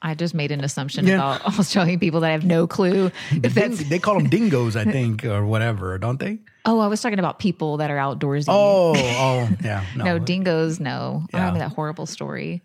I 0.00 0.14
just 0.14 0.32
made 0.34 0.52
an 0.52 0.62
assumption 0.62 1.06
Yeah. 1.06 1.14
about 1.16 1.44
Australian 1.58 1.98
people 1.98 2.20
that 2.20 2.28
I 2.28 2.32
have 2.32 2.44
no 2.44 2.66
clue 2.66 3.10
if. 3.32 3.54
Ding- 3.54 3.74
they 3.88 3.98
call 3.98 4.14
them 4.18 4.28
dingoes, 4.36 4.76
I 4.76 4.84
think, 4.84 5.24
or 5.24 5.44
whatever, 5.44 5.98
don't 5.98 6.20
they? 6.20 6.38
Oh, 6.64 6.78
I 6.80 6.86
was 6.86 7.00
talking 7.00 7.18
about 7.18 7.38
people 7.38 7.78
that 7.78 7.90
are 7.90 7.96
outdoorsy. 7.96 8.44
Oh, 8.48 8.92
oh, 8.96 9.48
yeah. 9.64 9.84
No. 9.96 10.04
no, 10.04 10.18
dingoes. 10.18 10.78
No, 10.78 11.24
I 11.32 11.36
Yeah. 11.36 11.40
remember 11.46 11.58
that 11.60 11.72
horrible 11.74 12.06
story 12.06 12.62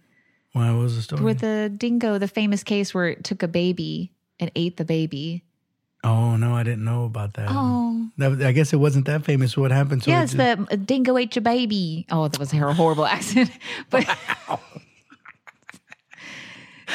what 0.52 0.72
was 0.76 0.96
the 0.96 1.02
story? 1.02 1.24
with 1.24 1.40
the 1.40 1.74
dingo, 1.76 2.20
the 2.20 2.28
famous 2.28 2.64
case 2.64 2.94
where 2.94 3.08
it 3.08 3.24
took 3.24 3.42
a 3.42 3.48
baby 3.48 4.12
and 4.40 4.52
ate 4.56 4.78
the 4.78 4.86
baby. 4.86 5.44
oh, 6.04 6.36
no, 6.36 6.54
I 6.54 6.62
didn't 6.64 6.84
know 6.84 7.06
about 7.06 7.34
that. 7.36 7.48
Oh, 7.50 8.10
That- 8.18 8.42
I 8.44 8.52
guess 8.52 8.74
it 8.74 8.78
wasn't 8.78 9.06
that 9.06 9.24
famous. 9.24 9.58
What 9.58 9.72
happened? 9.72 10.04
So 10.04 10.12
it 10.12 10.14
yes, 10.14 10.34
just- 10.34 10.70
the 10.70 10.78
dingo 10.78 11.18
ate 11.18 11.36
your 11.36 11.42
baby. 11.42 12.06
Oh, 12.12 12.28
that 12.28 12.38
was 12.38 12.54
a 12.54 12.58
horrible 12.74 13.06
accent. 13.08 13.50
But 13.90 14.06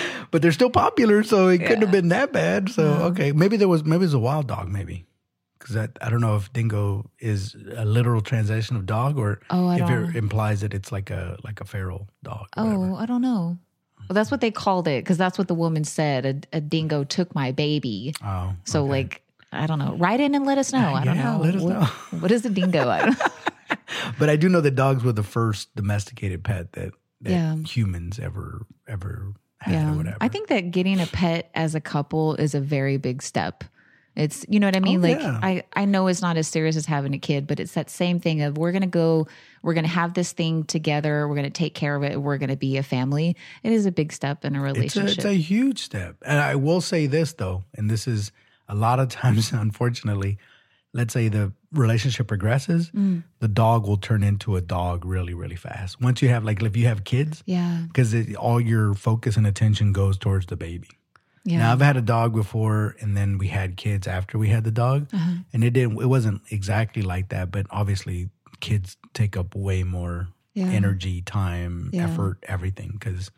but 0.30 0.42
they're 0.42 0.52
still 0.52 0.70
popular, 0.70 1.22
so 1.22 1.48
it 1.48 1.58
couldn't 1.58 1.82
have 1.82 1.90
been 1.92 2.08
that 2.08 2.32
bad. 2.32 2.68
So 2.70 2.84
okay, 3.10 3.32
maybe 3.32 3.56
there 3.56 3.68
was 3.68 3.84
maybe 3.84 4.02
it 4.02 4.06
was 4.06 4.14
a 4.14 4.18
wild 4.18 4.46
dog, 4.48 4.68
maybe 4.68 5.06
because 5.58 5.76
I, 5.76 5.88
I 6.00 6.08
don't 6.10 6.20
know 6.20 6.36
if 6.36 6.52
dingo 6.52 7.10
is 7.18 7.56
a 7.76 7.84
literal 7.84 8.20
translation 8.20 8.76
of 8.76 8.86
dog 8.86 9.18
or 9.18 9.40
Oh, 9.50 9.70
if 9.70 9.88
it 9.90 10.16
implies 10.16 10.60
that 10.60 10.72
it's 10.74 10.92
like 10.92 11.10
a 11.10 11.36
like 11.44 11.60
a 11.60 11.64
feral 11.64 12.08
dog. 12.22 12.46
or 12.56 12.62
oh, 12.62 12.64
whatever. 12.66 12.92
oh, 12.92 12.96
I 12.96 13.06
don't 13.06 13.22
know. 13.22 13.58
Well, 14.08 14.14
that's 14.14 14.30
what 14.30 14.40
they 14.40 14.50
called 14.50 14.88
it 14.88 15.04
because 15.04 15.18
that's 15.18 15.36
what 15.36 15.48
the 15.48 15.54
woman 15.54 15.84
said. 15.84 16.46
A, 16.52 16.58
a 16.58 16.60
dingo 16.60 17.04
took 17.04 17.34
my 17.34 17.52
baby. 17.52 18.14
oh, 18.24 18.54
So, 18.64 18.82
okay. 18.84 18.90
like, 18.90 19.22
I 19.52 19.66
don't 19.66 19.78
know. 19.78 19.96
Write 19.96 20.20
in 20.20 20.34
and 20.34 20.46
let 20.46 20.56
us 20.56 20.72
know. 20.72 20.94
I 20.94 21.04
don't 21.04 21.16
Yeah, 21.16 21.36
know. 21.36 21.42
let 21.42 21.54
us 21.56 21.62
what, 21.62 21.72
know. 21.74 21.84
what 22.20 22.30
is 22.30 22.46
a 22.46 22.48
dingo? 22.50 22.88
I 22.88 23.14
but 24.18 24.30
I 24.30 24.36
do 24.36 24.48
know 24.48 24.60
that 24.62 24.76
dogs 24.76 25.02
were 25.04 25.12
the 25.12 25.22
first 25.22 25.74
domesticated 25.76 26.42
pet 26.44 26.72
that, 26.72 26.92
that 27.22 27.30
Yeah. 27.30 27.56
humans 27.56 28.18
ever 28.18 28.64
ever 28.86 29.32
yeah. 29.66 30.14
I 30.20 30.28
think 30.28 30.48
that 30.48 30.70
getting 30.70 31.00
a 31.00 31.06
pet 31.06 31.50
as 31.54 31.74
a 31.74 31.80
couple 31.80 32.34
is 32.36 32.54
a 32.54 32.60
very 32.60 32.96
big 32.96 33.22
step. 33.22 33.64
It's 34.14 34.44
you 34.48 34.58
know 34.58 34.66
what 34.66 34.76
I 34.76 34.80
mean? 34.80 34.98
Oh, 34.98 35.08
like 35.08 35.20
yeah. 35.20 35.38
I, 35.40 35.62
I 35.74 35.84
know 35.84 36.08
it's 36.08 36.20
not 36.20 36.36
as 36.36 36.48
serious 36.48 36.74
as 36.76 36.86
having 36.86 37.14
a 37.14 37.18
kid, 37.18 37.46
but 37.46 37.60
it's 37.60 37.74
that 37.74 37.88
same 37.88 38.18
thing 38.18 38.42
of 38.42 38.58
we're 38.58 38.72
gonna 38.72 38.88
go, 38.88 39.28
we're 39.62 39.74
gonna 39.74 39.86
have 39.86 40.14
this 40.14 40.32
thing 40.32 40.64
together, 40.64 41.28
we're 41.28 41.36
gonna 41.36 41.50
take 41.50 41.74
care 41.74 41.94
of 41.94 42.02
it, 42.02 42.20
we're 42.20 42.38
gonna 42.38 42.56
be 42.56 42.78
a 42.78 42.82
family. 42.82 43.36
It 43.62 43.72
is 43.72 43.86
a 43.86 43.92
big 43.92 44.12
step 44.12 44.44
in 44.44 44.56
a 44.56 44.58
It's 44.64 44.70
a, 44.70 44.74
relationship. 44.74 45.18
it's 45.18 45.24
a 45.24 45.34
huge 45.34 45.82
step. 45.82 46.16
And 46.26 46.40
I 46.40 46.56
will 46.56 46.80
say 46.80 47.06
this 47.06 47.32
though, 47.34 47.64
and 47.74 47.88
this 47.88 48.08
is 48.08 48.32
a 48.68 48.74
lot 48.74 48.98
of 48.98 49.08
times, 49.22 49.52
unfortunately, 49.52 50.38
let's 50.94 51.12
say 51.12 51.28
the 51.28 51.52
relationship 51.72 52.26
progresses, 52.28 52.90
Mm. 52.90 53.22
the 53.40 53.48
dog 53.48 53.86
will 53.86 53.98
turn 53.98 54.22
into 54.22 54.56
a 54.56 54.60
dog 54.60 55.04
really, 55.04 55.34
really 55.34 55.56
fast. 55.56 56.00
Once 56.00 56.22
you 56.22 56.28
have, 56.30 56.44
like, 56.44 56.62
if 56.62 56.76
you 56.76 56.86
have 56.86 57.04
kids, 57.04 57.42
yeah. 57.46 57.82
because 57.88 58.14
all 58.36 58.60
your 58.60 58.94
focus 58.94 59.36
and 59.36 59.46
attention 59.46 59.92
goes 59.92 60.16
towards 60.16 60.46
the 60.46 60.56
baby. 60.56 60.88
Yeah. 61.44 61.58
Now 61.58 61.72
I've 61.72 61.80
had 61.80 61.96
a 61.96 62.02
dog 62.02 62.34
before, 62.34 62.96
and 63.00 63.16
then 63.16 63.38
we 63.38 63.48
had 63.48 63.76
kids 63.76 64.06
after 64.06 64.38
we 64.38 64.48
had 64.48 64.64
the 64.64 64.70
dog, 64.70 65.08
Uh-huh. 65.12 65.34
and 65.52 65.62
it 65.64 65.70
didn't. 65.72 66.00
It 66.00 66.06
wasn't 66.06 66.42
exactly 66.50 67.02
like 67.02 67.28
that, 67.30 67.50
but 67.50 67.66
obviously, 67.70 68.30
kids 68.60 68.96
take 69.14 69.36
up 69.36 69.54
way 69.54 69.82
more 69.84 70.28
Yeah. 70.54 70.66
energy, 70.66 71.22
time, 71.22 71.90
Yeah. 71.92 72.04
effort, 72.10 72.38
everything 72.48 72.90
because 72.98 73.30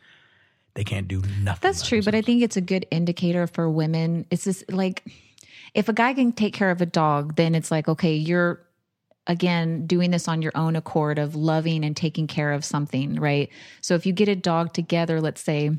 they 0.74 0.84
can't 0.84 1.09
do 1.09 1.20
nothing. 1.42 1.61
That's 1.61 1.86
true, 1.86 2.01
but 2.03 2.14
I 2.14 2.22
think 2.22 2.42
it's 2.42 2.57
a 2.57 2.61
good 2.62 2.86
indicator 2.90 3.46
for 3.46 3.68
women. 3.68 4.24
It's 4.30 4.44
just 4.44 4.70
like 4.72 5.03
if 5.74 5.88
a 5.88 5.92
guy 5.92 6.14
can 6.14 6.32
take 6.32 6.54
care 6.54 6.70
of 6.70 6.80
a 6.80 6.86
dog, 6.86 7.36
then 7.36 7.54
it's 7.54 7.70
like, 7.70 7.88
okay, 7.88 8.14
you're 8.14 8.60
again 9.26 9.86
doing 9.86 10.10
this 10.10 10.28
on 10.28 10.42
your 10.42 10.52
own 10.54 10.76
accord 10.76 11.18
of 11.18 11.36
loving 11.36 11.84
and 11.84 11.96
taking 11.96 12.26
care 12.26 12.52
of 12.52 12.64
something, 12.64 13.14
right? 13.20 13.50
So 13.80 13.94
if 13.94 14.06
you 14.06 14.12
get 14.12 14.28
a 14.28 14.36
dog 14.36 14.72
together, 14.72 15.20
let's 15.20 15.40
say, 15.42 15.70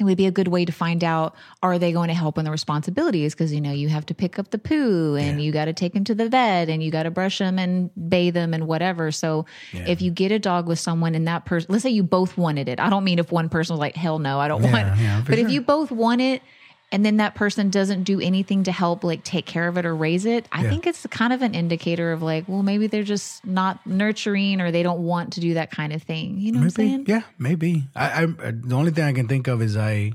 it 0.00 0.04
would 0.04 0.16
be 0.16 0.26
a 0.26 0.30
good 0.30 0.46
way 0.46 0.64
to 0.64 0.70
find 0.70 1.02
out 1.02 1.34
are 1.60 1.76
they 1.76 1.90
going 1.90 2.06
to 2.06 2.14
help 2.14 2.38
in 2.38 2.44
the 2.44 2.52
responsibilities? 2.52 3.34
Because 3.34 3.52
you 3.52 3.60
know 3.60 3.72
you 3.72 3.88
have 3.88 4.06
to 4.06 4.14
pick 4.14 4.38
up 4.38 4.52
the 4.52 4.58
poo 4.58 5.16
and 5.16 5.42
you 5.42 5.50
got 5.50 5.64
to 5.64 5.72
take 5.72 5.92
him 5.92 6.04
to 6.04 6.14
the 6.14 6.28
vet 6.28 6.68
and 6.68 6.80
you 6.84 6.92
got 6.92 7.02
to 7.02 7.10
brush 7.10 7.40
him 7.40 7.58
and 7.58 7.90
bathe 8.08 8.36
him 8.36 8.54
and 8.54 8.68
whatever. 8.68 9.10
So 9.10 9.44
if 9.72 10.00
you 10.00 10.12
get 10.12 10.30
a 10.30 10.38
dog 10.38 10.68
with 10.68 10.78
someone 10.78 11.16
and 11.16 11.26
that 11.26 11.46
person 11.46 11.66
let's 11.72 11.82
say 11.82 11.90
you 11.90 12.04
both 12.04 12.38
wanted 12.38 12.68
it. 12.68 12.78
I 12.78 12.90
don't 12.90 13.02
mean 13.02 13.18
if 13.18 13.32
one 13.32 13.48
person 13.48 13.74
was 13.74 13.80
like 13.80 13.96
hell 13.96 14.20
no 14.20 14.38
i 14.38 14.46
don't 14.46 14.62
Yeah, 14.62 14.72
want 14.72 15.00
yeah, 15.00 15.22
for 15.24 15.32
but 15.32 15.40
if 15.40 15.50
you 15.50 15.62
both 15.62 15.90
want 15.90 16.20
it 16.20 16.42
and 16.90 17.04
then 17.04 17.18
that 17.18 17.34
person 17.34 17.68
doesn't 17.70 18.04
do 18.04 18.18
anything 18.20 18.64
to 18.64 18.72
help 18.72 19.04
like 19.04 19.22
take 19.24 19.44
care 19.44 19.68
of 19.68 19.76
it 19.76 19.84
or 19.84 19.94
raise 19.94 20.24
it 20.24 20.46
i 20.52 20.62
Yeah. 20.62 20.70
think 20.70 20.86
it's 20.86 21.06
kind 21.10 21.32
of 21.32 21.42
an 21.42 21.54
indicator 21.54 22.12
of 22.12 22.22
like 22.22 22.48
well 22.48 22.62
maybe 22.62 22.86
they're 22.86 23.02
just 23.02 23.44
not 23.46 23.86
nurturing 23.86 24.60
or 24.60 24.70
they 24.70 24.82
don't 24.82 25.00
want 25.00 25.34
to 25.34 25.40
do 25.40 25.54
that 25.54 25.70
kind 25.70 25.92
of 25.92 26.02
thing 26.02 26.38
you 26.38 26.52
know 26.52 26.60
what 26.60 26.78
i'm 26.78 26.84
Maybe, 26.84 26.90
saying 26.90 27.04
yeah, 27.08 27.22
maybe. 27.38 27.84
I, 27.94 28.22
I 28.22 28.26
the 28.52 28.74
only 28.74 28.90
thing 28.90 29.04
I 29.04 29.12
can 29.12 29.28
think 29.28 29.48
of 29.48 29.60
is 29.62 29.76
I, 29.76 30.12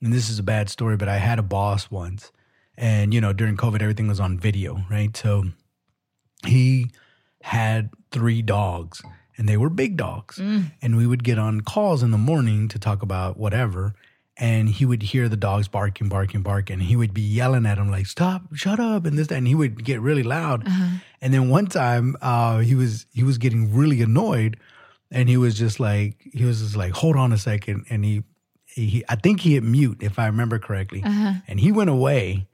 and 0.00 0.12
this 0.12 0.28
is 0.30 0.38
a 0.38 0.42
bad 0.42 0.68
story, 0.68 0.96
but 0.96 1.08
I 1.08 1.16
had 1.18 1.38
a 1.38 1.42
boss 1.42 1.90
once, 1.90 2.32
and 2.76 3.12
you 3.14 3.20
know 3.20 3.32
during 3.32 3.56
COVID 3.56 3.80
everything 3.82 4.08
was 4.08 4.20
on 4.20 4.38
video, 4.38 4.84
right? 4.90 5.16
So 5.16 5.44
he 6.46 6.90
had 7.42 7.90
three 8.10 8.42
dogs, 8.42 9.02
and 9.36 9.48
they 9.48 9.56
were 9.56 9.70
big 9.70 9.96
dogs, 9.96 10.38
mm. 10.38 10.72
and 10.80 10.96
we 10.96 11.06
would 11.06 11.24
get 11.24 11.38
on 11.38 11.60
calls 11.60 12.02
in 12.02 12.10
the 12.10 12.18
morning 12.18 12.68
to 12.68 12.78
talk 12.78 13.02
about 13.02 13.36
whatever. 13.36 13.94
And 14.38 14.68
he 14.68 14.86
would 14.86 15.02
hear 15.02 15.28
the 15.28 15.36
dogs 15.36 15.68
barking, 15.68 16.08
barking, 16.08 16.42
barking. 16.42 16.74
And 16.74 16.82
he 16.82 16.96
would 16.96 17.12
be 17.12 17.20
yelling 17.20 17.66
at 17.66 17.76
him 17.78 17.90
like, 17.90 18.06
"Stop! 18.06 18.42
Shut 18.54 18.80
up!" 18.80 19.04
And 19.04 19.18
this, 19.18 19.26
that. 19.28 19.36
and 19.36 19.46
he 19.46 19.54
would 19.54 19.84
get 19.84 20.00
really 20.00 20.22
loud. 20.22 20.66
And 21.20 21.32
then 21.34 21.50
one 21.50 21.66
time, 21.66 22.16
uh, 22.22 22.58
he 22.60 22.74
was 22.74 23.04
he 23.12 23.22
was 23.22 23.36
getting 23.38 23.74
really 23.74 24.00
annoyed, 24.00 24.56
and 25.10 25.28
he 25.28 25.36
was 25.36 25.54
just 25.56 25.78
like 25.80 26.16
he 26.32 26.44
was 26.44 26.60
just 26.62 26.76
like 26.76 26.92
hold 26.92 27.16
on 27.16 27.32
a 27.32 27.38
second 27.38 27.84
and 27.90 28.04
he 28.04 28.22
he 28.64 29.04
i 29.10 29.14
think 29.14 29.40
he 29.40 29.52
hit 29.52 29.62
mute 29.62 29.98
if 30.00 30.18
i 30.18 30.24
remember 30.26 30.58
correctly 30.58 31.02
Uh-huh. 31.04 31.34
and 31.46 31.60
he 31.60 31.70
went 31.70 31.90
away 31.90 32.46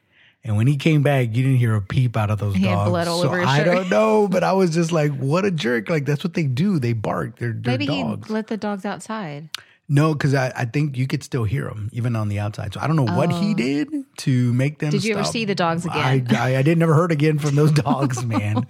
and 0.43 0.57
when 0.57 0.66
he 0.66 0.76
came 0.76 1.01
back 1.05 1.29
you 1.29 1.45
didn't 1.45 1.59
hear 1.59 1.76
a 1.76 1.81
peep 1.81 2.16
out 2.16 2.29
of 2.33 2.41
those 2.41 2.57
He 2.57 2.64
dogs 2.64 3.07
so 3.22 3.31
i 3.33 3.62
don't 3.62 3.89
know 3.89 4.26
but 4.26 4.43
i 4.43 4.53
was 4.53 4.74
just 4.74 4.91
like 4.91 5.12
what 5.16 5.45
a 5.45 5.53
jerk 5.53 5.89
like 5.89 6.05
that's 6.07 6.24
what 6.24 6.35
they 6.35 6.43
do 6.43 6.81
they 6.81 6.93
bark 6.93 7.39
they're, 7.39 7.53
they're 7.53 7.74
maybe 7.79 7.87
dogs 7.87 8.26
he 8.26 8.35
let 8.35 8.49
the 8.49 8.57
dogs 8.57 8.85
outside 8.85 9.49
no 9.89 10.12
because 10.12 10.34
I, 10.34 10.53
I 10.55 10.64
think 10.66 10.97
you 10.97 11.07
could 11.07 11.22
still 11.22 11.45
hear 11.45 11.64
them 11.64 11.89
even 11.93 12.14
on 12.16 12.28
the 12.28 12.39
outside 12.39 12.74
so 12.74 12.80
i 12.80 12.86
don't 12.86 12.97
know 12.97 13.11
what 13.16 13.32
he 13.32 13.53
oh. 13.53 13.55
did 13.55 13.89
to 14.18 14.53
make 14.53 14.78
them 14.80 14.89
Oh. 14.89 14.91
Did 14.91 15.05
you 15.05 15.14
ever 15.14 15.22
stop. 15.24 15.32
see 15.32 15.45
the 15.45 15.55
dogs 15.55 15.84
again? 15.86 16.26
I, 16.34 16.57
I 16.57 16.62
did 16.62 16.76
never 16.76 16.93
heard 16.95 17.12
again 17.12 17.39
from 17.39 17.55
those 17.55 17.70
dogs, 17.86 18.18
Oh 18.18 18.26
man. 18.26 18.66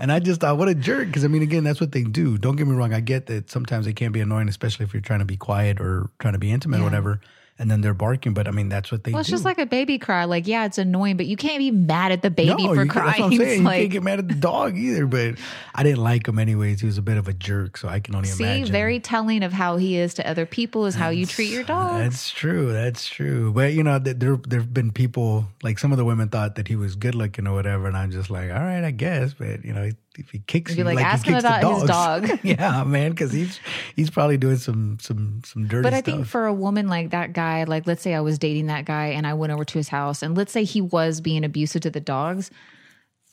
and 0.00 0.12
I 0.12 0.20
just 0.20 0.40
thought, 0.40 0.58
what 0.58 0.68
a 0.68 0.74
jerk. 0.74 1.06
Because 1.08 1.24
I 1.24 1.28
mean, 1.28 1.42
again, 1.42 1.64
that's 1.64 1.80
what 1.80 1.90
they 1.92 2.04
do. 2.04 2.38
Don't 2.38 2.54
get 2.56 2.66
me 2.68 2.74
wrong. 2.74 2.94
I 2.94 3.00
get 3.00 3.26
that 3.26 3.50
sometimes 3.50 3.86
they 3.86 3.92
can 3.94 4.12
be 4.12 4.20
annoying, 4.20 4.48
especially 4.48 4.84
if 4.84 4.92
you're 4.94 5.00
trying 5.00 5.18
to 5.18 5.24
be 5.24 5.36
quiet 5.36 5.80
or 5.80 6.08
trying 6.20 6.34
to 6.34 6.38
be 6.38 6.52
intimate 6.52 6.76
or 6.76 6.80
Yeah. 6.80 6.84
whatever. 6.84 7.20
And 7.58 7.70
then 7.70 7.80
they're 7.80 7.94
barking. 7.94 8.34
But 8.34 8.48
I 8.48 8.50
mean, 8.50 8.68
that's 8.68 8.90
what 8.90 9.04
they 9.04 9.12
Well, 9.12 9.20
it's 9.20 9.28
do. 9.28 9.34
just 9.34 9.44
like 9.44 9.58
a 9.58 9.66
baby 9.66 9.98
cry. 9.98 10.24
Like, 10.24 10.46
yeah, 10.46 10.64
it's 10.64 10.78
annoying, 10.78 11.16
but 11.16 11.26
you 11.26 11.36
can't 11.36 11.58
be 11.58 11.70
mad 11.70 12.10
at 12.12 12.22
the 12.22 12.30
baby 12.30 12.64
No, 12.64 12.74
for 12.74 12.86
crying. 12.86 13.06
That's 13.10 13.20
I'm 13.20 13.30
saying. 13.30 13.40
It's 13.42 13.58
you 13.58 13.64
like, 13.64 13.78
can't 13.80 13.90
get 13.92 14.02
mad 14.02 14.18
at 14.18 14.28
the 14.28 14.34
dog 14.34 14.76
either. 14.76 15.06
But 15.06 15.36
I 15.74 15.82
didn't 15.82 16.02
like 16.02 16.26
him 16.26 16.38
anyways. 16.38 16.80
He 16.80 16.86
was 16.86 16.98
a 16.98 17.02
bit 17.02 17.16
of 17.18 17.28
a 17.28 17.32
jerk, 17.32 17.76
so 17.76 17.88
I 17.88 18.00
can 18.00 18.14
only 18.14 18.28
see, 18.28 18.44
imagine. 18.44 18.72
very 18.72 19.00
telling 19.00 19.42
of 19.42 19.52
how 19.52 19.76
he 19.76 19.96
is 19.96 20.14
to 20.14 20.28
other 20.28 20.46
people 20.46 20.86
is 20.86 20.94
how 20.94 21.10
you 21.10 21.26
treat 21.26 21.50
your 21.50 21.64
dog. 21.64 21.98
That's 22.00 22.30
true. 22.30 22.72
That's 22.72 23.08
true. 23.08 23.52
But 23.52 23.72
you 23.74 23.82
know, 23.82 23.98
there 23.98 24.36
there've 24.36 24.72
been 24.74 24.90
people 24.90 25.46
like 25.62 25.78
some 25.78 25.92
of 25.92 25.98
the 25.98 26.04
women 26.04 26.28
thought 26.28 26.56
that 26.56 26.68
he 26.68 26.76
was 26.76 26.96
good 26.96 27.14
looking 27.14 27.46
or 27.46 27.54
whatever, 27.54 27.86
and 27.86 27.96
I'm 27.96 28.10
just 28.10 28.30
like, 28.30 28.50
all 28.50 28.60
right, 28.60 28.82
I 28.84 28.90
guess. 28.90 29.34
But 29.34 29.64
you 29.64 29.72
know, 29.72 29.90
if 30.18 30.30
he 30.30 30.40
kicks 30.40 30.76
you, 30.76 30.84
like, 30.84 30.98
he 30.98 31.04
ask 31.04 31.26
him 31.26 31.34
kicks 31.34 31.42
the 31.44 31.58
about 31.58 31.74
his 31.80 31.88
dog. 31.88 32.40
yeah, 32.42 32.84
man, 32.84 33.10
because 33.10 33.32
he's 33.32 33.58
he's 33.96 34.10
probably 34.10 34.36
doing 34.36 34.56
some 34.56 34.98
some 35.00 35.40
some 35.44 35.66
dirty 35.66 35.82
But 35.82 35.94
I 35.94 36.00
stuff. 36.00 36.14
think 36.14 36.26
for 36.26 36.46
a 36.46 36.52
woman 36.52 36.88
like 36.88 37.10
that 37.10 37.32
guy, 37.32 37.64
like 37.64 37.86
let's 37.86 38.02
say 38.02 38.14
I 38.14 38.20
was 38.20 38.38
dating 38.38 38.66
that 38.66 38.84
guy 38.84 39.06
and 39.08 39.26
I 39.26 39.34
went 39.34 39.52
over 39.52 39.64
to 39.64 39.78
his 39.78 39.88
house 39.88 40.22
and 40.22 40.36
let's 40.36 40.52
say 40.52 40.64
he 40.64 40.80
was 40.80 41.20
being 41.20 41.44
abusive 41.44 41.82
to 41.82 41.90
the 41.90 42.00
dogs, 42.00 42.50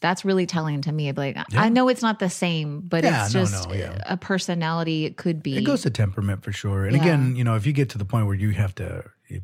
that's 0.02 0.24
really 0.24 0.46
telling 0.46 0.82
to 0.82 0.92
me. 0.92 1.12
Like 1.12 1.38
I 1.56 1.68
know 1.70 1.90
it's 1.90 2.02
not 2.02 2.20
the 2.20 2.30
same, 2.30 2.82
but 2.82 3.04
Yeah, 3.04 3.26
it's 3.26 3.34
no, 3.34 3.42
just 3.42 3.68
no, 3.70 3.76
yeah. 3.76 4.02
a 4.06 4.16
personality. 4.16 5.06
It 5.06 5.18
could 5.18 5.44
be. 5.44 5.58
it 5.58 5.64
goes 5.64 5.82
to 5.82 5.90
temperament 5.90 6.44
for 6.44 6.52
sure. 6.54 6.86
And 6.86 6.96
Yeah. 6.96 7.02
again, 7.02 7.36
you 7.36 7.44
know, 7.44 7.56
if 7.56 7.66
you 7.66 7.74
get 7.74 7.90
to 7.90 7.98
the 7.98 8.06
point 8.06 8.26
where 8.26 8.36
you 8.36 8.52
have 8.52 8.74
to 8.76 9.04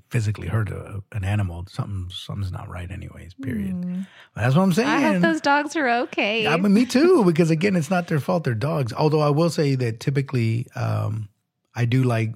physically 0.10 0.48
hurt 0.48 0.70
a, 0.70 1.04
an 1.12 1.24
animal, 1.24 1.66
something 1.70 2.10
something's 2.10 2.52
not 2.52 2.68
right, 2.68 2.90
anyways. 2.90 3.34
Period. 3.36 4.06
That's 4.36 4.56
what 4.56 4.64
I'm 4.64 4.74
saying. 4.74 4.88
Mm. 4.88 4.92
I 4.92 5.02
hope 5.02 5.22
those 5.22 5.42
dogs 5.42 5.76
are 5.76 5.90
okay. 6.04 6.48
I 6.48 6.58
mean, 6.58 6.74
me 6.74 6.86
too, 6.86 7.24
because 7.26 7.52
again, 7.52 7.76
it's 7.76 7.90
not 7.90 8.08
their 8.08 8.20
fault. 8.20 8.44
They're 8.44 8.54
dogs. 8.54 8.94
Although 8.94 9.22
I 9.22 9.30
will 9.30 9.50
say 9.50 9.76
that 9.76 10.00
typically, 10.00 10.68
um, 10.76 11.30
I 11.76 11.86
do 11.86 12.04
like. 12.04 12.34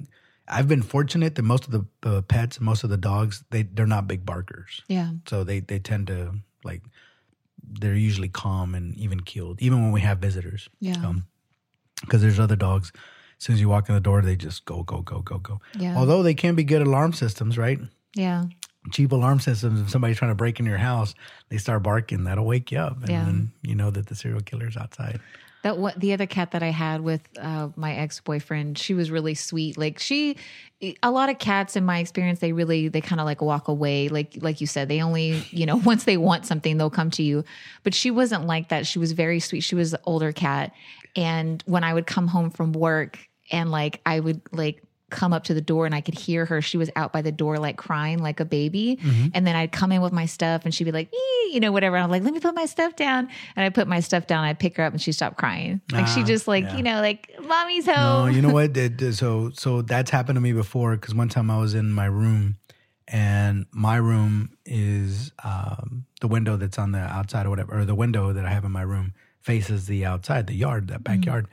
I've 0.52 0.68
been 0.68 0.82
fortunate 0.82 1.36
that 1.36 1.43
most 1.43 1.66
of 1.68 1.72
the 1.72 1.86
uh, 2.10 2.22
pets, 2.22 2.60
most 2.60 2.84
of 2.84 2.89
the 2.89 2.97
dogs, 2.97 3.43
they 3.52 3.64
they're 3.64 3.86
not 3.86 4.08
big 4.08 4.26
barkers, 4.26 4.82
yeah. 4.88 5.12
so 5.28 5.43
they 5.43 5.60
they 5.60 5.80
tend 5.80 6.08
to 6.08 6.34
like. 6.64 6.82
They're 7.72 7.93
usually 7.93 8.30
calm 8.30 8.74
and 8.74 8.95
even 8.95 9.20
keeled, 9.20 9.62
even 9.62 9.84
when 9.84 9.91
we 9.91 10.02
have 10.02 10.18
visitors. 10.18 10.70
Yeah. 10.80 11.14
because 12.02 12.22
there's 12.22 12.39
other 12.39 12.56
dogs. 12.56 12.91
As 13.40 13.46
soon 13.46 13.54
as 13.56 13.62
you 13.62 13.70
walk 13.70 13.88
in 13.90 13.96
the 13.96 14.02
door, 14.02 14.22
they 14.22 14.36
just 14.36 14.66
go 14.66 14.84
go 14.84 15.02
go 15.02 15.20
go 15.22 15.38
go. 15.40 15.62
Yeah. 15.78 15.96
Although 15.98 16.24
they 16.24 16.34
can 16.34 16.56
be 16.56 16.64
good 16.64 16.82
alarm 16.82 17.14
systems, 17.14 17.58
right? 17.58 17.80
Yeah. 18.16 18.46
cheap 18.92 19.12
alarm 19.12 19.40
systems. 19.40 19.82
If 19.82 19.90
somebody's 19.90 20.18
trying 20.18 20.32
to 20.32 20.36
break 20.36 20.60
into 20.60 20.70
your 20.70 20.80
house, 20.80 21.14
they 21.50 21.58
start 21.58 21.84
barking. 21.84 22.24
That'll 22.24 22.46
wake 22.46 22.72
you 22.72 22.80
up, 22.80 22.98
and 23.02 23.10
Yeah. 23.10 23.24
then 23.26 23.52
you 23.62 23.76
know 23.76 23.92
that 23.92 24.08
the 24.08 24.16
serial 24.16 24.42
killer's 24.42 24.76
outside. 24.78 25.20
That 25.64 25.78
what 25.78 26.00
the 26.00 26.14
other 26.14 26.26
cat 26.26 26.52
that 26.52 26.64
I 26.64 26.70
had 26.72 27.02
with 27.02 27.22
uh, 27.38 27.68
my 27.76 27.94
ex 27.94 28.20
boyfriend, 28.22 28.78
she 28.78 28.94
was 28.94 29.12
really 29.12 29.36
sweet. 29.36 29.78
Like 29.78 30.00
she, 30.00 30.38
a 31.04 31.12
lot 31.12 31.30
of 31.30 31.38
cats 31.38 31.76
in 31.76 31.84
my 31.84 32.00
experience, 32.00 32.40
they 32.40 32.54
really 32.54 32.88
they 32.88 33.02
kind 33.02 33.20
of 33.20 33.26
like 33.26 33.42
walk 33.42 33.68
away. 33.68 34.08
Like 34.10 34.38
like 34.42 34.60
you 34.62 34.68
said, 34.68 34.88
they 34.88 35.02
only 35.02 35.44
you 35.52 35.66
know 35.66 35.76
once 35.86 36.06
they 36.06 36.18
want 36.18 36.46
something, 36.46 36.78
they'll 36.78 36.90
come 36.90 37.12
to 37.12 37.24
you. 37.24 37.44
But 37.84 37.94
she 37.94 38.10
wasn't 38.12 38.48
like 38.48 38.70
that. 38.70 38.88
She 38.88 39.00
was 39.00 39.12
very 39.12 39.40
sweet. 39.42 39.62
She 39.62 39.76
was 39.76 39.94
an 39.94 40.00
older 40.06 40.32
cat, 40.32 40.74
and 41.16 41.62
when 41.68 41.84
I 41.84 41.94
would 41.94 42.08
come 42.08 42.28
home 42.28 42.50
from 42.50 42.72
work 42.72 43.20
and 43.52 43.72
like 43.72 44.02
I 44.06 44.20
would 44.20 44.41
like 44.52 44.84
come 45.10 45.34
up 45.34 45.43
to 45.45 45.56
the 45.56 45.62
door 45.62 45.88
and 45.88 45.95
I 45.95 46.02
could 46.02 46.14
hear 46.14 46.45
her. 46.45 46.62
She 46.62 46.78
was 46.78 46.91
out 46.95 47.12
by 47.12 47.24
the 47.24 47.32
door, 47.32 47.58
like 47.58 47.78
crying 47.78 48.20
like 48.20 48.39
a 48.39 48.45
baby. 48.45 49.00
And 49.34 49.47
then 49.47 49.56
I'd 49.56 49.72
come 49.72 49.91
in 49.91 50.02
with 50.04 50.14
my 50.14 50.28
stuff 50.28 50.66
and 50.66 50.74
she'd 50.74 50.84
be 50.84 50.91
like, 50.91 51.12
you 51.52 51.60
know, 51.60 51.72
whatever. 51.72 51.97
I'm 51.97 52.12
like, 52.12 52.22
let 52.22 52.32
me 52.32 52.39
put 52.39 52.54
my 52.54 52.68
stuff 52.68 52.95
down. 52.95 53.28
And 53.56 53.66
I 53.66 53.70
put 53.70 53.88
my 53.88 54.02
stuff 54.02 54.28
down. 54.28 54.43
I'd 54.43 54.60
pick 54.60 54.78
her 54.78 54.84
up 54.84 54.93
and 54.93 55.02
she 55.02 55.12
stopped 55.12 55.38
crying. 55.38 55.82
Like 55.91 56.06
she 56.06 56.22
Ah, 56.22 56.26
just 56.26 56.47
like, 56.47 56.64
yeah. 56.66 56.78
you 56.78 56.84
know, 56.84 57.02
like 57.02 57.34
mommy's 57.41 57.88
home. 57.88 58.32
you 58.34 58.41
know 58.43 58.54
what? 58.54 58.78
So 59.14 59.50
so 59.56 59.82
that's 59.82 60.12
happened 60.12 60.36
to 60.38 60.41
me 60.41 60.54
before. 60.54 60.95
Because 60.95 61.16
one 61.16 61.28
time 61.30 61.50
I 61.50 61.58
was 61.58 61.74
in 61.74 61.91
my 61.91 62.06
room, 62.06 62.58
and 63.08 63.66
my 63.72 63.95
room 63.97 64.52
is 64.66 65.32
um, 65.43 66.06
the 66.22 66.28
window 66.28 66.56
that's 66.56 66.78
on 66.78 66.91
the 66.91 67.00
outside 67.00 67.47
or 67.47 67.50
whatever, 67.50 67.80
or 67.80 67.86
the 67.86 67.95
window 67.95 68.32
that 68.34 68.45
I 68.45 68.52
have 68.52 68.64
in 68.64 68.72
my 68.72 68.84
room 68.84 69.14
faces 69.41 69.88
the 69.88 70.06
outside, 70.06 70.45
the 70.45 70.54
yard, 70.54 70.89
that 70.89 71.04
backyard. 71.04 71.47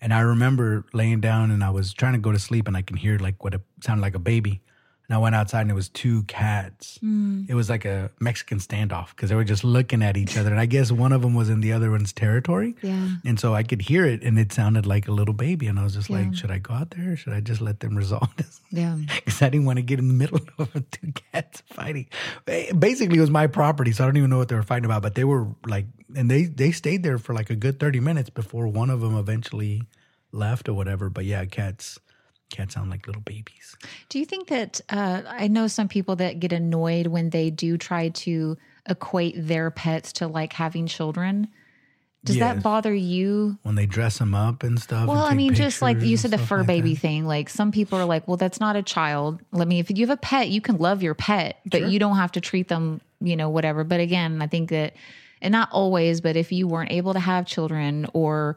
And 0.00 0.14
I 0.14 0.20
remember 0.20 0.84
laying 0.92 1.20
down 1.20 1.50
and 1.50 1.62
I 1.64 1.70
was 1.70 1.92
trying 1.92 2.12
to 2.12 2.18
go 2.18 2.32
to 2.32 2.38
sleep, 2.38 2.68
and 2.68 2.76
I 2.76 2.82
can 2.82 2.96
hear 2.96 3.18
like 3.18 3.42
what 3.42 3.54
it 3.54 3.62
sounded 3.82 4.02
like 4.02 4.14
a 4.14 4.20
baby. 4.20 4.60
And 5.08 5.16
I 5.16 5.18
went 5.18 5.34
outside 5.34 5.62
and 5.62 5.70
it 5.70 5.74
was 5.74 5.88
two 5.88 6.22
cats. 6.24 6.98
Hmm. 7.00 7.44
It 7.48 7.54
was 7.54 7.70
like 7.70 7.86
a 7.86 8.10
Mexican 8.20 8.58
standoff 8.58 9.10
because 9.10 9.30
they 9.30 9.36
were 9.36 9.44
just 9.44 9.64
looking 9.64 10.02
at 10.02 10.18
each 10.18 10.36
other. 10.36 10.50
And 10.50 10.60
I 10.60 10.66
guess 10.66 10.92
one 10.92 11.12
of 11.12 11.22
them 11.22 11.32
was 11.34 11.48
in 11.48 11.62
the 11.62 11.72
other 11.72 11.90
one's 11.90 12.12
territory. 12.12 12.76
Yeah. 12.82 13.08
And 13.24 13.40
so 13.40 13.54
I 13.54 13.62
could 13.62 13.80
hear 13.80 14.04
it 14.04 14.22
and 14.22 14.38
it 14.38 14.52
sounded 14.52 14.84
like 14.84 15.08
a 15.08 15.12
little 15.12 15.32
baby. 15.32 15.66
And 15.66 15.78
I 15.78 15.84
was 15.84 15.94
just 15.94 16.10
like, 16.10 16.34
should 16.34 16.50
I 16.50 16.58
go 16.58 16.74
out 16.74 16.90
there 16.90 17.12
or 17.12 17.16
should 17.16 17.32
I 17.32 17.40
just 17.40 17.62
let 17.62 17.80
them 17.80 17.96
resolve 17.96 18.34
this? 18.36 18.60
Yeah. 18.70 18.98
Because 19.14 19.40
I 19.40 19.48
didn't 19.48 19.64
want 19.64 19.78
to 19.78 19.82
get 19.82 19.98
in 19.98 20.08
the 20.08 20.14
middle 20.14 20.40
of 20.58 20.90
two 20.90 21.12
cats 21.32 21.62
fighting. 21.72 22.06
Basically, 22.44 23.16
it 23.16 23.20
was 23.22 23.30
my 23.30 23.46
property. 23.46 23.92
So 23.92 24.04
I 24.04 24.06
don't 24.06 24.18
even 24.18 24.28
know 24.28 24.36
what 24.36 24.48
they 24.48 24.56
were 24.56 24.62
fighting 24.62 24.84
about. 24.84 25.00
But 25.00 25.14
they 25.14 25.24
were 25.24 25.46
like, 25.66 25.86
and 26.14 26.30
they, 26.30 26.44
they 26.44 26.70
stayed 26.72 27.02
there 27.02 27.16
for 27.16 27.32
like 27.32 27.48
a 27.48 27.56
good 27.56 27.80
30 27.80 28.00
minutes 28.00 28.28
before 28.28 28.68
one 28.68 28.90
of 28.90 29.00
them 29.00 29.16
eventually 29.16 29.84
left 30.32 30.68
or 30.68 30.74
whatever. 30.74 31.08
But 31.08 31.24
yeah, 31.24 31.46
cats. 31.46 31.98
Cats 32.50 32.74
sound 32.74 32.90
like 32.90 33.06
little 33.06 33.22
babies. 33.22 33.76
Do 34.08 34.18
you 34.18 34.24
think 34.24 34.48
that 34.48 34.80
uh, 34.88 35.22
I 35.26 35.48
know 35.48 35.66
some 35.66 35.86
people 35.88 36.16
that 36.16 36.40
get 36.40 36.52
annoyed 36.52 37.06
when 37.08 37.30
they 37.30 37.50
do 37.50 37.76
try 37.76 38.08
to 38.08 38.56
equate 38.88 39.34
their 39.36 39.70
pets 39.70 40.12
to 40.14 40.28
like 40.28 40.52
having 40.54 40.86
children? 40.86 41.48
Does 42.24 42.36
Yes. 42.36 42.54
that 42.56 42.62
bother 42.62 42.92
you? 42.94 43.58
When 43.62 43.74
they 43.76 43.86
dress 43.86 44.18
them 44.18 44.34
up 44.34 44.62
and 44.62 44.80
stuff. 44.80 45.00
and 45.00 45.08
Well, 45.08 45.22
I 45.24 45.34
mean, 45.34 45.54
just 45.54 45.80
like 45.82 46.00
you 46.00 46.16
said, 46.16 46.30
the 46.32 46.38
fur 46.38 46.58
like 46.58 46.66
baby 46.66 46.94
that. 46.94 47.00
thing. 47.00 47.26
Like 47.26 47.48
some 47.48 47.70
people 47.70 47.98
are 47.98 48.04
like, 48.04 48.26
well, 48.26 48.36
that's 48.36 48.58
not 48.60 48.76
a 48.76 48.82
child. 48.82 49.40
Let 49.52 49.68
me, 49.68 49.78
if 49.78 49.90
you 49.90 50.06
have 50.06 50.10
a 50.18 50.20
pet, 50.20 50.48
you 50.48 50.60
can 50.60 50.78
love 50.78 51.02
your 51.02 51.14
pet, 51.14 51.60
but 51.70 51.90
you 51.90 51.98
don't 51.98 52.16
have 52.16 52.32
to 52.32 52.40
treat 52.40 52.68
them, 52.68 53.00
you 53.20 53.36
know, 53.36 53.50
whatever. 53.50 53.84
But 53.84 54.00
again, 54.00 54.42
I 54.42 54.46
think 54.48 54.70
that, 54.70 54.94
and 55.40 55.52
not 55.52 55.68
always, 55.70 56.20
but 56.20 56.34
if 56.34 56.50
you 56.50 56.66
weren't 56.66 56.90
able 56.90 57.12
to 57.12 57.20
have 57.20 57.46
children 57.46 58.06
or 58.14 58.56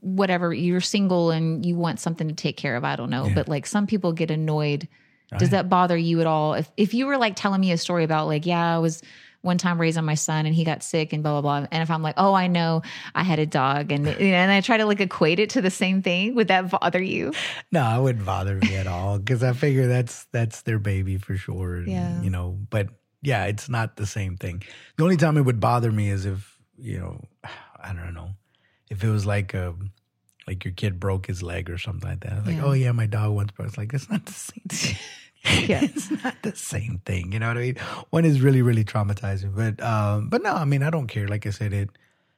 whatever, 0.00 0.52
you're 0.52 0.80
single 0.80 1.30
and 1.30 1.64
you 1.64 1.76
want 1.76 2.00
something 2.00 2.28
to 2.28 2.34
take 2.34 2.56
care 2.56 2.76
of, 2.76 2.84
I 2.84 2.96
don't 2.96 3.10
know. 3.10 3.30
But 3.34 3.48
like 3.48 3.66
some 3.66 3.86
people 3.86 4.12
get 4.12 4.30
annoyed. 4.30 4.88
Oh, 5.32 5.38
Does 5.38 5.50
that 5.50 5.68
bother 5.68 5.96
you 5.96 6.20
at 6.20 6.26
all? 6.26 6.54
If 6.54 6.70
if 6.76 6.94
you 6.94 7.06
were 7.06 7.16
like 7.16 7.36
telling 7.36 7.60
me 7.60 7.72
a 7.72 7.78
story 7.78 8.04
about 8.04 8.26
like, 8.26 8.46
yeah, 8.46 8.76
I 8.76 8.78
was 8.78 9.02
one 9.42 9.58
time 9.58 9.80
raising 9.80 10.04
my 10.04 10.14
son 10.14 10.44
and 10.44 10.54
he 10.54 10.64
got 10.64 10.82
sick 10.82 11.12
and 11.12 11.22
blah 11.22 11.40
blah 11.40 11.60
blah. 11.60 11.66
And 11.70 11.82
if 11.82 11.90
I'm 11.90 12.02
like, 12.02 12.16
oh, 12.18 12.34
I 12.34 12.46
know 12.46 12.82
I 13.14 13.22
had 13.22 13.38
a 13.38 13.46
dog 13.46 13.92
and 13.92 14.06
you 14.06 14.12
know, 14.12 14.36
and 14.36 14.50
I 14.50 14.60
try 14.60 14.76
to 14.76 14.84
like 14.84 15.00
equate 15.00 15.38
it 15.38 15.50
to 15.50 15.62
the 15.62 15.70
same 15.70 16.02
thing, 16.02 16.34
would 16.34 16.48
that 16.48 16.70
bother 16.70 17.02
you? 17.02 17.32
No, 17.72 17.98
it 17.98 18.02
wouldn't 18.02 18.26
bother 18.26 18.56
me 18.56 18.76
at 18.76 18.86
all 18.86 19.18
because 19.18 19.42
I 19.42 19.52
figure 19.52 19.86
that's 19.86 20.26
that's 20.32 20.62
their 20.62 20.78
baby 20.78 21.16
for 21.16 21.36
sure. 21.36 21.76
and, 21.76 21.88
Yeah. 21.88 22.20
You 22.22 22.30
know, 22.30 22.58
but 22.68 22.88
yeah, 23.22 23.46
it's 23.46 23.68
not 23.68 23.96
the 23.96 24.06
same 24.06 24.36
thing. 24.36 24.62
The 24.96 25.04
only 25.04 25.16
time 25.16 25.36
it 25.36 25.42
would 25.42 25.60
bother 25.60 25.90
me 25.90 26.10
is 26.10 26.26
if 26.26 26.58
you 26.78 26.98
know, 26.98 27.20
I 27.82 27.94
don't 27.94 28.14
know, 28.14 28.30
if 28.90 29.02
it 29.04 29.08
was 29.08 29.24
like 29.26 29.54
a 29.54 29.74
like 30.46 30.64
your 30.64 30.74
kid 30.74 30.98
broke 30.98 31.26
his 31.26 31.42
leg 31.42 31.70
or 31.70 31.78
something 31.78 32.08
like 32.08 32.20
that. 32.20 32.38
It's 32.38 32.46
Like, 32.46 32.56
Yeah. 32.56 32.64
oh 32.64 32.72
yeah, 32.72 32.92
my 32.92 33.06
dog 33.06 33.32
once 33.32 33.52
broke. 33.52 33.68
It's 33.68 33.78
like 33.78 33.92
it's 33.94 34.10
not 34.10 34.26
the 34.26 34.32
same 34.32 34.64
thing. 34.68 34.96
Yeah. 35.70 35.80
it's 35.84 36.10
not 36.10 36.34
the 36.42 36.54
same 36.54 37.00
thing. 37.06 37.32
You 37.32 37.38
know 37.38 37.48
what 37.48 37.56
I 37.56 37.60
mean? 37.60 37.76
One 38.10 38.26
is 38.26 38.42
really, 38.42 38.60
really 38.60 38.84
traumatizing. 38.84 39.54
But 39.56 39.82
um, 39.82 40.28
but 40.28 40.42
no, 40.42 40.52
I 40.52 40.64
mean 40.66 40.82
I 40.82 40.90
don't 40.90 41.06
care. 41.06 41.26
Like 41.28 41.46
I 41.46 41.50
said, 41.50 41.72
it 41.72 41.88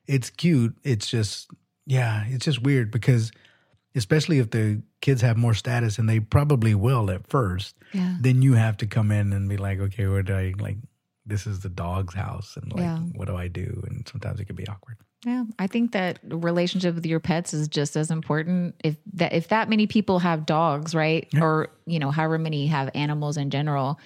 it's 0.06 0.30
cute. 0.30 0.76
It's 0.84 1.08
just 1.08 1.50
yeah, 1.86 2.24
it's 2.28 2.44
just 2.44 2.62
weird 2.62 2.90
because 2.92 3.32
especially 3.96 4.38
if 4.38 4.50
the 4.50 4.82
kids 5.00 5.20
have 5.20 5.36
more 5.36 5.52
status 5.54 5.98
and 5.98 6.08
they 6.08 6.20
probably 6.20 6.74
will 6.76 7.10
at 7.10 7.26
first, 7.28 7.74
Yeah. 7.92 8.16
then 8.20 8.40
you 8.40 8.54
have 8.54 8.76
to 8.78 8.86
come 8.86 9.10
in 9.10 9.32
and 9.32 9.48
be 9.48 9.56
like, 9.56 9.80
okay, 9.80 10.06
what 10.06 10.26
do 10.26 10.34
I 10.34 10.54
like 10.58 10.76
this 11.26 11.46
is 11.46 11.60
the 11.60 11.68
dog's 11.68 12.14
house 12.14 12.56
and 12.56 12.72
like 12.72 12.82
Yeah. 12.82 12.98
what 12.98 13.26
do 13.26 13.36
I 13.36 13.48
do? 13.48 13.82
And 13.88 14.06
sometimes 14.08 14.38
it 14.38 14.44
can 14.46 14.54
be 14.56 14.66
awkward. 14.68 14.96
Yeah, 15.24 15.44
I 15.58 15.68
think 15.68 15.92
that 15.92 16.18
relationship 16.24 16.96
with 16.96 17.06
your 17.06 17.20
pets 17.20 17.54
is 17.54 17.68
just 17.68 17.96
as 17.96 18.10
important. 18.10 18.74
If 18.82 18.96
that 19.14 19.32
if 19.32 19.48
that 19.48 19.68
many 19.68 19.86
people 19.86 20.18
have 20.18 20.46
dogs, 20.46 20.94
right, 20.94 21.28
or 21.40 21.68
you 21.86 22.00
know, 22.00 22.10
however 22.10 22.38
many 22.38 22.66
have 22.66 22.90
animals 22.94 23.36
in 23.36 23.50
general, 23.50 24.00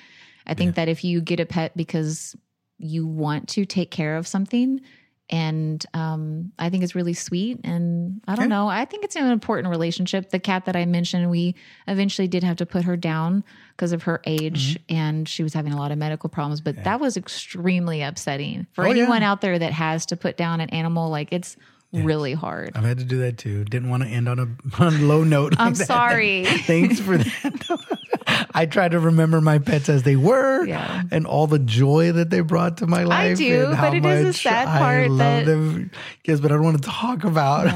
I 0.46 0.54
think 0.54 0.74
that 0.74 0.88
if 0.88 1.04
you 1.04 1.22
get 1.22 1.40
a 1.40 1.46
pet 1.46 1.74
because 1.74 2.36
you 2.78 3.06
want 3.06 3.48
to 3.50 3.64
take 3.64 3.90
care 3.90 4.18
of 4.18 4.26
something, 4.26 4.80
and 5.28 5.84
um, 5.94 6.52
I 6.58 6.70
think 6.70 6.84
it's 6.84 6.94
really 6.94 7.12
sweet. 7.14 7.60
And 7.64 8.20
I 8.28 8.34
don't 8.36 8.44
Yeah. 8.48 8.56
know, 8.56 8.68
I 8.68 8.84
think 8.84 9.04
it's 9.04 9.16
an 9.16 9.26
important 9.26 9.68
relationship. 9.68 10.30
The 10.30 10.38
cat 10.38 10.66
that 10.66 10.76
I 10.76 10.84
mentioned, 10.84 11.30
we 11.30 11.54
eventually 11.88 12.28
did 12.28 12.44
have 12.44 12.56
to 12.58 12.66
put 12.66 12.84
her 12.84 12.96
down 12.96 13.42
because 13.70 13.92
of 13.92 14.04
her 14.04 14.20
age, 14.24 14.74
Mm-hmm. 14.74 14.94
and 14.96 15.28
she 15.28 15.42
was 15.42 15.52
having 15.52 15.72
a 15.72 15.76
lot 15.76 15.90
of 15.92 15.98
medical 15.98 16.28
problems. 16.28 16.60
But 16.60 16.84
that 16.84 17.00
was 17.00 17.16
extremely 17.16 18.02
upsetting 18.02 18.66
for 18.72 18.84
Oh, 18.84 18.90
yeah. 18.90 19.02
anyone 19.02 19.22
out 19.22 19.40
there 19.40 19.58
that 19.58 19.72
has 19.72 20.06
to 20.06 20.16
put 20.16 20.36
down 20.36 20.60
an 20.60 20.70
animal. 20.70 21.10
Like 21.10 21.32
it's 21.32 21.56
really 21.92 22.34
hard. 22.34 22.72
I've 22.74 22.84
had 22.84 22.98
to 22.98 23.04
do 23.04 23.18
that 23.20 23.38
too. 23.38 23.64
Didn't 23.64 23.88
want 23.88 24.02
to 24.02 24.08
end 24.08 24.28
on 24.28 24.38
a, 24.38 24.42
on 24.82 24.94
a 24.94 24.98
low 24.98 25.24
note. 25.24 25.52
like 25.52 25.60
I'm 25.60 25.74
that. 25.74 25.86
sorry. 25.86 26.44
Thanks 26.46 27.00
for 27.00 27.16
that. 27.16 27.98
I 28.54 28.66
try 28.66 28.88
to 28.88 28.98
remember 28.98 29.40
my 29.40 29.58
pets 29.58 29.88
as 29.88 30.02
they 30.02 30.16
were 30.16 30.64
Yeah. 30.66 31.02
and 31.10 31.26
all 31.26 31.46
the 31.46 31.58
joy 31.58 32.12
that 32.12 32.30
they 32.30 32.40
brought 32.40 32.78
to 32.78 32.86
my 32.86 33.04
life. 33.04 33.32
I 33.32 33.34
do, 33.34 33.66
but 33.76 33.94
it 33.94 34.04
is 34.04 34.26
a 34.26 34.32
sad 34.32 34.68
I 34.68 34.78
part 34.78 35.10
love 35.10 35.18
that- 35.18 35.46
them. 35.46 35.90
Yes, 36.24 36.40
but 36.40 36.50
I 36.50 36.54
don't 36.54 36.64
want 36.64 36.82
to 36.82 36.88
talk 36.88 37.24
about 37.24 37.66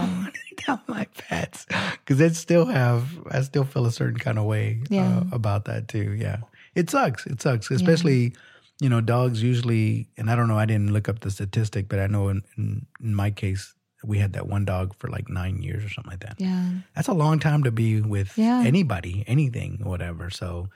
about 0.63 0.89
my 0.89 1.07
pets 1.17 1.67
because 2.05 2.21
I 2.21 2.29
still 2.29 2.67
have. 2.67 3.07
I 3.31 3.41
still 3.43 3.65
feel 3.65 3.87
a 3.87 3.93
certain 3.93 4.19
kind 4.19 4.39
of 4.39 4.45
way 4.45 4.81
Yeah. 4.89 5.19
uh, 5.19 5.25
about 5.33 5.65
that 5.67 5.89
too. 5.89 6.13
Yeah, 6.13 6.39
it 6.75 6.91
sucks. 6.91 7.27
It 7.27 7.41
sucks, 7.41 7.71
especially 7.71 8.35
you 8.81 8.89
know 8.89 9.01
dogs 9.01 9.43
usually. 9.43 10.09
And 10.17 10.31
I 10.31 10.37
don't 10.37 10.49
know. 10.49 10.59
I 10.59 10.67
didn't 10.67 10.93
look 10.93 11.09
up 11.09 11.21
the 11.21 11.31
statistic, 11.31 11.89
but 11.89 11.99
I 11.99 12.07
know 12.07 12.29
in, 12.29 12.43
in 12.57 12.87
in 13.03 13.15
my 13.15 13.31
case 13.31 13.75
we 14.05 14.19
had 14.19 14.33
that 14.33 14.47
one 14.49 14.65
dog 14.65 14.95
for 14.99 15.09
like 15.09 15.29
nine 15.29 15.63
years 15.63 15.85
or 15.85 15.89
something 15.91 16.11
like 16.11 16.21
that. 16.21 16.37
Yeah. 16.39 16.71
That's 16.95 17.09
a 17.09 17.13
long 17.15 17.39
time 17.39 17.65
to 17.65 17.71
be 17.71 18.01
with 18.01 18.37
Yeah. 18.39 18.63
anybody, 18.65 19.25
anything, 19.27 19.81
whatever. 19.83 20.31
So 20.31 20.69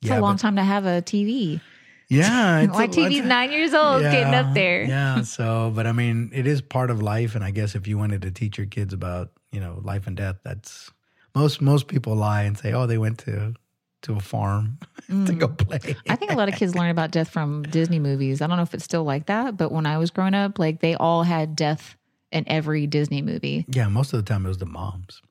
yeah. 0.00 0.12
It's 0.14 0.18
a 0.18 0.22
long 0.22 0.36
time 0.36 0.56
to 0.56 0.62
have 0.62 0.84
a 0.84 1.00
TV. 1.02 1.60
Yeah, 2.08 2.60
it's 2.62 2.72
My 2.74 2.84
a- 2.84 2.88
TV's 2.88 3.24
nine 3.24 3.50
years 3.52 3.72
old, 3.72 4.02
getting 4.02 4.34
up 4.34 4.54
there. 4.54 4.82
Yeah. 4.84 5.22
So, 5.24 5.72
but 5.74 5.86
I 5.86 5.92
mean, 5.92 6.30
it 6.34 6.46
is 6.46 6.60
part 6.60 6.90
of 6.90 7.00
life, 7.00 7.34
and 7.34 7.42
I 7.44 7.50
guess 7.50 7.74
if 7.74 7.86
you 7.86 7.96
wanted 7.96 8.22
to 8.22 8.30
teach 8.30 8.58
your 8.58 8.66
kids 8.66 8.92
about 8.92 9.30
you 9.52 9.60
know 9.60 9.80
life 9.82 10.06
and 10.06 10.16
death, 10.16 10.36
that's 10.44 10.90
most 11.34 11.60
most 11.62 11.88
people 11.88 12.14
lie 12.14 12.42
and 12.42 12.58
say, 12.58 12.72
oh, 12.72 12.86
they 12.86 12.98
went 12.98 13.18
to 13.20 13.54
to 14.02 14.16
a 14.16 14.20
farm 14.20 14.78
to 15.08 15.32
go 15.32 15.48
play. 15.48 15.78
Mm. 15.78 15.96
I 16.10 16.16
think 16.16 16.30
a 16.32 16.34
lot 16.36 16.48
of 16.50 16.56
kids 16.56 16.74
learn 16.74 16.90
about 16.90 17.10
death 17.10 17.30
from 17.30 17.62
Disney 17.62 17.98
movies. 17.98 18.42
I 18.42 18.46
don't 18.48 18.58
know 18.58 18.62
if 18.62 18.74
it's 18.74 18.84
still 18.84 19.04
like 19.04 19.26
that, 19.26 19.56
but 19.56 19.72
when 19.72 19.86
I 19.86 19.96
was 19.96 20.10
growing 20.10 20.34
up, 20.34 20.58
like 20.58 20.80
they 20.80 20.94
all 20.96 21.22
had 21.22 21.56
death 21.56 21.96
in 22.34 22.44
every 22.48 22.86
Disney 22.86 23.22
movie. 23.22 23.64
yeah, 23.68 23.88
most 23.88 24.12
of 24.12 24.18
the 24.22 24.28
time 24.30 24.44
it 24.44 24.48
was 24.48 24.58
the 24.58 24.66
moms. 24.66 25.22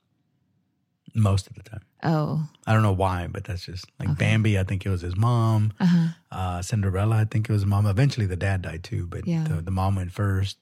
Most 1.16 1.46
of 1.48 1.54
the 1.54 1.62
time. 1.62 1.82
Oh, 2.02 2.48
I 2.66 2.74
don't 2.74 2.82
know 2.82 2.92
why, 2.94 3.28
but 3.28 3.44
that's 3.44 3.66
just 3.66 3.86
like 4.00 4.18
Bambi. 4.18 4.58
I 4.58 4.64
think 4.64 4.84
it 4.84 4.90
was 4.90 5.02
his 5.02 5.16
mom. 5.16 5.74
uh-huh. 5.80 6.08
Uh, 6.32 6.62
Cinderella, 6.64 7.18
I 7.18 7.26
think 7.26 7.48
it 7.48 7.52
was 7.54 7.62
his 7.62 7.68
mom. 7.70 7.86
Eventually, 7.86 8.26
the 8.26 8.36
dad 8.36 8.64
died 8.64 8.84
too, 8.84 9.06
but 9.06 9.28
Yeah. 9.28 9.44
the, 9.44 9.62
the 9.62 9.70
mom 9.70 9.96
went 9.96 10.12
first. 10.12 10.58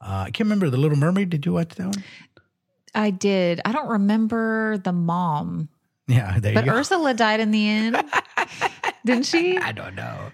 Uh, 0.00 0.24
I 0.26 0.30
can't 0.30 0.46
remember 0.46 0.70
the 0.70 0.76
Little 0.76 0.96
Mermaid. 0.96 1.30
Did 1.30 1.44
you 1.44 1.54
watch 1.54 1.70
that 1.70 1.86
one? 1.88 2.04
I 2.94 3.10
did. 3.10 3.60
I 3.64 3.72
don't 3.72 3.88
remember 3.88 4.78
the 4.78 4.92
mom, 4.92 5.70
Yeah, 6.06 6.38
there 6.40 6.54
but 6.54 6.66
you 6.66 6.70
go. 6.70 6.76
Ursula 6.78 7.12
died 7.14 7.40
in 7.40 7.50
the 7.50 7.68
end, 7.68 7.96
didn't 9.04 9.26
she? 9.26 9.58
I 9.58 9.72
don't 9.72 9.96
know. 9.96 10.30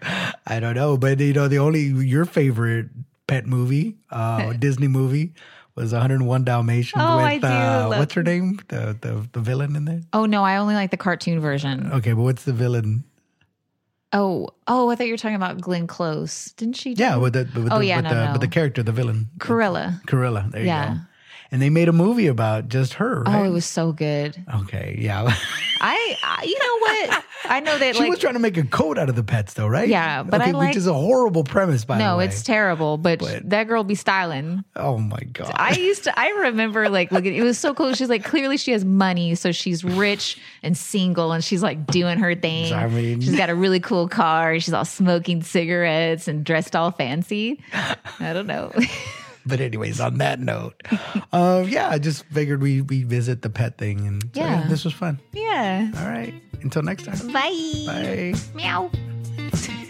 I 0.46 0.60
don't 0.60 0.74
know. 0.74 0.98
But 0.98 1.18
you 1.18 1.32
know, 1.32 1.48
the 1.48 1.58
only 1.60 1.80
your 1.84 2.26
favorite 2.26 2.90
pet 3.32 3.46
movie, 3.46 3.96
uh, 4.10 4.52
Disney 4.54 4.88
movie, 4.88 5.32
was 5.74 5.92
101 5.92 6.44
Dalmatians 6.44 7.02
Oh, 7.02 7.16
with 7.16 7.24
I 7.24 7.38
do 7.38 7.46
uh, 7.46 7.88
what's 7.98 8.14
her 8.14 8.22
name? 8.22 8.58
The, 8.68 8.96
the 9.00 9.26
the 9.32 9.40
villain 9.40 9.74
in 9.76 9.84
there. 9.86 10.00
Oh 10.12 10.26
no, 10.26 10.44
I 10.44 10.56
only 10.58 10.74
like 10.74 10.90
the 10.90 10.96
cartoon 10.96 11.40
version. 11.40 11.90
Okay, 11.92 12.12
but 12.12 12.22
what's 12.22 12.44
the 12.44 12.52
villain? 12.52 13.04
Oh, 14.14 14.50
oh, 14.68 14.90
I 14.90 14.94
thought 14.94 15.06
you 15.06 15.14
were 15.14 15.18
talking 15.18 15.36
about 15.36 15.60
Glenn 15.62 15.86
Close. 15.86 16.52
Didn't 16.58 16.76
she? 16.76 16.92
Yeah, 16.92 17.16
with 17.16 17.32
the 17.32 17.48
with 17.58 17.72
Oh, 17.72 17.78
the, 17.78 17.86
yeah, 17.86 17.96
with 17.96 18.04
no, 18.04 18.10
the 18.10 18.24
no. 18.26 18.32
with 18.32 18.40
the 18.42 18.48
character, 18.48 18.82
the 18.82 18.92
villain, 18.92 19.30
Cruella. 19.38 20.02
Cruella. 20.04 20.50
There 20.52 20.60
you 20.60 20.66
Yeah. 20.66 20.94
go. 20.94 21.00
And 21.52 21.60
they 21.60 21.68
made 21.70 21.88
a 21.88 21.92
movie 21.92 22.28
about 22.28 22.68
just 22.68 22.94
her. 22.94 23.22
Right? 23.24 23.40
Oh, 23.40 23.44
it 23.44 23.50
was 23.50 23.66
so 23.66 23.92
good. 23.92 24.42
okay. 24.62 24.96
Yeah, 24.98 25.24
I, 25.82 26.16
I 26.24 26.44
you 26.44 26.58
know 26.58 26.78
what? 26.78 27.24
I 27.44 27.60
know 27.60 27.76
that 27.76 27.94
she 27.96 28.00
like 28.00 28.10
was 28.10 28.18
trying 28.20 28.34
to 28.34 28.40
make 28.40 28.56
a 28.56 28.62
coat 28.64 28.96
out 28.96 29.08
of 29.10 29.16
the 29.16 29.22
pets, 29.22 29.52
though, 29.54 29.66
right? 29.66 29.88
Yeah, 29.88 30.22
but 30.22 30.40
I 30.40 30.52
like- 30.52 30.68
which 30.68 30.76
is 30.76 30.86
a 30.86 30.94
horrible 30.94 31.44
premise, 31.44 31.84
by 31.84 31.98
the 31.98 32.04
no, 32.04 32.16
way. 32.18 32.24
it's 32.26 32.42
terrible, 32.42 32.96
but, 32.96 33.18
But- 33.18 33.50
that 33.50 33.64
girl 33.68 33.84
be 33.84 33.94
styling. 33.96 34.64
oh 34.76 34.96
my 34.96 35.18
god. 35.32 35.52
I 35.54 35.74
used 35.74 36.04
to 36.04 36.18
I 36.18 36.28
remember 36.30 36.88
like 36.88 37.12
looking 37.12 37.34
it 37.34 37.42
was 37.42 37.58
so 37.58 37.74
cool. 37.74 37.92
She's 37.94 38.08
like 38.08 38.24
clearly 38.24 38.56
she 38.56 38.72
has 38.72 38.84
money, 38.84 39.34
so 39.34 39.52
she's 39.52 39.84
rich 39.84 40.38
and 40.62 40.74
single 40.74 41.32
and 41.32 41.44
she's 41.44 41.62
like 41.62 41.86
doing 41.86 42.18
her 42.18 42.34
thing. 42.34 42.72
I 42.72 42.86
mean- 42.86 43.20
she's 43.20 43.36
got 43.36 43.50
a 43.50 43.54
really 43.54 43.80
cool 43.80 44.08
car. 44.08 44.58
She's 44.58 44.72
all 44.72 44.84
smoking 44.86 45.42
cigarettes 45.42 46.28
and 46.28 46.44
dressed 46.44 46.74
all 46.74 46.92
fancy. 46.92 47.60
I 47.74 48.32
don't 48.32 48.46
know. 48.46 48.72
But 49.44 49.60
anyways, 49.60 50.00
on 50.00 50.18
that 50.18 50.38
note, 50.40 50.80
um, 51.32 51.68
yeah, 51.68 51.88
I 51.90 51.98
just 51.98 52.24
figured 52.26 52.62
we 52.62 52.80
we 52.80 53.02
visit 53.02 53.42
the 53.42 53.50
pet 53.50 53.76
thing, 53.78 54.06
and 54.06 54.22
so, 54.34 54.40
yeah, 54.40 54.60
Yeah. 54.62 54.68
this 54.68 54.84
was 54.84 54.94
fun. 54.94 55.18
yeah. 55.32 55.90
All 55.96 56.06
right, 56.06 56.34
until 56.62 56.82
next 56.82 57.04
time. 57.04 57.18
Bye. 57.32 57.84
Bye. 57.86 58.34
Meow. 58.54 58.90